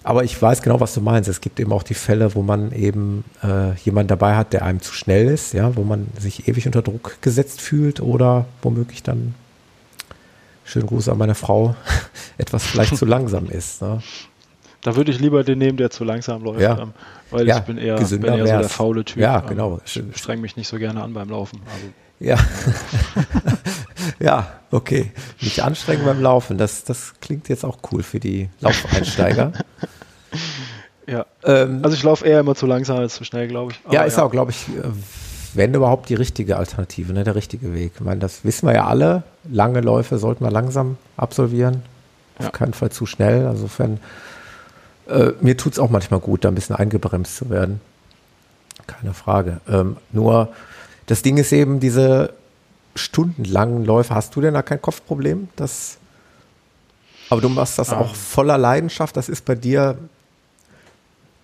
Aber 0.03 0.25
ich 0.25 0.39
weiß 0.39 0.61
genau, 0.61 0.79
was 0.81 0.93
du 0.93 1.01
meinst. 1.01 1.29
Es 1.29 1.39
gibt 1.39 1.59
eben 1.59 1.71
auch 1.71 1.83
die 1.83 1.93
Fälle, 1.93 2.35
wo 2.35 2.41
man 2.41 2.73
eben 2.73 3.23
äh, 3.41 3.73
jemanden 3.75 4.09
dabei 4.09 4.35
hat, 4.35 4.51
der 4.51 4.63
einem 4.63 4.81
zu 4.81 4.93
schnell 4.93 5.27
ist, 5.27 5.53
ja, 5.53 5.75
wo 5.77 5.83
man 5.83 6.07
sich 6.19 6.47
ewig 6.47 6.65
unter 6.65 6.81
Druck 6.81 7.21
gesetzt 7.21 7.61
fühlt 7.61 8.01
oder 8.01 8.45
womöglich 8.61 9.01
dann, 9.01 9.33
schönen 10.65 10.87
Gruß 10.87 11.07
an 11.07 11.17
meine 11.17 11.35
Frau, 11.35 11.75
etwas 12.37 12.65
vielleicht 12.65 12.97
zu 12.97 13.05
langsam 13.05 13.49
ist. 13.49 13.81
Ne? 13.81 14.01
Da 14.83 14.97
würde 14.97 15.11
ich 15.11 15.19
lieber 15.19 15.43
den 15.45 15.59
nehmen, 15.59 15.77
der 15.77 15.89
zu 15.89 16.03
langsam 16.03 16.43
läuft, 16.43 16.59
ja. 16.59 16.77
ähm, 16.77 16.93
weil 17.31 17.47
ja, 17.47 17.57
ich 17.57 17.63
bin 17.63 17.77
eher, 17.77 17.95
bin 17.95 18.23
eher 18.23 18.37
so 18.37 18.45
der 18.45 18.69
faule 18.69 19.05
Typ. 19.05 19.21
Ja, 19.21 19.39
genau. 19.39 19.79
Ähm, 19.95 20.11
ich 20.13 20.21
streng 20.21 20.41
mich 20.41 20.57
nicht 20.57 20.67
so 20.67 20.77
gerne 20.77 21.01
an 21.01 21.13
beim 21.13 21.29
Laufen. 21.29 21.61
Also, 21.73 21.87
ja. 22.19 22.37
ja, 24.19 24.53
okay. 24.71 25.11
Nicht 25.41 25.63
anstrengen 25.63 26.05
beim 26.05 26.21
Laufen. 26.21 26.57
Das, 26.57 26.83
das 26.83 27.13
klingt 27.21 27.47
jetzt 27.47 27.63
auch 27.63 27.77
cool 27.91 28.03
für 28.03 28.19
die 28.19 28.49
Laufeinsteiger. 28.59 29.53
ja. 31.07 31.25
Ähm, 31.43 31.79
also 31.81 31.95
ich 31.95 32.03
laufe 32.03 32.25
eher 32.25 32.41
immer 32.41 32.55
zu 32.55 32.65
langsam 32.65 32.97
als 32.97 33.15
zu 33.15 33.23
schnell, 33.23 33.47
glaube 33.47 33.71
ich. 33.71 33.79
Aber 33.85 33.93
ja, 33.93 34.03
ist 34.03 34.17
ja. 34.17 34.23
auch, 34.23 34.31
glaube 34.31 34.51
ich, 34.51 34.67
äh, 34.67 34.81
wenn 35.53 35.73
überhaupt 35.73 36.09
die 36.09 36.15
richtige 36.15 36.57
Alternative, 36.57 37.13
ne, 37.13 37.23
der 37.23 37.35
richtige 37.35 37.73
Weg. 37.73 37.93
Ich 37.95 38.01
meine, 38.01 38.19
das 38.19 38.43
wissen 38.43 38.67
wir 38.67 38.73
ja 38.73 38.85
alle. 38.85 39.23
Lange 39.49 39.79
Läufe 39.79 40.17
sollten 40.17 40.43
wir 40.43 40.51
langsam 40.51 40.97
absolvieren. 41.15 41.83
Auf 42.37 42.45
ja. 42.45 42.51
keinen 42.51 42.73
Fall 42.73 42.91
zu 42.91 43.05
schnell. 43.05 43.47
Insofern 43.49 43.99
äh, 45.07 45.31
mir 45.41 45.57
tut 45.57 45.73
es 45.73 45.79
auch 45.79 45.89
manchmal 45.89 46.19
gut, 46.19 46.43
da 46.43 46.49
ein 46.49 46.55
bisschen 46.55 46.75
eingebremst 46.75 47.35
zu 47.35 47.49
werden. 47.49 47.81
Keine 48.87 49.13
Frage. 49.13 49.61
Ähm, 49.67 49.97
nur 50.11 50.49
das 51.05 51.21
Ding 51.21 51.37
ist 51.37 51.51
eben, 51.51 51.79
diese 51.79 52.33
stundenlangen 52.95 53.85
Läufe, 53.85 54.13
hast 54.13 54.35
du 54.35 54.41
denn 54.41 54.53
da 54.53 54.61
kein 54.61 54.81
Kopfproblem? 54.81 55.49
Das, 55.55 55.97
aber 57.29 57.41
du 57.41 57.49
machst 57.49 57.79
das 57.79 57.89
um. 57.89 57.99
auch 57.99 58.15
voller 58.15 58.57
Leidenschaft. 58.57 59.17
Das 59.17 59.29
ist 59.29 59.45
bei 59.45 59.55
dir 59.55 59.97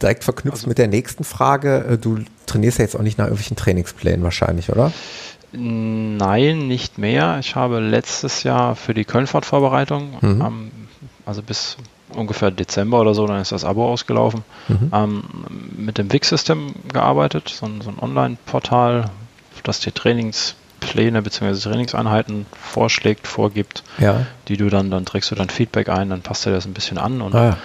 direkt 0.02 0.24
verknüpft 0.24 0.60
also, 0.60 0.68
mit 0.68 0.78
der 0.78 0.88
nächsten 0.88 1.24
Frage. 1.24 1.86
Äh, 1.86 1.98
du 1.98 2.20
trainierst 2.46 2.80
ja 2.80 2.86
jetzt 2.86 2.96
auch 2.96 3.02
nicht 3.02 3.18
nach 3.18 3.26
irgendwelchen 3.26 3.58
Trainingsplänen 3.58 4.24
wahrscheinlich, 4.24 4.70
oder? 4.70 4.92
Nein, 5.52 6.68
nicht 6.68 7.00
mehr. 7.00 7.40
Ich 7.40 7.56
habe 7.56 7.80
letztes 7.80 8.44
Jahr 8.44 8.76
für 8.76 8.94
die 8.94 9.04
Kölnfahrt-Vorbereitung, 9.04 10.18
mhm. 10.22 10.72
also 11.26 11.42
bis 11.42 11.78
ungefähr 12.14 12.52
Dezember 12.52 13.00
oder 13.00 13.14
so, 13.14 13.28
dann 13.28 13.42
ist 13.42 13.52
das 13.52 13.66
Abo 13.66 13.90
ausgelaufen, 13.90 14.44
mhm. 14.68 14.92
ähm, 14.94 15.24
mit 15.78 15.98
dem 15.98 16.12
Wix-System 16.12 16.74
gearbeitet, 16.92 17.50
so 17.50 17.66
ein, 17.66 17.82
so 17.82 17.90
ein 17.90 18.00
Online-Portal, 18.00 19.10
das 19.64 19.80
dir 19.80 19.94
Trainingspläne 19.94 21.22
bzw. 21.22 21.60
Trainingseinheiten 21.60 22.46
vorschlägt, 22.60 23.28
vorgibt, 23.28 23.84
ja. 23.98 24.26
die 24.48 24.58
du 24.58 24.70
dann, 24.70 24.90
dann 24.92 25.06
trägst 25.06 25.32
du 25.32 25.36
dann 25.36 25.50
Feedback 25.50 25.90
ein, 25.90 26.10
dann 26.10 26.22
passt 26.22 26.46
dir 26.46 26.52
das 26.52 26.66
ein 26.66 26.74
bisschen 26.74 26.98
an 26.98 27.22
und 27.22 27.36
ah, 27.36 27.58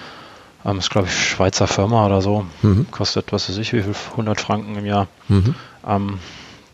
ja. 0.65 0.71
ähm, 0.71 0.79
ist 0.79 0.89
glaube 0.89 1.07
ich 1.07 1.13
Schweizer 1.13 1.67
Firma 1.67 2.05
oder 2.05 2.21
so, 2.21 2.45
mhm. 2.61 2.87
kostet 2.91 3.31
was 3.31 3.49
weiß 3.49 3.57
ich 3.57 3.73
wie 3.73 3.81
viel, 3.81 3.95
100 4.11 4.39
Franken 4.39 4.75
im 4.75 4.85
Jahr. 4.85 5.07
Mhm. 5.27 5.55
Ähm, 5.87 6.19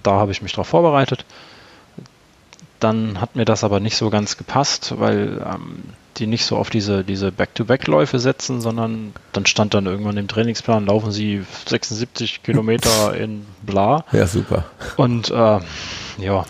da 0.03 0.13
habe 0.13 0.31
ich 0.31 0.41
mich 0.41 0.53
darauf 0.53 0.67
vorbereitet. 0.67 1.25
Dann 2.79 3.21
hat 3.21 3.35
mir 3.35 3.45
das 3.45 3.63
aber 3.63 3.79
nicht 3.79 3.95
so 3.95 4.09
ganz 4.09 4.37
gepasst, 4.37 4.95
weil 4.97 5.45
ähm, 5.45 5.83
die 6.21 6.27
nicht 6.27 6.45
so 6.45 6.55
auf 6.55 6.69
diese, 6.69 7.03
diese 7.03 7.31
Back-to-Back-Läufe 7.31 8.19
setzen, 8.19 8.61
sondern 8.61 9.13
dann 9.33 9.45
stand 9.45 9.73
dann 9.73 9.87
irgendwann 9.87 10.17
im 10.17 10.27
Trainingsplan, 10.27 10.85
laufen 10.85 11.11
sie 11.11 11.43
76 11.65 12.43
Kilometer 12.43 13.15
in 13.15 13.45
bla. 13.63 14.05
Ja, 14.11 14.27
super. 14.27 14.65
Und 14.95 15.31
äh, 15.31 15.59
ja, 16.19 16.45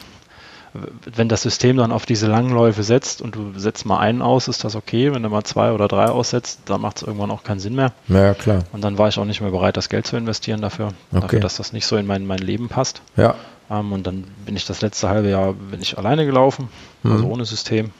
wenn 1.16 1.28
das 1.28 1.42
System 1.42 1.78
dann 1.78 1.92
auf 1.92 2.06
diese 2.06 2.28
langen 2.28 2.52
Läufe 2.52 2.84
setzt 2.84 3.22
und 3.22 3.36
du 3.36 3.58
setzt 3.58 3.86
mal 3.86 4.00
einen 4.00 4.22
aus, 4.22 4.48
ist 4.48 4.64
das 4.64 4.76
okay. 4.76 5.14
Wenn 5.14 5.24
du 5.24 5.30
mal 5.30 5.44
zwei 5.44 5.72
oder 5.72 5.88
drei 5.88 6.06
aussetzt, 6.06 6.62
dann 6.66 6.82
macht 6.82 6.98
es 6.98 7.04
irgendwann 7.04 7.32
auch 7.32 7.44
keinen 7.44 7.60
Sinn 7.60 7.76
mehr. 7.76 7.92
Ja, 8.08 8.34
klar. 8.34 8.64
Und 8.72 8.84
dann 8.84 8.98
war 8.98 9.08
ich 9.10 9.18
auch 9.18 9.26
nicht 9.26 9.42
mehr 9.42 9.52
bereit, 9.52 9.76
das 9.78 9.90
Geld 9.90 10.08
zu 10.08 10.16
investieren 10.16 10.62
dafür, 10.62 10.88
okay. 11.12 11.22
dafür 11.22 11.40
dass 11.40 11.58
das 11.58 11.74
nicht 11.74 11.86
so 11.86 11.98
in 11.98 12.08
mein, 12.08 12.26
mein 12.26 12.40
Leben 12.40 12.70
passt. 12.70 13.02
Ja. 13.18 13.36
Ähm, 13.70 13.92
und 13.92 14.08
dann 14.08 14.26
bin 14.46 14.56
ich 14.56 14.66
das 14.66 14.82
letzte 14.82 15.10
halbe 15.10 15.30
Jahr 15.30 15.54
bin 15.54 15.82
ich 15.82 15.98
alleine 15.98 16.26
gelaufen, 16.26 16.70
mhm. 17.04 17.12
also 17.12 17.26
ohne 17.28 17.46
System. 17.46 17.92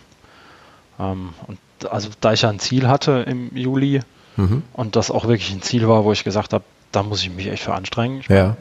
Ähm, 1.02 1.30
und 1.48 1.58
also 1.90 2.10
da 2.20 2.34
ich 2.34 2.44
ja 2.44 2.50
ein 2.50 2.60
Ziel 2.60 2.88
hatte 2.88 3.26
im 3.28 3.56
Juli 3.56 4.02
mhm. 4.38 4.64
und 4.74 4.96
das 4.96 5.12
auch 5.12 5.24
wirklich 5.26 5.52
ein 5.52 5.62
Ziel 5.62 5.88
war, 5.88 6.04
wo 6.04 6.12
ich 6.12 6.24
gesagt 6.24 6.54
habe, 6.54 6.64
da 6.92 7.04
muss 7.04 7.22
ich 7.22 7.32
mich 7.32 7.48
echt 7.48 7.64
für 7.64 7.74
anstrengen. 7.74 8.20
Ich 8.20 8.28
ja. 8.28 8.56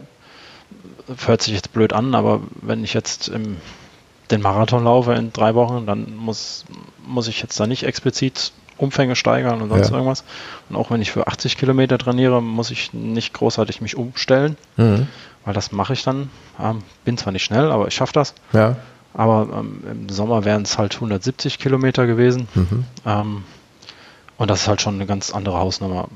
hört 1.26 1.42
sich 1.42 1.54
jetzt 1.54 1.72
blöd 1.72 1.92
an, 1.92 2.14
aber 2.14 2.40
wenn 2.62 2.84
ich 2.84 2.94
jetzt 2.94 3.28
im, 3.28 3.56
den 4.30 4.40
Marathon 4.40 4.84
laufe 4.84 5.12
in 5.14 5.32
drei 5.32 5.54
Wochen, 5.54 5.86
dann 5.86 6.16
muss, 6.16 6.64
muss 7.06 7.28
ich 7.28 7.42
jetzt 7.42 7.58
da 7.58 7.66
nicht 7.66 7.82
explizit 7.82 8.52
Umfänge 8.78 9.14
steigern 9.14 9.60
und 9.60 9.68
sonst 9.68 9.90
ja. 9.90 9.94
irgendwas. 9.94 10.24
Und 10.70 10.76
auch 10.76 10.90
wenn 10.90 11.02
ich 11.02 11.10
für 11.10 11.26
80 11.26 11.58
Kilometer 11.58 11.98
trainiere, 11.98 12.40
muss 12.40 12.70
ich 12.70 12.94
nicht 12.94 13.34
großartig 13.34 13.80
mich 13.82 13.96
umstellen, 13.96 14.56
mhm. 14.76 15.06
weil 15.44 15.52
das 15.52 15.72
mache 15.72 15.92
ich 15.92 16.02
dann. 16.02 16.30
Ähm, 16.58 16.82
bin 17.04 17.18
zwar 17.18 17.32
nicht 17.32 17.44
schnell, 17.44 17.70
aber 17.70 17.88
ich 17.88 17.94
schaffe 17.94 18.14
das. 18.14 18.34
Ja. 18.52 18.76
Aber 19.14 19.48
ähm, 19.52 19.82
im 19.90 20.08
Sommer 20.08 20.44
wären 20.44 20.62
es 20.62 20.78
halt 20.78 20.94
170 20.94 21.58
Kilometer 21.58 22.06
gewesen. 22.06 22.48
Mhm. 22.54 22.84
Ähm, 23.04 23.44
und 24.36 24.50
das 24.50 24.62
ist 24.62 24.68
halt 24.68 24.80
schon 24.80 24.94
eine 24.94 25.06
ganz 25.06 25.32
andere 25.32 25.58
Hausnummer. 25.58 26.08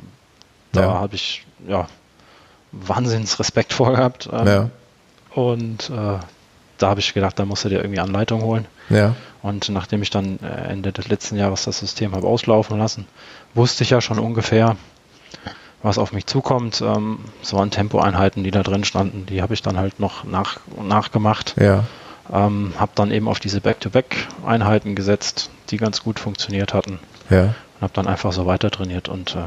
Da 0.72 0.80
ja. 0.82 0.94
habe 0.94 1.14
ich 1.14 1.44
ja 1.68 1.86
Wahnsinns 2.72 3.38
Respekt 3.38 3.72
vor 3.72 3.92
gehabt. 3.92 4.28
Ähm, 4.32 4.46
ja. 4.46 4.70
Und 5.34 5.90
äh, 5.90 6.18
da 6.78 6.88
habe 6.88 7.00
ich 7.00 7.14
gedacht, 7.14 7.38
da 7.38 7.44
musst 7.44 7.64
du 7.64 7.68
dir 7.68 7.78
irgendwie 7.78 8.00
Anleitung 8.00 8.42
holen. 8.42 8.66
Ja. 8.88 9.14
Und 9.42 9.68
nachdem 9.68 10.02
ich 10.02 10.10
dann 10.10 10.38
äh, 10.42 10.70
Ende 10.70 10.92
des 10.92 11.08
letzten 11.08 11.36
Jahres 11.36 11.64
das 11.64 11.78
System 11.78 12.14
habe 12.14 12.26
auslaufen 12.26 12.78
lassen, 12.78 13.06
wusste 13.54 13.84
ich 13.84 13.90
ja 13.90 14.00
schon 14.00 14.18
ungefähr, 14.18 14.76
was 15.82 15.98
auf 15.98 16.12
mich 16.12 16.26
zukommt. 16.26 16.80
Ähm, 16.80 17.18
so 17.42 17.58
an 17.58 17.70
Tempoeinheiten, 17.70 18.42
die 18.42 18.50
da 18.50 18.62
drin 18.62 18.84
standen, 18.84 19.26
die 19.26 19.42
habe 19.42 19.54
ich 19.54 19.62
dann 19.62 19.76
halt 19.76 20.00
noch 20.00 20.24
nach, 20.24 20.58
nachgemacht. 20.82 21.56
Ja. 21.58 21.84
Ähm, 22.32 22.72
habe 22.78 22.92
dann 22.94 23.10
eben 23.10 23.28
auf 23.28 23.38
diese 23.38 23.60
Back-to-Back-Einheiten 23.60 24.94
gesetzt, 24.94 25.50
die 25.70 25.76
ganz 25.76 26.02
gut 26.02 26.18
funktioniert 26.18 26.72
hatten. 26.72 26.98
Ja. 27.30 27.42
Und 27.42 27.82
habe 27.82 27.92
dann 27.92 28.06
einfach 28.06 28.32
so 28.32 28.46
weiter 28.46 28.70
trainiert. 28.70 29.08
Und 29.08 29.36
äh, 29.36 29.40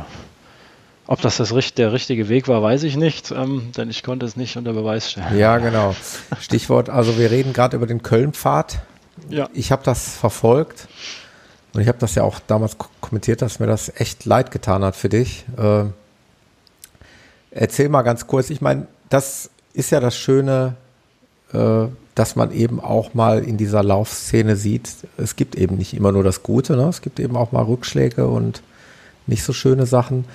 ob 1.08 1.22
das, 1.22 1.38
das 1.38 1.74
der 1.74 1.94
richtige 1.94 2.30
Weg 2.30 2.48
war, 2.48 2.62
weiß 2.62 2.84
ich 2.84 2.98
nicht, 2.98 3.32
ähm, 3.32 3.72
denn 3.76 3.90
ich 3.90 4.04
konnte 4.04 4.26
es 4.26 4.36
nicht 4.36 4.58
unter 4.58 4.74
Beweis 4.74 5.12
stellen. 5.12 5.38
Ja, 5.38 5.58
genau. 5.58 5.96
Stichwort, 6.40 6.90
also 6.90 7.18
wir 7.18 7.32
reden 7.32 7.54
gerade 7.54 7.78
über 7.78 7.88
den 7.88 8.04
Köln-Pfad. 8.04 8.80
Ja. 9.30 9.50
Ich 9.54 9.72
habe 9.72 9.84
das 9.84 10.18
verfolgt 10.18 10.88
und 11.74 11.82
ich 11.82 11.88
habe 11.88 11.98
das 11.98 12.16
ja 12.16 12.24
auch 12.24 12.40
damals 12.46 12.78
kommentiert, 13.02 13.42
dass 13.42 13.60
mir 13.60 13.68
das 13.68 13.92
echt 13.96 14.26
leid 14.26 14.52
getan 14.52 14.84
hat 14.84 14.96
für 14.96 15.10
dich. 15.10 15.46
Äh, 15.58 15.86
erzähl 17.52 17.90
mal 17.90 18.04
ganz 18.04 18.28
kurz, 18.28 18.50
ich 18.50 18.62
meine, 18.62 18.88
das 19.10 19.50
ist 19.74 19.92
ja 19.92 20.00
das 20.00 20.18
Schöne 20.18 20.76
äh, 21.54 21.88
dass 22.18 22.36
man 22.36 22.52
eben 22.52 22.80
auch 22.80 23.14
mal 23.14 23.44
in 23.44 23.58
dieser 23.58 23.84
Laufszene 23.84 24.56
sieht, 24.56 24.90
es 25.18 25.36
gibt 25.36 25.54
eben 25.54 25.78
nicht 25.78 25.94
immer 25.94 26.12
nur 26.12 26.24
das 26.24 26.42
Gute, 26.42 26.76
ne? 26.76 26.86
es 26.86 27.02
gibt 27.02 27.20
eben 27.20 27.38
auch 27.38 27.52
mal 27.52 27.62
Rückschläge 27.64 28.28
und 28.28 28.64
nicht 29.28 29.44
so 29.44 29.54
schöne 29.54 29.86
Sachen. 29.86 30.26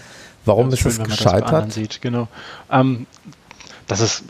Warum 0.45 0.71
ist, 0.71 0.87
es 0.87 1.03
gescheitert? 1.03 1.67
Das 1.67 1.75
sieht, 1.75 2.01
genau. 2.01 2.29
Ähm, 2.71 3.07
das 3.89 4.01
ist 4.01 4.23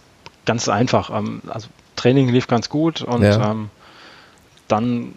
ganz 0.46 0.70
einfach. 0.70 1.10
Ähm, 1.10 1.42
also 1.46 1.68
Training 1.94 2.30
lief 2.30 2.46
ganz 2.46 2.70
gut 2.70 3.02
und 3.02 3.22
ja. 3.22 3.50
ähm, 3.50 3.68
dann 4.68 5.14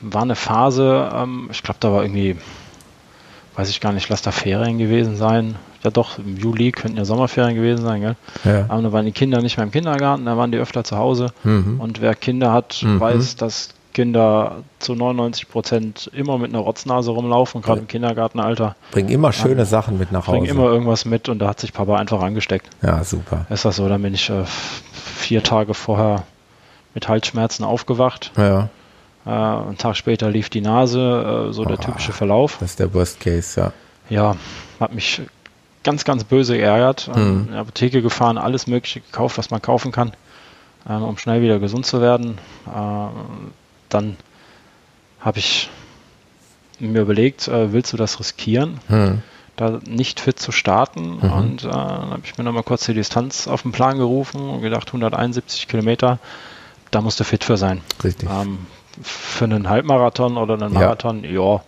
war 0.00 0.22
eine 0.22 0.36
Phase, 0.36 1.10
ähm, 1.12 1.50
ich 1.52 1.62
glaube, 1.62 1.80
da 1.80 1.92
war 1.92 2.02
irgendwie, 2.02 2.36
weiß 3.56 3.68
ich 3.68 3.82
gar 3.82 3.92
nicht, 3.92 4.08
lass 4.08 4.22
da 4.22 4.30
Ferien 4.30 4.78
gewesen 4.78 5.16
sein 5.16 5.56
ja 5.84 5.90
doch, 5.90 6.18
im 6.18 6.36
Juli 6.36 6.72
könnten 6.72 6.98
ja 6.98 7.04
Sommerferien 7.04 7.54
gewesen 7.54 7.84
sein, 7.84 8.00
gell? 8.00 8.16
Ja. 8.44 8.66
Aber 8.68 8.82
da 8.82 8.92
waren 8.92 9.06
die 9.06 9.12
Kinder 9.12 9.40
nicht 9.40 9.56
mehr 9.56 9.64
im 9.64 9.72
Kindergarten, 9.72 10.24
da 10.24 10.36
waren 10.36 10.50
die 10.50 10.58
öfter 10.58 10.84
zu 10.84 10.96
Hause. 10.96 11.28
Mhm. 11.44 11.80
Und 11.80 12.00
wer 12.00 12.14
Kinder 12.14 12.52
hat, 12.52 12.82
mhm. 12.82 13.00
weiß, 13.00 13.36
dass 13.36 13.70
Kinder 13.98 14.62
zu 14.78 14.94
99 14.94 15.48
Prozent 15.48 16.10
immer 16.14 16.38
mit 16.38 16.50
einer 16.50 16.60
Rotznase 16.60 17.10
rumlaufen, 17.10 17.62
gerade 17.62 17.80
im 17.80 17.88
Kindergartenalter. 17.88 18.76
Bringen 18.92 19.08
immer 19.08 19.32
schöne 19.32 19.66
Sachen 19.66 19.98
mit 19.98 20.12
nach 20.12 20.26
Hause. 20.28 20.38
Bringen 20.38 20.50
immer 20.50 20.70
irgendwas 20.70 21.04
mit 21.04 21.28
und 21.28 21.40
da 21.40 21.48
hat 21.48 21.60
sich 21.60 21.72
Papa 21.72 21.96
einfach 21.96 22.22
angesteckt. 22.22 22.68
Ja, 22.82 23.02
super. 23.02 23.46
Ist 23.50 23.64
das 23.64 23.76
so? 23.76 23.88
Dann 23.88 24.02
bin 24.02 24.14
ich 24.14 24.30
äh, 24.30 24.44
vier 24.92 25.42
Tage 25.42 25.74
vorher 25.74 26.22
mit 26.94 27.08
Halsschmerzen 27.08 27.64
aufgewacht. 27.64 28.30
Ja. 28.36 28.68
Äh, 29.26 29.30
einen 29.30 29.78
Tag 29.78 29.96
später 29.96 30.30
lief 30.30 30.48
die 30.48 30.60
Nase, 30.60 31.48
äh, 31.48 31.52
so 31.52 31.62
oh, 31.62 31.64
der 31.64 31.78
typische 31.78 32.12
Verlauf. 32.12 32.58
Das 32.60 32.70
ist 32.70 32.80
der 32.80 32.94
Worst 32.94 33.18
Case, 33.18 33.60
ja. 33.60 33.72
Ja, 34.10 34.36
hat 34.80 34.94
mich 34.94 35.22
ganz, 35.88 36.04
ganz 36.04 36.24
böse 36.24 36.58
geärgert. 36.58 37.08
Mhm. 37.16 37.46
In 37.46 37.48
die 37.52 37.54
Apotheke 37.54 38.02
gefahren, 38.02 38.36
alles 38.36 38.66
Mögliche 38.66 39.00
gekauft, 39.00 39.38
was 39.38 39.48
man 39.50 39.62
kaufen 39.62 39.90
kann. 39.90 40.12
ähm, 40.86 41.02
um 41.02 41.16
schnell 41.16 41.40
wieder 41.40 41.58
gesund 41.58 41.86
zu 41.86 42.02
werden. 42.02 42.36
Äh, 42.66 43.08
dann 43.88 44.16
habe 45.20 45.38
ich 45.38 45.70
mir 46.78 47.00
überlegt, 47.00 47.48
äh, 47.48 47.72
willst 47.72 47.94
du 47.94 47.96
das 47.96 48.20
riskieren, 48.20 48.80
hm. 48.88 49.22
da 49.56 49.80
nicht 49.86 50.20
fit 50.20 50.38
zu 50.38 50.52
starten? 50.52 51.20
Mhm. 51.22 51.32
Und 51.32 51.64
äh, 51.64 51.70
dann 51.70 52.10
habe 52.10 52.22
ich 52.22 52.36
mir 52.36 52.44
nochmal 52.44 52.64
kurz 52.64 52.84
die 52.84 52.92
Distanz 52.92 53.48
auf 53.48 53.62
den 53.62 53.72
Plan 53.72 53.96
gerufen 53.96 54.42
und 54.50 54.60
gedacht, 54.60 54.88
171 54.88 55.68
Kilometer, 55.68 56.18
da 56.90 57.00
musst 57.00 57.18
du 57.18 57.24
fit 57.24 57.44
für 57.44 57.56
sein. 57.56 57.80
Richtig. 58.04 58.28
Ähm, 58.30 58.58
für 59.02 59.44
einen 59.44 59.70
Halbmarathon 59.70 60.36
oder 60.36 60.54
einen 60.54 60.74
Marathon, 60.74 61.24
ja, 61.24 61.30
ja 61.30 61.62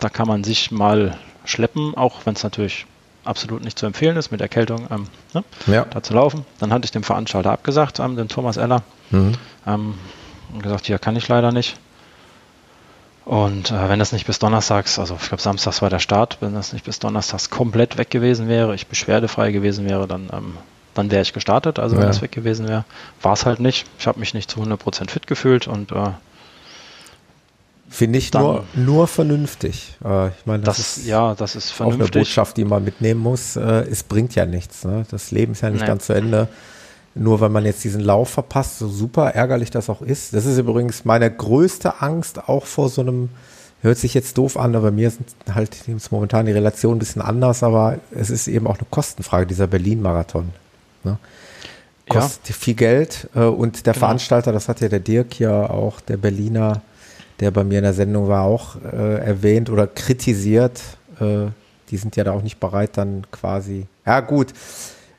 da 0.00 0.08
kann 0.08 0.26
man 0.26 0.42
sich 0.42 0.72
mal 0.72 1.16
schleppen, 1.44 1.96
auch 1.96 2.26
wenn 2.26 2.34
es 2.34 2.42
natürlich 2.42 2.86
absolut 3.24 3.64
nicht 3.64 3.78
zu 3.78 3.86
empfehlen 3.86 4.16
ist, 4.16 4.30
mit 4.30 4.40
Erkältung 4.40 4.86
ähm, 4.90 5.06
ne, 5.32 5.44
ja. 5.66 5.84
da 5.84 6.02
zu 6.02 6.14
laufen. 6.14 6.44
Dann 6.58 6.72
hatte 6.72 6.84
ich 6.84 6.90
dem 6.90 7.02
Veranstalter 7.02 7.52
abgesagt, 7.52 7.98
ähm, 8.00 8.16
den 8.16 8.28
Thomas 8.28 8.56
Eller, 8.56 8.82
mhm. 9.10 9.32
ähm, 9.66 9.94
und 10.52 10.62
gesagt, 10.62 10.88
ja, 10.88 10.98
kann 10.98 11.16
ich 11.16 11.28
leider 11.28 11.52
nicht. 11.52 11.76
Und 13.24 13.70
äh, 13.70 13.88
wenn 13.88 13.98
das 13.98 14.12
nicht 14.12 14.26
bis 14.26 14.38
Donnerstags, 14.38 14.98
also 14.98 15.16
ich 15.20 15.28
glaube 15.28 15.42
Samstags 15.42 15.80
war 15.80 15.88
der 15.88 15.98
Start, 15.98 16.38
wenn 16.40 16.54
das 16.54 16.72
nicht 16.72 16.84
bis 16.84 16.98
Donnerstags 16.98 17.48
komplett 17.48 17.96
weg 17.96 18.10
gewesen 18.10 18.48
wäre, 18.48 18.74
ich 18.74 18.86
beschwerdefrei 18.86 19.50
gewesen 19.50 19.88
wäre, 19.88 20.06
dann, 20.06 20.28
ähm, 20.32 20.56
dann 20.92 21.10
wäre 21.10 21.22
ich 21.22 21.32
gestartet. 21.32 21.78
Also 21.78 21.96
wenn 21.96 22.02
ja. 22.02 22.08
das 22.08 22.20
weg 22.20 22.32
gewesen 22.32 22.68
wäre, 22.68 22.84
war 23.22 23.32
es 23.32 23.46
halt 23.46 23.60
nicht. 23.60 23.86
Ich 23.98 24.06
habe 24.06 24.20
mich 24.20 24.34
nicht 24.34 24.50
zu 24.50 24.60
100% 24.60 25.10
fit 25.10 25.26
gefühlt 25.26 25.66
und 25.66 25.92
äh, 25.92 26.10
Finde 27.94 28.18
ich 28.18 28.32
dann, 28.32 28.42
nur, 28.42 28.64
nur 28.74 29.06
vernünftig. 29.06 29.96
Äh, 30.04 30.26
ich 30.26 30.46
meine, 30.46 30.64
das, 30.64 30.78
das, 30.78 30.96
ist 30.96 31.06
ja, 31.06 31.36
das 31.36 31.54
ist 31.54 31.70
vernünftig. 31.70 32.10
Auch 32.10 32.12
eine 32.12 32.24
Botschaft, 32.24 32.56
die 32.56 32.64
man 32.64 32.82
mitnehmen 32.82 33.20
muss. 33.20 33.54
Äh, 33.54 33.86
es 33.88 34.02
bringt 34.02 34.34
ja 34.34 34.46
nichts. 34.46 34.84
Ne? 34.84 35.06
Das 35.12 35.30
Leben 35.30 35.52
ist 35.52 35.60
ja 35.60 35.70
nicht 35.70 35.82
nee. 35.82 35.86
ganz 35.86 36.06
zu 36.06 36.12
Ende. 36.12 36.48
Nur 37.14 37.40
weil 37.40 37.50
man 37.50 37.64
jetzt 37.64 37.84
diesen 37.84 38.00
Lauf 38.00 38.30
verpasst, 38.30 38.80
so 38.80 38.88
super 38.88 39.30
ärgerlich 39.36 39.70
das 39.70 39.88
auch 39.88 40.02
ist. 40.02 40.34
Das 40.34 40.44
ist 40.44 40.58
übrigens 40.58 41.04
meine 41.04 41.30
größte 41.30 42.02
Angst 42.02 42.48
auch 42.48 42.66
vor 42.66 42.88
so 42.88 43.00
einem, 43.00 43.28
hört 43.80 43.98
sich 43.98 44.12
jetzt 44.12 44.38
doof 44.38 44.56
an, 44.56 44.74
aber 44.74 44.90
mir 44.90 45.12
sind 45.12 45.28
halt 45.54 45.76
momentan 46.10 46.46
die 46.46 46.52
Relationen 46.52 46.96
ein 46.96 46.98
bisschen 46.98 47.22
anders, 47.22 47.62
aber 47.62 48.00
es 48.10 48.28
ist 48.28 48.48
eben 48.48 48.66
auch 48.66 48.78
eine 48.78 48.88
Kostenfrage, 48.90 49.46
dieser 49.46 49.68
Berlin-Marathon. 49.68 50.50
Ne? 51.04 51.16
Kostet 52.08 52.48
ja. 52.48 52.54
viel 52.56 52.74
Geld 52.74 53.28
äh, 53.36 53.44
und 53.44 53.86
der 53.86 53.92
genau. 53.92 54.06
Veranstalter, 54.06 54.50
das 54.50 54.68
hat 54.68 54.80
ja 54.80 54.88
der 54.88 54.98
Dirk 54.98 55.38
ja 55.38 55.70
auch, 55.70 56.00
der 56.00 56.16
Berliner, 56.16 56.82
der 57.40 57.50
bei 57.50 57.64
mir 57.64 57.78
in 57.78 57.84
der 57.84 57.94
Sendung 57.94 58.28
war, 58.28 58.42
auch 58.44 58.76
äh, 58.82 59.18
erwähnt 59.18 59.70
oder 59.70 59.86
kritisiert. 59.86 60.80
Äh, 61.20 61.46
die 61.90 61.96
sind 61.96 62.16
ja 62.16 62.24
da 62.24 62.32
auch 62.32 62.42
nicht 62.42 62.60
bereit, 62.60 62.96
dann 62.96 63.26
quasi. 63.30 63.86
Ja, 64.06 64.20
gut, 64.20 64.52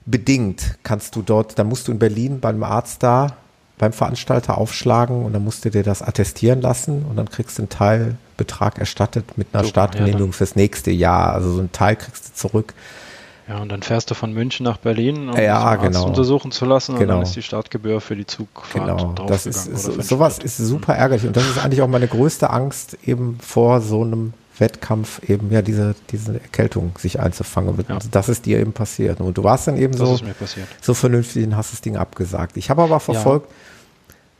bedingt 0.05 0.77
kannst 0.83 1.15
du 1.15 1.21
dort, 1.21 1.57
dann 1.57 1.67
musst 1.67 1.87
du 1.87 1.91
in 1.91 1.99
Berlin 1.99 2.39
beim 2.39 2.63
Arzt 2.63 3.03
da, 3.03 3.37
beim 3.77 3.93
Veranstalter 3.93 4.57
aufschlagen 4.57 5.25
und 5.25 5.33
dann 5.33 5.43
musst 5.43 5.65
du 5.65 5.69
dir 5.69 5.83
das 5.83 6.01
attestieren 6.01 6.61
lassen 6.61 7.05
und 7.09 7.17
dann 7.17 7.29
kriegst 7.29 7.57
du 7.57 7.63
einen 7.63 7.69
Teilbetrag 7.69 8.79
erstattet 8.79 9.37
mit 9.37 9.47
einer 9.53 9.65
Startgenehmigung 9.65 10.29
ja, 10.29 10.33
fürs 10.33 10.55
nächste 10.55 10.91
Jahr. 10.91 11.33
Also 11.33 11.51
so 11.51 11.59
einen 11.59 11.71
Teil 11.71 11.95
kriegst 11.95 12.29
du 12.29 12.33
zurück. 12.33 12.73
Ja, 13.47 13.59
und 13.59 13.69
dann 13.69 13.83
fährst 13.83 14.09
du 14.09 14.15
von 14.15 14.33
München 14.33 14.63
nach 14.63 14.77
Berlin, 14.77 15.29
um 15.29 15.37
ja, 15.37 15.75
genau. 15.75 16.07
untersuchen 16.07 16.51
zu 16.51 16.65
lassen 16.65 16.93
genau. 16.93 17.01
und 17.01 17.09
dann 17.09 17.21
ist 17.21 17.35
die 17.35 17.43
Startgebühr 17.43 18.01
für 18.01 18.15
die 18.15 18.25
Zugfahrt 18.25 18.85
genau. 18.85 19.13
Das 19.27 19.45
ist, 19.45 19.65
so, 19.77 20.01
sowas 20.01 20.39
ist 20.39 20.57
super 20.57 20.95
ärgerlich 20.95 21.27
und 21.27 21.37
das 21.37 21.45
ist 21.47 21.63
eigentlich 21.63 21.83
auch 21.83 21.87
meine 21.87 22.07
größte 22.07 22.49
Angst 22.49 22.97
eben 23.05 23.37
vor 23.39 23.81
so 23.81 24.01
einem 24.01 24.33
Wettkampf 24.57 25.21
eben 25.29 25.51
ja 25.51 25.61
diese, 25.61 25.95
diese 26.09 26.33
Erkältung 26.33 26.93
sich 26.97 27.19
einzufangen. 27.19 27.77
Ja. 27.87 27.99
Das 28.11 28.29
ist 28.29 28.45
dir 28.45 28.59
eben 28.59 28.73
passiert. 28.73 29.19
Und 29.19 29.37
du 29.37 29.43
warst 29.43 29.67
dann 29.67 29.77
eben 29.77 29.95
das 29.95 30.19
so, 30.19 30.19
so 30.81 30.93
vernünftig 30.93 31.45
und 31.45 31.57
hast 31.57 31.73
das 31.73 31.81
Ding 31.81 31.97
abgesagt. 31.97 32.57
Ich 32.57 32.69
habe 32.69 32.81
aber 32.81 32.99
verfolgt, 32.99 33.49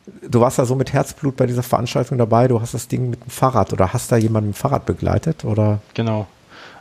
ja. 0.08 0.30
du 0.30 0.40
warst 0.40 0.58
da 0.58 0.66
so 0.66 0.76
mit 0.76 0.94
Herzblut 0.94 1.36
bei 1.36 1.46
dieser 1.46 1.64
Veranstaltung 1.64 2.18
dabei, 2.18 2.48
du 2.48 2.62
hast 2.62 2.74
das 2.74 2.88
Ding 2.88 3.10
mit 3.10 3.24
dem 3.24 3.30
Fahrrad 3.30 3.74
oder 3.74 3.94
hast 3.94 4.12
da 4.12 4.18
jemanden 4.18 4.50
mit 4.50 4.58
dem 4.58 4.60
Fahrrad 4.60 4.86
begleitet? 4.86 5.44
Oder? 5.44 5.80
Genau, 5.94 6.28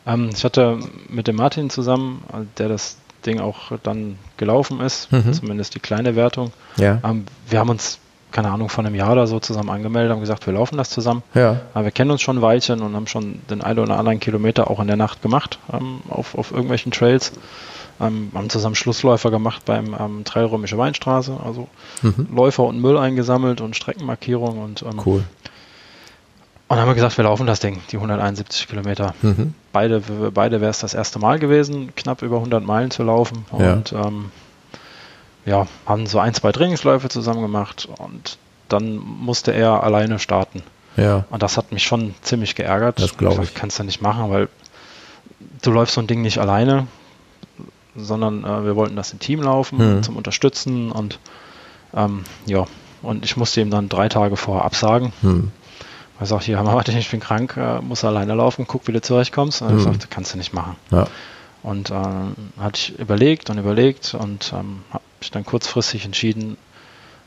ähm, 0.07 0.31
ich 0.35 0.45
hatte 0.45 0.79
mit 1.09 1.27
dem 1.27 1.37
Martin 1.37 1.71
zusammen, 1.71 2.23
der 2.59 2.69
das 2.69 2.97
Ding 3.25 3.41
auch 3.41 3.73
dann 3.83 4.19
gelaufen 4.37 4.81
ist, 4.81 5.11
mhm. 5.13 5.33
zumindest 5.33 5.75
die 5.75 5.81
kleine 5.81 6.17
Wertung. 6.17 6.53
Ja. 6.77 7.01
Ähm, 7.05 7.25
wir 7.49 7.59
haben 7.59 7.71
uns, 7.71 7.99
keine 8.31 8.51
Ahnung, 8.51 8.69
von 8.69 8.85
einem 8.85 8.95
Jahr 8.95 9.13
oder 9.13 9.27
so 9.27 9.41
zusammen 9.41 9.71
angemeldet, 9.71 10.13
haben 10.13 10.21
gesagt, 10.21 10.47
wir 10.47 10.53
laufen 10.53 10.77
das 10.77 10.91
zusammen. 10.91 11.23
Ja. 11.35 11.61
Aber 11.73 11.85
wir 11.85 11.93
kennen 11.93 12.11
uns 12.11 12.23
schon 12.23 12.39
ein 12.39 12.43
Weilchen 12.43 12.83
und 12.83 12.95
haben 12.95 13.07
schon 13.07 13.41
den 13.51 13.63
einen 13.63 13.79
oder 13.79 13.99
anderen 13.99 14.21
Kilometer 14.21 14.71
auch 14.71 14.81
in 14.81 14.87
der 14.87 14.97
Nacht 14.97 15.23
gemacht 15.23 15.59
ähm, 15.73 16.01
auf, 16.09 16.35
auf 16.37 16.51
irgendwelchen 16.51 16.93
Trails. 16.93 17.33
Ähm, 18.01 18.33
haben 18.35 18.51
zusammen 18.51 18.75
Schlussläufer 18.75 19.31
gemacht 19.31 19.63
beim 19.67 19.95
ähm, 19.99 20.25
Trail 20.25 20.47
Römische 20.47 20.77
Weinstraße, 20.77 21.39
also 21.43 21.69
mhm. 22.03 22.27
Läufer 22.35 22.65
und 22.65 22.81
Müll 22.81 22.99
eingesammelt 22.99 23.61
und 23.61 23.77
Streckenmarkierung 23.77 24.59
und 24.59 24.83
ähm, 24.83 25.01
cool. 25.07 25.25
Und 26.67 26.77
dann 26.77 26.81
haben 26.81 26.89
wir 26.89 26.95
gesagt, 26.95 27.19
wir 27.19 27.25
laufen 27.25 27.47
das 27.47 27.61
Ding, 27.61 27.81
die 27.91 27.97
171 27.97 28.69
Kilometer. 28.69 29.15
Mhm. 29.21 29.55
Beide, 29.73 30.01
beide 30.33 30.61
wäre 30.61 30.71
es 30.71 30.79
das 30.79 30.95
erste 30.95 31.19
Mal 31.19 31.39
gewesen, 31.39 31.95
knapp 31.95 32.23
über 32.23 32.37
100 32.37 32.65
Meilen 32.65 32.91
zu 32.91 33.03
laufen. 33.03 33.45
Und 33.51 33.91
ja, 33.91 34.07
ähm, 34.07 34.31
ja 35.45 35.67
haben 35.85 36.07
so 36.07 36.21
ein, 36.21 36.33
zwei 36.33 36.53
Trainingsläufe 36.53 37.09
zusammen 37.11 37.43
gemacht 37.43 37.89
und 37.99 38.39
dann 38.71 38.97
musste 38.97 39.53
er 39.53 39.83
alleine 39.83 40.19
starten. 40.19 40.63
Ja. 40.97 41.25
Und 41.29 41.43
das 41.43 41.59
hat 41.59 41.71
mich 41.71 41.85
schon 41.85 42.15
ziemlich 42.23 42.55
geärgert. 42.55 42.99
Das 42.99 43.17
glaube 43.19 43.45
ich. 43.45 43.55
Kannst 43.55 43.79
du 43.79 43.85
nicht 43.85 44.01
machen, 44.01 44.31
weil 44.31 44.49
du 45.61 45.71
läufst 45.71 45.95
so 45.95 46.01
ein 46.01 46.07
Ding 46.07 46.23
nicht 46.23 46.39
alleine, 46.39 46.87
sondern 47.95 48.45
äh, 48.45 48.65
wir 48.65 48.77
wollten 48.77 48.97
das 48.97 49.13
im 49.13 49.19
Team 49.19 49.43
laufen, 49.43 49.97
mhm. 49.97 50.03
zum 50.03 50.17
Unterstützen 50.17 50.91
und 50.91 51.19
ähm, 51.95 52.25
ja, 52.47 52.65
und 53.03 53.25
ich 53.25 53.37
musste 53.37 53.61
ihm 53.61 53.71
dann 53.71 53.89
drei 53.89 54.09
Tage 54.09 54.37
vorher 54.37 54.65
absagen. 54.65 55.13
Mhm. 55.23 55.53
Er 56.21 56.27
sagt, 56.27 56.45
hier, 56.45 56.57
Mama, 56.63 56.83
ich 56.87 57.11
bin 57.11 57.21
krank, 57.21 57.57
äh, 57.57 57.81
muss 57.81 58.05
alleine 58.05 58.35
laufen, 58.35 58.67
guck, 58.67 58.87
wie 58.87 58.93
du 58.93 59.01
zurechtkommst. 59.01 59.63
Und 59.63 59.73
mhm. 59.73 59.79
er 59.79 59.83
sagte, 59.83 60.07
kannst 60.09 60.35
du 60.35 60.39
nicht 60.39 60.53
machen. 60.53 60.77
Ja. 60.91 61.07
Und 61.63 61.91
äh, 61.91 61.95
hatte 61.95 62.75
ich 62.75 62.99
überlegt 62.99 63.49
und 63.51 63.59
überlegt 63.59 64.15
und 64.15 64.53
ähm, 64.53 64.83
habe 64.91 65.05
mich 65.21 65.31
dann 65.31 65.45
kurzfristig 65.45 66.05
entschieden, 66.05 66.59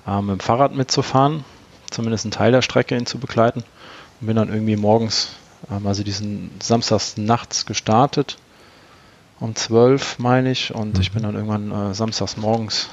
äh, 0.08 0.22
mit 0.22 0.40
dem 0.40 0.40
Fahrrad 0.40 0.76
mitzufahren, 0.76 1.44
zumindest 1.90 2.26
einen 2.26 2.32
Teil 2.32 2.52
der 2.52 2.62
Strecke 2.62 2.96
ihn 2.96 3.08
zu 3.08 3.18
begleiten. 3.18 3.64
Und 4.22 4.28
bin 4.28 4.36
dann 4.36 4.50
irgendwie 4.50 4.76
morgens, 4.76 5.32
ähm, 5.72 5.88
also 5.88 6.04
diesen 6.04 6.52
Samstags 6.62 7.18
nachts 7.18 7.66
gestartet, 7.66 8.38
um 9.40 9.56
12 9.56 10.20
meine 10.20 10.52
ich, 10.52 10.74
und 10.74 10.96
mhm. 10.96 11.02
ich 11.02 11.12
bin 11.12 11.24
dann 11.24 11.36
irgendwann 11.36 11.72
äh, 11.72 11.94
samstags 11.94 12.38
morgens 12.38 12.90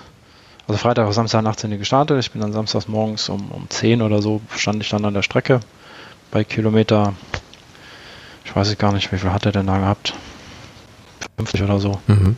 also 0.66 0.78
Freitag, 0.78 1.12
Samstag 1.12 1.42
nachts 1.42 1.60
sind 1.60 1.72
die 1.72 1.78
gestartet. 1.78 2.18
Ich 2.20 2.30
bin 2.30 2.40
dann 2.40 2.52
samstags 2.52 2.88
morgens 2.88 3.28
um, 3.28 3.50
um 3.50 3.68
10 3.68 4.00
oder 4.00 4.22
so 4.22 4.40
stand 4.56 4.82
ich 4.82 4.88
dann 4.88 5.04
an 5.04 5.14
der 5.14 5.22
Strecke 5.22 5.60
bei 6.34 6.42
Kilometer, 6.42 7.14
ich 8.44 8.54
weiß 8.54 8.76
gar 8.76 8.92
nicht, 8.92 9.12
wie 9.12 9.18
viel 9.18 9.30
hat 9.30 9.46
er 9.46 9.52
denn 9.52 9.68
da 9.68 9.78
gehabt? 9.78 10.14
50 11.36 11.62
oder 11.62 11.78
so. 11.78 12.00
Mhm. 12.08 12.36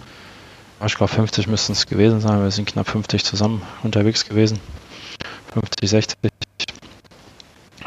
Ich 0.84 0.94
glaube 0.94 1.10
50 1.10 1.46
müssten 1.46 1.72
es 1.72 1.86
gewesen 1.86 2.20
sein, 2.20 2.42
wir 2.42 2.50
sind 2.50 2.68
knapp 2.68 2.90
50 2.90 3.24
zusammen 3.24 3.62
unterwegs 3.82 4.28
gewesen. 4.28 4.60
50, 5.54 5.88
60. 5.88 6.16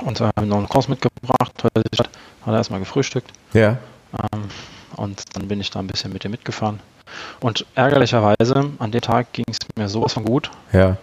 Und 0.01 0.19
haben 0.19 0.47
noch 0.47 0.57
einen 0.57 0.67
Kurs 0.67 0.87
mitgebracht, 0.87 1.63
hat 1.63 2.07
er 2.47 2.53
erstmal 2.53 2.79
gefrühstückt. 2.79 3.31
Ja. 3.53 3.77
Ähm, 4.33 4.45
und 4.95 5.21
dann 5.33 5.47
bin 5.47 5.61
ich 5.61 5.69
da 5.69 5.79
ein 5.79 5.87
bisschen 5.87 6.11
mit 6.11 6.25
ihm 6.25 6.31
mitgefahren. 6.31 6.79
Und 7.39 7.67
ärgerlicherweise, 7.75 8.71
an 8.79 8.91
dem 8.91 9.01
Tag 9.01 9.31
ging 9.33 9.45
es 9.47 9.59
mir 9.75 9.87
sowas 9.87 10.13
von 10.13 10.25
gut. 10.25 10.49
Ja. 10.73 10.97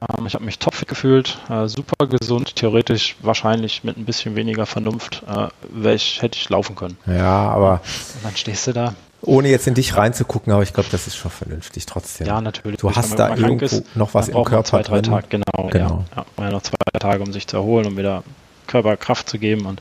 Ähm, 0.00 0.26
ich 0.26 0.34
habe 0.34 0.44
mich 0.44 0.58
topfit 0.58 0.88
gefühlt, 0.88 1.38
äh, 1.48 1.66
super 1.66 2.06
gesund, 2.06 2.56
theoretisch 2.56 3.16
wahrscheinlich 3.22 3.84
mit 3.84 3.96
ein 3.96 4.04
bisschen 4.04 4.36
weniger 4.36 4.66
Vernunft 4.66 5.22
äh, 5.28 5.94
ich, 5.94 6.22
hätte 6.22 6.38
ich 6.38 6.48
laufen 6.48 6.76
können. 6.76 6.96
Ja, 7.06 7.50
aber. 7.50 7.80
Und 8.14 8.24
dann 8.24 8.36
stehst 8.36 8.66
du 8.66 8.72
da. 8.72 8.94
Ohne 9.20 9.48
jetzt 9.48 9.66
in 9.66 9.74
dich 9.74 9.96
reinzugucken, 9.96 10.52
aber 10.52 10.62
ich 10.62 10.72
glaube, 10.72 10.88
das 10.92 11.08
ist 11.08 11.16
schon 11.16 11.32
vernünftig 11.32 11.86
trotzdem. 11.86 12.28
Ja, 12.28 12.40
natürlich. 12.40 12.78
Du 12.78 12.94
hast 12.94 13.18
da 13.18 13.34
irgendwo 13.34 13.64
ist, 13.64 13.96
noch 13.96 14.14
was 14.14 14.28
im 14.28 14.44
Körper 14.44 14.64
zwei, 14.64 14.82
drei 14.82 15.00
drin. 15.00 15.10
Tage, 15.10 15.26
genau, 15.28 15.68
genau. 15.70 16.04
Ja, 16.14 16.24
ja, 16.38 16.44
ja, 16.44 16.50
noch 16.50 16.62
zwei 16.62 16.76
Tage, 17.00 17.22
um 17.24 17.32
sich 17.32 17.48
zu 17.48 17.56
erholen, 17.56 17.86
um 17.86 17.96
wieder 17.96 18.22
Körperkraft 18.68 19.28
zu 19.28 19.38
geben 19.38 19.66
und 19.66 19.80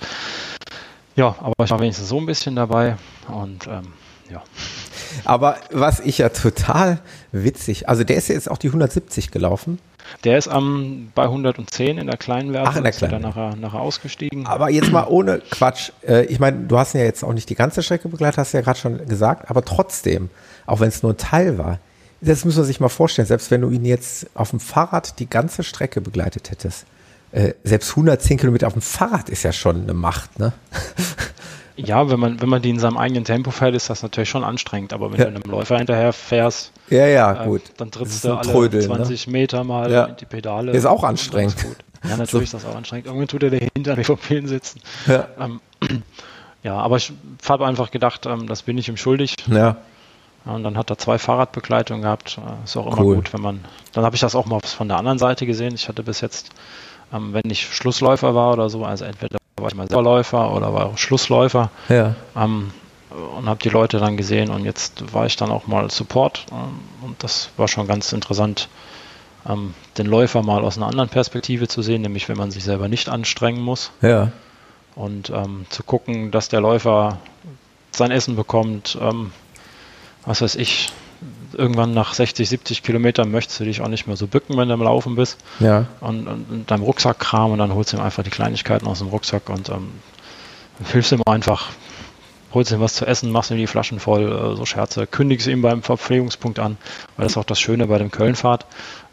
ja, 1.15 1.35
aber 1.39 1.65
ich 1.65 1.71
war 1.71 1.79
wenigstens 1.79 2.09
so 2.09 2.19
ein 2.19 2.25
bisschen 2.25 2.55
dabei 2.55 2.95
und 3.27 3.67
ähm, 3.67 3.93
ja. 4.29 4.43
Aber 5.25 5.57
was 5.71 5.99
ich 5.99 6.19
ja 6.19 6.29
total 6.29 6.99
witzig, 7.43 7.89
also 7.89 8.03
der 8.03 8.17
ist 8.17 8.29
ja 8.29 8.35
jetzt 8.35 8.49
auch 8.49 8.57
die 8.57 8.67
170 8.67 9.31
gelaufen. 9.31 9.79
Der 10.23 10.37
ist 10.37 10.47
am 10.47 11.11
bei 11.15 11.23
110 11.23 11.97
in 11.97 12.07
der 12.07 12.17
kleinen 12.17 12.53
Wertung. 12.53 12.73
Ach, 12.73 12.77
in 12.77 12.83
der 12.83 12.91
kleinen. 12.93 13.15
Ist 13.15 13.21
nachher, 13.21 13.55
nachher 13.55 13.81
ausgestiegen. 13.81 14.47
Aber 14.47 14.69
jetzt 14.69 14.91
mal 14.91 15.05
ohne 15.07 15.39
Quatsch. 15.39 15.91
Äh, 16.07 16.25
ich 16.25 16.39
meine, 16.39 16.65
du 16.65 16.77
hast 16.77 16.93
ja 16.93 17.01
jetzt 17.01 17.23
auch 17.23 17.33
nicht 17.33 17.49
die 17.49 17.55
ganze 17.55 17.83
Strecke 17.83 18.07
begleitet, 18.07 18.37
hast 18.37 18.53
du 18.53 18.57
ja 18.57 18.63
gerade 18.63 18.79
schon 18.79 19.05
gesagt, 19.07 19.49
aber 19.49 19.65
trotzdem, 19.65 20.29
auch 20.65 20.79
wenn 20.79 20.89
es 20.89 21.03
nur 21.03 21.13
ein 21.13 21.17
Teil 21.17 21.57
war, 21.57 21.79
das 22.21 22.45
muss 22.45 22.55
man 22.55 22.65
sich 22.65 22.79
mal 22.79 22.89
vorstellen, 22.89 23.27
selbst 23.27 23.51
wenn 23.51 23.61
du 23.61 23.69
ihn 23.69 23.85
jetzt 23.85 24.27
auf 24.33 24.49
dem 24.49 24.59
Fahrrad 24.59 25.19
die 25.19 25.29
ganze 25.29 25.63
Strecke 25.63 26.01
begleitet 26.01 26.49
hättest, 26.49 26.85
äh, 27.31 27.53
selbst 27.63 27.91
110 27.91 28.37
Kilometer 28.37 28.67
auf 28.67 28.73
dem 28.73 28.81
Fahrrad 28.81 29.29
ist 29.29 29.43
ja 29.43 29.51
schon 29.51 29.83
eine 29.83 29.93
Macht, 29.93 30.39
ne? 30.39 30.53
Ja, 31.77 32.09
wenn 32.09 32.19
man, 32.19 32.41
wenn 32.41 32.49
man 32.49 32.61
die 32.61 32.71
in 32.71 32.79
seinem 32.79 32.97
eigenen 32.97 33.23
Tempo 33.23 33.51
fährt, 33.51 33.75
ist 33.75 33.89
das 33.89 34.01
natürlich 34.01 34.29
schon 34.29 34.43
anstrengend. 34.43 34.93
Aber 34.93 35.11
wenn 35.11 35.19
ja. 35.19 35.25
du 35.25 35.35
einem 35.35 35.51
Läufer 35.51 35.77
hinterher 35.77 36.11
fährst, 36.11 36.71
ja, 36.89 37.05
ja, 37.05 37.43
äh, 37.43 37.45
gut. 37.45 37.61
dann 37.77 37.91
trittst 37.91 38.23
du 38.23 38.33
alle 38.33 38.51
Trödel, 38.51 38.81
20 38.81 39.27
ne? 39.27 39.33
Meter 39.33 39.63
mal 39.63 39.91
ja. 39.91 40.07
die 40.07 40.25
Pedale. 40.25 40.71
Ist 40.71 40.85
auch 40.85 41.03
anstrengend. 41.03 41.55
Ja, 42.03 42.09
natürlich 42.17 42.49
so. 42.49 42.57
ist 42.57 42.65
das 42.65 42.65
auch 42.65 42.75
anstrengend. 42.75 43.05
Irgendwann 43.05 43.27
tut 43.27 43.43
er 43.43 43.51
dahinter 43.51 43.95
den 43.95 44.03
Pupillen 44.03 44.47
sitzen. 44.47 44.81
Ja. 45.05 45.27
Ähm, 45.39 45.61
ja, 46.63 46.75
aber 46.75 46.97
ich 46.97 47.13
habe 47.47 47.67
einfach 47.67 47.91
gedacht, 47.91 48.25
ähm, 48.25 48.47
das 48.47 48.63
bin 48.63 48.77
ich 48.77 48.89
ihm 48.89 48.97
schuldig. 48.97 49.35
Ja. 49.45 49.77
Und 50.45 50.63
dann 50.63 50.77
hat 50.77 50.89
er 50.89 50.97
zwei 50.97 51.19
Fahrradbegleitungen 51.19 52.01
gehabt. 52.01 52.39
Äh, 52.39 52.63
ist 52.63 52.75
auch 52.75 52.87
immer 52.87 53.05
cool. 53.05 53.15
gut, 53.17 53.33
wenn 53.33 53.41
man. 53.41 53.65
Dann 53.93 54.03
habe 54.03 54.15
ich 54.15 54.21
das 54.21 54.33
auch 54.33 54.47
mal 54.47 54.61
von 54.61 54.87
der 54.87 54.97
anderen 54.97 55.19
Seite 55.19 55.45
gesehen. 55.45 55.75
Ich 55.75 55.87
hatte 55.89 56.01
bis 56.01 56.21
jetzt, 56.21 56.49
ähm, 57.13 57.33
wenn 57.33 57.49
ich 57.51 57.65
Schlussläufer 57.67 58.33
war 58.33 58.53
oder 58.53 58.69
so, 58.69 58.83
also 58.83 59.05
entweder 59.05 59.36
war 59.57 59.69
ich 59.69 59.75
mal 59.75 59.87
selber 59.87 60.03
Läufer 60.03 60.53
oder 60.53 60.73
war 60.73 60.85
auch 60.87 60.97
Schlussläufer. 60.97 61.69
Ja. 61.89 62.15
Ähm, 62.35 62.71
und 63.09 63.47
habe 63.47 63.59
die 63.61 63.69
Leute 63.69 63.97
dann 63.99 64.17
gesehen 64.17 64.49
und 64.49 64.65
jetzt 64.65 65.13
war 65.13 65.25
ich 65.25 65.35
dann 65.35 65.49
auch 65.49 65.65
mal 65.65 65.89
Support 65.89 66.45
ähm, 66.51 66.79
und 67.01 67.23
das 67.23 67.49
war 67.57 67.67
schon 67.67 67.87
ganz 67.87 68.13
interessant, 68.13 68.69
ähm, 69.47 69.73
den 69.97 70.05
Läufer 70.05 70.43
mal 70.43 70.63
aus 70.63 70.77
einer 70.77 70.87
anderen 70.87 71.09
Perspektive 71.09 71.67
zu 71.67 71.81
sehen, 71.81 72.01
nämlich 72.01 72.29
wenn 72.29 72.37
man 72.37 72.51
sich 72.51 72.63
selber 72.63 72.87
nicht 72.87 73.09
anstrengen 73.09 73.61
muss. 73.61 73.91
Ja. 74.01 74.31
Und 74.95 75.29
ähm, 75.29 75.65
zu 75.69 75.83
gucken, 75.83 76.31
dass 76.31 76.49
der 76.49 76.61
Läufer 76.61 77.19
sein 77.91 78.11
Essen 78.11 78.35
bekommt, 78.35 78.97
ähm, 79.01 79.31
was 80.25 80.41
weiß 80.41 80.55
ich, 80.55 80.91
irgendwann 81.53 81.93
nach 81.93 82.13
60, 82.13 82.47
70 82.47 82.83
Kilometern 82.83 83.31
möchtest 83.31 83.59
du 83.59 83.65
dich 83.65 83.81
auch 83.81 83.87
nicht 83.87 84.07
mehr 84.07 84.15
so 84.15 84.27
bücken, 84.27 84.57
wenn 84.57 84.67
du 84.67 84.73
am 84.73 84.83
Laufen 84.83 85.15
bist. 85.15 85.37
Ja. 85.59 85.85
Und, 85.99 86.27
und, 86.27 86.49
und 86.49 86.71
deinem 86.71 86.83
Rucksack 86.83 87.19
kram 87.19 87.51
und 87.51 87.59
dann 87.59 87.73
holst 87.73 87.93
du 87.93 87.97
ihm 87.97 88.03
einfach 88.03 88.23
die 88.23 88.29
Kleinigkeiten 88.29 88.87
aus 88.87 88.99
dem 88.99 89.07
Rucksack 89.07 89.49
und 89.49 89.69
ähm, 89.69 89.89
hilfst 90.85 91.11
ihm 91.11 91.21
einfach, 91.25 91.69
holst 92.53 92.71
ihm 92.71 92.79
was 92.79 92.93
zu 92.93 93.05
essen, 93.05 93.31
machst 93.31 93.51
ihm 93.51 93.57
die 93.57 93.67
Flaschen 93.67 93.99
voll, 93.99 94.31
äh, 94.31 94.55
so 94.55 94.65
Scherze, 94.65 95.07
kündigst 95.07 95.47
ihm 95.47 95.61
beim 95.61 95.81
Verpflegungspunkt 95.81 96.59
an, 96.59 96.77
weil 97.15 97.23
das 97.23 97.33
ist 97.33 97.37
auch 97.37 97.45
das 97.45 97.59
Schöne 97.59 97.87
bei 97.87 97.97
dem 97.97 98.11
Kölnfahrt. 98.11 98.65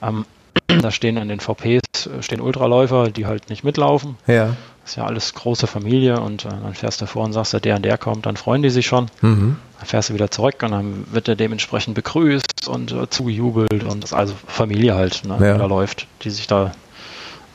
Ähm, 0.02 0.26
da 0.80 0.90
stehen 0.90 1.18
an 1.18 1.28
den 1.28 1.40
VPs 1.40 2.06
äh, 2.06 2.22
stehen 2.22 2.40
Ultraläufer, 2.40 3.10
die 3.10 3.26
halt 3.26 3.50
nicht 3.50 3.64
mitlaufen. 3.64 4.16
Ja. 4.26 4.56
Das 4.84 4.92
ist 4.92 4.96
ja 4.96 5.06
alles 5.06 5.32
große 5.32 5.66
Familie 5.66 6.20
und 6.20 6.44
äh, 6.44 6.50
dann 6.50 6.74
fährst 6.74 7.00
du 7.00 7.06
vor 7.06 7.24
und 7.24 7.32
sagst, 7.32 7.54
der 7.64 7.76
und 7.76 7.82
der 7.86 7.96
kommt, 7.96 8.26
dann 8.26 8.36
freuen 8.36 8.62
die 8.62 8.68
sich 8.68 8.86
schon. 8.86 9.06
Mhm. 9.22 9.56
Dann 9.78 9.86
fährst 9.86 10.10
du 10.10 10.14
wieder 10.14 10.30
zurück 10.30 10.62
und 10.62 10.72
dann 10.72 11.06
wird 11.10 11.26
er 11.26 11.36
dementsprechend 11.36 11.94
begrüßt 11.94 12.68
und 12.68 12.92
äh, 12.92 13.08
zugejubelt 13.08 13.82
und 13.84 14.02
das 14.04 14.12
ist 14.12 14.16
also 14.16 14.34
Familie 14.46 14.94
halt, 14.94 15.24
ne, 15.24 15.38
ja. 15.40 15.56
da 15.56 15.64
läuft, 15.64 16.06
die 16.20 16.28
sich 16.28 16.46
da 16.46 16.72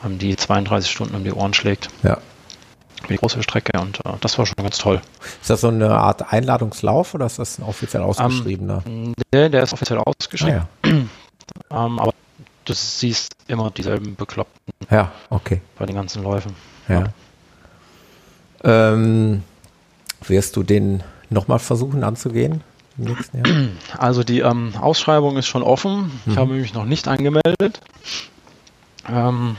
um 0.02 0.18
die 0.18 0.34
32 0.34 0.90
Stunden 0.90 1.14
um 1.14 1.22
die 1.22 1.32
Ohren 1.32 1.54
schlägt. 1.54 1.88
Ja. 2.02 2.18
Die 3.08 3.16
große 3.16 3.44
Strecke 3.44 3.80
und 3.80 4.04
äh, 4.04 4.12
das 4.20 4.36
war 4.36 4.44
schon 4.44 4.56
ganz 4.56 4.78
toll. 4.78 5.00
Ist 5.40 5.50
das 5.50 5.60
so 5.60 5.68
eine 5.68 5.90
Art 5.92 6.32
Einladungslauf 6.32 7.14
oder 7.14 7.26
ist 7.26 7.38
das 7.38 7.60
ein 7.60 7.62
offiziell 7.62 8.02
ausgeschriebener? 8.02 8.82
Ähm, 8.86 9.14
der, 9.32 9.50
der 9.50 9.62
ist 9.62 9.72
offiziell 9.72 10.00
ausgeschrieben. 10.00 10.62
Ah, 10.82 10.88
ja. 10.88 11.86
um, 11.86 11.98
aber 12.00 12.12
du 12.64 12.72
siehst 12.72 13.34
immer 13.46 13.70
dieselben 13.70 14.16
Bekloppten. 14.16 14.74
Ja, 14.90 15.12
okay. 15.30 15.60
Bei 15.78 15.86
den 15.86 15.94
ganzen 15.94 16.24
Läufen. 16.24 16.56
Ja. 16.88 17.00
ja. 17.00 17.04
Ähm, 18.62 19.42
wirst 20.26 20.56
du 20.56 20.62
den 20.62 21.02
nochmal 21.30 21.58
versuchen 21.58 22.04
anzugehen? 22.04 22.62
Also 23.98 24.24
die 24.24 24.40
ähm, 24.40 24.74
Ausschreibung 24.78 25.36
ist 25.36 25.46
schon 25.46 25.62
offen. 25.62 26.10
Ich 26.26 26.34
mhm. 26.34 26.38
habe 26.38 26.54
mich 26.54 26.74
noch 26.74 26.84
nicht 26.84 27.08
angemeldet. 27.08 27.80
Ähm, 29.08 29.56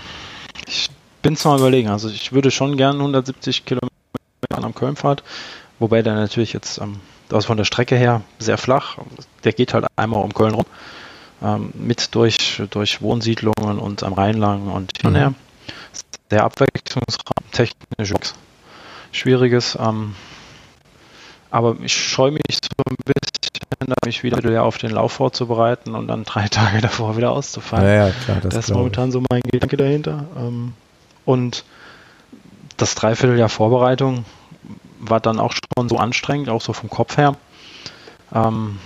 ich 0.68 0.90
bin 1.22 1.36
zwar 1.36 1.58
überlegen, 1.58 1.90
also 1.90 2.10
ich 2.10 2.32
würde 2.34 2.52
schon 2.52 2.78
gerne 2.78 3.00
170 3.00 3.66
Kilometer 3.66 3.90
am 4.52 4.76
Kölnfahrt, 4.76 5.24
wobei 5.80 6.02
der 6.02 6.16
natürlich 6.16 6.54
jetzt 6.54 6.80
ähm, 6.80 7.00
das 7.30 7.46
von 7.46 7.58
der 7.58 7.66
Strecke 7.66 7.96
her 7.96 8.22
sehr 8.40 8.58
flach. 8.58 8.98
Der 9.44 9.54
geht 9.54 9.74
halt 9.74 9.86
einmal 9.96 10.24
um 10.24 10.34
Köln 10.34 10.54
rum, 10.54 10.66
ähm, 11.42 11.72
mit 11.74 12.14
durch, 12.16 12.62
durch 12.70 13.02
Wohnsiedlungen 13.02 13.80
und 13.80 14.04
am 14.04 14.14
Rhein 14.14 14.38
lang 14.38 14.68
und 14.68 14.92
hin 14.98 15.10
und 15.10 15.16
her. 15.16 15.34
Sehr 16.30 16.44
abwechslungsreich, 16.44 17.36
technisch 17.52 18.14
schwieriges. 19.12 19.78
Ähm, 19.80 20.16
aber 21.50 21.76
ich 21.84 21.94
scheue 21.94 22.32
mich 22.32 22.42
so 22.52 22.84
ein 22.90 22.96
bisschen, 23.06 23.96
mich 24.06 24.24
wieder 24.24 24.64
auf 24.64 24.78
den 24.78 24.92
Lauf 24.92 25.12
vorzubereiten 25.12 25.96
und 25.96 26.08
dann 26.08 26.24
drei 26.24 26.48
Tage 26.50 26.82
davor 26.82 27.18
wieder 27.18 27.32
auszufahren. 27.32 27.86
Ja, 27.86 28.08
ja 28.08 28.12
klar. 28.12 28.38
Das, 28.42 28.54
das 28.54 28.70
ist 28.70 28.74
momentan 28.74 29.10
ich. 29.10 29.14
so 29.14 29.24
mein 29.30 29.42
Gedanke 29.42 29.78
dahinter. 29.78 30.26
Ähm, 30.38 30.74
und 31.26 31.64
das 32.78 32.96
Dreivierteljahr 32.96 33.50
Vorbereitung 33.50 34.26
war 35.00 35.20
dann 35.20 35.40
auch 35.40 35.54
schon 35.54 35.90
so 35.90 35.98
anstrengend, 35.98 36.50
auch 36.50 36.62
so 36.62 36.74
vom 36.74 36.90
Kopf 36.90 37.18
her, 37.18 37.36
ähm, 38.34 38.80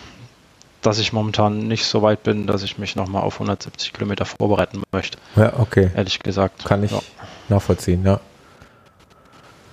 dass 0.81 0.99
ich 0.99 1.13
momentan 1.13 1.67
nicht 1.67 1.85
so 1.85 2.01
weit 2.01 2.23
bin, 2.23 2.47
dass 2.47 2.63
ich 2.63 2.77
mich 2.77 2.95
nochmal 2.95 3.23
auf 3.23 3.35
170 3.35 3.93
Kilometer 3.93 4.25
vorbereiten 4.25 4.81
möchte. 4.91 5.17
Ja, 5.35 5.53
okay. 5.59 5.91
Ehrlich 5.95 6.19
gesagt. 6.19 6.65
Kann 6.65 6.83
ich 6.83 6.91
ja. 6.91 7.01
nachvollziehen, 7.49 8.05
ja. 8.05 8.19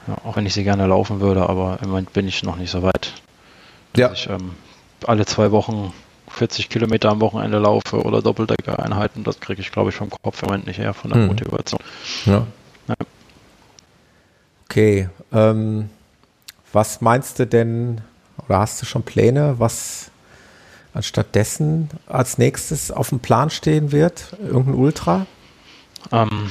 Ja. 0.09 0.16
Auch 0.24 0.36
wenn 0.36 0.46
ich 0.46 0.55
sie 0.55 0.64
gerne 0.64 0.86
laufen 0.86 1.20
würde, 1.20 1.48
aber 1.48 1.78
im 1.82 1.90
Moment 1.90 2.12
bin 2.12 2.28
ich 2.28 2.42
noch 2.42 2.57
nicht 2.57 2.70
so 2.70 2.82
weit. 2.82 3.12
Ja. 3.96 4.12
Ich 4.12 4.28
ähm, 4.28 4.53
alle 5.05 5.26
zwei 5.26 5.50
Wochen 5.50 5.92
40 6.30 6.68
Kilometer 6.68 7.11
am 7.11 7.20
Wochenende 7.20 7.59
laufe 7.59 8.03
oder 8.03 8.22
Doppeldecker-Einheiten, 8.22 9.24
das 9.24 9.40
kriege 9.40 9.61
ich, 9.61 9.70
glaube 9.70 9.90
ich, 9.90 9.96
vom 9.96 10.11
Kopf 10.11 10.42
im 10.42 10.48
Moment 10.48 10.66
nicht 10.66 10.78
her, 10.78 10.94
von 10.94 11.11
der 11.11 11.20
hm. 11.20 11.26
Motivation. 11.28 11.80
Ja. 12.24 12.46
ja. 12.88 12.94
Okay. 14.64 15.09
Ähm, 15.32 15.90
was 16.72 17.03
meinst 17.03 17.38
du 17.38 17.46
denn, 17.46 18.00
oder 18.38 18.61
hast 18.61 18.80
du 18.80 18.86
schon 18.86 19.03
Pläne, 19.03 19.57
was 19.59 20.11
anstatt 20.94 21.34
dessen 21.34 21.90
als 22.07 22.38
nächstes 22.38 22.90
auf 22.90 23.11
dem 23.11 23.20
Plan 23.20 23.50
stehen 23.50 23.92
wird? 23.92 24.34
Irgendein 24.42 24.74
Ultra? 24.74 25.26
Ähm, 26.11 26.50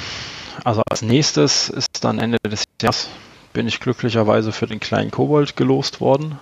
also 0.63 0.83
als 0.89 1.01
nächstes 1.01 1.69
ist 1.69 2.03
dann 2.03 2.19
Ende 2.19 2.37
des 2.43 2.65
Jahres 2.81 3.09
bin 3.53 3.67
ich 3.67 3.79
glücklicherweise 3.79 4.51
für 4.51 4.67
den 4.67 4.79
kleinen 4.79 5.11
Kobold 5.11 5.55
gelost 5.55 6.01
worden. 6.01 6.39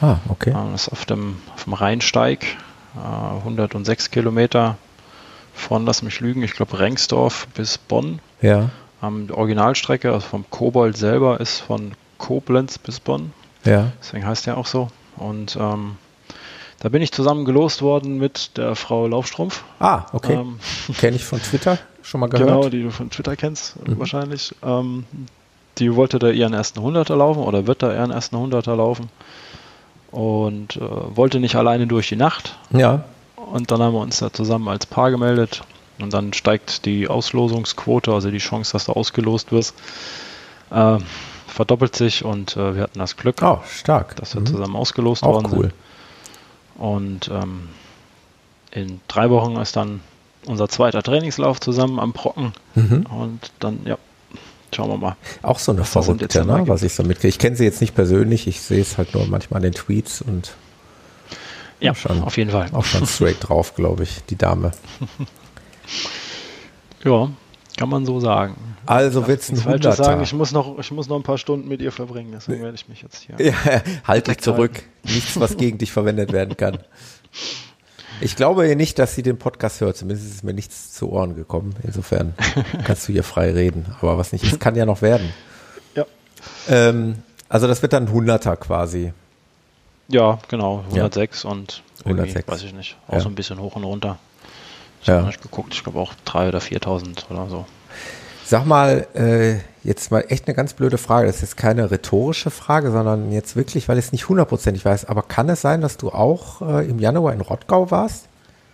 Ah, 0.00 0.16
okay. 0.28 0.52
Das 0.52 0.82
ist 0.82 0.88
auf 0.88 1.04
dem, 1.04 1.36
auf 1.54 1.64
dem 1.64 1.74
Rheinsteig, 1.74 2.56
äh, 2.96 3.36
106 3.38 4.10
Kilometer 4.10 4.76
von, 5.54 5.84
lass 5.86 6.02
mich 6.02 6.20
lügen, 6.20 6.42
ich 6.42 6.52
glaube 6.52 6.78
Rengsdorf 6.78 7.46
bis 7.54 7.78
Bonn. 7.78 8.20
Ja. 8.40 8.70
Ähm, 9.02 9.28
die 9.28 9.32
Originalstrecke 9.32 10.12
also 10.12 10.26
vom 10.26 10.44
Kobold 10.50 10.96
selber 10.96 11.40
ist 11.40 11.60
von 11.60 11.92
Koblenz 12.18 12.78
bis 12.78 13.00
Bonn. 13.00 13.32
Ja. 13.64 13.92
Deswegen 14.00 14.26
heißt 14.26 14.46
der 14.46 14.56
auch 14.56 14.66
so. 14.66 14.88
Und 15.16 15.56
ähm, 15.60 15.96
da 16.80 16.88
bin 16.88 17.02
ich 17.02 17.12
zusammen 17.12 17.44
gelost 17.44 17.82
worden 17.82 18.18
mit 18.18 18.56
der 18.56 18.74
Frau 18.74 19.06
Laufstrumpf. 19.06 19.62
Ah, 19.78 20.06
okay. 20.12 20.34
Ähm, 20.34 20.58
Kenne 20.98 21.16
ich 21.16 21.24
von 21.24 21.40
Twitter 21.40 21.78
schon 22.02 22.20
mal 22.20 22.28
gehört. 22.28 22.48
Genau, 22.48 22.68
die 22.68 22.82
du 22.82 22.90
von 22.90 23.10
Twitter 23.10 23.36
kennst, 23.36 23.76
mhm. 23.86 23.98
wahrscheinlich. 23.98 24.54
Ähm, 24.64 25.04
die 25.78 25.94
wollte 25.94 26.18
da 26.18 26.28
ihren 26.28 26.52
ersten 26.52 26.80
Hunderter 26.80 27.16
laufen 27.16 27.42
oder 27.42 27.66
wird 27.66 27.82
da 27.82 27.92
ihren 27.92 28.10
ersten 28.10 28.36
Hunderter 28.36 28.76
laufen 28.76 29.08
und 30.10 30.76
äh, 30.76 30.80
wollte 30.80 31.40
nicht 31.40 31.56
alleine 31.56 31.86
durch 31.86 32.08
die 32.08 32.16
Nacht. 32.16 32.56
Ja. 32.70 33.04
Und 33.36 33.70
dann 33.70 33.82
haben 33.82 33.94
wir 33.94 34.00
uns 34.00 34.18
da 34.18 34.32
zusammen 34.32 34.68
als 34.68 34.86
Paar 34.86 35.10
gemeldet 35.10 35.62
und 35.98 36.12
dann 36.12 36.32
steigt 36.32 36.84
die 36.84 37.08
Auslosungsquote, 37.08 38.12
also 38.12 38.30
die 38.30 38.38
Chance, 38.38 38.72
dass 38.72 38.86
du 38.86 38.92
ausgelost 38.92 39.52
wirst, 39.52 39.74
äh, 40.70 40.98
verdoppelt 41.46 41.96
sich 41.96 42.24
und 42.24 42.56
äh, 42.56 42.76
wir 42.76 42.82
hatten 42.82 42.98
das 42.98 43.16
Glück, 43.16 43.36
oh, 43.42 43.60
stark. 43.68 44.16
dass 44.16 44.34
wir 44.34 44.40
mhm. 44.40 44.46
zusammen 44.46 44.76
ausgelost 44.76 45.22
Auch 45.22 45.34
worden 45.34 45.48
cool. 45.52 45.62
sind. 45.62 45.74
Und 46.78 47.30
ähm, 47.32 47.68
in 48.70 49.00
drei 49.08 49.30
Wochen 49.30 49.56
ist 49.56 49.76
dann 49.76 50.00
unser 50.46 50.68
zweiter 50.68 51.02
Trainingslauf 51.02 51.60
zusammen 51.60 52.00
am 52.00 52.12
Brocken. 52.12 52.52
Mhm. 52.74 53.06
Und 53.10 53.52
dann, 53.60 53.80
ja, 53.84 53.98
schauen 54.74 54.90
wir 54.90 54.96
mal. 54.96 55.16
Auch 55.42 55.58
so 55.58 55.72
eine 55.72 55.84
Verrückte, 55.84 56.44
ne, 56.44 56.62
was 56.66 56.82
ich 56.82 56.94
so 56.94 57.02
mitkriege. 57.02 57.28
Ich 57.28 57.38
kenne 57.38 57.56
sie 57.56 57.64
jetzt 57.64 57.80
nicht 57.80 57.94
persönlich, 57.94 58.46
ich 58.46 58.60
sehe 58.60 58.80
es 58.80 58.98
halt 58.98 59.14
nur 59.14 59.26
manchmal 59.26 59.64
in 59.64 59.72
den 59.72 59.74
Tweets 59.74 60.22
und 60.22 60.54
ja, 61.80 61.94
schon, 61.96 62.22
auf 62.22 62.36
jeden 62.36 62.50
Fall. 62.50 62.68
Auch 62.72 62.84
schon 62.84 63.06
straight 63.06 63.38
drauf, 63.48 63.74
glaube 63.74 64.04
ich, 64.04 64.24
die 64.26 64.36
Dame. 64.36 64.70
ja, 67.04 67.28
kann 67.76 67.88
man 67.88 68.06
so 68.06 68.20
sagen. 68.20 68.56
Also 68.86 69.26
wird 69.26 69.40
es 69.40 69.50
ein 69.50 69.64
Hunderter. 69.64 69.92
sagen, 69.92 70.22
ich 70.22 70.32
muss, 70.32 70.52
noch, 70.52 70.78
ich 70.78 70.90
muss 70.92 71.08
noch 71.08 71.16
ein 71.16 71.24
paar 71.24 71.38
Stunden 71.38 71.68
mit 71.68 71.80
ihr 71.80 71.90
verbringen, 71.90 72.30
deswegen 72.32 72.62
werde 72.62 72.76
ich 72.76 72.88
mich 72.88 73.02
jetzt 73.02 73.26
hier... 73.26 73.36
Ja, 73.44 73.82
halt 74.04 74.28
dich 74.28 74.38
zurück. 74.38 74.84
Nichts, 75.02 75.38
was 75.40 75.56
gegen 75.56 75.78
dich 75.78 75.90
verwendet 75.90 76.32
werden 76.32 76.56
kann. 76.56 76.78
Ich 78.22 78.36
glaube 78.36 78.74
nicht, 78.76 78.98
dass 78.98 79.14
sie 79.14 79.22
den 79.22 79.36
Podcast 79.36 79.80
hört. 79.80 79.96
Zumindest 79.96 80.28
ist 80.28 80.44
mir 80.44 80.54
nichts 80.54 80.92
zu 80.92 81.10
Ohren 81.10 81.34
gekommen. 81.34 81.74
Insofern 81.82 82.34
kannst 82.84 83.08
du 83.08 83.12
hier 83.12 83.24
frei 83.24 83.52
reden. 83.52 83.86
Aber 84.00 84.16
was 84.16 84.32
nicht 84.32 84.44
ist, 84.44 84.60
kann 84.60 84.76
ja 84.76 84.86
noch 84.86 85.02
werden. 85.02 85.32
Ja. 85.96 86.06
Ähm, 86.68 87.22
also 87.48 87.66
das 87.66 87.82
wird 87.82 87.92
dann 87.92 88.04
ein 88.04 88.12
Hunderter 88.12 88.56
quasi. 88.56 89.12
Ja, 90.08 90.38
genau. 90.48 90.84
106 90.90 91.42
ja. 91.42 91.50
und 91.50 91.82
106. 92.04 92.48
weiß 92.48 92.62
ich 92.62 92.74
nicht. 92.74 92.96
Auch 93.08 93.14
ja. 93.14 93.20
so 93.20 93.28
ein 93.28 93.34
bisschen 93.34 93.58
hoch 93.58 93.76
und 93.76 93.84
runter. 93.84 94.18
Ich 95.00 95.08
ja. 95.08 95.16
habe 95.16 95.26
nicht 95.26 95.42
geguckt. 95.42 95.74
Ich 95.74 95.82
glaube 95.82 95.98
auch 95.98 96.12
3.000 96.26 96.48
oder 96.48 96.58
4.000 96.60 97.30
oder 97.30 97.48
so. 97.48 97.66
Sag 98.44 98.66
mal, 98.66 99.06
äh, 99.14 99.56
jetzt 99.84 100.10
mal 100.10 100.24
echt 100.28 100.46
eine 100.46 100.54
ganz 100.54 100.74
blöde 100.74 100.98
Frage. 100.98 101.26
Das 101.26 101.36
ist 101.36 101.42
jetzt 101.42 101.56
keine 101.56 101.90
rhetorische 101.90 102.50
Frage, 102.50 102.90
sondern 102.90 103.32
jetzt 103.32 103.56
wirklich, 103.56 103.88
weil 103.88 103.98
ich 103.98 104.06
es 104.06 104.12
nicht 104.12 104.28
hundertprozentig 104.28 104.84
weiß. 104.84 105.06
Aber 105.06 105.22
kann 105.22 105.48
es 105.48 105.60
sein, 105.60 105.80
dass 105.80 105.96
du 105.96 106.10
auch 106.10 106.60
äh, 106.62 106.88
im 106.88 106.98
Januar 106.98 107.32
in 107.32 107.40
Rottgau 107.40 107.90
warst? 107.90 108.26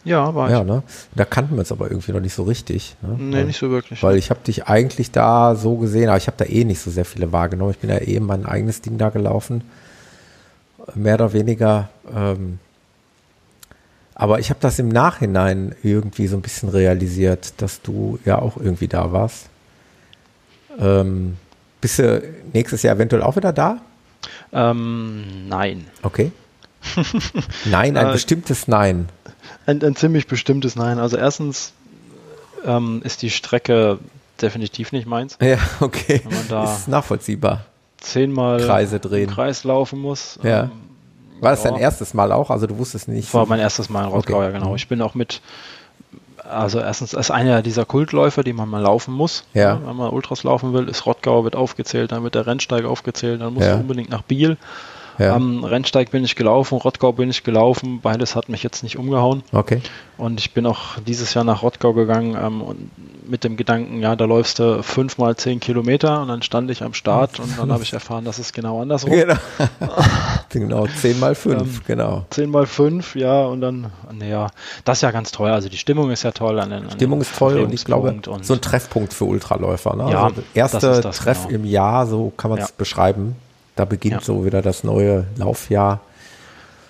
Ja, 0.05 0.35
war 0.35 0.51
Ja, 0.51 0.61
ich. 0.61 0.66
ne? 0.66 0.83
Da 1.14 1.25
kannten 1.25 1.55
wir 1.55 1.61
uns 1.61 1.73
aber 1.73 1.91
irgendwie 1.91 2.12
noch 2.12 2.21
nicht 2.21 2.35
so 2.35 2.45
richtig. 2.45 2.97
Ne? 3.03 3.16
Nee, 3.19 3.37
weil, 3.37 3.45
nicht 3.45 3.59
so 3.59 3.71
wirklich. 3.71 4.03
Weil 4.03 4.16
ich 4.16 4.31
habe 4.31 4.41
dich 4.45 4.66
eigentlich 4.66 5.11
da 5.11 5.55
so 5.55 5.77
gesehen, 5.77 6.09
aber 6.09 6.19
ich 6.19 6.27
habe 6.29 6.37
da 6.37 6.45
eh 6.47 6.64
nicht 6.64 6.81
so 6.81 6.91
sehr 6.91 7.05
viele 7.05 7.33
wahrgenommen. 7.33 7.73
Ich 7.73 7.79
bin 7.79 7.91
ja 7.91 7.99
eh 8.01 8.19
mein 8.21 8.47
eigenes 8.47 8.81
Ding 8.81 8.97
da 8.97 9.11
gelaufen. 9.11 9.62
Mehr 10.95 11.14
oder 11.14 11.33
weniger. 11.33 11.91
Ähm, 12.14 12.59
aber 14.14 14.41
ich 14.41 14.51
habe 14.51 14.61
das 14.61 14.79
im 14.79 14.89
Nachhinein 14.89 15.75
irgendwie 15.83 16.27
so 16.27 16.37
ein 16.37 16.43
bisschen 16.43 16.71
realisiert, 16.71 17.55
dass 17.59 17.83
du 17.83 18.19
ja 18.25 18.39
auch 18.41 18.57
irgendwie 18.57 18.89
da 18.89 19.12
warst. 19.12 19.47
Ähm, 20.79 21.37
bist 21.81 21.99
du 21.99 22.22
nächstes 22.53 22.83
Jahr 22.83 22.95
eventuell 22.97 23.22
auch 23.22 23.37
wieder 23.37 23.53
da? 23.53 23.79
Ähm, 24.53 25.49
nein. 25.49 25.87
Okay. 26.03 26.33
Nein, 27.64 27.97
ein 27.97 28.07
Äh, 28.09 28.12
bestimmtes 28.12 28.68
Nein. 28.68 29.09
Ein, 29.66 29.83
ein 29.83 29.97
ziemlich 29.97 30.26
bestimmtes 30.26 30.76
Nein. 30.76 30.99
Also 30.99 31.16
erstens 31.16 31.72
ähm, 32.64 33.03
ist 33.05 33.22
die 33.22 33.31
Strecke 33.31 33.99
definitiv 34.41 34.93
nicht 34.93 35.07
meins. 35.07 35.37
Ja, 35.43 35.59
okay. 35.81 36.20
Wenn 36.24 36.37
man 36.39 36.49
da- 36.49 36.74
ist 36.76 36.89
nachvollziehbar. 36.89 37.64
Zehnmal 37.99 38.61
Kreise 38.64 39.01
drehen. 39.01 39.29
Kreis 39.31 39.64
laufen 39.64 39.99
muss. 39.99 40.39
Ja. 40.45 40.62
Ähm, 40.64 40.70
War 41.41 41.51
das 41.51 41.64
ja. 41.64 41.72
dein 41.72 41.81
erstes 41.81 42.14
Mal 42.14 42.31
auch? 42.31 42.49
Also 42.51 42.66
du 42.68 42.79
wusstest 42.79 43.09
nicht. 43.09 43.26
Das 43.29 43.35
war 43.35 43.47
mein 43.47 43.59
erstes 43.61 43.89
Mal 43.91 44.05
in 44.05 44.11
Rottgau, 44.11 44.37
Okay. 44.37 44.45
ja 44.47 44.51
genau. 44.53 44.76
Ich 44.76 44.87
bin 44.89 45.03
auch 45.03 45.14
mit, 45.14 45.41
also 46.51 46.80
erstens 46.80 47.14
als 47.14 47.30
einer 47.30 47.62
dieser 47.62 47.84
Kultläufer, 47.84 48.42
die 48.42 48.53
man 48.53 48.68
mal 48.68 48.82
laufen 48.82 49.14
muss. 49.14 49.44
Ja. 49.55 49.80
Wenn 49.84 49.96
man 49.96 50.11
Ultras 50.11 50.44
laufen 50.44 50.72
will, 50.72 50.88
ist 50.88 51.07
Rottgau 51.07 51.44
wird 51.44 51.57
aufgezählt, 51.57 52.12
dann 52.12 52.22
wird 52.24 52.34
der 52.34 52.46
Rennsteig 52.46 52.84
aufgezählt, 52.84 53.40
dann 53.40 53.55
muss 53.55 53.64
Ja. 53.64 53.74
unbedingt 53.76 54.11
nach 54.11 54.22
Biel. 54.22 54.57
Ja. 55.18 55.34
Am 55.34 55.64
Rennsteig 55.64 56.12
bin 56.12 56.22
ich 56.24 56.36
gelaufen, 56.36 56.78
Rottgau 56.78 57.11
bin 57.12 57.28
ich 57.28 57.42
gelaufen, 57.42 57.99
beides 58.01 58.36
hat 58.36 58.49
mich 58.49 58.62
jetzt 58.62 58.84
nicht 58.84 58.96
umgehauen. 58.99 59.42
okay. 59.53 59.80
Und 60.16 60.38
ich 60.38 60.53
bin 60.53 60.64
auch 60.64 60.96
dieses 61.07 61.34
Jahr 61.34 61.42
nach 61.44 61.62
Rottgau 61.62 61.92
gegangen 61.92 62.36
ähm, 62.40 62.61
und 62.62 62.90
mit 63.28 63.42
dem 63.42 63.57
Gedanken, 63.57 64.01
ja, 64.01 64.14
da 64.14 64.24
läufst 64.26 64.61
du 64.61 64.80
fünf 64.84 65.18
mal 65.18 65.34
zehn 65.36 65.59
Kilometer 65.59 66.22
und 66.22 66.28
dann 66.28 66.42
stand 66.42 66.70
ich 66.70 66.82
am 66.84 66.94
Start 66.94 67.40
und 67.40 67.59
dann 67.59 67.72
habe 67.72 67.82
ich 67.82 67.92
erfahren, 67.92 68.24
dass 68.24 68.38
es 68.38 68.53
genau 68.53 68.80
andersrum. 68.80 69.11
Genau. 69.11 69.34
genau, 70.61 70.86
10 70.86 71.18
mal 71.18 71.34
5, 71.34 71.61
Ähm, 71.61 71.80
genau. 71.86 72.24
10 72.30 72.51
mal 72.51 72.66
5, 72.66 73.16
ja, 73.16 73.44
und 73.46 73.61
dann, 73.61 73.90
naja, 74.12 74.49
das 74.84 74.99
ist 74.99 75.03
ja 75.03 75.11
ganz 75.11 75.30
toll. 75.32 75.51
Also 75.51 75.68
die 75.68 75.76
Stimmung 75.76 76.11
ist 76.11 76.22
ja 76.22 76.32
toll. 76.32 76.59
An 76.59 76.70
den, 76.70 76.90
Stimmung 76.90 77.20
ist 77.20 77.36
toll 77.36 77.59
und 77.59 77.72
ich 77.74 77.84
glaube, 77.84 78.09
Verpflegungspunkt 78.09 78.44
so 78.46 78.55
ein 78.55 78.61
Treffpunkt 78.61 79.12
für 79.12 79.24
Ultraläufer. 79.24 79.94
Ne? 79.96 80.11
Ja, 80.11 80.24
also 80.24 80.34
der 80.36 80.44
erste 80.55 80.80
das 80.80 81.01
das, 81.01 81.16
Treff 81.18 81.46
genau. 81.46 81.61
im 81.61 81.64
Jahr, 81.64 82.07
so 82.07 82.32
kann 82.36 82.51
man 82.51 82.59
es 82.61 82.68
Ja. 82.68 82.74
beschreiben. 82.76 83.36
Da 83.76 83.84
beginnt 83.84 84.14
Ja. 84.14 84.20
so 84.22 84.44
wieder 84.44 84.62
das 84.62 84.82
neue 84.84 85.26
Laufjahr. 85.36 86.01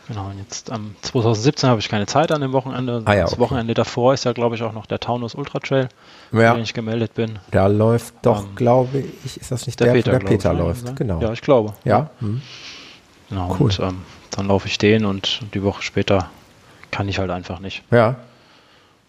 Genau, 0.07 0.29
und 0.29 0.39
jetzt 0.39 0.73
am 0.73 0.95
2017 1.03 1.69
habe 1.69 1.81
ich 1.81 1.91
keine 1.91 2.07
Zeit 2.07 2.33
an 2.33 2.41
dem 2.41 2.53
Wochenende. 2.55 3.03
Ah 3.05 3.13
ja, 3.13 3.23
das 3.25 3.33
okay. 3.35 3.43
Wochenende 3.43 3.75
davor 3.75 4.15
ist 4.15 4.25
ja, 4.25 4.33
glaube 4.33 4.55
ich, 4.55 4.63
auch 4.63 4.73
noch 4.73 4.87
der 4.87 5.01
Taunus 5.01 5.35
Ultra 5.35 5.59
Trail, 5.59 5.91
Ja, 6.33 6.55
den 6.55 6.63
ich 6.63 6.73
gemeldet 6.73 7.13
bin. 7.15 7.39
da 7.51 7.67
läuft 7.67 8.15
doch, 8.23 8.41
Ähm, 8.45 8.55
glaube 8.55 9.05
ich, 9.27 9.39
ist 9.39 9.51
das 9.51 9.67
nicht 9.67 9.79
Der, 9.81 9.89
der, 9.89 9.93
Peter, 9.93 10.11
der 10.13 10.21
glaube 10.21 10.35
ich, 10.35 10.41
Peter 10.41 10.53
ne? 10.55 10.59
läuft, 10.61 10.97
genau. 10.97 11.21
Ja, 11.21 11.33
ich 11.35 11.43
glaube. 11.43 11.75
Ja, 11.85 12.09
hm. 12.21 12.41
Genau, 13.29 13.55
Cool. 13.59 13.71
und 13.71 13.81
ähm, 13.81 14.03
dann 14.31 14.49
laufe 14.49 14.67
ich 14.69 14.79
den 14.79 15.05
und 15.05 15.41
die 15.55 15.63
Woche 15.63 15.83
später 15.83 16.31
kann 16.91 17.09
ich 17.09 17.19
halt 17.19 17.31
einfach 17.31 17.59
nicht. 17.61 17.83
ja, 17.91 18.17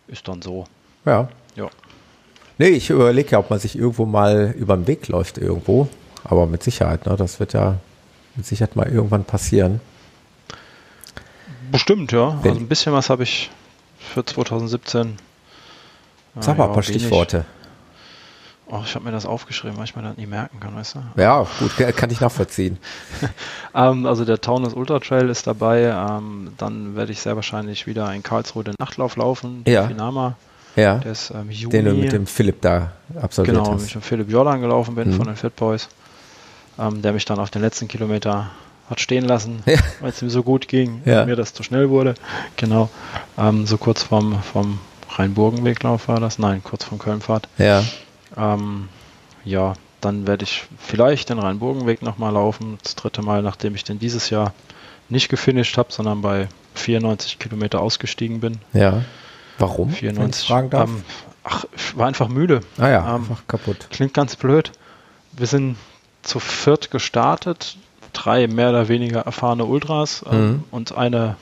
Ist 0.08 0.28
dann 0.28 0.42
so. 0.42 0.66
ja. 1.06 1.28
Ja. 1.56 1.70
Nee, 2.58 2.68
ich 2.70 2.90
überlege 2.90 3.32
ja, 3.32 3.40
ob 3.40 3.50
man 3.50 3.60
sich 3.60 3.78
irgendwo 3.78 4.06
mal 4.06 4.54
über 4.58 4.76
den 4.76 4.86
Weg 4.88 5.08
läuft 5.08 5.38
irgendwo. 5.38 5.88
Aber 6.26 6.46
mit 6.46 6.62
Sicherheit, 6.64 7.06
ne? 7.06 7.16
Das 7.16 7.40
wird 7.40 7.54
ja 7.54 7.78
mit 8.36 8.46
Sicherheit 8.46 8.76
mal 8.76 8.88
irgendwann 8.88 9.24
passieren. 9.24 9.80
Bestimmt, 11.72 12.12
ja. 12.12 12.38
Wenn- 12.44 12.52
Also 12.52 12.62
ein 12.64 12.68
bisschen 12.68 12.94
was 12.94 13.10
habe 13.10 13.24
ich 13.24 13.50
für 13.98 14.26
2017. 14.26 15.18
Sag 16.40 16.56
Ah, 16.56 16.58
mal 16.58 16.64
ja, 16.66 16.70
ein 16.70 16.74
paar. 16.74 16.84
Stichworte. 16.84 17.46
Oh, 18.72 18.82
ich 18.86 18.94
habe 18.94 19.04
mir 19.06 19.12
das 19.12 19.26
aufgeschrieben, 19.26 19.78
weil 19.78 19.86
ich 19.86 19.96
mir 19.96 20.04
das 20.04 20.16
nie 20.18 20.28
merken 20.28 20.60
kann, 20.60 20.76
weißt 20.76 20.96
du? 20.96 21.22
Ja, 21.22 21.48
gut, 21.60 21.76
kann- 21.96 22.12
ich 22.12 22.22
nachvollziehen. 22.22 22.78
Ähm, 23.76 24.06
also 24.08 24.26
der 24.26 24.42
Taunus 24.42 24.74
Ultra 24.74 25.00
Trail 25.00 25.30
ist 25.30 25.46
dabei. 25.48 25.84
Ähm, 25.84 26.54
dann 26.58 26.96
werde 26.96 27.12
ich 27.12 27.22
sehr 27.22 27.36
wahrscheinlich 27.36 27.86
wieder 27.86 28.12
in 28.14 28.24
Karlsruhe 28.24 28.64
den 28.64 28.74
Nachtlauf 28.80 29.16
laufen. 29.16 29.64
Ja. 29.68 29.88
Finama. 29.88 30.36
Ja, 30.76 30.96
Der 30.96 31.12
ist 31.12 31.32
ähm, 31.32 31.50
Juni. 31.52 31.72
den 31.72 31.86
du 31.86 31.94
mit 31.94 32.12
dem 32.12 32.26
Philipp 32.28 32.62
da 32.62 32.92
absolviert 33.22 33.58
genau, 33.58 33.74
hast. 33.74 33.84
mit 33.84 33.94
dem 33.96 34.02
Philipp 34.02 34.30
Jordan 34.32 34.60
gelaufen 34.62 34.96
bin 34.96 35.10
Mhm. 35.10 35.14
von 35.18 35.26
den 35.28 35.36
Fit 35.36 35.56
Boys. 35.56 35.88
Ähm, 36.80 37.02
der 37.04 37.14
mich 37.14 37.26
dann 37.26 37.38
auf 37.40 37.50
den 37.52 37.62
letzten 37.62 37.88
Kilometer 37.88 38.50
hat 38.90 39.00
stehen 39.00 39.26
lassen, 39.26 39.62
Ja. 39.68 39.78
weil 40.00 40.10
es 40.10 40.22
ihm 40.22 40.30
so 40.32 40.42
gut 40.44 40.68
ging 40.68 41.02
Ja. 41.06 41.26
mir 41.26 41.36
das 41.36 41.54
zu 41.54 41.62
schnell 41.64 41.90
wurde. 41.90 42.16
Genau. 42.58 42.90
Ähm, 43.38 43.66
so 43.68 43.78
kurz 43.78 44.02
vom, 44.04 44.42
vom 44.42 44.80
Rhein-Burgen-Weglauf 45.12 46.08
war 46.08 46.20
das. 46.20 46.40
Nein, 46.40 46.64
kurz 46.64 46.84
vom 46.86 46.98
Kölnfahrt. 46.98 47.48
Ja, 47.60 47.84
Ähm, 48.40 48.88
ja, 49.46 49.74
dann 50.02 50.28
werde 50.28 50.44
ich 50.44 50.64
vielleicht 50.78 51.30
den 51.30 51.40
Rhein-Burgen-Weg 51.40 52.02
nochmal 52.02 52.34
laufen. 52.34 52.78
Das 52.84 52.96
dritte 52.96 53.22
Mal, 53.22 53.42
nachdem 53.42 53.76
ich 53.76 53.84
den 53.84 54.00
dieses 54.00 54.30
Jahr 54.30 54.54
nicht 55.10 55.28
gefinisht 55.30 55.78
habe, 55.78 55.92
sondern 55.92 56.22
bei 56.22 56.48
94 56.76 57.40
Kilometer 57.40 57.82
ausgestiegen 57.82 58.40
bin. 58.40 58.60
ja. 58.74 59.02
Warum? 59.62 59.88
wenn 59.88 59.94
ich 59.94 60.00
94. 60.00 60.48
fragen 60.48 60.70
darf? 60.70 60.90
Ähm, 60.90 61.04
ach, 61.44 61.66
ich 61.76 61.98
war 61.98 62.08
einfach 62.08 62.30
müde. 62.30 62.62
ah 62.78 62.88
ja, 62.88 63.00
ähm, 63.10 63.24
einfach 63.24 63.46
kaputt. 63.46 63.88
Klingt 63.92 64.14
ganz 64.14 64.38
blöd. 64.38 64.72
Wir 65.34 65.48
sind 65.48 65.76
zu 66.22 66.40
viert 66.40 66.92
gestartet, 66.92 67.76
drei 68.14 68.48
mehr 68.48 68.70
oder 68.70 68.88
weniger 68.88 69.20
erfahrene 69.22 69.66
Ultras 69.66 70.24
ähm, 70.32 70.40
Mhm. 70.52 70.64
und 70.72 70.98
eine 70.98 71.36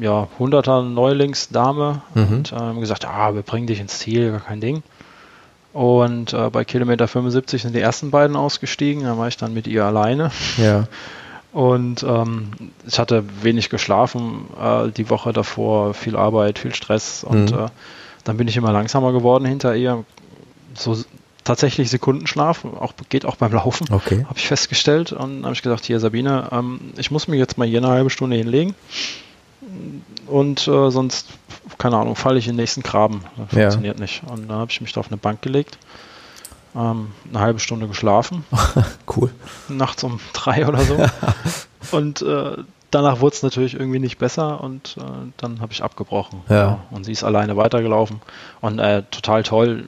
ja, 0.00 0.28
100er 0.38 0.82
Neulingsdame 0.82 2.00
Mhm. 2.14 2.22
und 2.32 2.54
ähm, 2.58 2.80
gesagt, 2.80 3.02
ja, 3.04 3.34
wir 3.34 3.42
bringen 3.42 3.66
dich 3.66 3.80
ins 3.80 3.98
Ziel, 3.98 4.30
gar 4.30 4.40
kein 4.40 4.60
Ding. 4.62 4.82
Und 5.72 6.32
äh, 6.32 6.50
bei 6.50 6.64
Kilometer 6.64 7.06
75 7.06 7.62
sind 7.62 7.74
die 7.74 7.80
ersten 7.80 8.10
beiden 8.10 8.36
ausgestiegen, 8.36 9.04
da 9.04 9.16
war 9.16 9.28
ich 9.28 9.36
dann 9.36 9.54
mit 9.54 9.66
ihr 9.68 9.84
alleine. 9.84 10.32
Ja, 10.56 10.88
Und 11.52 12.02
ähm, 12.02 12.50
ich 12.86 12.98
hatte 12.98 13.24
wenig 13.42 13.70
geschlafen 13.70 14.46
äh, 14.60 14.90
die 14.90 15.10
Woche 15.10 15.32
davor, 15.32 15.94
viel 15.94 16.16
Arbeit, 16.16 16.58
viel 16.58 16.74
Stress 16.74 17.22
und 17.24 17.52
Mhm. 17.52 17.58
äh, 17.58 17.66
dann 18.24 18.36
bin 18.36 18.48
ich 18.48 18.56
immer 18.56 18.72
langsamer 18.72 19.12
geworden 19.12 19.44
hinter 19.44 19.74
ihr. 19.76 20.04
So 20.74 20.96
tatsächlich 21.42 21.88
Sekundenschlaf, 21.90 22.64
auch, 22.64 22.92
geht 23.08 23.24
auch 23.24 23.36
beim 23.36 23.52
Laufen, 23.52 23.86
okay. 23.92 24.24
habe 24.28 24.38
ich 24.38 24.46
festgestellt. 24.46 25.12
Und 25.12 25.36
dann 25.36 25.44
habe 25.44 25.54
ich 25.54 25.62
gesagt, 25.62 25.84
hier 25.86 25.98
Sabine, 26.00 26.48
ähm, 26.52 26.80
ich 26.96 27.10
muss 27.10 27.28
mich 27.28 27.38
jetzt 27.38 27.58
mal 27.58 27.66
hier 27.66 27.78
eine 27.78 27.88
halbe 27.88 28.10
Stunde 28.10 28.36
hinlegen 28.36 28.74
und 30.30 30.66
äh, 30.68 30.90
sonst, 30.90 31.28
keine 31.78 31.96
Ahnung, 31.96 32.16
falle 32.16 32.38
ich 32.38 32.46
in 32.46 32.52
den 32.54 32.60
nächsten 32.60 32.82
Graben. 32.82 33.22
Das 33.36 33.52
Ja. 33.52 33.60
funktioniert 33.62 33.98
nicht. 33.98 34.22
Und 34.30 34.48
dann 34.48 34.58
habe 34.58 34.70
ich 34.70 34.80
mich 34.80 34.92
da 34.92 35.00
auf 35.00 35.08
eine 35.08 35.16
Bank 35.16 35.42
gelegt, 35.42 35.78
ähm, 36.74 37.08
eine 37.28 37.40
halbe 37.40 37.58
Stunde 37.60 37.88
geschlafen 37.88 38.44
Cool. 39.16 39.30
nachts 39.68 40.04
um 40.04 40.20
drei 40.32 40.66
oder 40.68 40.80
so. 40.80 40.96
und 41.96 42.22
äh, 42.22 42.56
danach 42.90 43.20
wurde 43.20 43.34
es 43.34 43.42
natürlich 43.42 43.74
irgendwie 43.74 43.98
nicht 43.98 44.18
besser 44.18 44.60
und 44.62 44.96
äh, 44.98 45.02
dann 45.36 45.60
habe 45.60 45.72
ich 45.72 45.82
abgebrochen. 45.82 46.40
Ja. 46.48 46.78
Und 46.90 47.04
sie 47.04 47.12
ist 47.12 47.24
alleine 47.24 47.56
weitergelaufen 47.56 48.20
und 48.60 48.78
äh, 48.78 49.02
total 49.10 49.42
toll. 49.42 49.84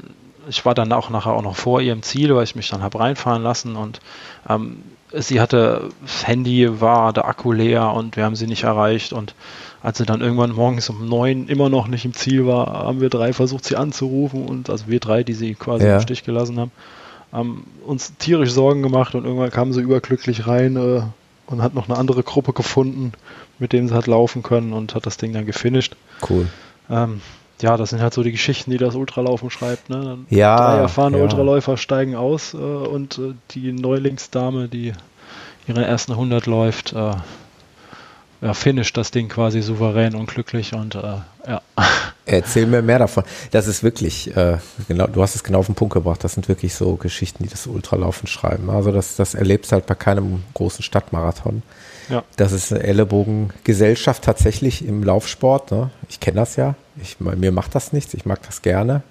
Ich 0.48 0.64
war 0.64 0.74
dann 0.74 0.92
auch 0.92 1.08
nachher 1.08 1.32
auch 1.32 1.42
noch 1.42 1.54
vor 1.54 1.80
ihrem 1.80 2.02
Ziel, 2.02 2.34
weil 2.34 2.42
ich 2.44 2.56
mich 2.56 2.68
dann 2.68 2.82
habe 2.82 2.98
reinfahren 2.98 3.42
lassen 3.44 3.76
und 3.76 4.00
ähm, 4.48 4.82
sie 5.14 5.40
hatte, 5.40 5.90
das 6.02 6.26
Handy 6.26 6.80
war 6.80 7.12
der 7.12 7.26
Akku 7.26 7.52
leer 7.52 7.92
und 7.92 8.16
wir 8.16 8.24
haben 8.24 8.36
sie 8.36 8.46
nicht 8.46 8.64
erreicht 8.64 9.12
und 9.12 9.34
als 9.82 9.98
sie 9.98 10.06
dann 10.06 10.20
irgendwann 10.20 10.52
morgens 10.52 10.88
um 10.90 11.08
neun 11.08 11.48
immer 11.48 11.68
noch 11.68 11.88
nicht 11.88 12.04
im 12.04 12.14
Ziel 12.14 12.46
war, 12.46 12.84
haben 12.86 13.00
wir 13.00 13.10
drei 13.10 13.32
versucht, 13.32 13.64
sie 13.64 13.76
anzurufen 13.76 14.46
und 14.46 14.70
also 14.70 14.84
wir 14.86 15.00
drei, 15.00 15.22
die 15.24 15.34
sie 15.34 15.54
quasi 15.54 15.86
Ja. 15.86 15.96
im 15.96 16.00
Stich 16.02 16.24
gelassen 16.24 16.58
haben, 16.60 16.70
haben 17.32 17.66
uns 17.84 18.16
tierisch 18.18 18.50
Sorgen 18.52 18.82
gemacht 18.82 19.14
und 19.14 19.24
irgendwann 19.24 19.50
kam 19.50 19.72
sie 19.72 19.80
überglücklich 19.80 20.46
rein 20.46 20.76
äh, 20.76 21.02
und 21.46 21.62
hat 21.62 21.74
noch 21.74 21.88
eine 21.88 21.98
andere 21.98 22.22
Gruppe 22.22 22.52
gefunden, 22.52 23.12
mit 23.58 23.72
dem 23.72 23.88
sie 23.88 23.94
hat 23.94 24.06
laufen 24.06 24.42
können 24.42 24.72
und 24.72 24.94
hat 24.94 25.06
das 25.06 25.16
Ding 25.16 25.32
dann 25.32 25.46
gefinisht. 25.46 25.96
Cool. 26.28 26.46
Ähm, 26.90 27.20
ja, 27.62 27.76
das 27.76 27.90
sind 27.90 28.00
halt 28.00 28.14
so 28.14 28.22
die 28.22 28.32
Geschichten, 28.32 28.70
die 28.70 28.78
das 28.78 28.94
Ultralaufen 28.94 29.50
schreibt. 29.50 29.90
Ne? 29.90 30.02
Dann 30.02 30.26
Ja, 30.30 30.56
drei 30.56 30.78
erfahrene 30.78 31.18
ja. 31.18 31.22
Ultraläufer 31.24 31.76
steigen 31.76 32.16
aus 32.16 32.54
äh, 32.54 32.56
und 32.56 33.18
äh, 33.18 33.34
die 33.52 33.72
Neulingsdame, 33.72 34.68
die 34.68 34.92
ihre 35.66 35.84
ersten 35.84 36.12
100 36.12 36.46
läuft, 36.46 36.92
äh, 36.92 37.12
ja, 38.42 38.54
finisht 38.54 38.96
das 38.96 39.12
Ding 39.12 39.28
quasi 39.28 39.62
souverän 39.62 40.16
und 40.16 40.26
glücklich 40.26 40.74
und 40.74 40.96
äh, 40.96 41.18
ja. 41.46 41.62
Erzähl 42.24 42.66
mir 42.66 42.82
mehr 42.82 43.00
davon. 43.00 43.24
Das 43.50 43.66
ist 43.66 43.82
wirklich, 43.82 44.36
äh, 44.36 44.58
genau, 44.88 45.06
du 45.06 45.22
hast 45.22 45.34
es 45.34 45.42
genau 45.42 45.58
auf 45.58 45.66
den 45.66 45.74
Punkt 45.74 45.94
gebracht. 45.94 46.22
Das 46.22 46.34
sind 46.34 46.48
wirklich 46.48 46.74
so 46.74 46.94
Geschichten, 46.96 47.42
die 47.42 47.48
das 47.48 47.66
Ultralaufen 47.66 48.28
schreiben. 48.28 48.70
Also 48.70 48.92
das, 48.92 49.16
das 49.16 49.34
erlebst 49.34 49.70
du 49.70 49.74
halt 49.74 49.86
bei 49.86 49.94
keinem 49.94 50.42
großen 50.54 50.84
Stadtmarathon. 50.84 51.62
Ja. 52.12 52.22
Das 52.36 52.52
ist 52.52 52.72
eine 52.72 52.82
Ellenbogengesellschaft 52.82 54.22
tatsächlich 54.22 54.86
im 54.86 55.02
Laufsport. 55.02 55.70
Ne? 55.70 55.90
Ich 56.08 56.20
kenne 56.20 56.36
das 56.36 56.56
ja. 56.56 56.74
Ich, 57.00 57.18
mir 57.20 57.52
macht 57.52 57.74
das 57.74 57.92
nichts. 57.92 58.14
Ich 58.14 58.26
mag 58.26 58.42
das 58.42 58.62
gerne. 58.62 59.02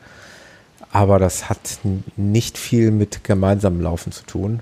aber 0.91 1.19
das 1.19 1.49
hat 1.49 1.79
nicht 2.17 2.57
viel 2.57 2.91
mit 2.91 3.23
gemeinsamem 3.23 3.81
Laufen 3.81 4.11
zu 4.11 4.23
tun. 4.25 4.59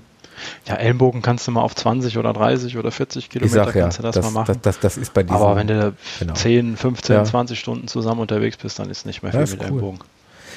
Ja, 0.66 0.76
Ellenbogen 0.76 1.20
kannst 1.20 1.46
du 1.46 1.50
mal 1.50 1.60
auf 1.60 1.74
20 1.74 2.16
oder 2.16 2.32
30 2.32 2.78
oder 2.78 2.90
40 2.90 3.28
Kilometer 3.28 3.64
sag, 3.66 3.74
kannst 3.74 3.98
ja, 3.98 4.02
du 4.02 4.08
das, 4.08 4.14
das, 4.14 4.24
mal 4.24 4.30
machen. 4.30 4.58
Das, 4.62 4.78
das, 4.78 4.80
das 4.80 4.96
ist 4.96 5.12
bei 5.12 5.22
diesem, 5.22 5.36
Aber 5.36 5.56
wenn 5.56 5.66
du 5.66 5.92
genau. 6.18 6.32
10, 6.32 6.76
15, 6.76 7.16
Ja. 7.16 7.24
20 7.24 7.58
Stunden 7.58 7.88
zusammen 7.88 8.20
unterwegs 8.20 8.56
bist, 8.56 8.78
dann 8.78 8.88
ist 8.88 9.04
nicht 9.04 9.22
mehr 9.22 9.32
viel 9.32 9.40
mit 9.42 9.52
cool. 9.60 9.66
Ellenbogen. 9.66 10.00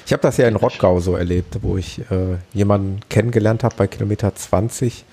Ich 0.06 0.14
habe 0.14 0.22
das 0.22 0.38
ja 0.38 0.48
in 0.48 0.56
Rottgau 0.56 1.00
so 1.00 1.16
erlebt, 1.16 1.58
wo 1.62 1.78
ich 1.78 2.00
äh, 2.12 2.38
jemanden 2.54 3.02
kennengelernt 3.10 3.64
habe 3.64 3.76
bei 3.78 3.88
Kilometer 3.88 4.34
20. 4.34 5.06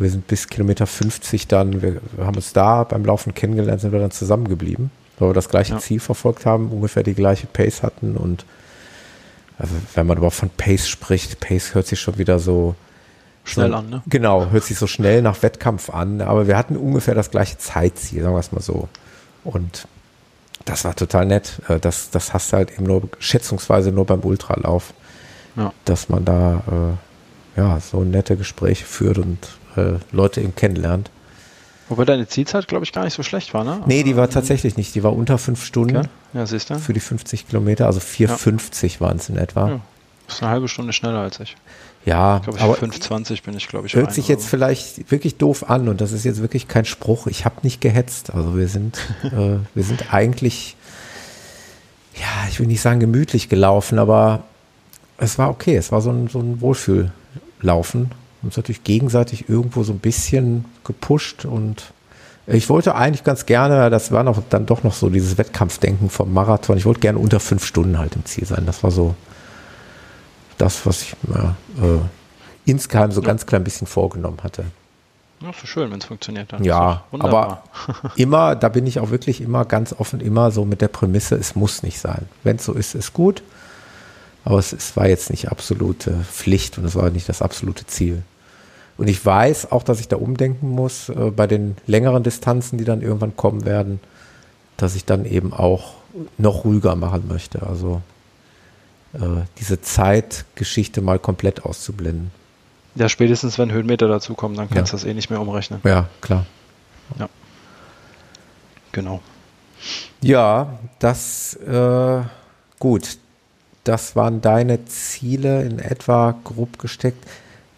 Wir 0.00 0.10
sind 0.10 0.26
bis 0.26 0.48
Kilometer 0.48 0.86
50 0.86 1.48
dann, 1.48 1.82
wir 1.82 2.00
haben 2.20 2.36
uns 2.36 2.52
da 2.52 2.84
beim 2.84 3.04
Laufen 3.04 3.34
kennengelernt, 3.34 3.80
sind 3.80 3.92
wir 3.92 4.00
dann 4.00 4.10
zusammengeblieben, 4.10 4.90
weil 5.18 5.30
wir 5.30 5.34
das 5.34 5.48
gleiche 5.48 5.74
Ja. 5.74 5.78
Ziel 5.78 6.00
verfolgt 6.00 6.46
haben, 6.46 6.68
ungefähr 6.70 7.02
die 7.02 7.14
gleiche 7.14 7.46
Pace 7.46 7.82
hatten 7.82 8.16
und 8.16 8.44
also 9.58 9.74
wenn 9.94 10.06
man 10.06 10.18
überhaupt 10.18 10.36
von 10.36 10.50
Pace 10.50 10.88
spricht, 10.88 11.40
Pace 11.40 11.74
hört 11.74 11.86
sich 11.86 12.00
schon 12.00 12.16
wieder 12.18 12.38
so 12.38 12.74
Schnell 13.44 13.70
so, 13.70 13.76
an, 13.76 13.88
ne? 13.90 14.02
Genau, 14.06 14.50
hört 14.50 14.62
sich 14.64 14.78
so 14.78 14.86
schnell 14.86 15.22
nach 15.22 15.42
Wettkampf 15.42 15.90
an, 15.90 16.20
aber 16.20 16.46
wir 16.46 16.56
hatten 16.56 16.76
ungefähr 16.76 17.14
das 17.14 17.30
gleiche 17.30 17.58
Zeitziel, 17.58 18.22
sagen 18.22 18.34
wir 18.34 18.40
es 18.40 18.52
mal 18.52 18.60
so. 18.60 18.88
Und 19.42 19.88
das 20.66 20.84
war 20.84 20.94
total 20.94 21.24
nett. 21.26 21.60
Äh, 21.68 21.80
Das, 21.80 22.10
das 22.10 22.34
hast 22.34 22.52
du 22.52 22.58
halt 22.58 22.70
eben 22.72 22.84
nur 22.84 23.08
schätzungsweise 23.18 23.90
nur 23.90 24.04
beim 24.04 24.20
Ultralauf, 24.20 24.92
Ja. 25.56 25.72
dass 25.86 26.08
man 26.10 26.24
da 26.24 26.62
äh, 27.56 27.58
ja 27.60 27.80
so 27.80 28.04
nette 28.04 28.36
Gespräche 28.36 28.84
führt 28.84 29.18
und 29.18 29.38
äh, 29.76 29.94
Leute 30.12 30.40
eben 30.40 30.54
kennenlernt. 30.54 31.10
Wobei 31.88 32.04
deine 32.04 32.28
Zielzeit, 32.28 32.68
glaube 32.68 32.84
ich, 32.84 32.92
gar 32.92 33.04
nicht 33.04 33.14
so 33.14 33.22
schlecht 33.22 33.54
war, 33.54 33.64
ne? 33.64 33.80
Nee, 33.86 34.02
die 34.02 34.16
war 34.16 34.28
tatsächlich 34.28 34.76
nicht. 34.76 34.94
Die 34.94 35.02
war 35.02 35.14
unter 35.14 35.38
fünf 35.38 35.64
Stunden 35.64 35.96
Okay. 35.96 36.08
Ja, 36.34 36.46
siehst 36.46 36.68
du? 36.68 36.78
für 36.78 36.92
die 36.92 37.00
50 37.00 37.48
Kilometer, 37.48 37.86
also 37.86 38.00
4,50 38.00 39.00
waren 39.00 39.16
es 39.16 39.30
in 39.30 39.38
etwa. 39.38 39.68
Ja. 39.68 39.80
Ist 40.28 40.42
eine 40.42 40.50
halbe 40.50 40.68
Stunde 40.68 40.92
schneller 40.92 41.20
als 41.20 41.40
ich. 41.40 41.56
Ja, 42.04 42.40
Glaube 42.44 42.58
ich, 42.58 42.64
aber 42.64 42.74
5,20 42.74 43.42
bin 43.42 43.56
ich, 43.56 43.68
glaube 43.68 43.86
ich. 43.86 43.94
hört 43.94 44.12
sich 44.12 44.28
jetzt 44.28 44.44
so. 44.44 44.48
vielleicht 44.48 45.10
wirklich 45.10 45.36
doof 45.36 45.68
an 45.68 45.88
und 45.88 46.00
das 46.00 46.12
ist 46.12 46.24
jetzt 46.24 46.40
wirklich 46.42 46.68
kein 46.68 46.84
Spruch. 46.84 47.26
Ich 47.26 47.44
habe 47.44 47.56
nicht 47.62 47.80
gehetzt. 47.80 48.34
Also 48.34 48.56
wir 48.56 48.68
sind, 48.68 48.98
äh, 49.24 49.56
wir 49.74 49.82
sind 49.82 50.12
eigentlich, 50.12 50.76
ja, 52.14 52.48
ich 52.50 52.60
will 52.60 52.66
nicht 52.66 52.82
sagen 52.82 53.00
gemütlich 53.00 53.48
gelaufen, 53.48 53.98
aber 53.98 54.44
es 55.16 55.38
war 55.38 55.48
okay. 55.48 55.76
Es 55.76 55.90
war 55.90 56.02
so 56.02 56.10
ein, 56.10 56.28
so 56.28 56.40
ein 56.40 56.60
Wohlfühllaufen. 56.60 58.10
Uns 58.42 58.56
natürlich 58.56 58.84
gegenseitig 58.84 59.48
irgendwo 59.48 59.82
so 59.82 59.92
ein 59.92 59.98
bisschen 59.98 60.64
gepusht 60.84 61.44
und 61.44 61.92
ich 62.46 62.70
wollte 62.70 62.94
eigentlich 62.94 63.24
ganz 63.24 63.44
gerne, 63.44 63.90
das 63.90 64.10
war 64.10 64.22
noch 64.22 64.40
dann 64.48 64.64
doch 64.64 64.82
noch 64.82 64.94
so 64.94 65.10
dieses 65.10 65.36
Wettkampfdenken 65.36 66.08
vom 66.08 66.32
Marathon. 66.32 66.78
Ich 66.78 66.86
wollte 66.86 67.00
gerne 67.00 67.18
unter 67.18 67.40
fünf 67.40 67.64
Stunden 67.66 67.98
halt 67.98 68.16
im 68.16 68.24
Ziel 68.24 68.46
sein. 68.46 68.64
Das 68.64 68.82
war 68.82 68.90
so 68.90 69.14
das, 70.56 70.86
was 70.86 71.02
ich 71.02 71.16
mir 71.24 71.56
äh, 71.82 72.70
insgeheim 72.70 73.12
so 73.12 73.20
Ja. 73.20 73.26
ganz 73.26 73.44
klein 73.44 73.64
bisschen 73.64 73.86
vorgenommen 73.86 74.38
hatte. 74.42 74.64
Ja, 75.40 75.50
ist 75.50 75.68
schön, 75.68 75.90
wenn 75.90 75.98
es 75.98 76.06
funktioniert. 76.06 76.52
Dann 76.52 76.64
Ja, 76.64 77.04
aber 77.12 77.62
immer, 78.16 78.56
da 78.56 78.68
bin 78.68 78.86
ich 78.86 78.98
auch 78.98 79.10
wirklich 79.10 79.40
immer 79.40 79.64
ganz 79.64 79.92
offen, 79.92 80.20
immer 80.20 80.50
so 80.50 80.64
mit 80.64 80.80
der 80.80 80.88
Prämisse, 80.88 81.36
es 81.36 81.54
muss 81.54 81.82
nicht 81.82 82.00
sein. 82.00 82.26
Wenn 82.44 82.56
es 82.56 82.64
so 82.64 82.72
ist, 82.72 82.94
ist 82.94 83.12
gut. 83.12 83.42
Aber 84.48 84.58
es, 84.58 84.72
es 84.72 84.96
war 84.96 85.06
jetzt 85.06 85.28
nicht 85.28 85.50
absolute 85.50 86.24
Pflicht 86.32 86.78
und 86.78 86.86
es 86.86 86.94
war 86.94 87.10
nicht 87.10 87.28
das 87.28 87.42
absolute 87.42 87.86
Ziel. 87.86 88.22
Und 88.96 89.06
ich 89.06 89.24
weiß 89.24 89.70
auch, 89.72 89.82
dass 89.82 90.00
ich 90.00 90.08
da 90.08 90.16
umdenken 90.16 90.70
muss 90.70 91.10
äh, 91.10 91.30
bei 91.30 91.46
den 91.46 91.76
längeren 91.86 92.22
Distanzen, 92.22 92.78
die 92.78 92.86
dann 92.86 93.02
irgendwann 93.02 93.36
kommen 93.36 93.66
werden, 93.66 94.00
dass 94.78 94.94
ich 94.94 95.04
dann 95.04 95.26
eben 95.26 95.52
auch 95.52 95.92
noch 96.38 96.64
ruhiger 96.64 96.96
machen 96.96 97.28
möchte. 97.28 97.62
Also 97.66 98.00
äh, 99.12 99.18
diese 99.58 99.82
Zeitgeschichte 99.82 101.02
mal 101.02 101.18
komplett 101.18 101.66
auszublenden. 101.66 102.30
Ja, 102.94 103.10
spätestens 103.10 103.58
wenn 103.58 103.70
Höhenmeter 103.70 104.08
dazukommen, 104.08 104.56
dann 104.56 104.70
kannst 104.70 104.94
du 104.94 104.96
Ja. 104.96 105.02
das 105.02 105.10
eh 105.10 105.12
nicht 105.12 105.28
mehr 105.28 105.42
umrechnen. 105.42 105.82
Ja, 105.84 106.08
klar. 106.22 106.46
Genau. 108.92 109.20
Ja, 110.22 110.78
das 111.00 111.52
äh, 111.56 112.22
gut. 112.78 113.18
Das 113.88 114.14
waren 114.16 114.40
deine 114.42 114.84
Ziele 114.84 115.62
in 115.62 115.78
etwa 115.78 116.34
grob 116.44 116.78
gesteckt. 116.78 117.24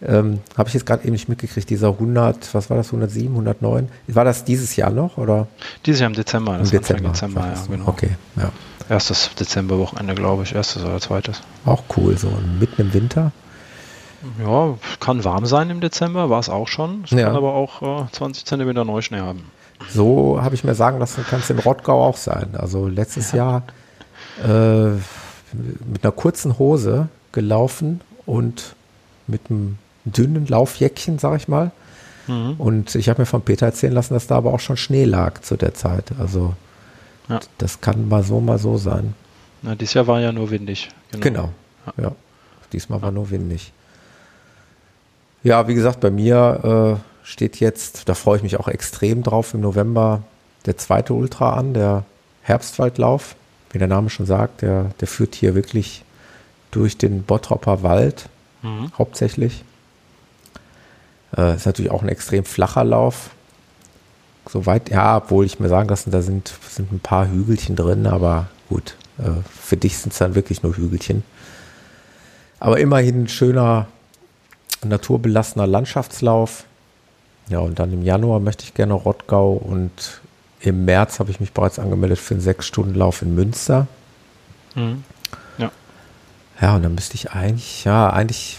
Ähm, 0.03 0.39
Habe 0.57 0.67
ich 0.67 0.73
jetzt 0.73 0.85
gerade 0.85 1.03
eben 1.03 1.11
nicht 1.13 1.29
mitgekriegt, 1.29 1.69
dieser 1.69 1.89
100, 1.89 2.53
was 2.55 2.69
war 2.69 2.77
das, 2.77 2.87
107, 2.87 3.29
109? 3.31 3.87
War 4.07 4.25
das 4.25 4.43
dieses 4.43 4.75
Jahr 4.75 4.89
noch 4.89 5.17
oder 5.17 5.47
Dieses 5.85 6.01
Jahr 6.01 6.09
im 6.09 6.15
Dezember, 6.15 6.57
das 6.57 6.71
im 6.73 6.79
Dezember? 6.79 7.09
Dezember, 7.09 7.41
ja, 7.41 7.53
genau. 7.69 7.87
Okay, 7.87 8.09
ja. 8.35 8.51
Erstes 8.89 9.29
Dezemberwochenende, 9.39 10.15
glaube 10.15 10.43
ich. 10.43 10.53
Erstes 10.55 10.83
oder 10.83 10.99
zweites. 10.99 11.41
Auch 11.65 11.83
cool, 11.95 12.17
so 12.17 12.29
mitten 12.59 12.81
im 12.81 12.93
Winter. 12.93 13.31
Ja, 14.43 14.73
kann 14.99 15.23
warm 15.23 15.45
sein 15.45 15.69
im 15.69 15.81
Dezember, 15.81 16.29
war 16.29 16.39
es 16.39 16.49
auch 16.49 16.67
schon. 16.67 17.03
Es 17.05 17.11
Ja. 17.11 17.27
kann 17.27 17.35
aber 17.37 17.53
auch 17.53 18.03
äh, 18.07 18.11
20 18.11 18.43
Zentimeter 18.45 18.83
Neuschnee 18.83 19.19
haben. 19.19 19.43
So 19.89 20.39
habe 20.41 20.55
ich 20.55 20.63
mir 20.63 20.75
sagen 20.75 20.99
lassen, 20.99 21.23
kann 21.29 21.39
es 21.39 21.49
in 21.49 21.59
Rottgau 21.59 22.03
auch 22.03 22.17
sein. 22.17 22.49
Also 22.53 22.87
letztes 22.87 23.31
Jahr 23.31 23.63
äh, 24.43 24.89
mit 25.53 26.03
einer 26.03 26.11
kurzen 26.11 26.57
Hose 26.59 27.07
gelaufen 27.31 28.01
und 28.25 28.75
mit 29.27 29.41
einem 29.49 29.77
dünnen 30.05 30.47
Laufjäckchen, 30.47 31.19
sag 31.19 31.37
ich 31.37 31.47
mal. 31.47 31.71
Mhm. 32.27 32.55
Und 32.57 32.95
ich 32.95 33.09
habe 33.09 33.21
mir 33.21 33.25
von 33.25 33.41
Peter 33.41 33.65
erzählen 33.65 33.93
lassen, 33.93 34.13
dass 34.13 34.27
da 34.27 34.35
aber 34.37 34.53
auch 34.53 34.59
schon 34.59 34.77
Schnee 34.77 35.05
lag 35.05 35.41
zu 35.41 35.55
der 35.57 35.73
Zeit. 35.73 36.11
Also 36.19 36.53
Ja. 37.29 37.39
das 37.57 37.81
kann 37.81 38.07
mal 38.09 38.23
so, 38.23 38.39
mal 38.39 38.57
so 38.59 38.77
sein. 38.77 39.13
Na, 39.61 39.75
dieses 39.75 39.93
Jahr 39.93 40.07
war 40.07 40.19
ja 40.19 40.31
nur 40.31 40.49
windig. 40.49 40.89
Genau. 41.19 41.49
Ja. 41.97 42.11
Diesmal 42.73 43.01
war 43.01 43.11
nur 43.11 43.29
windig. 43.29 43.71
Ja, 45.43 45.67
wie 45.67 45.73
gesagt, 45.73 45.99
bei 45.99 46.11
mir 46.11 46.97
äh, 47.23 47.27
steht 47.27 47.59
jetzt, 47.59 48.07
da 48.07 48.13
freue 48.13 48.37
ich 48.37 48.43
mich 48.43 48.57
auch 48.59 48.67
extrem 48.67 49.23
drauf, 49.23 49.53
im 49.53 49.61
November 49.61 50.21
der 50.65 50.77
zweite 50.77 51.13
Ultra 51.13 51.53
an, 51.53 51.73
der 51.73 52.03
Herbstwaldlauf. 52.43 53.35
Wie 53.71 53.77
der 53.79 53.87
Name 53.87 54.09
schon 54.09 54.25
sagt, 54.25 54.61
der, 54.61 54.91
der 54.99 55.07
führt 55.07 55.35
hier 55.35 55.55
wirklich 55.55 56.03
durch 56.71 56.97
den 56.97 57.23
Bottropper 57.23 57.83
Wald 57.83 58.29
Mhm. 58.63 58.91
hauptsächlich. 58.97 59.63
Äh, 61.35 61.55
ist 61.55 61.65
natürlich 61.65 61.89
auch 61.91 62.03
ein 62.03 62.09
extrem 62.09 62.43
flacher 62.43 62.83
Lauf. 62.83 63.31
Soweit, 64.47 64.89
ja, 64.89 65.17
obwohl 65.17 65.45
ich 65.45 65.59
mir 65.59 65.69
sagen 65.69 65.89
lassen, 65.89 66.11
da 66.11 66.21
sind, 66.21 66.53
sind 66.69 66.91
ein 66.91 66.99
paar 66.99 67.27
Hügelchen 67.27 67.75
drin, 67.75 68.05
aber 68.05 68.47
gut, 68.69 68.95
äh, 69.17 69.29
für 69.49 69.77
dich 69.77 69.97
sind 69.97 70.11
es 70.13 70.19
dann 70.19 70.35
wirklich 70.35 70.61
nur 70.63 70.75
Hügelchen. 70.75 71.23
Aber 72.59 72.79
immerhin 72.79 73.23
ein 73.23 73.27
schöner, 73.27 73.87
naturbelassener 74.83 75.67
Landschaftslauf. 75.67 76.65
Ja, 77.49 77.59
und 77.59 77.79
dann 77.79 77.91
im 77.91 78.03
Januar 78.03 78.39
möchte 78.39 78.63
ich 78.63 78.73
gerne 78.73 78.93
Rottgau 78.93 79.53
und 79.53 80.20
im 80.61 80.85
März 80.85 81.19
habe 81.19 81.31
ich 81.31 81.39
mich 81.39 81.53
bereits 81.53 81.79
angemeldet 81.79 82.19
für 82.19 82.35
einen 82.35 82.41
Sechs-Stunden-Lauf 82.41 83.21
in 83.21 83.35
Münster. 83.35 83.87
Mhm. 84.75 85.03
Ja, 86.61 86.75
und 86.75 86.83
dann 86.83 86.93
müsste 86.93 87.15
ich 87.15 87.31
eigentlich, 87.31 87.85
ja, 87.85 88.11
eigentlich 88.11 88.57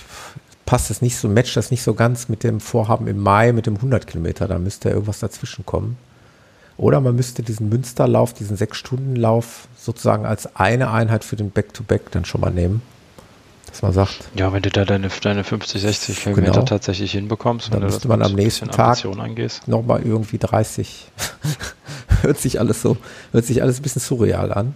passt 0.66 0.90
das 0.90 1.02
nicht 1.02 1.16
so, 1.16 1.28
matcht 1.28 1.56
das 1.56 1.70
nicht 1.70 1.82
so 1.82 1.94
ganz 1.94 2.28
mit 2.28 2.42
dem 2.42 2.58
Vorhaben 2.58 3.06
im 3.06 3.20
Mai 3.20 3.52
mit 3.52 3.66
dem 3.66 3.76
100 3.76 4.06
Kilometer. 4.06 4.48
Da 4.48 4.58
müsste 4.58 4.90
irgendwas 4.90 5.20
dazwischen 5.20 5.64
kommen. 5.64 5.96
Oder 6.76 7.00
man 7.00 7.14
müsste 7.14 7.42
diesen 7.42 7.68
Münsterlauf, 7.68 8.32
diesen 8.32 8.56
Sechs-Stunden-Lauf 8.56 9.68
sozusagen 9.78 10.26
als 10.26 10.56
eine 10.56 10.90
Einheit 10.90 11.22
für 11.22 11.36
den 11.36 11.50
Back-to-Back 11.50 12.10
dann 12.10 12.24
schon 12.24 12.40
mal 12.40 12.50
nehmen. 12.50 12.82
Dass 13.72 13.82
man 13.82 13.92
sagt, 13.92 14.28
Ja, 14.36 14.52
wenn 14.52 14.62
du 14.62 14.70
da 14.70 14.84
deine, 14.84 15.08
deine 15.08 15.42
50, 15.44 15.80
60 15.82 16.24
Genau. 16.24 16.34
Kilometer 16.36 16.64
tatsächlich 16.64 17.12
hinbekommst, 17.12 17.72
Dann 17.74 17.82
müsste 17.82 18.06
man 18.06 18.22
am 18.22 18.34
nächsten 18.34 18.70
Tag- 18.70 19.02
nochmal 19.66 20.02
irgendwie 20.02 20.38
30. 20.38 21.10
hört 22.22 22.38
sich 22.38 22.60
alles 22.60 22.82
so, 22.82 22.96
hört 23.32 23.44
sich 23.46 23.62
alles 23.62 23.80
ein 23.80 23.82
bisschen 23.82 24.00
surreal 24.00 24.52
an. 24.52 24.74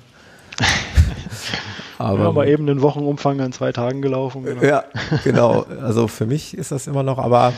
Aber, 1.99 2.25
ja, 2.25 2.33
mal 2.33 2.49
eben 2.49 2.67
den 2.67 2.83
Wochenumfang 2.83 3.41
an 3.41 3.53
zwei 3.53 3.73
Tagen 3.73 4.03
gelaufen. 4.03 4.45
Genau. 4.45 4.63
Ja, 4.63 4.85
genau. 5.25 5.63
Also 5.83 6.09
für 6.09 6.27
mich 6.27 6.57
ist 6.57 6.71
das 6.71 6.87
immer 6.87 7.03
noch, 7.03 7.17
aber 7.19 7.55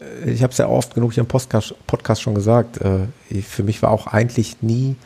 äh, 0.00 0.30
ich 0.30 0.42
habe 0.42 0.50
es 0.50 0.58
ja 0.58 0.66
oft 0.68 0.94
genug 0.94 1.12
hier 1.12 1.20
im 1.22 1.28
Podcast, 1.28 1.74
Podcast 1.86 2.22
schon 2.22 2.34
gesagt. 2.34 2.78
Äh, 2.80 3.06
Für 3.42 3.62
mich 3.62 3.80
war 3.82 3.90
auch 3.90 4.08
eigentlich 4.08 4.62
nie 4.62 4.96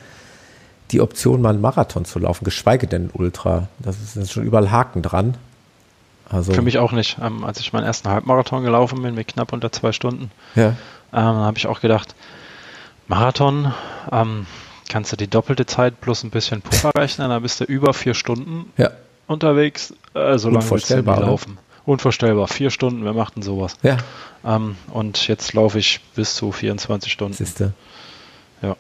die 0.91 1.01
Option, 1.03 1.43
mal 1.43 1.51
einen 1.51 1.61
Marathon 1.61 2.05
zu 2.07 2.19
laufen, 2.19 2.45
geschweige 2.45 2.87
denn 2.87 3.03
einen 3.03 3.11
Ultra. 3.13 3.69
Das 3.79 3.97
ist 4.17 4.33
schon 4.33 4.45
überall 4.45 4.71
Haken 4.71 5.03
dran. 5.03 5.35
Also, 6.29 6.53
Für 6.53 6.63
mich 6.63 6.79
auch 6.79 6.93
nicht. 6.93 7.19
Ähm, 7.23 7.45
als 7.45 7.61
ich 7.61 7.73
meinen 7.73 7.85
ersten 7.85 8.09
Halbmarathon 8.09 8.65
gelaufen 8.65 9.03
bin, 9.03 9.15
mit 9.15 9.29
knapp 9.29 9.53
unter 9.53 9.71
zwei 9.71 9.93
Stunden, 9.93 10.31
Ja, 10.55 10.75
ähm, 11.13 11.23
habe 11.23 11.57
ich 11.57 11.67
auch 11.67 11.81
gedacht, 11.81 12.15
Marathon, 13.09 13.73
ähm, 14.11 14.47
kannst 14.89 15.13
du 15.13 15.17
die 15.17 15.29
doppelte 15.29 15.67
Zeit 15.67 16.01
plus 16.01 16.25
ein 16.25 16.31
bisschen 16.31 16.63
Puffer 16.63 16.91
rechnen, 16.97 17.29
dann 17.31 17.43
bist 17.43 17.61
du 17.61 17.65
über 17.65 17.95
vier 17.95 18.15
Stunden 18.15 18.73
ja, 18.77 18.91
unterwegs. 19.27 19.95
Äh, 20.15 20.39
so 20.39 20.51
lange 20.51 20.69
willst 20.71 20.91
du 20.91 21.01
laufen. 21.03 21.59
Unvorstellbar. 21.85 22.49
Vier 22.49 22.71
Stunden, 22.71 23.05
wer 23.05 23.13
macht 23.13 23.37
denn 23.37 23.43
sowas? 23.45 23.77
ja, 23.83 23.97
Ähm, 24.45 24.77
und 24.93 25.29
jetzt 25.29 25.53
laufe 25.53 25.79
ich 25.79 26.01
bis 26.17 26.35
zu 26.35 26.51
24 26.51 27.13
Stunden. 27.13 27.35
siehste. 27.35 27.75
Ja. 28.61 28.75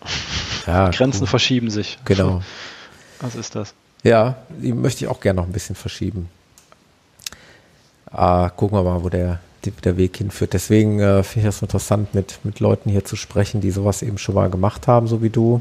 Ja, 0.66 0.88
Grenzen 0.90 1.22
cool. 1.22 1.26
verschieben 1.28 1.70
sich. 1.70 1.98
Genau. 2.04 2.42
Was 3.20 3.36
ist 3.36 3.54
das? 3.54 3.74
Ja, 4.02 4.36
die 4.48 4.72
möchte 4.72 5.04
ich 5.04 5.10
auch 5.10 5.20
gerne 5.20 5.40
noch 5.40 5.46
ein 5.46 5.52
bisschen 5.52 5.76
verschieben. 5.76 6.28
Äh, 8.16 8.48
gucken 8.56 8.78
wir 8.78 8.82
mal, 8.82 9.04
wo 9.04 9.08
der, 9.08 9.40
der 9.84 9.96
Weg 9.96 10.16
hinführt. 10.16 10.52
Deswegen 10.54 11.00
äh, 11.00 11.22
finde 11.22 11.48
ich 11.48 11.54
das 11.54 11.62
interessant, 11.62 12.14
mit, 12.14 12.40
mit 12.44 12.60
Leuten 12.60 12.90
hier 12.90 13.04
zu 13.04 13.16
sprechen, 13.16 13.60
die 13.60 13.70
sowas 13.70 14.02
eben 14.02 14.18
schon 14.18 14.34
mal 14.34 14.50
gemacht 14.50 14.86
haben, 14.86 15.06
so 15.06 15.22
wie 15.22 15.30
du. 15.30 15.60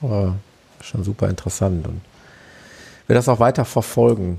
Aber 0.00 0.36
schon 0.80 1.02
super 1.02 1.28
interessant 1.28 1.86
und 1.86 2.00
will 3.08 3.14
das 3.14 3.28
auch 3.28 3.40
weiter 3.40 3.64
verfolgen. 3.64 4.38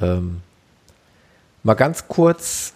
Ähm, 0.00 0.40
mal 1.62 1.74
ganz 1.74 2.08
kurz 2.08 2.72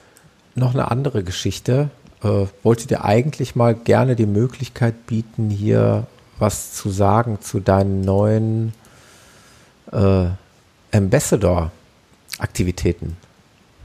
noch 0.55 0.75
eine 0.75 0.91
andere 0.91 1.25
Geschichte. 1.25 1.91
Äh, 2.23 2.47
wollte 2.63 2.87
dir 2.87 3.05
eigentlich 3.05 3.57
mal 3.57 3.75
gerne 3.75 4.15
die 4.15 4.27
Möglichkeit 4.27 5.07
bieten, 5.07 5.51
hier 5.51 6.07
was 6.39 6.73
zu 6.75 6.91
sagen 6.91 7.41
zu 7.41 7.59
deinen 7.59 8.03
neuen 8.03 8.73
äh, 9.91 10.27
Ambassador-Aktivitäten. 12.39 13.17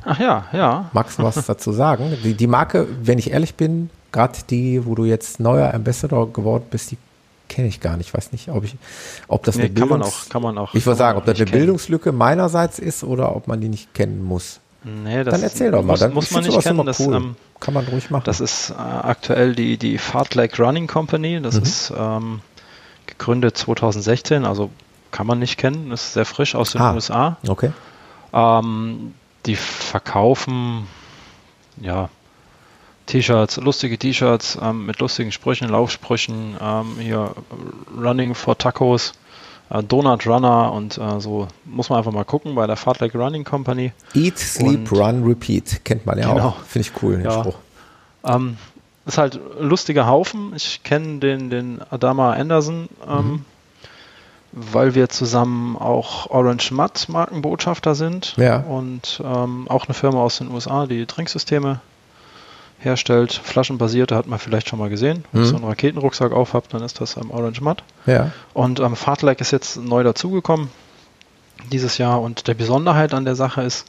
Ach 0.06 0.20
ja, 0.20 0.46
ja. 0.52 0.90
Magst 0.94 1.20
du 1.20 1.24
was 1.24 1.36
dazu 1.46 1.72
sagen? 1.72 2.18
Die, 2.24 2.34
die 2.34 2.48
Marke, 2.48 2.88
wenn 3.02 3.18
ich 3.20 3.32
ehrlich 3.32 3.56
bin, 3.56 3.90
gerade 4.12 4.38
die, 4.50 4.86
wo 4.86 4.96
du 4.96 5.06
jetzt 5.06 5.40
neuer 5.40 5.74
Ambassador 5.74 6.32
geworden 6.32 6.66
bist, 6.70 6.92
die 6.92 6.98
kenne 7.50 7.68
ich 7.68 7.80
gar 7.80 7.98
nicht. 7.98 8.08
Ich 8.08 8.14
weiß 8.14 8.32
nicht, 8.32 8.50
ob 8.50 8.64
ich, 8.64 8.76
ob 9.28 9.44
das 9.44 9.56
nee, 9.56 9.64
eine 9.64 9.74
kann 9.74 9.88
Bildungs 9.88 10.00
man 10.00 10.08
auch, 10.26 10.30
kann 10.30 10.42
man 10.42 10.58
auch. 10.58 10.74
Ich 10.74 10.86
würde 10.86 10.98
sagen, 10.98 11.18
ob 11.18 11.26
das 11.26 11.38
eine 11.38 11.46
kennen. 11.46 11.58
Bildungslücke 11.60 12.12
meinerseits 12.12 12.80
ist 12.80 13.04
oder 13.04 13.36
ob 13.36 13.48
man 13.48 13.62
die 13.62 13.70
nicht 13.70 13.94
kennen 13.94 14.24
muss. 14.24 14.60
Nee, 14.84 15.24
das 15.24 15.34
Dann 15.36 15.44
erzähl 15.44 15.72
doch 15.72 15.82
mal. 15.82 15.94
Muss, 15.94 16.00
Dann, 16.02 16.14
muss 16.14 16.32
man 16.32 16.44
nicht 16.44 16.60
kennen. 16.62 16.86
Das, 16.86 17.00
cool. 17.00 17.16
ähm, 17.16 17.36
Kann 17.62 17.74
man 17.74 17.86
ruhig 17.86 18.10
machen. 18.10 18.24
das 18.26 18.42
ist 18.42 18.72
äh, 18.72 18.74
aktuell 18.74 19.56
die, 19.56 19.78
die 19.78 19.98
Fartlek 19.98 20.60
Running 20.60 20.88
Company. 20.88 21.40
Das 21.42 21.56
Mhm. 21.56 21.62
ist 21.64 21.94
ähm, 21.98 22.42
gegründet 23.06 23.58
2016, 23.58 24.44
also 24.44 24.72
kann 25.12 25.26
man 25.28 25.40
nicht 25.40 25.58
kennen. 25.58 25.90
Das 25.92 26.02
ist 26.08 26.14
sehr 26.14 26.26
frisch 26.26 26.56
aus 26.56 26.72
den 26.74 26.82
Ah. 26.82 26.94
USA. 26.96 27.38
okay. 27.48 27.72
Ähm, 28.34 29.14
die 29.46 29.56
verkaufen 29.56 30.88
ja 31.82 32.10
T-Shirts, 33.06 33.58
lustige 33.58 33.98
T-Shirts 33.98 34.58
ähm, 34.62 34.86
mit 34.86 35.00
lustigen 35.00 35.32
Sprüchen, 35.32 35.68
Laufsprüchen, 35.70 36.56
ähm, 36.62 36.96
hier 37.00 37.32
Running 38.02 38.34
for 38.34 38.58
Tacos, 38.58 39.12
äh, 39.70 39.84
Donut 39.84 40.26
Runner 40.26 40.72
und 40.72 40.98
äh, 40.98 41.20
so 41.20 41.48
muss 41.66 41.90
man 41.90 41.98
einfach 42.00 42.14
mal 42.14 42.24
gucken 42.24 42.56
bei 42.56 42.66
der 42.66 42.78
Fartlek 42.78 43.14
Running 43.14 43.44
Company. 43.44 43.92
Eat, 44.14 44.40
Sleep, 44.40 44.90
Und- 44.92 45.00
Run, 45.00 45.24
Repeat. 45.26 45.84
Kennt 45.84 46.06
man 46.06 46.18
ja 46.18 46.32
Genau. 46.34 46.48
auch. 46.50 46.60
Finde 46.62 46.88
ich 46.88 47.04
cool, 47.04 47.18
den 47.18 47.26
Ja. 47.26 47.40
Spruch. 47.42 47.58
Ähm, 48.24 48.58
ist 49.06 49.18
halt 49.18 49.36
ein 49.60 49.68
lustiger 49.68 50.08
Haufen. 50.08 50.54
Ich 50.56 50.82
kenne 50.84 51.20
den, 51.20 51.50
den 51.50 51.82
Adama 51.92 52.32
Anderson, 52.32 52.88
ähm, 53.06 53.44
weil 54.56 54.94
wir 54.96 55.10
zusammen 55.10 55.76
auch 55.78 56.30
Orange 56.30 56.72
Mud 56.72 57.10
Markenbotschafter 57.10 57.96
sind 57.96 58.36
Ja. 58.38 58.58
und 58.58 59.22
ähm, 59.26 59.68
auch 59.68 59.86
eine 59.88 59.94
Firma 59.96 60.20
aus 60.22 60.38
den 60.38 60.52
USA, 60.52 60.86
die 60.86 61.06
Trinksysteme 61.08 61.80
herstellt. 62.80 63.34
Flaschenbasierte 63.34 64.16
hat 64.16 64.28
man 64.28 64.40
vielleicht 64.40 64.70
schon 64.70 64.78
mal 64.80 64.90
gesehen. 64.90 65.24
Wenn 65.32 65.42
Mhm. 65.42 65.48
ihr 65.48 65.50
so 65.50 65.56
einen 65.56 65.66
Raketenrucksack 65.66 66.32
aufhabt, 66.34 66.74
dann 66.74 66.84
ist 66.84 67.02
das 67.02 67.18
ähm, 67.18 67.32
Orange 67.32 67.62
Mud. 67.62 67.84
Ja. 68.06 68.32
Und 68.54 68.80
ähm, 68.80 68.96
Fartlek 68.96 69.42
ist 69.42 69.52
jetzt 69.52 69.78
neu 69.78 70.04
dazugekommen 70.04 70.70
dieses 71.72 71.98
Jahr. 71.98 72.22
Und 72.22 72.48
der 72.48 72.54
Besonderheit 72.54 73.14
an 73.14 73.26
der 73.26 73.36
Sache 73.36 73.62
ist, 73.64 73.88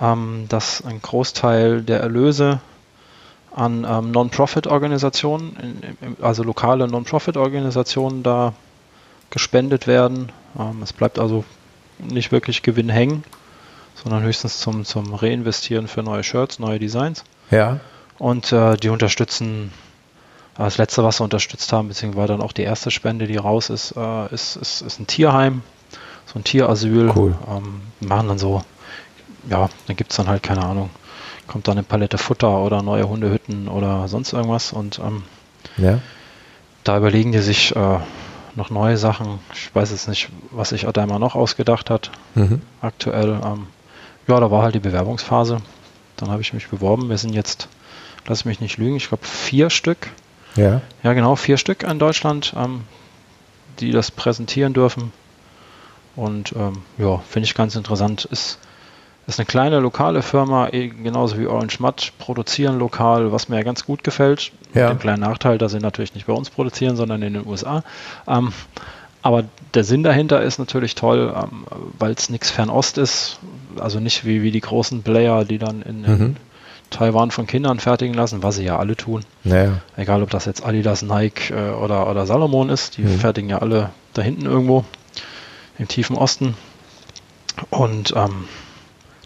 ähm, 0.00 0.44
dass 0.48 0.84
ein 0.84 1.00
Großteil 1.02 1.82
der 1.82 2.00
Erlöse 2.00 2.60
an 3.56 3.84
ähm, 3.88 4.12
Non-Profit-Organisationen, 4.12 5.96
also 6.20 6.44
lokale 6.44 6.86
Non-Profit-Organisationen, 6.86 8.22
da 8.22 8.52
gespendet 9.30 9.86
werden. 9.86 10.30
Ähm, 10.58 10.82
es 10.82 10.92
bleibt 10.92 11.18
also 11.18 11.44
nicht 11.98 12.32
wirklich 12.32 12.62
Gewinn 12.62 12.88
hängen, 12.88 13.24
sondern 14.02 14.22
höchstens 14.22 14.58
zum, 14.58 14.84
zum 14.84 15.14
Reinvestieren 15.14 15.88
für 15.88 16.02
neue 16.02 16.24
Shirts, 16.24 16.58
neue 16.58 16.78
Designs. 16.78 17.24
Ja. 17.50 17.80
Und 18.18 18.52
äh, 18.52 18.76
die 18.76 18.88
unterstützen, 18.88 19.72
äh, 20.56 20.64
das 20.64 20.78
letzte, 20.78 21.04
was 21.04 21.18
sie 21.18 21.24
unterstützt 21.24 21.72
haben, 21.72 21.88
beziehungsweise 21.88 22.28
dann 22.28 22.40
auch 22.42 22.52
die 22.52 22.62
erste 22.62 22.90
Spende, 22.90 23.26
die 23.26 23.36
raus 23.36 23.70
ist, 23.70 23.94
äh, 23.96 24.34
ist, 24.34 24.56
ist, 24.56 24.82
ist 24.82 25.00
ein 25.00 25.06
Tierheim, 25.06 25.62
so 26.26 26.38
ein 26.38 26.44
Tierasyl. 26.44 27.12
Cool. 27.14 27.34
Ähm, 27.48 27.80
machen 28.00 28.28
dann 28.28 28.38
so, 28.38 28.62
ja, 29.48 29.68
dann 29.86 29.96
gibt 29.96 30.10
es 30.10 30.16
dann 30.16 30.28
halt, 30.28 30.42
keine 30.42 30.64
Ahnung, 30.64 30.90
kommt 31.46 31.66
dann 31.68 31.78
eine 31.78 31.82
Palette 31.82 32.18
Futter 32.18 32.58
oder 32.62 32.82
neue 32.82 33.08
Hundehütten 33.08 33.68
oder 33.68 34.06
sonst 34.08 34.32
irgendwas. 34.32 34.72
Und 34.72 34.98
ähm, 35.00 35.22
Ja. 35.76 35.98
da 36.84 36.96
überlegen 36.96 37.32
die 37.32 37.40
sich 37.40 37.74
äh, 37.74 37.98
noch 38.56 38.70
neue 38.70 38.96
Sachen. 38.96 39.38
Ich 39.54 39.74
weiß 39.74 39.90
jetzt 39.90 40.08
nicht, 40.08 40.28
was 40.50 40.70
sich 40.70 40.86
Adama 40.88 41.18
noch 41.18 41.34
ausgedacht 41.34 41.90
hat 41.90 42.10
Mhm. 42.34 42.62
aktuell. 42.80 43.40
Ähm, 43.44 43.66
ja, 44.26 44.38
da 44.40 44.50
war 44.50 44.62
halt 44.62 44.74
die 44.74 44.80
Bewerbungsphase. 44.80 45.58
Dann 46.16 46.30
habe 46.30 46.42
ich 46.42 46.52
mich 46.52 46.68
beworben. 46.68 47.08
Wir 47.08 47.18
sind 47.18 47.32
jetzt, 47.32 47.68
lass 48.26 48.44
mich 48.44 48.60
nicht 48.60 48.76
lügen, 48.78 48.96
ich 48.96 49.08
glaube 49.08 49.24
vier 49.26 49.70
Stück. 49.70 50.10
Ja. 50.56 50.80
Ja, 51.02 51.12
genau, 51.12 51.36
vier 51.36 51.56
Stück 51.56 51.82
in 51.84 51.98
Deutschland, 51.98 52.52
ähm, 52.56 52.82
die 53.78 53.92
das 53.92 54.10
präsentieren 54.10 54.72
dürfen. 54.74 55.12
Und 56.16 56.52
ähm, 56.56 56.82
ja, 56.98 57.18
finde 57.18 57.46
ich 57.46 57.54
ganz 57.54 57.76
interessant. 57.76 58.24
Ist, 58.26 58.58
ist 59.26 59.38
eine 59.38 59.46
kleine 59.46 59.78
lokale 59.78 60.22
Firma, 60.22 60.68
eh 60.70 60.88
genauso 60.88 61.38
wie 61.38 61.46
Orange 61.46 61.78
Mud, 61.80 62.12
produzieren 62.18 62.78
lokal, 62.78 63.30
was 63.32 63.48
mir 63.48 63.56
ja 63.56 63.62
ganz 63.62 63.84
gut 63.84 64.02
gefällt. 64.02 64.50
Ja. 64.74 64.88
Mit 64.88 64.98
dem 64.98 65.02
kleinen 65.02 65.20
Nachteil, 65.22 65.58
dass 65.58 65.72
sie 65.72 65.78
natürlich 65.78 66.14
nicht 66.14 66.26
bei 66.26 66.32
uns 66.32 66.50
produzieren, 66.50 66.96
sondern 66.96 67.22
in 67.22 67.34
den 67.34 67.46
USA. 67.46 67.82
Ähm, 68.26 68.52
aber 69.22 69.44
der 69.74 69.84
Sinn 69.84 70.02
dahinter 70.02 70.42
ist 70.42 70.58
natürlich 70.58 70.94
toll, 70.94 71.32
ähm, 71.36 71.64
weil 71.98 72.12
es 72.12 72.30
nichts 72.30 72.50
Fernost 72.50 72.96
ist. 72.98 73.38
Also 73.78 74.00
nicht 74.00 74.24
wie, 74.24 74.42
wie 74.42 74.50
die 74.50 74.60
großen 74.62 75.02
Player, 75.02 75.44
die 75.44 75.58
dann 75.58 75.82
in, 75.82 76.04
in 76.04 76.18
Mhm. 76.18 76.36
Taiwan 76.90 77.30
von 77.30 77.46
Kindern 77.46 77.78
fertigen 77.78 78.14
lassen, 78.14 78.42
was 78.42 78.56
sie 78.56 78.64
ja 78.64 78.76
alle 78.78 78.96
tun. 78.96 79.24
Naja. 79.44 79.74
Egal, 79.96 80.24
ob 80.24 80.30
das 80.30 80.44
jetzt 80.46 80.66
Adidas, 80.66 81.02
Nike 81.02 81.50
äh, 81.52 81.70
oder, 81.70 82.10
oder 82.10 82.26
Salomon 82.26 82.68
ist, 82.68 82.96
die 82.96 83.02
Mhm. 83.02 83.18
fertigen 83.20 83.48
ja 83.50 83.58
alle 83.58 83.90
da 84.14 84.22
hinten 84.22 84.46
irgendwo 84.46 84.84
im 85.78 85.86
tiefen 85.86 86.16
Osten. 86.16 86.56
Und 87.70 88.12
ähm, 88.16 88.46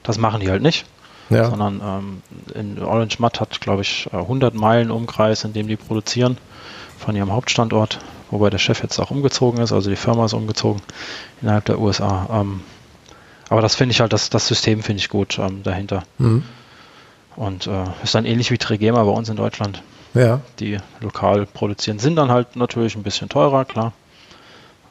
das 0.05 0.19
machen 0.19 0.41
die 0.41 0.49
halt 0.51 0.63
nicht, 0.63 0.87
Ja. 1.31 1.51
sondern 1.51 1.81
ähm, 1.85 2.23
in 2.55 2.81
Orange 2.83 3.19
Mud 3.19 3.41
hat, 3.41 3.61
glaube 3.61 3.83
ich, 3.83 4.09
äh, 4.13 4.17
100 4.17 4.55
Meilen 4.55 4.91
Umkreis, 4.93 5.43
in 5.45 5.53
dem 5.53 5.67
die 5.67 5.77
produzieren 5.77 6.39
von 6.99 7.17
ihrem 7.17 7.33
Hauptstandort, 7.33 7.99
wobei 8.31 8.51
der 8.51 8.59
Chef 8.59 8.81
jetzt 8.83 8.99
auch 9.01 9.11
umgezogen 9.11 9.61
ist, 9.61 9.73
also 9.73 9.91
die 9.91 9.97
Firma 9.97 10.25
ist 10.27 10.33
umgezogen 10.33 10.81
innerhalb 11.43 11.65
der 11.65 11.81
USA. 11.81 12.29
Ähm, 12.31 12.61
aber 13.51 13.61
das 13.61 13.75
finde 13.75 13.93
ich 13.93 14.01
halt, 14.01 14.13
das, 14.13 14.31
das 14.31 14.47
System 14.47 14.83
finde 14.83 15.01
ich 15.01 15.09
gut 15.09 15.39
ähm, 15.39 15.63
dahinter. 15.65 16.05
Mhm. 16.19 16.45
Und 17.37 17.67
äh, 17.67 17.85
ist 18.05 18.15
dann 18.15 18.25
ähnlich 18.27 18.51
wie 18.53 18.59
Trigema 18.59 19.03
bei 19.03 19.11
uns 19.11 19.29
in 19.29 19.37
Deutschland 19.37 19.83
Ja. 20.15 20.41
die 20.61 20.79
lokal 21.01 21.47
produzieren, 21.47 21.99
sind 21.99 22.15
dann 22.17 22.31
halt 22.31 22.55
natürlich 22.57 22.95
ein 22.95 23.03
bisschen 23.03 23.29
teurer, 23.29 23.65
klar. 23.65 23.93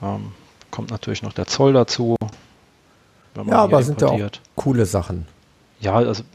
Ähm, 0.01 0.33
kommt 0.71 0.91
natürlich 0.91 1.23
noch 1.23 1.31
der 1.33 1.47
Zoll 1.47 1.71
dazu. 1.73 2.17
Wenn 3.35 3.45
man 3.45 3.53
Ja, 3.55 3.63
aber 3.63 3.83
sind 3.83 4.01
ja 4.01 4.07
auch 4.07 4.19
coole 4.55 4.85
Sachen. 4.85 5.27
Ja, 5.79 5.95
also 5.95 6.23
äh, 6.23 6.25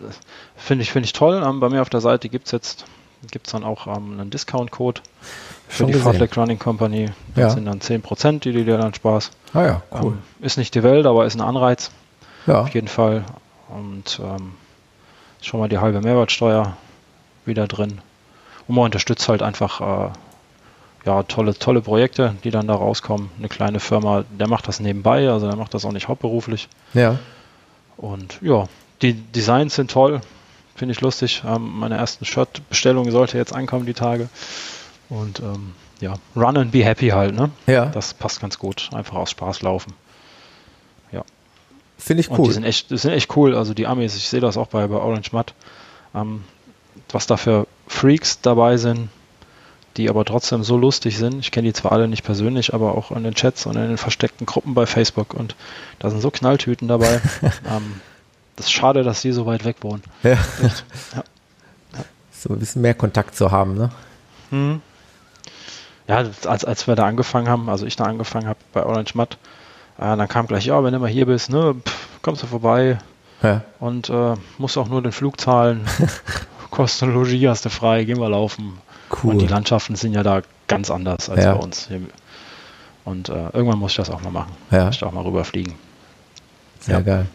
finde 0.56 0.82
ich, 0.82 0.92
finde 0.92 1.06
ich 1.06 1.12
toll. 1.12 1.42
Ähm, 1.44 1.60
bei 1.60 1.68
mir 1.68 1.82
auf 1.82 1.90
der 1.90 2.00
Seite 2.00 2.28
gibt 2.28 2.46
es 2.46 2.52
jetzt 2.52 2.84
gibt's 3.32 3.50
dann 3.50 3.64
auch 3.64 3.86
ähm, 3.88 4.20
einen 4.20 4.30
Discount-Code 4.30 5.00
für 5.66 5.78
Schon 5.84 5.86
die. 5.88 5.94
Fartlek 5.94 6.36
Running 6.36 6.58
Company. 6.58 7.06
Das 7.34 7.42
Ja. 7.42 7.50
sind 7.50 7.64
dann 7.64 7.80
10%, 7.80 8.40
die, 8.40 8.52
die 8.52 8.64
dir 8.64 8.78
dann 8.78 8.94
Spaß. 8.94 9.30
Ah 9.54 9.62
ja, 9.64 9.82
cool. 10.00 10.12
Ähm, 10.12 10.44
ist 10.44 10.56
nicht 10.56 10.74
die 10.74 10.82
Welt, 10.84 11.04
aber 11.06 11.26
ist 11.26 11.34
ein 11.34 11.40
Anreiz. 11.40 11.90
ja. 12.46 12.60
Auf 12.60 12.68
jeden 12.74 12.86
Fall. 12.88 13.24
Und 13.68 14.20
ähm, 14.22 14.52
schon 15.42 15.58
mal 15.60 15.68
die 15.68 15.78
halbe 15.78 16.00
Mehrwertsteuer 16.00 16.76
wieder 17.44 17.66
drin. 17.66 18.00
Und 18.68 18.74
man 18.76 18.84
unterstützt 18.84 19.28
halt 19.28 19.42
einfach 19.42 19.80
äh, 19.80 20.10
ja, 21.08 21.22
tolle, 21.22 21.54
tolle 21.58 21.80
Projekte, 21.80 22.36
die 22.44 22.50
dann 22.50 22.66
da 22.66 22.74
rauskommen. 22.74 23.30
Eine 23.38 23.48
kleine 23.48 23.80
Firma, 23.80 24.24
der 24.38 24.46
macht 24.46 24.68
das 24.68 24.78
nebenbei, 24.78 25.30
also 25.30 25.46
der 25.46 25.56
macht 25.56 25.72
das 25.72 25.86
auch 25.86 25.92
nicht 25.92 26.08
hauptberuflich. 26.08 26.68
Ja. 26.92 27.18
Und 27.96 28.38
ja, 28.42 28.68
die 29.00 29.14
Designs 29.14 29.74
sind 29.74 29.90
toll, 29.90 30.20
finde 30.76 30.92
ich 30.92 31.00
lustig. 31.00 31.42
Ähm, 31.46 31.78
meine 31.78 31.96
ersten 31.96 32.26
Shirt-Bestellung 32.26 33.10
sollte 33.10 33.38
jetzt 33.38 33.54
ankommen 33.54 33.86
die 33.86 33.94
Tage. 33.94 34.28
Und 35.08 35.40
ähm, 35.40 35.72
ja, 36.00 36.14
run 36.36 36.58
and 36.58 36.72
be 36.72 36.84
happy 36.84 37.08
halt, 37.08 37.34
ne? 37.34 37.50
Ja. 37.66 37.86
Das 37.86 38.12
passt 38.12 38.42
ganz 38.42 38.58
gut. 38.58 38.90
Einfach 38.92 39.16
aus 39.16 39.30
Spaß 39.30 39.62
laufen. 39.62 39.94
Finde 41.98 42.20
ich 42.20 42.30
Und 42.30 42.38
cool. 42.38 42.46
die 42.46 42.52
sind 42.52 42.64
echt, 42.64 42.90
die 42.90 42.98
sind 42.98 43.12
echt 43.12 43.36
cool. 43.36 43.56
Also 43.56 43.74
die 43.74 43.86
Amis, 43.86 44.14
ich 44.16 44.28
sehe 44.28 44.40
das 44.40 44.56
auch 44.56 44.68
bei, 44.68 44.86
bei 44.86 44.96
Orange 44.96 45.30
Mud, 45.32 45.52
ähm, 46.14 46.44
was 47.10 47.26
da 47.26 47.36
für 47.36 47.66
Freaks 47.88 48.40
dabei 48.40 48.76
sind, 48.76 49.08
die 49.98 50.08
aber 50.08 50.24
trotzdem 50.24 50.62
so 50.62 50.76
lustig 50.76 51.18
sind. 51.18 51.40
Ich 51.40 51.50
kenne 51.50 51.68
die 51.68 51.72
zwar 51.74 51.92
alle 51.92 52.08
nicht 52.08 52.24
persönlich, 52.24 52.72
aber 52.72 52.96
auch 52.96 53.10
in 53.10 53.24
den 53.24 53.34
Chats 53.34 53.66
und 53.66 53.76
in 53.76 53.88
den 53.88 53.98
versteckten 53.98 54.46
Gruppen 54.46 54.74
bei 54.74 54.86
Facebook. 54.86 55.34
Und 55.34 55.56
da 55.98 56.08
sind 56.08 56.20
so 56.20 56.30
Knalltüten 56.30 56.88
dabei. 56.88 57.20
ähm, 57.42 58.00
das 58.56 58.66
ist 58.66 58.72
schade, 58.72 59.02
dass 59.02 59.20
die 59.20 59.32
so 59.32 59.44
weit 59.44 59.64
weg 59.64 59.76
wohnen. 59.80 60.02
ja. 60.22 60.38
Ja. 61.12 61.24
So 62.30 62.50
ein 62.50 62.60
bisschen 62.60 62.82
mehr 62.82 62.94
Kontakt 62.94 63.36
zu 63.36 63.50
haben, 63.50 63.74
ne? 63.74 63.90
Hm. 64.50 64.80
Ja, 66.06 66.24
als, 66.44 66.64
als 66.64 66.86
wir 66.86 66.94
da 66.94 67.06
angefangen 67.06 67.48
haben, 67.48 67.68
also 67.68 67.84
ich 67.84 67.96
da 67.96 68.04
angefangen 68.04 68.46
habe 68.46 68.60
bei 68.72 68.86
Orange 68.86 69.14
Mud, 69.14 69.36
äh, 69.98 70.16
dann 70.16 70.28
kam 70.28 70.46
gleich, 70.46 70.66
ja, 70.66 70.82
wenn 70.82 70.92
du 70.92 71.00
mal 71.00 71.10
hier 71.10 71.26
bist, 71.26 71.50
ne, 71.50 71.74
pff, 71.74 72.22
kommst 72.22 72.42
du 72.42 72.46
vorbei, 72.46 72.98
ja. 73.42 73.62
und 73.80 74.08
äh, 74.08 74.34
musst 74.56 74.78
auch 74.78 74.88
nur 74.88 75.02
den 75.02 75.12
Flug 75.12 75.40
zahlen. 75.40 75.86
Kosten 76.70 77.12
Logie 77.12 77.48
hast 77.48 77.64
du 77.64 77.70
frei, 77.70 78.04
gehen 78.04 78.20
wir 78.20 78.28
laufen. 78.28 78.78
Cool. 79.10 79.32
Und 79.32 79.38
die 79.40 79.46
Landschaften 79.46 79.96
sind 79.96 80.12
ja 80.12 80.22
da 80.22 80.42
ganz 80.66 80.90
anders 80.90 81.28
als 81.30 81.44
ja. 81.44 81.54
bei 81.54 81.60
uns. 81.60 81.88
Und 83.04 83.28
äh, 83.28 83.48
irgendwann 83.52 83.78
muss 83.78 83.92
ich 83.92 83.96
das 83.96 84.10
auch 84.10 84.20
mal 84.20 84.30
machen. 84.30 84.52
Ja. 84.70 84.86
Muss 84.86 84.96
ich 84.96 85.04
auch 85.04 85.12
mal 85.12 85.24
rüberfliegen. 85.24 85.74
Sehr 86.80 86.96
ja. 86.96 87.00
geil. 87.00 87.26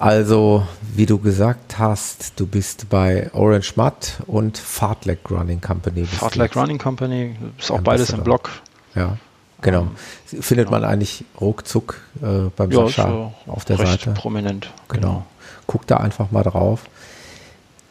Also, 0.00 0.66
wie 0.94 1.04
du 1.04 1.18
gesagt 1.18 1.78
hast, 1.78 2.32
du 2.40 2.46
bist 2.46 2.88
bei 2.88 3.30
Orange 3.34 3.74
Mud 3.76 3.92
und 4.26 4.56
Fartlek 4.56 5.30
Running 5.30 5.60
Company. 5.60 6.06
Fartlek 6.06 6.56
Running 6.56 6.78
Company 6.78 7.36
ist 7.58 7.70
auch 7.70 7.82
beides 7.82 8.08
im 8.08 8.24
Blog. 8.24 8.50
Ja, 8.94 9.18
genau. 9.60 9.82
Ähm, 9.82 10.42
Findet 10.42 10.68
genau. 10.68 10.80
man 10.80 10.84
eigentlich 10.84 11.26
ruckzuck 11.38 12.00
äh, 12.22 12.48
beim 12.56 12.70
ja, 12.70 12.86
Sascha 12.86 13.32
auf 13.46 13.66
der 13.66 13.76
Seite. 13.76 14.12
prominent. 14.12 14.70
Genau. 14.88 15.00
genau. 15.06 15.26
Guck 15.66 15.86
da 15.86 15.98
einfach 15.98 16.30
mal 16.30 16.44
drauf. 16.44 16.84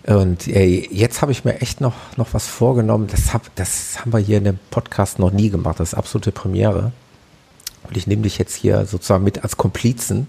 Und 0.08 0.48
ey, 0.48 0.88
jetzt 0.92 1.22
habe 1.22 1.32
ich 1.32 1.46
mir 1.46 1.62
echt 1.62 1.82
noch, 1.82 1.96
noch 2.18 2.34
was 2.34 2.48
vorgenommen. 2.48 3.08
Das, 3.08 3.34
hab, 3.34 3.54
das 3.56 4.00
haben 4.00 4.14
wir 4.14 4.20
hier 4.20 4.38
in 4.38 4.46
dem 4.46 4.60
Podcast 4.72 5.20
noch 5.20 5.32
nie 5.32 5.50
gemacht. 5.50 5.80
Das 5.80 5.90
ist 5.90 5.94
absolute 5.94 6.32
Premiere. 6.32 6.92
Und 7.88 7.98
ich 7.98 8.08
nehme 8.08 8.22
dich 8.24 8.38
jetzt 8.38 8.56
hier 8.56 8.86
sozusagen 8.86 9.24
mit 9.24 9.44
als 9.44 9.58
Komplizen 9.58 10.28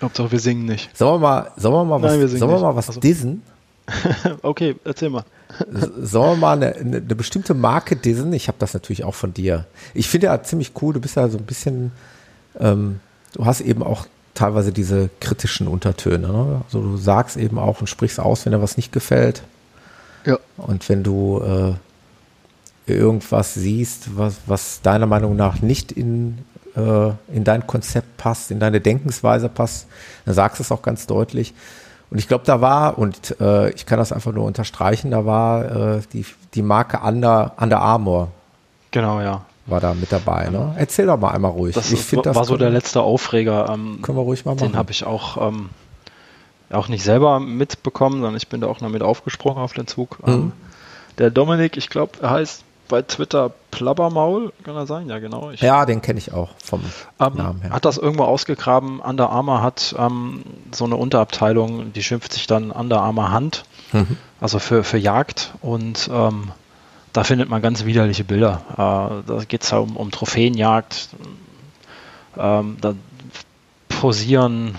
Hauptsache 0.00 0.30
wir 0.30 0.40
singen 0.40 0.66
nicht. 0.66 0.96
Sollen 0.96 1.14
wir 1.14 1.26
mal, 1.26 1.50
sollen 1.56 1.74
wir 1.74 1.84
mal 1.84 1.98
Nein, 1.98 2.22
was, 2.22 2.32
wir 2.32 2.38
sollen 2.38 2.50
wir 2.50 2.60
mal 2.60 2.76
was 2.76 2.88
also. 2.88 3.00
dissen? 3.00 3.42
okay, 4.42 4.76
erzähl 4.84 5.10
mal. 5.10 5.24
Sollen 6.00 6.32
wir 6.32 6.36
mal 6.36 6.56
eine, 6.56 6.74
eine, 6.74 6.96
eine 6.98 7.14
bestimmte 7.14 7.54
Marke 7.54 7.96
dissen? 7.96 8.32
Ich 8.32 8.48
habe 8.48 8.58
das 8.58 8.74
natürlich 8.74 9.04
auch 9.04 9.14
von 9.14 9.32
dir. 9.32 9.66
Ich 9.94 10.08
finde 10.08 10.26
ja 10.26 10.42
ziemlich 10.42 10.72
cool, 10.82 10.92
du 10.92 11.00
bist 11.00 11.16
ja 11.16 11.28
so 11.28 11.38
ein 11.38 11.44
bisschen, 11.44 11.92
ähm, 12.58 13.00
du 13.32 13.46
hast 13.46 13.60
eben 13.60 13.82
auch 13.82 14.06
teilweise 14.36 14.72
diese 14.72 15.10
kritischen 15.20 15.66
Untertöne. 15.66 16.28
Ne? 16.28 16.62
Also 16.64 16.80
du 16.80 16.96
sagst 16.96 17.36
eben 17.36 17.58
auch 17.58 17.80
und 17.80 17.88
sprichst 17.88 18.20
aus, 18.20 18.44
wenn 18.44 18.52
dir 18.52 18.62
was 18.62 18.76
nicht 18.76 18.92
gefällt. 18.92 19.42
Ja. 20.24 20.38
Und 20.56 20.88
wenn 20.88 21.02
du 21.02 21.40
äh, 21.40 22.92
irgendwas 22.92 23.54
siehst, 23.54 24.16
was, 24.16 24.36
was 24.46 24.82
deiner 24.82 25.06
Meinung 25.06 25.34
nach 25.34 25.60
nicht 25.60 25.92
in 25.92 26.38
äh, 26.76 27.10
in 27.32 27.44
dein 27.44 27.66
Konzept 27.66 28.16
passt, 28.16 28.50
in 28.50 28.60
deine 28.60 28.80
Denkensweise 28.80 29.48
passt, 29.48 29.88
dann 30.24 30.34
sagst 30.34 30.58
du 30.58 30.62
es 30.62 30.70
auch 30.70 30.82
ganz 30.82 31.06
deutlich. 31.06 31.54
Und 32.10 32.18
ich 32.18 32.28
glaube, 32.28 32.44
da 32.44 32.60
war, 32.60 32.98
und 32.98 33.40
äh, 33.40 33.70
ich 33.70 33.86
kann 33.86 33.98
das 33.98 34.12
einfach 34.12 34.32
nur 34.32 34.44
unterstreichen, 34.44 35.10
da 35.10 35.26
war 35.26 35.96
äh, 35.96 36.00
die, 36.12 36.24
die 36.54 36.62
Marke 36.62 37.00
Under, 37.00 37.54
Under 37.58 37.80
Armour. 37.80 38.28
Genau, 38.92 39.20
ja. 39.20 39.44
War 39.66 39.80
da 39.80 39.94
mit 39.94 40.12
dabei. 40.12 40.48
Ne? 40.48 40.74
Erzähl 40.76 41.06
doch 41.06 41.18
mal 41.18 41.30
einmal 41.30 41.50
ruhig. 41.50 41.74
Das, 41.74 41.90
ich 41.90 42.00
find, 42.00 42.24
das 42.24 42.36
war 42.36 42.44
so 42.44 42.56
der 42.56 42.70
letzte 42.70 43.02
Aufreger. 43.02 43.68
Ähm, 43.68 44.00
können 44.02 44.16
wir 44.16 44.22
ruhig 44.22 44.44
mal 44.44 44.54
machen. 44.54 44.68
Den 44.68 44.76
habe 44.76 44.92
ich 44.92 45.04
auch, 45.04 45.48
ähm, 45.48 45.70
auch 46.70 46.88
nicht 46.88 47.02
selber 47.02 47.40
mitbekommen, 47.40 48.20
sondern 48.20 48.36
ich 48.36 48.48
bin 48.48 48.60
da 48.60 48.68
auch 48.68 48.80
noch 48.80 48.90
mit 48.90 49.02
aufgesprungen 49.02 49.58
auf 49.58 49.72
den 49.72 49.86
Zug. 49.86 50.24
Mhm. 50.26 50.32
Ähm, 50.32 50.52
der 51.18 51.30
Dominik, 51.30 51.76
ich 51.76 51.88
glaube, 51.88 52.12
er 52.22 52.30
heißt 52.30 52.62
bei 52.88 53.02
Twitter 53.02 53.50
Plabbermaul, 53.70 54.52
kann 54.62 54.76
er 54.76 54.86
sein? 54.86 55.08
Ja, 55.08 55.18
genau. 55.18 55.50
Ich, 55.50 55.60
ja, 55.60 55.84
den 55.84 56.02
kenne 56.02 56.18
ich 56.18 56.32
auch 56.32 56.50
vom 56.62 56.80
ähm, 57.18 57.34
Namen 57.34 57.62
her. 57.62 57.70
Hat 57.70 57.84
das 57.84 57.98
irgendwo 57.98 58.24
ausgegraben. 58.24 59.00
Under 59.00 59.30
Armour 59.30 59.62
hat 59.62 59.94
ähm, 59.98 60.44
so 60.72 60.84
eine 60.84 60.96
Unterabteilung, 60.96 61.92
die 61.92 62.02
schimpft 62.02 62.32
sich 62.32 62.46
dann 62.46 62.70
Under 62.70 63.00
Armour 63.00 63.30
Hand, 63.30 63.64
mhm. 63.92 64.16
also 64.40 64.58
für, 64.58 64.84
für 64.84 64.98
Jagd. 64.98 65.54
Und 65.62 66.08
ähm, 66.12 66.52
da 67.16 67.24
findet 67.24 67.48
man 67.48 67.62
ganz 67.62 67.84
widerliche 67.84 68.24
Bilder. 68.24 68.62
Äh, 68.72 69.28
da 69.28 69.44
geht 69.48 69.62
es 69.62 69.70
ja 69.70 69.78
um, 69.78 69.96
um 69.96 70.10
Trophäenjagd. 70.10 71.08
Ähm, 72.38 72.76
da 72.80 72.94
posieren, 73.88 74.76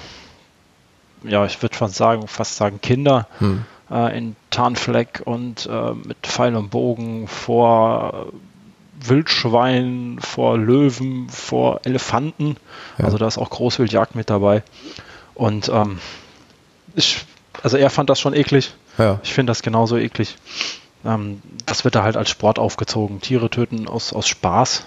ja, 1.23 1.45
ich 1.45 1.61
würde 1.61 1.75
fast 1.75 1.95
sagen, 1.95 2.27
fast 2.27 2.57
sagen 2.57 2.79
Kinder. 2.81 3.27
Mhm 3.39 3.65
äh, 3.89 4.17
in 4.17 4.35
Tarnfleck 4.49 5.21
und 5.25 5.65
äh, 5.65 5.93
mit 5.93 6.17
Pfeil 6.23 6.55
und 6.55 6.69
Bogen 6.69 7.27
vor 7.27 8.27
Wildschweinen, 8.99 10.19
vor 10.19 10.57
Löwen, 10.57 11.29
vor 11.29 11.81
Elefanten. 11.83 12.57
Ja. 12.97 13.05
Also 13.05 13.17
da 13.17 13.27
ist 13.27 13.37
auch 13.37 13.49
Großwildjagd 13.49 14.15
mit 14.15 14.29
dabei. 14.29 14.63
Und 15.35 15.69
ähm, 15.69 15.99
ich, 16.95 17.25
also 17.61 17.77
er 17.77 17.89
fand 17.89 18.09
das 18.09 18.19
schon 18.19 18.33
eklig. 18.33 18.73
Ja. 18.97 19.19
Ich 19.23 19.33
finde 19.33 19.51
das 19.51 19.61
genauso 19.61 19.97
eklig. 19.97 20.35
Ähm, 21.07 21.41
das 21.65 21.83
wird 21.85 21.95
da 21.95 22.03
halt 22.03 22.17
als 22.17 22.29
Sport 22.29 22.59
aufgezogen. 22.59 23.21
Tiere 23.21 23.49
töten 23.49 23.87
aus, 23.87 24.13
aus 24.13 24.27
Spaß. 24.27 24.85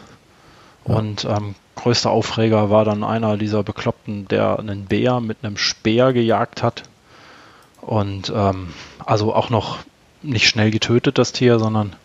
Ja. 0.87 0.95
Und 0.95 1.25
ähm, 1.25 1.55
größter 1.77 2.11
Aufreger 2.11 2.71
war 2.71 2.85
dann 2.85 3.03
einer 3.03 3.37
dieser 3.37 3.63
Bekloppten, 3.63 4.29
der 4.29 4.59
einen 4.59 4.85
Bär 4.85 5.21
mit 5.21 5.39
einem 5.43 5.57
Speer 5.57 6.13
gejagt 6.13 6.63
hat. 6.63 6.85
Und 7.81 8.31
ähm, 8.35 8.69
also 9.05 9.35
auch 9.35 9.49
noch 9.51 9.79
nicht 10.23 10.47
schnell 10.47 10.71
getötet, 10.71 11.17
das 11.17 11.33
Tier, 11.33 11.59
sondern 11.59 11.97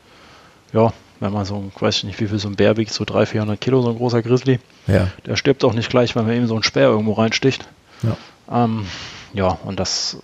ja, 0.71 0.93
wenn 1.19 1.33
man 1.33 1.45
so, 1.45 1.71
ich 1.73 1.81
weiß 1.81 2.03
nicht, 2.03 2.19
wie 2.19 2.27
viel 2.27 2.39
so 2.39 2.47
ein 2.47 2.55
Bär 2.55 2.77
wiegt, 2.77 2.93
so 2.93 3.03
300, 3.03 3.29
400 3.29 3.61
Kilo, 3.61 3.81
so 3.81 3.89
ein 3.89 3.97
großer 3.97 4.21
Grizzly. 4.21 4.59
Ja. 4.87 5.09
Der 5.25 5.35
stirbt 5.35 5.63
auch 5.65 5.73
nicht 5.73 5.89
gleich, 5.89 6.15
wenn 6.15 6.25
man 6.25 6.35
eben 6.35 6.47
so 6.47 6.53
einen 6.53 6.63
Speer 6.63 6.87
irgendwo 6.87 7.13
reinsticht. 7.13 7.67
Ja. 8.03 8.63
Ähm, 8.63 8.85
ja, 9.33 9.47
und 9.47 9.79
das 9.79 10.17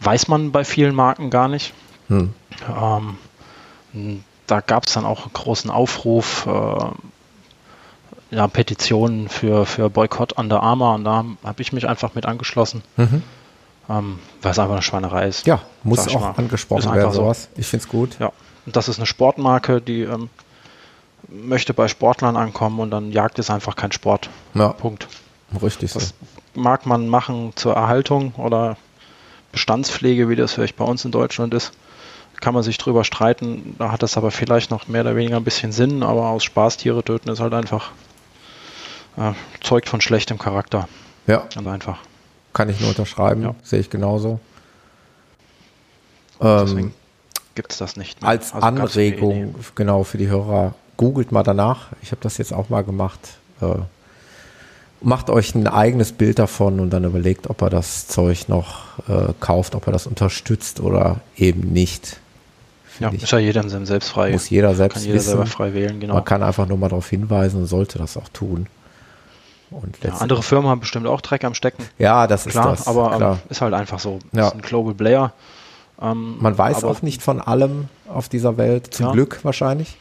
weiß 0.00 0.28
man 0.28 0.50
bei 0.50 0.64
vielen 0.64 0.94
Marken 0.94 1.30
gar 1.30 1.48
nicht. 1.48 1.72
Hm. 2.10 2.34
Ähm, 3.94 4.24
da 4.46 4.60
gab 4.60 4.86
es 4.86 4.92
dann 4.92 5.06
auch 5.06 5.22
einen 5.22 5.32
großen 5.32 5.70
Aufruf, 5.70 6.46
äh, 6.46 6.84
ja, 8.32 8.46
Petitionen 8.46 9.28
für, 9.28 9.64
für 9.66 9.90
Boykott 9.90 10.38
an 10.38 10.48
der 10.48 10.62
Arma 10.62 10.94
und 10.94 11.04
da 11.04 11.24
habe 11.42 11.62
ich 11.62 11.72
mich 11.72 11.88
einfach 11.88 12.14
mit 12.14 12.26
angeschlossen. 12.26 12.82
Mhm 12.96 13.22
ähm, 13.90 14.18
weil 14.40 14.52
es 14.52 14.58
einfach 14.58 14.74
eine 14.74 14.82
Schweinerei 14.82 15.26
ist. 15.26 15.46
Ja, 15.46 15.60
muss 15.82 16.06
auch 16.08 16.20
mal. 16.20 16.34
angesprochen 16.36 16.94
werden, 16.94 17.12
sowas. 17.12 17.48
Ich 17.56 17.66
finde 17.66 17.84
es 17.84 17.88
gut. 17.88 18.16
Ja, 18.20 18.32
und 18.64 18.76
das 18.76 18.88
ist 18.88 18.98
eine 18.98 19.06
Sportmarke, 19.06 19.80
die 19.80 20.02
ähm, 20.02 20.30
möchte 21.28 21.74
bei 21.74 21.88
Sportlern 21.88 22.36
ankommen 22.36 22.78
und 22.78 22.90
dann 22.90 23.10
Jagd 23.10 23.38
ist 23.38 23.50
einfach 23.50 23.74
kein 23.74 23.90
Sport. 23.92 24.30
Ja. 24.54 24.68
Punkt. 24.68 25.08
Richtig. 25.60 25.92
Das 25.92 26.08
so. 26.54 26.60
mag 26.60 26.86
man 26.86 27.08
machen 27.08 27.52
zur 27.56 27.74
Erhaltung 27.74 28.32
oder 28.36 28.76
Bestandspflege, 29.50 30.28
wie 30.28 30.36
das 30.36 30.52
vielleicht 30.52 30.76
bei 30.76 30.84
uns 30.84 31.04
in 31.04 31.10
Deutschland 31.10 31.52
ist. 31.54 31.72
Kann 32.40 32.54
man 32.54 32.62
sich 32.62 32.78
drüber 32.78 33.04
streiten. 33.04 33.74
Da 33.78 33.92
hat 33.92 34.02
das 34.02 34.16
aber 34.16 34.30
vielleicht 34.30 34.70
noch 34.70 34.88
mehr 34.88 35.02
oder 35.02 35.16
weniger 35.16 35.36
ein 35.36 35.44
bisschen 35.44 35.72
Sinn, 35.72 36.02
aber 36.02 36.28
aus 36.28 36.44
Spaß 36.44 36.78
Tiere 36.78 37.02
töten 37.02 37.28
ist 37.28 37.40
halt 37.40 37.52
einfach 37.52 37.92
äh, 39.16 39.32
zeugt 39.62 39.88
von 39.88 40.00
schlechtem 40.00 40.38
Charakter. 40.38 40.88
Ja. 41.26 41.46
Ganz 41.54 41.66
einfach. 41.66 41.98
Kann 42.52 42.68
ich 42.68 42.80
nur 42.80 42.88
unterschreiben, 42.88 43.42
ja. 43.42 43.54
sehe 43.62 43.80
ich 43.80 43.90
genauso. 43.90 44.40
Ähm, 46.40 46.92
gibt 47.54 47.72
es 47.72 47.78
das 47.78 47.96
nicht 47.96 48.20
mehr. 48.20 48.30
Als 48.30 48.54
also 48.54 48.66
Anregung, 48.66 49.54
genau, 49.74 50.04
für 50.04 50.18
die 50.18 50.28
Hörer, 50.28 50.74
googelt 50.96 51.32
mal 51.32 51.42
danach. 51.42 51.88
Ich 52.02 52.10
habe 52.10 52.20
das 52.22 52.38
jetzt 52.38 52.52
auch 52.52 52.68
mal 52.70 52.82
gemacht. 52.82 53.20
Äh, 53.60 53.76
macht 55.02 55.30
euch 55.30 55.54
ein 55.54 55.66
eigenes 55.66 56.12
Bild 56.12 56.38
davon 56.38 56.80
und 56.80 56.90
dann 56.90 57.04
überlegt, 57.04 57.48
ob 57.48 57.62
er 57.62 57.70
das 57.70 58.08
Zeug 58.08 58.48
noch 58.48 58.98
äh, 59.08 59.32
kauft, 59.40 59.74
ob 59.74 59.86
er 59.86 59.92
das 59.92 60.06
unterstützt 60.06 60.80
oder 60.80 61.20
eben 61.36 61.72
nicht. 61.72 62.20
Ja, 63.00 63.10
ich, 63.12 63.22
ist 63.22 63.32
ja 63.32 63.38
jedem 63.38 63.68
selbst 63.86 64.10
frei. 64.10 64.32
Muss 64.32 64.50
jeder 64.50 64.74
selbst 64.74 64.94
kann 64.94 65.02
jeder 65.02 65.16
wissen. 65.16 65.28
selber 65.30 65.46
frei 65.46 65.74
wählen, 65.74 65.98
genau. 66.00 66.14
Man 66.14 66.24
kann 66.24 66.42
einfach 66.42 66.66
nur 66.66 66.78
mal 66.78 66.88
darauf 66.88 67.08
hinweisen 67.08 67.62
und 67.62 67.66
sollte 67.66 67.98
das 67.98 68.16
auch 68.16 68.28
tun. 68.28 68.66
Ja, 70.02 70.14
andere 70.14 70.42
Firmen 70.42 70.68
haben 70.68 70.80
bestimmt 70.80 71.06
auch 71.06 71.20
Dreck 71.20 71.44
am 71.44 71.54
Stecken. 71.54 71.84
Ja, 71.98 72.26
das 72.26 72.44
klar, 72.44 72.72
ist 72.72 72.80
das. 72.80 72.88
Aber 72.88 73.16
klar. 73.16 73.32
Ähm, 73.34 73.38
ist 73.48 73.60
halt 73.60 73.72
einfach 73.72 74.00
so. 74.00 74.18
Ja. 74.32 74.48
Ist 74.48 74.54
ein 74.54 74.62
Global 74.62 74.94
Player. 74.94 75.32
Ähm, 76.00 76.36
Man 76.40 76.58
weiß 76.58 76.84
auch 76.84 77.02
nicht 77.02 77.22
von 77.22 77.40
allem 77.40 77.88
auf 78.08 78.28
dieser 78.28 78.56
Welt, 78.56 78.92
zum 78.92 79.06
ja. 79.06 79.12
Glück 79.12 79.40
wahrscheinlich. 79.44 79.96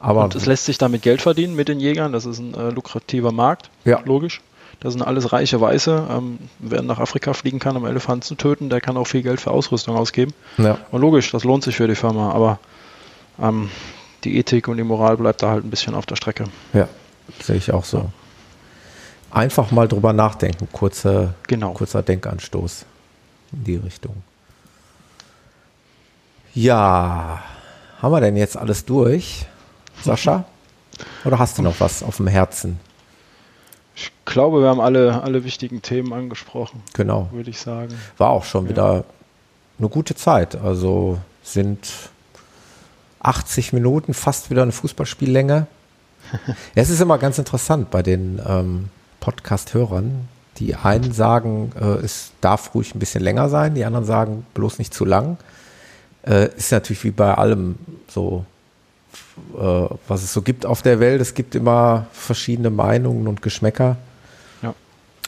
Aber 0.00 0.24
und 0.24 0.34
es 0.34 0.46
lässt 0.46 0.64
sich 0.64 0.78
damit 0.78 1.02
Geld 1.02 1.22
verdienen 1.22 1.54
mit 1.54 1.68
den 1.68 1.78
Jägern. 1.78 2.12
Das 2.12 2.26
ist 2.26 2.40
ein 2.40 2.54
äh, 2.54 2.70
lukrativer 2.70 3.30
Markt, 3.30 3.70
ja. 3.84 4.00
logisch. 4.04 4.40
Das 4.82 4.92
sind 4.92 5.02
alles 5.02 5.32
reiche 5.32 5.60
Weiße. 5.60 6.08
Ähm, 6.10 6.38
wer 6.58 6.82
nach 6.82 6.98
Afrika 6.98 7.32
fliegen 7.32 7.58
kann, 7.58 7.76
um 7.76 7.86
Elefanten 7.86 8.22
zu 8.22 8.34
töten, 8.34 8.68
der 8.68 8.80
kann 8.80 8.96
auch 8.96 9.06
viel 9.06 9.22
Geld 9.22 9.40
für 9.40 9.50
Ausrüstung 9.50 9.96
ausgeben. 9.96 10.34
Ja. 10.58 10.78
Und 10.90 11.00
logisch, 11.00 11.30
das 11.30 11.44
lohnt 11.44 11.62
sich 11.62 11.76
für 11.76 11.86
die 11.86 11.94
Firma. 11.94 12.32
Aber 12.32 12.58
ähm, 13.40 13.70
die 14.24 14.36
Ethik 14.36 14.68
und 14.68 14.76
die 14.76 14.82
Moral 14.82 15.16
bleibt 15.16 15.42
da 15.42 15.50
halt 15.50 15.64
ein 15.64 15.70
bisschen 15.70 15.94
auf 15.94 16.06
der 16.06 16.16
Strecke. 16.16 16.44
Ja, 16.72 16.88
sehe 17.40 17.56
ich 17.56 17.72
auch 17.72 17.84
so. 17.84 17.98
Ja 17.98 18.12
einfach 19.32 19.70
mal 19.70 19.88
drüber 19.88 20.12
nachdenken. 20.12 20.68
Kurze, 20.72 21.34
genau. 21.46 21.72
Kurzer 21.72 22.02
Denkanstoß 22.02 22.84
in 23.52 23.64
die 23.64 23.76
Richtung. 23.76 24.22
Ja, 26.54 27.42
haben 28.00 28.12
wir 28.12 28.20
denn 28.20 28.36
jetzt 28.36 28.56
alles 28.56 28.84
durch, 28.84 29.46
Sascha? 30.02 30.44
Oder 31.24 31.38
hast 31.38 31.58
du 31.58 31.62
noch 31.62 31.80
was 31.80 32.02
auf 32.02 32.18
dem 32.18 32.26
Herzen? 32.26 32.78
Ich 33.94 34.10
glaube, 34.24 34.62
wir 34.62 34.68
haben 34.68 34.80
alle, 34.80 35.22
alle 35.22 35.44
wichtigen 35.44 35.82
Themen 35.82 36.12
angesprochen. 36.12 36.82
Genau. 36.94 37.28
Würde 37.32 37.50
ich 37.50 37.60
sagen. 37.60 37.94
War 38.16 38.30
auch 38.30 38.44
schon 38.44 38.64
ja. 38.64 38.70
wieder 38.70 39.04
eine 39.78 39.88
gute 39.88 40.14
Zeit. 40.14 40.56
Also 40.56 41.18
sind 41.42 41.88
80 43.20 43.72
Minuten, 43.72 44.14
fast 44.14 44.50
wieder 44.50 44.62
eine 44.62 44.72
Fußballspiellänge. 44.72 45.66
es 46.74 46.90
ist 46.90 47.00
immer 47.00 47.18
ganz 47.18 47.38
interessant 47.38 47.90
bei 47.90 48.02
den 48.02 48.40
ähm, 48.46 48.88
Podcast-Hörern, 49.20 50.28
Die 50.58 50.74
einen 50.74 51.12
sagen, 51.12 51.72
äh, 51.80 52.04
es 52.04 52.32
darf 52.40 52.74
ruhig 52.74 52.94
ein 52.94 52.98
bisschen 52.98 53.22
länger 53.22 53.48
sein, 53.48 53.74
die 53.74 53.84
anderen 53.84 54.04
sagen 54.04 54.46
bloß 54.54 54.78
nicht 54.78 54.92
zu 54.92 55.04
lang. 55.04 55.38
Äh, 56.26 56.48
ist 56.56 56.72
natürlich 56.72 57.04
wie 57.04 57.10
bei 57.10 57.34
allem 57.34 57.76
so, 58.08 58.44
äh, 59.58 59.94
was 60.08 60.22
es 60.22 60.32
so 60.32 60.42
gibt 60.42 60.66
auf 60.66 60.82
der 60.82 61.00
Welt. 61.00 61.20
Es 61.20 61.34
gibt 61.34 61.54
immer 61.54 62.06
verschiedene 62.12 62.70
Meinungen 62.70 63.26
und 63.28 63.42
Geschmäcker. 63.42 63.96
Ja. 64.62 64.74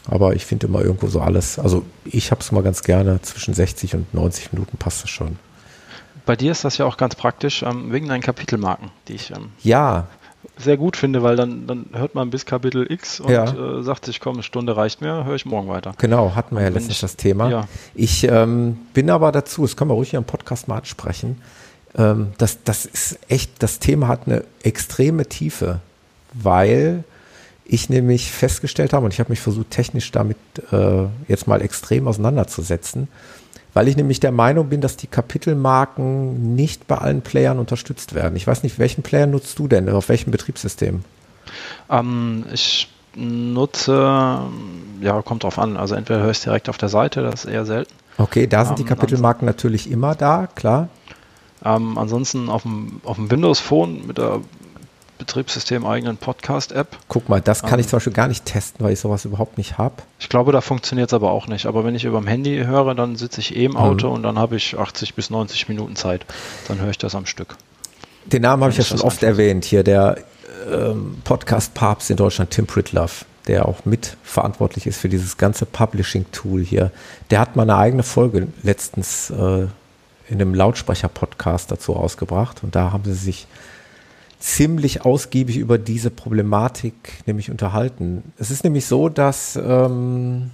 Aber 0.09 0.35
ich 0.35 0.45
finde 0.45 0.67
immer 0.67 0.81
irgendwo 0.83 1.07
so 1.09 1.21
alles. 1.21 1.59
Also 1.59 1.85
ich 2.05 2.31
habe 2.31 2.41
es 2.41 2.53
mal 2.53 2.63
ganz 2.63 2.83
gerne. 2.83 3.21
Zwischen 3.23 3.55
60 3.55 3.95
und 3.95 4.13
90 4.15 4.53
Minuten 4.53 4.77
passt 4.77 5.05
es 5.05 5.11
schon. 5.11 5.39
Bei 6.27 6.37
dir 6.37 6.53
ist 6.53 6.65
das 6.65 6.79
ja 6.79 6.87
auch 6.87 6.97
ganz 6.97 7.15
praktisch, 7.17 7.63
ähm, 7.63 7.93
wegen 7.93 8.09
deinen 8.09 8.23
Kapitelmarken, 8.23 8.91
die 9.09 9.15
ich 9.15 9.31
ähm, 9.31 9.51
Ja, 9.63 10.07
sehr 10.59 10.77
gut 10.77 10.97
finde, 10.97 11.23
weil 11.23 11.37
dann, 11.37 11.67
dann 11.67 11.87
hört 11.93 12.15
man 12.15 12.31
bis 12.31 12.47
Kapitel 12.47 12.91
X 12.91 13.21
und 13.21 13.31
Ja. 13.31 13.45
äh, 13.45 13.83
sagt 13.83 14.05
sich, 14.07 14.21
komm, 14.21 14.35
eine 14.35 14.43
Stunde 14.43 14.77
reicht 14.77 15.01
mir, 15.01 15.25
höre 15.25 15.35
ich 15.35 15.45
morgen 15.47 15.69
weiter. 15.69 15.93
Genau, 15.99 16.35
hatten 16.35 16.55
wir 16.55 16.61
ja 16.63 16.67
Wenn 16.69 16.75
letztens 16.75 16.95
ich- 16.97 17.01
das 17.01 17.17
Thema. 17.17 17.51
ja. 17.51 17.69
Ich 17.95 18.25
ähm, 18.25 18.79
bin 18.95 19.11
aber 19.11 19.33
dazu, 19.33 19.63
das 19.63 19.77
können 19.77 19.91
wir 19.91 19.95
ruhig 19.95 20.11
hier 20.11 20.19
im 20.19 20.25
Podcast 20.25 20.67
mal 20.69 20.77
ansprechen, 20.79 21.41
ähm, 21.97 22.33
das, 22.39 22.59
das 22.65 22.87
ist 22.87 23.19
echt, 23.29 23.63
das 23.63 23.79
Thema 23.79 24.09
hat 24.09 24.23
eine 24.27 24.45
extreme 24.63 25.27
Tiefe, 25.27 25.81
weil 26.33 27.05
ich 27.65 27.89
nämlich 27.89 28.31
festgestellt 28.31 28.93
habe, 28.93 29.05
und 29.07 29.15
ich 29.15 29.21
habe 29.21 29.31
mich 29.31 29.41
versucht, 29.41 29.71
technisch 29.71 30.11
damit 30.13 30.37
äh, 30.71 31.05
jetzt 31.29 31.47
mal 31.47 31.63
extrem 31.63 32.07
auseinanderzusetzen, 32.07 33.09
weil 33.73 33.89
ich 33.89 33.97
nämlich 33.97 34.21
der 34.21 34.33
Meinung 34.33 34.69
bin, 34.69 34.81
dass 34.81 34.97
die 34.97 35.07
Kapitelmarken 35.07 36.55
nicht 36.55 36.87
bei 36.87 36.99
allen 36.99 37.23
Playern 37.23 37.59
unterstützt 37.59 38.15
werden. 38.15 38.37
Ich 38.37 38.47
weiß 38.47 38.63
nicht, 38.63 38.79
welchen 38.79 39.03
Player 39.03 39.27
nutzt 39.27 39.59
du 39.59 39.67
denn? 39.67 39.89
Auf 39.89 40.09
welchem 40.09 40.31
Betriebssystem? 40.31 41.05
Ähm, 41.91 42.45
ich 42.53 42.89
nutze, 43.17 44.41
ja, 45.01 45.23
kommt 45.23 45.45
drauf 45.45 45.59
an, 45.59 45.77
also 45.77 45.95
entweder 45.95 46.21
höre 46.21 46.31
ich 46.31 46.39
es 46.39 46.45
direkt 46.45 46.69
auf 46.69 46.79
der 46.79 46.89
Seite, 46.89 47.23
das 47.23 47.45
ist 47.45 47.51
eher 47.51 47.65
selten. 47.65 47.93
Okay, 48.19 48.47
da 48.47 48.65
sind 48.65 48.79
die 48.79 48.83
Ähm, 48.83 48.89
Kapitelmarken 48.89 49.47
natürlich 49.47 49.91
immer 49.91 50.15
da, 50.15 50.49
klar. 50.55 50.89
Ähm, 51.65 51.97
ansonsten 51.99 52.49
auf 52.49 52.63
dem, 52.63 53.01
auf 53.05 53.17
dem 53.17 53.31
Windows 53.31 53.61
Phone 53.61 54.07
mit 54.07 54.19
der 54.19 54.41
betriebssystemeigenen 55.19 56.17
Podcast-App. 56.17 56.99
Guck 57.09 57.29
mal, 57.29 57.41
das 57.41 57.63
kann 57.63 57.75
Ähm. 57.75 57.81
ich 57.81 57.89
zum 57.89 57.97
Beispiel 57.99 58.13
gar 58.13 58.29
nicht 58.29 58.45
testen, 58.45 58.85
weil 58.85 58.93
ich 58.93 59.01
sowas 59.01 59.25
überhaupt 59.25 59.59
nicht 59.59 59.79
habe. 59.79 59.95
Ich 60.19 60.29
glaube, 60.29 60.53
da 60.53 60.61
funktioniert 60.61 61.11
es 61.11 61.15
aber 61.15 61.31
auch 61.31 61.47
nicht. 61.47 61.67
Aber 61.67 61.85
wenn 61.85 61.95
ich 61.95 62.05
über 62.05 62.19
dem 62.21 62.27
Handy 62.27 62.65
höre, 62.65 62.95
dann 62.95 63.17
sitze 63.17 63.41
ich 63.41 63.57
eh 63.57 63.65
im 63.65 63.77
Auto 63.77 64.09
und 64.09 64.23
dann 64.23 64.39
habe 64.39 64.57
ich 64.57 64.79
80 64.79 65.15
bis 65.15 65.31
90 65.31 65.69
Minuten 65.69 65.97
Zeit. 65.97 66.27
Dann 66.69 66.81
höre 66.81 66.91
ich 66.91 66.99
das 66.99 67.15
am 67.15 67.27
Stück. 67.27 67.57
Den 68.27 68.43
Namen 68.43 68.63
habe 68.63 68.73
ich 68.73 68.79
ja 68.79 68.85
schon 68.85 69.01
oft 69.01 69.23
erwähnt. 69.23 69.65
Hier 69.65 69.85
der 69.85 70.19
ähm, 70.71 71.19
Podcast-Papst 71.25 72.11
in 72.11 72.17
Deutschland, 72.17 72.51
Tim 72.51 72.67
Pritlove, 72.67 73.25
der 73.47 73.69
auch 73.69 73.85
mitverantwortlich 73.85 74.87
ist 74.87 74.99
für 74.99 75.09
dieses 75.09 75.37
ganze 75.37 75.65
Publishing-Tool 75.67 76.63
hier. 76.63 76.91
Der 77.31 77.41
hat 77.41 77.55
mal 77.55 77.63
eine 77.63 77.77
eigene 77.77 78.03
Folge 78.03 78.49
letztens 78.63 79.31
äh, 79.31 79.67
in 80.29 80.41
einem 80.41 80.55
Lautsprecher-Podcast 80.55 81.71
dazu 81.71 81.97
ausgebracht. 81.97 82.63
Und 82.63 82.75
da 82.75 82.93
haben 82.93 83.05
sie 83.05 83.15
sich 83.15 83.47
ziemlich 84.39 85.05
ausgiebig 85.05 85.57
über 85.57 85.79
diese 85.79 86.11
Problematik 86.11 86.95
nämlich 87.27 87.51
unterhalten. 87.51 88.33
Es 88.39 88.51
ist 88.51 88.65
nämlich 88.65 88.87
so, 88.87 89.09
dass 89.09 89.57
ähm, 89.57 90.51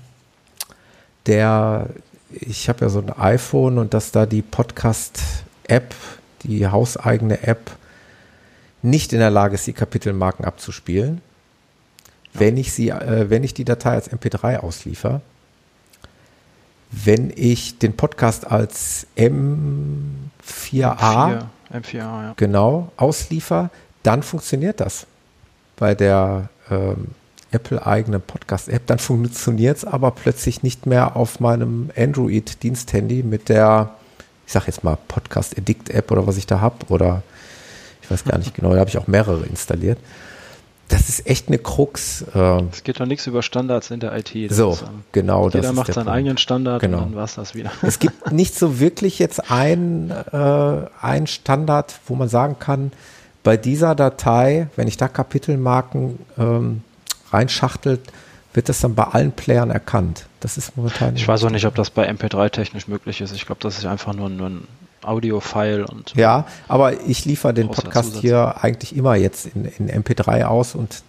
der, 1.26 1.88
ich 2.30 2.68
habe 2.68 2.84
ja 2.84 2.88
so 2.88 3.00
ein 3.00 3.10
iPhone 3.10 3.78
und 3.78 3.92
dass 3.92 4.12
da 4.12 4.26
die 4.26 4.42
Podcast-App, 4.42 5.94
die 6.44 6.68
hauseigene 6.68 7.42
App, 7.42 7.72
nicht 8.82 9.12
in 9.12 9.18
der 9.18 9.30
Lage 9.30 9.56
ist, 9.56 9.66
die 9.66 9.72
Kapitelmarken 9.72 10.44
abzuspielen. 10.44 11.20
Wenn 12.32 12.56
ich 12.56 12.72
sie, 12.72 12.90
äh, 12.90 13.28
wenn 13.28 13.44
ich 13.44 13.54
die 13.54 13.64
Datei 13.64 13.90
als 13.90 14.10
MP3 14.10 14.58
ausliefer, 14.58 15.20
wenn 16.90 17.32
ich 17.34 17.78
den 17.78 17.96
Podcast 17.96 18.46
als 18.46 19.06
M4A 19.16 19.38
M4, 20.42 21.42
M4A, 21.72 21.98
ja. 21.98 22.34
genau 22.36 22.90
ausliefer, 22.96 23.70
dann 24.02 24.22
funktioniert 24.22 24.80
das 24.80 25.06
bei 25.76 25.94
der 25.94 26.48
ähm, 26.70 27.08
Apple-eigenen 27.52 28.20
Podcast-App. 28.20 28.86
Dann 28.86 28.98
funktioniert 28.98 29.78
es 29.78 29.84
aber 29.84 30.10
plötzlich 30.10 30.62
nicht 30.62 30.86
mehr 30.86 31.16
auf 31.16 31.40
meinem 31.40 31.90
Android-Diensthandy 31.96 33.22
mit 33.22 33.48
der, 33.48 33.90
ich 34.46 34.52
sag 34.52 34.66
jetzt 34.66 34.84
mal 34.84 34.98
Podcast 35.08 35.56
Addict-App 35.58 36.10
oder 36.10 36.26
was 36.26 36.36
ich 36.36 36.46
da 36.46 36.60
habe 36.60 36.86
oder 36.88 37.22
ich 38.02 38.10
weiß 38.10 38.24
gar 38.24 38.38
nicht 38.38 38.54
genau, 38.56 38.72
da 38.72 38.80
habe 38.80 38.90
ich 38.90 38.98
auch 38.98 39.06
mehrere 39.06 39.46
installiert. 39.46 39.98
Das 40.90 41.08
ist 41.08 41.26
echt 41.26 41.48
eine 41.48 41.58
Krux. 41.58 42.24
Ähm, 42.34 42.68
Es 42.72 42.84
geht 42.84 43.00
doch 43.00 43.06
nichts 43.06 43.26
über 43.26 43.42
Standards 43.42 43.90
in 43.90 44.00
der 44.00 44.14
IT. 44.16 44.52
So, 44.52 44.72
ist, 44.72 44.82
ähm, 44.82 45.04
genau. 45.12 45.48
jeder 45.48 45.72
macht 45.72 45.86
seinen 45.86 46.04
Punkt. 46.04 46.10
eigenen 46.16 46.36
Standard 46.38 46.82
Genau. 46.82 46.98
und 46.98 47.04
dann 47.04 47.14
war 47.14 47.24
es 47.24 47.36
das 47.36 47.54
wieder. 47.54 47.70
Es 47.82 47.98
gibt 47.98 48.32
nicht 48.32 48.54
so 48.54 48.78
wirklich 48.80 49.18
jetzt 49.18 49.50
ein, 49.50 50.10
äh, 50.32 50.36
ein 51.00 51.26
Standard, 51.26 51.94
wo 52.06 52.14
man 52.16 52.28
sagen 52.28 52.56
kann, 52.58 52.92
bei 53.42 53.56
dieser 53.56 53.94
Datei, 53.94 54.68
wenn 54.76 54.86
ich 54.88 54.96
da 54.98 55.08
Kapitelmarken 55.08 56.18
ähm, 56.36 56.82
reinschachtelt, 57.32 58.00
wird 58.52 58.68
das 58.68 58.80
dann 58.80 58.94
bei 58.94 59.04
allen 59.04 59.32
Playern 59.32 59.70
erkannt. 59.70 60.26
Das 60.40 60.56
ist 60.58 60.76
momentan. 60.76 61.14
Ich 61.16 61.26
weiß 61.26 61.44
auch 61.44 61.50
nicht, 61.50 61.66
ob 61.66 61.74
das 61.76 61.90
bei 61.90 62.10
MP3 62.10 62.50
technisch 62.50 62.88
möglich 62.88 63.20
ist. 63.20 63.32
Ich 63.32 63.46
glaube, 63.46 63.60
das 63.62 63.78
ist 63.78 63.86
einfach 63.86 64.12
nur, 64.12 64.28
nur 64.28 64.48
ein 64.50 64.68
Audio-File 65.02 65.84
und 65.84 66.14
Ja, 66.14 66.46
aber 66.68 67.00
ich 67.02 67.24
liefere 67.24 67.54
den 67.54 67.70
Podcast 67.70 68.16
hier 68.16 68.62
eigentlich 68.62 68.94
immer 68.94 69.14
jetzt 69.14 69.46
in, 69.46 69.64
in 69.64 69.90
MP3 70.02 70.44
aus 70.44 70.74
und 70.74 71.02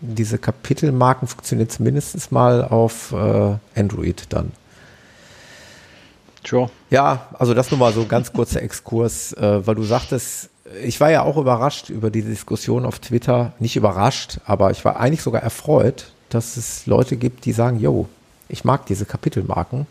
diese 0.00 0.38
Kapitelmarken 0.38 1.28
funktionieren 1.28 1.68
zumindest 1.68 2.32
mal 2.32 2.64
auf 2.64 3.12
äh, 3.12 3.56
Android 3.78 4.24
dann. 4.30 4.52
Sure. 6.46 6.70
Ja, 6.88 7.28
also 7.38 7.52
das 7.52 7.70
nur 7.70 7.78
mal 7.78 7.92
so 7.92 8.02
ein 8.02 8.08
ganz 8.08 8.32
kurzer 8.32 8.62
Exkurs, 8.62 9.32
äh, 9.34 9.66
weil 9.66 9.74
du 9.74 9.82
sagtest, 9.82 10.48
ich 10.82 11.00
war 11.00 11.10
ja 11.10 11.22
auch 11.22 11.36
überrascht 11.36 11.90
über 11.90 12.10
die 12.10 12.22
Diskussion 12.22 12.86
auf 12.86 12.98
Twitter. 12.98 13.52
Nicht 13.58 13.76
überrascht, 13.76 14.38
aber 14.46 14.70
ich 14.70 14.84
war 14.84 14.98
eigentlich 15.00 15.22
sogar 15.22 15.42
erfreut, 15.42 16.12
dass 16.28 16.56
es 16.56 16.86
Leute 16.86 17.16
gibt, 17.16 17.44
die 17.44 17.52
sagen, 17.52 17.80
yo, 17.80 18.08
ich 18.48 18.64
mag 18.64 18.86
diese 18.86 19.04
Kapitelmarken. 19.04 19.86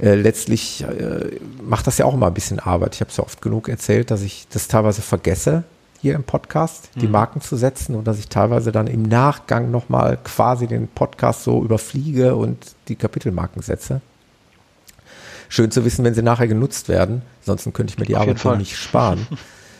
Äh, 0.00 0.14
letztlich 0.14 0.82
äh, 0.82 1.38
macht 1.62 1.86
das 1.86 1.98
ja 1.98 2.04
auch 2.04 2.14
immer 2.14 2.26
ein 2.26 2.34
bisschen 2.34 2.58
Arbeit. 2.60 2.94
Ich 2.94 3.00
habe 3.00 3.10
es 3.10 3.16
ja 3.16 3.24
oft 3.24 3.40
genug 3.40 3.68
erzählt, 3.68 4.10
dass 4.10 4.22
ich 4.22 4.46
das 4.50 4.68
teilweise 4.68 5.02
vergesse, 5.02 5.64
hier 6.00 6.14
im 6.14 6.24
Podcast 6.24 6.90
die 6.96 7.06
Mhm. 7.06 7.12
Marken 7.12 7.40
zu 7.40 7.56
setzen 7.56 7.94
und 7.94 8.06
dass 8.06 8.18
ich 8.18 8.28
teilweise 8.28 8.70
dann 8.72 8.86
im 8.86 9.02
Nachgang 9.02 9.70
nochmal 9.70 10.18
quasi 10.22 10.66
den 10.66 10.88
Podcast 10.88 11.44
so 11.44 11.62
überfliege 11.64 12.36
und 12.36 12.58
die 12.88 12.96
Kapitelmarken 12.96 13.62
setze. 13.62 14.00
Schön 15.48 15.70
zu 15.70 15.84
wissen, 15.84 16.04
wenn 16.04 16.14
sie 16.14 16.22
nachher 16.22 16.48
genutzt 16.48 16.88
werden. 16.88 17.22
Ansonsten 17.42 17.72
könnte 17.72 17.92
ich 17.92 17.98
mir 17.98 18.04
die 18.06 18.16
Auf 18.16 18.28
Arbeit 18.28 18.58
nicht 18.58 18.76
sparen. 18.76 19.26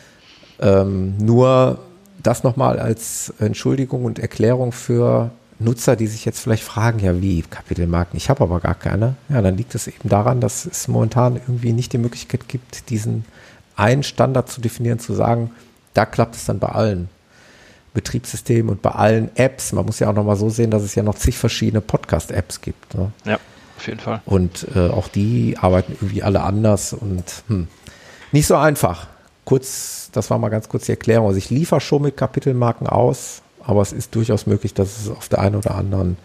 ähm, 0.59 1.17
nur 1.17 1.79
das 2.23 2.43
nochmal 2.43 2.79
als 2.79 3.33
Entschuldigung 3.39 4.05
und 4.05 4.17
Erklärung 4.17 4.71
für 4.71 5.31
Nutzer, 5.59 5.95
die 5.95 6.07
sich 6.07 6.23
jetzt 6.25 6.39
vielleicht 6.39 6.63
fragen, 6.63 6.99
ja 6.99 7.21
wie, 7.21 7.41
Kapitelmarken, 7.41 8.17
ich 8.17 8.29
habe 8.29 8.43
aber 8.43 8.59
gar 8.59 8.75
keine. 8.75 9.15
Ja, 9.29 9.41
dann 9.41 9.57
liegt 9.57 9.73
es 9.73 9.87
eben 9.87 10.09
daran, 10.09 10.39
dass 10.39 10.65
es 10.65 10.87
momentan 10.87 11.35
irgendwie 11.35 11.73
nicht 11.73 11.93
die 11.93 11.97
Möglichkeit 11.97 12.47
gibt, 12.47 12.89
diesen 12.89 13.25
einen 13.75 14.03
Standard 14.03 14.49
zu 14.49 14.61
definieren, 14.61 14.99
zu 14.99 15.13
sagen, 15.13 15.51
da 15.93 16.05
klappt 16.05 16.35
es 16.35 16.45
dann 16.45 16.59
bei 16.59 16.69
allen 16.69 17.09
Betriebssystemen 17.93 18.69
und 18.69 18.81
bei 18.83 18.91
allen 18.91 19.35
Apps. 19.35 19.73
Man 19.73 19.85
muss 19.85 19.99
ja 19.99 20.09
auch 20.09 20.13
nochmal 20.13 20.35
so 20.35 20.49
sehen, 20.49 20.69
dass 20.69 20.83
es 20.83 20.93
ja 20.93 21.01
noch 21.01 21.15
zig 21.15 21.37
verschiedene 21.37 21.81
Podcast-Apps 21.81 22.61
gibt. 22.61 22.93
Ne? 22.93 23.11
Ja, 23.25 23.39
auf 23.77 23.87
jeden 23.87 23.99
Fall. 23.99 24.21
Und 24.25 24.67
äh, 24.75 24.89
auch 24.89 25.07
die 25.07 25.57
arbeiten 25.59 25.93
irgendwie 25.93 26.21
alle 26.21 26.41
anders 26.41 26.93
und 26.93 27.23
hm, 27.47 27.67
nicht 28.31 28.45
so 28.45 28.55
einfach. 28.55 29.07
Kurz, 29.45 30.09
das 30.11 30.29
war 30.29 30.37
mal 30.37 30.49
ganz 30.49 30.69
kurz 30.69 30.85
die 30.85 30.91
Erklärung. 30.91 31.27
Also 31.27 31.37
ich 31.37 31.49
liefere 31.49 31.81
schon 31.81 32.03
mit 32.03 32.17
Kapitelmarken 32.17 32.85
aus, 32.85 33.41
aber 33.67 33.81
es 33.81 33.91
ist 33.91 34.15
durchaus 34.15 34.47
möglich, 34.47 34.73
dass 34.73 34.97
es 34.97 35.09
auf 35.09 35.27
der 35.27 35.39
einen 35.39 35.57
oder 35.57 35.75
anderen, 35.75 36.17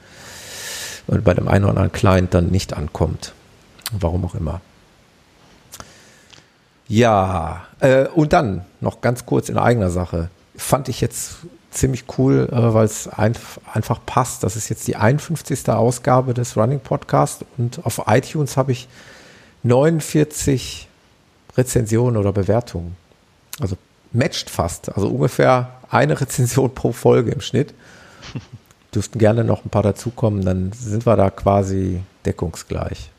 äh, 1.08 1.18
bei 1.18 1.34
dem 1.34 1.48
einen 1.48 1.64
oder 1.64 1.72
anderen 1.72 1.92
Client 1.92 2.32
dann 2.32 2.46
nicht 2.46 2.72
ankommt. 2.72 3.34
Warum 3.90 4.24
auch 4.24 4.36
immer. 4.36 4.60
Ja, 6.86 7.66
äh, 7.80 8.06
und 8.06 8.32
dann 8.32 8.64
noch 8.80 9.00
ganz 9.00 9.26
kurz 9.26 9.48
in 9.48 9.58
eigener 9.58 9.90
Sache. 9.90 10.30
Fand 10.56 10.88
ich 10.88 11.00
jetzt 11.00 11.38
ziemlich 11.72 12.04
cool, 12.16 12.48
äh, 12.52 12.74
weil 12.74 12.84
es 12.84 13.08
einf 13.08 13.58
einfach 13.72 13.98
passt. 14.06 14.44
Das 14.44 14.54
ist 14.54 14.68
jetzt 14.68 14.86
die 14.86 14.94
51. 14.94 15.68
Ausgabe 15.70 16.34
des 16.34 16.56
Running 16.56 16.80
Podcast 16.80 17.44
und 17.58 17.84
auf 17.84 18.02
iTunes 18.06 18.56
habe 18.56 18.70
ich 18.70 18.88
49 19.64 20.86
Rezensionen 21.56 22.16
oder 22.16 22.32
Bewertungen. 22.32 22.96
Also 23.60 23.76
matcht 24.12 24.50
fast. 24.50 24.94
Also 24.94 25.08
ungefähr 25.08 25.74
eine 25.90 26.20
Rezension 26.20 26.74
pro 26.74 26.92
Folge 26.92 27.30
im 27.30 27.40
Schnitt. 27.40 27.74
Dürften 28.94 29.18
gerne 29.18 29.42
noch 29.44 29.64
ein 29.64 29.70
paar 29.70 29.82
dazukommen, 29.82 30.44
dann 30.44 30.72
sind 30.72 31.06
wir 31.06 31.16
da 31.16 31.30
quasi 31.30 32.02
deckungsgleich. 32.26 33.10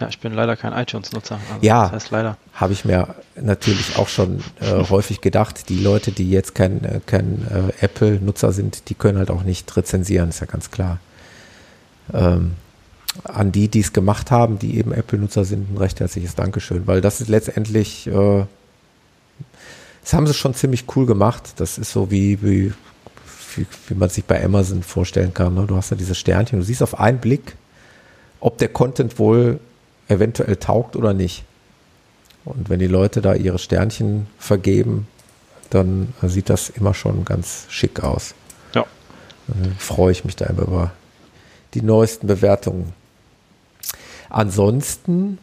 Ja, 0.00 0.08
ich 0.08 0.18
bin 0.18 0.32
leider 0.32 0.56
kein 0.56 0.72
iTunes-Nutzer. 0.72 1.36
Also 1.36 1.64
Ja. 1.64 1.84
Das 1.84 1.92
heißt 1.92 2.10
leider. 2.10 2.36
Habe 2.54 2.72
ich 2.72 2.84
mir 2.84 3.14
natürlich 3.40 3.96
auch 3.96 4.08
schon 4.08 4.42
äh, 4.60 4.82
häufig 4.90 5.20
gedacht. 5.20 5.68
Die 5.68 5.78
Leute, 5.78 6.10
die 6.10 6.28
jetzt 6.30 6.54
kein, 6.56 6.84
äh, 6.84 7.00
kein 7.06 7.46
äh, 7.48 7.84
Apple-Nutzer 7.84 8.52
sind, 8.52 8.88
die 8.88 8.94
können 8.94 9.18
halt 9.18 9.30
auch 9.30 9.44
nicht 9.44 9.74
rezensieren, 9.76 10.30
ist 10.30 10.40
ja 10.40 10.46
ganz 10.46 10.70
klar. 10.72 10.98
ähm, 12.12 12.52
an 13.24 13.52
die, 13.52 13.68
die 13.68 13.80
es 13.80 13.92
gemacht 13.92 14.30
haben, 14.30 14.58
die 14.58 14.78
eben 14.78 14.92
Apple-Nutzer 14.92 15.44
sind, 15.44 15.70
ein 15.72 15.76
recht 15.76 16.00
herzliches 16.00 16.34
Dankeschön, 16.34 16.86
weil 16.86 17.00
das 17.00 17.20
ist 17.20 17.28
letztendlich, 17.28 18.06
äh, 18.06 18.44
das 20.02 20.12
haben 20.12 20.26
sie 20.26 20.34
schon 20.34 20.54
ziemlich 20.54 20.84
cool 20.96 21.06
gemacht. 21.06 21.54
Das 21.56 21.78
ist 21.78 21.92
so 21.92 22.10
wie, 22.10 22.42
wie, 22.42 22.72
wie, 23.56 23.66
wie 23.88 23.94
man 23.94 24.08
sich 24.08 24.24
bei 24.24 24.44
Amazon 24.44 24.82
vorstellen 24.82 25.32
kann. 25.32 25.54
Ne? 25.54 25.66
Du 25.66 25.76
hast 25.76 25.90
ja 25.90 25.96
diese 25.96 26.14
Sternchen, 26.14 26.58
du 26.58 26.64
siehst 26.64 26.82
auf 26.82 26.98
einen 26.98 27.18
Blick, 27.18 27.56
ob 28.40 28.58
der 28.58 28.68
Content 28.68 29.18
wohl 29.18 29.60
eventuell 30.08 30.56
taugt 30.56 30.96
oder 30.96 31.14
nicht. 31.14 31.44
Und 32.44 32.68
wenn 32.68 32.80
die 32.80 32.88
Leute 32.88 33.22
da 33.22 33.34
ihre 33.34 33.58
Sternchen 33.58 34.26
vergeben, 34.38 35.06
dann 35.70 36.12
sieht 36.22 36.50
das 36.50 36.68
immer 36.68 36.92
schon 36.92 37.24
ganz 37.24 37.66
schick 37.68 38.02
aus. 38.02 38.34
Ja. 38.74 38.84
Dann 39.46 39.76
freue 39.78 40.12
ich 40.12 40.24
mich 40.24 40.36
da 40.36 40.46
immer 40.46 40.62
über 40.62 40.92
die 41.74 41.82
neuesten 41.82 42.26
Bewertungen. 42.26 42.92
Ansonsten 44.28 45.38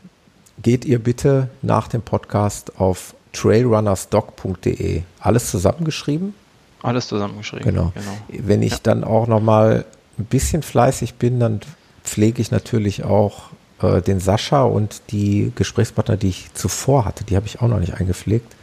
geht 0.61 0.83
ihr 0.83 0.99
bitte 0.99 1.49
nach 1.61 1.87
dem 1.87 2.01
Podcast 2.01 2.79
auf 2.79 3.15
trailrunnersdoc.de. 3.33 5.03
Alles 5.19 5.49
zusammengeschrieben? 5.51 6.33
Alles 6.81 7.07
zusammengeschrieben. 7.07 7.65
Genau. 7.65 7.91
genau. 7.93 8.45
Wenn 8.45 8.61
ich 8.61 8.73
ja. 8.73 8.79
dann 8.83 9.03
auch 9.03 9.27
noch 9.27 9.41
mal 9.41 9.85
ein 10.17 10.25
bisschen 10.25 10.61
fleißig 10.63 11.15
bin, 11.15 11.39
dann 11.39 11.61
pflege 12.03 12.41
ich 12.41 12.51
natürlich 12.51 13.03
auch 13.03 13.49
äh, 13.81 14.01
den 14.01 14.19
Sascha 14.19 14.63
und 14.63 15.01
die 15.11 15.51
Gesprächspartner, 15.55 16.17
die 16.17 16.29
ich 16.29 16.53
zuvor 16.53 17.05
hatte, 17.05 17.23
die 17.23 17.35
habe 17.35 17.45
ich 17.47 17.61
auch 17.61 17.67
noch 17.67 17.79
nicht 17.79 17.95
eingepflegt, 17.95 18.55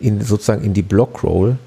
in 0.00 0.20
sozusagen 0.22 0.64
in 0.64 0.74
die 0.74 0.82
Blockroll, 0.82 1.58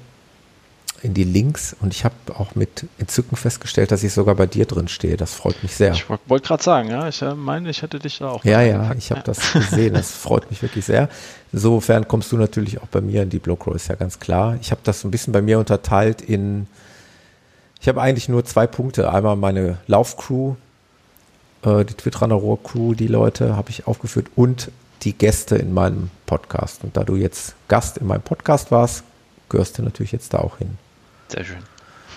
in 1.02 1.14
die 1.14 1.24
Links 1.24 1.74
und 1.80 1.92
ich 1.92 2.04
habe 2.04 2.14
auch 2.38 2.54
mit 2.54 2.86
Entzücken 2.98 3.36
festgestellt, 3.36 3.90
dass 3.90 4.04
ich 4.04 4.12
sogar 4.12 4.36
bei 4.36 4.46
dir 4.46 4.66
drin 4.66 4.86
stehe. 4.86 5.16
Das 5.16 5.34
freut 5.34 5.60
mich 5.62 5.74
sehr. 5.74 5.92
Ich 5.92 6.08
wollte 6.08 6.46
gerade 6.46 6.62
sagen, 6.62 6.90
ja, 6.90 7.08
ich 7.08 7.20
äh, 7.22 7.34
meine, 7.34 7.70
ich 7.70 7.82
hätte 7.82 7.98
dich 7.98 8.18
da 8.18 8.30
auch. 8.30 8.44
Ja, 8.44 8.62
ja, 8.62 8.92
ich 8.96 9.10
habe 9.10 9.20
ja. 9.20 9.24
das 9.24 9.52
gesehen. 9.52 9.94
Das 9.94 10.12
freut 10.12 10.48
mich 10.48 10.62
wirklich 10.62 10.84
sehr. 10.84 11.08
Insofern 11.52 12.06
kommst 12.06 12.30
du 12.30 12.36
natürlich 12.36 12.80
auch 12.80 12.86
bei 12.86 13.00
mir 13.00 13.22
in 13.22 13.30
die 13.30 13.40
Blockroll, 13.40 13.74
ist 13.74 13.88
ja 13.88 13.96
ganz 13.96 14.20
klar. 14.20 14.56
Ich 14.60 14.70
habe 14.70 14.80
das 14.84 15.04
ein 15.04 15.10
bisschen 15.10 15.32
bei 15.32 15.42
mir 15.42 15.58
unterteilt 15.58 16.22
in, 16.22 16.68
ich 17.80 17.88
habe 17.88 18.00
eigentlich 18.00 18.28
nur 18.28 18.44
zwei 18.44 18.68
Punkte. 18.68 19.12
Einmal 19.12 19.34
meine 19.34 19.78
Laufcrew, 19.88 20.54
äh, 21.64 21.84
die 21.84 21.94
Twitterunner 21.94 22.36
Rohr 22.36 22.62
Crew, 22.62 22.94
die 22.94 23.08
Leute 23.08 23.56
habe 23.56 23.70
ich 23.70 23.88
aufgeführt 23.88 24.28
und 24.36 24.70
die 25.02 25.14
Gäste 25.14 25.56
in 25.56 25.74
meinem 25.74 26.10
Podcast. 26.26 26.84
Und 26.84 26.96
da 26.96 27.02
du 27.02 27.16
jetzt 27.16 27.56
Gast 27.66 27.98
in 27.98 28.06
meinem 28.06 28.22
Podcast 28.22 28.70
warst, 28.70 29.02
gehörst 29.48 29.78
du 29.78 29.82
natürlich 29.82 30.12
jetzt 30.12 30.32
da 30.32 30.38
auch 30.38 30.58
hin. 30.58 30.78
Sehr 31.32 31.44
schön. 31.44 31.62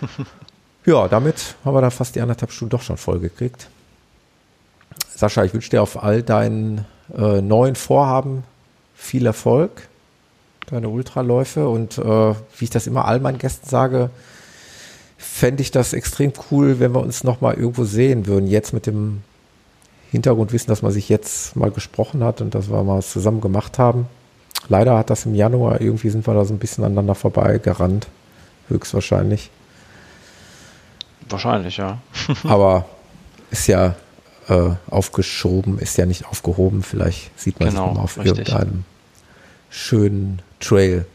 ja, 0.85 1.07
damit 1.07 1.55
haben 1.63 1.73
wir 1.73 1.81
da 1.81 1.89
fast 1.89 2.15
die 2.15 2.21
anderthalb 2.21 2.51
Stunden 2.51 2.71
doch 2.71 2.81
schon 2.81 2.97
voll 2.97 3.19
gekriegt. 3.19 3.69
Sascha, 5.15 5.45
ich 5.45 5.53
wünsche 5.53 5.69
dir 5.69 5.81
auf 5.81 6.03
all 6.03 6.21
deinen 6.21 6.85
äh, 7.17 7.41
neuen 7.41 7.75
Vorhaben 7.75 8.43
viel 8.93 9.25
Erfolg, 9.25 9.87
deine 10.67 10.89
Ultraläufe 10.89 11.69
und 11.69 11.97
äh, 11.97 12.01
wie 12.01 12.63
ich 12.65 12.69
das 12.69 12.87
immer 12.87 13.05
all 13.05 13.21
meinen 13.21 13.37
Gästen 13.37 13.69
sage, 13.69 14.09
fände 15.17 15.61
ich 15.61 15.71
das 15.71 15.93
extrem 15.93 16.33
cool, 16.51 16.79
wenn 16.79 16.93
wir 16.93 17.01
uns 17.01 17.23
nochmal 17.23 17.55
irgendwo 17.55 17.85
sehen 17.85 18.25
würden, 18.27 18.47
jetzt 18.47 18.73
mit 18.73 18.85
dem 18.85 19.21
Hintergrundwissen, 20.11 20.67
dass 20.67 20.81
man 20.81 20.91
sich 20.91 21.07
jetzt 21.07 21.55
mal 21.55 21.71
gesprochen 21.71 22.23
hat 22.23 22.41
und 22.41 22.53
dass 22.53 22.69
wir 22.69 22.83
mal 22.83 23.01
zusammen 23.01 23.41
gemacht 23.41 23.79
haben. 23.79 24.07
Leider 24.67 24.97
hat 24.97 25.09
das 25.09 25.25
im 25.25 25.35
Januar, 25.35 25.79
irgendwie 25.79 26.09
sind 26.09 26.27
wir 26.27 26.33
da 26.33 26.43
so 26.43 26.53
ein 26.53 26.59
bisschen 26.59 26.83
aneinander 26.83 27.15
vorbei 27.15 27.59
gerannt. 27.59 28.07
Höchstwahrscheinlich. 28.67 29.51
Wahrscheinlich, 31.29 31.77
ja. 31.77 31.99
Aber 32.43 32.85
ist 33.51 33.67
ja 33.67 33.95
äh, 34.47 34.71
aufgeschoben, 34.89 35.79
ist 35.79 35.97
ja 35.97 36.05
nicht 36.05 36.25
aufgehoben. 36.27 36.83
Vielleicht 36.83 37.37
sieht 37.39 37.59
man 37.59 37.69
genau, 37.69 37.87
sich 37.87 37.95
mal 37.95 38.03
auf 38.03 38.17
richtig. 38.17 38.49
irgendeinem 38.49 38.83
schönen 39.69 40.41
Trail. 40.59 41.05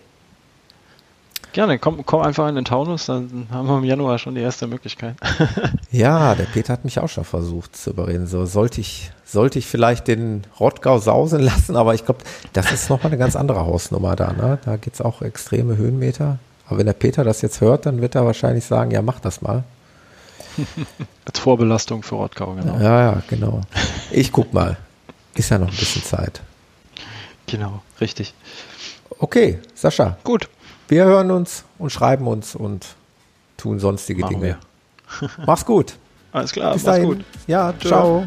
Gerne, 1.52 1.80
komm, 1.80 2.06
komm 2.06 2.22
einfach 2.22 2.48
in 2.48 2.54
den 2.54 2.64
Taunus, 2.64 3.06
dann 3.06 3.48
haben 3.50 3.66
wir 3.66 3.78
im 3.78 3.84
Januar 3.84 4.18
schon 4.18 4.36
die 4.36 4.40
erste 4.40 4.68
Möglichkeit. 4.68 5.16
ja, 5.90 6.36
der 6.36 6.44
Peter 6.44 6.72
hat 6.72 6.84
mich 6.84 7.00
auch 7.00 7.08
schon 7.08 7.24
versucht 7.24 7.74
zu 7.74 7.90
überreden. 7.90 8.28
So 8.28 8.46
sollte 8.46 8.80
ich, 8.80 9.10
sollte 9.24 9.58
ich 9.58 9.66
vielleicht 9.66 10.06
den 10.06 10.44
Rottgau 10.60 10.98
sausen 10.98 11.40
lassen, 11.40 11.74
aber 11.74 11.94
ich 11.94 12.04
glaube, 12.04 12.20
das 12.52 12.70
ist 12.70 12.88
nochmal 12.88 13.08
eine 13.08 13.18
ganz 13.18 13.34
andere 13.34 13.66
Hausnummer 13.66 14.14
da. 14.14 14.32
Ne? 14.32 14.58
Da 14.64 14.76
gibt 14.76 14.94
es 14.94 15.00
auch 15.00 15.22
extreme 15.22 15.76
Höhenmeter. 15.76 16.38
Aber 16.70 16.78
wenn 16.78 16.86
der 16.86 16.92
Peter 16.92 17.24
das 17.24 17.42
jetzt 17.42 17.60
hört, 17.60 17.84
dann 17.84 18.00
wird 18.00 18.14
er 18.14 18.24
wahrscheinlich 18.24 18.64
sagen, 18.64 18.92
ja, 18.92 19.02
mach 19.02 19.18
das 19.18 19.42
mal. 19.42 19.64
Als 21.24 21.38
Vorbelastung 21.40 22.04
für 22.04 22.14
Rottgau, 22.14 22.54
genau. 22.54 22.78
Ja, 22.78 23.00
ja, 23.12 23.22
genau. 23.28 23.62
Ich 24.12 24.30
guck 24.30 24.52
mal. 24.54 24.76
Ist 25.34 25.50
ja 25.50 25.58
noch 25.58 25.68
ein 25.68 25.76
bisschen 25.76 26.04
Zeit. 26.04 26.40
Genau, 27.46 27.82
richtig. 28.00 28.34
Okay, 29.18 29.58
Sascha. 29.74 30.16
Gut. 30.22 30.48
Wir 30.86 31.04
hören 31.04 31.32
uns 31.32 31.64
und 31.78 31.90
schreiben 31.90 32.28
uns 32.28 32.54
und 32.54 32.86
tun 33.56 33.80
sonstige 33.80 34.20
Machen 34.22 34.40
Dinge. 34.40 34.58
Mach's 35.46 35.64
gut. 35.66 35.94
Alles 36.30 36.52
klar, 36.52 36.74
Bis 36.74 36.84
mach's 36.84 36.96
dahin. 36.96 37.08
gut. 37.08 37.24
Ja, 37.48 37.74
ciao. 37.80 38.24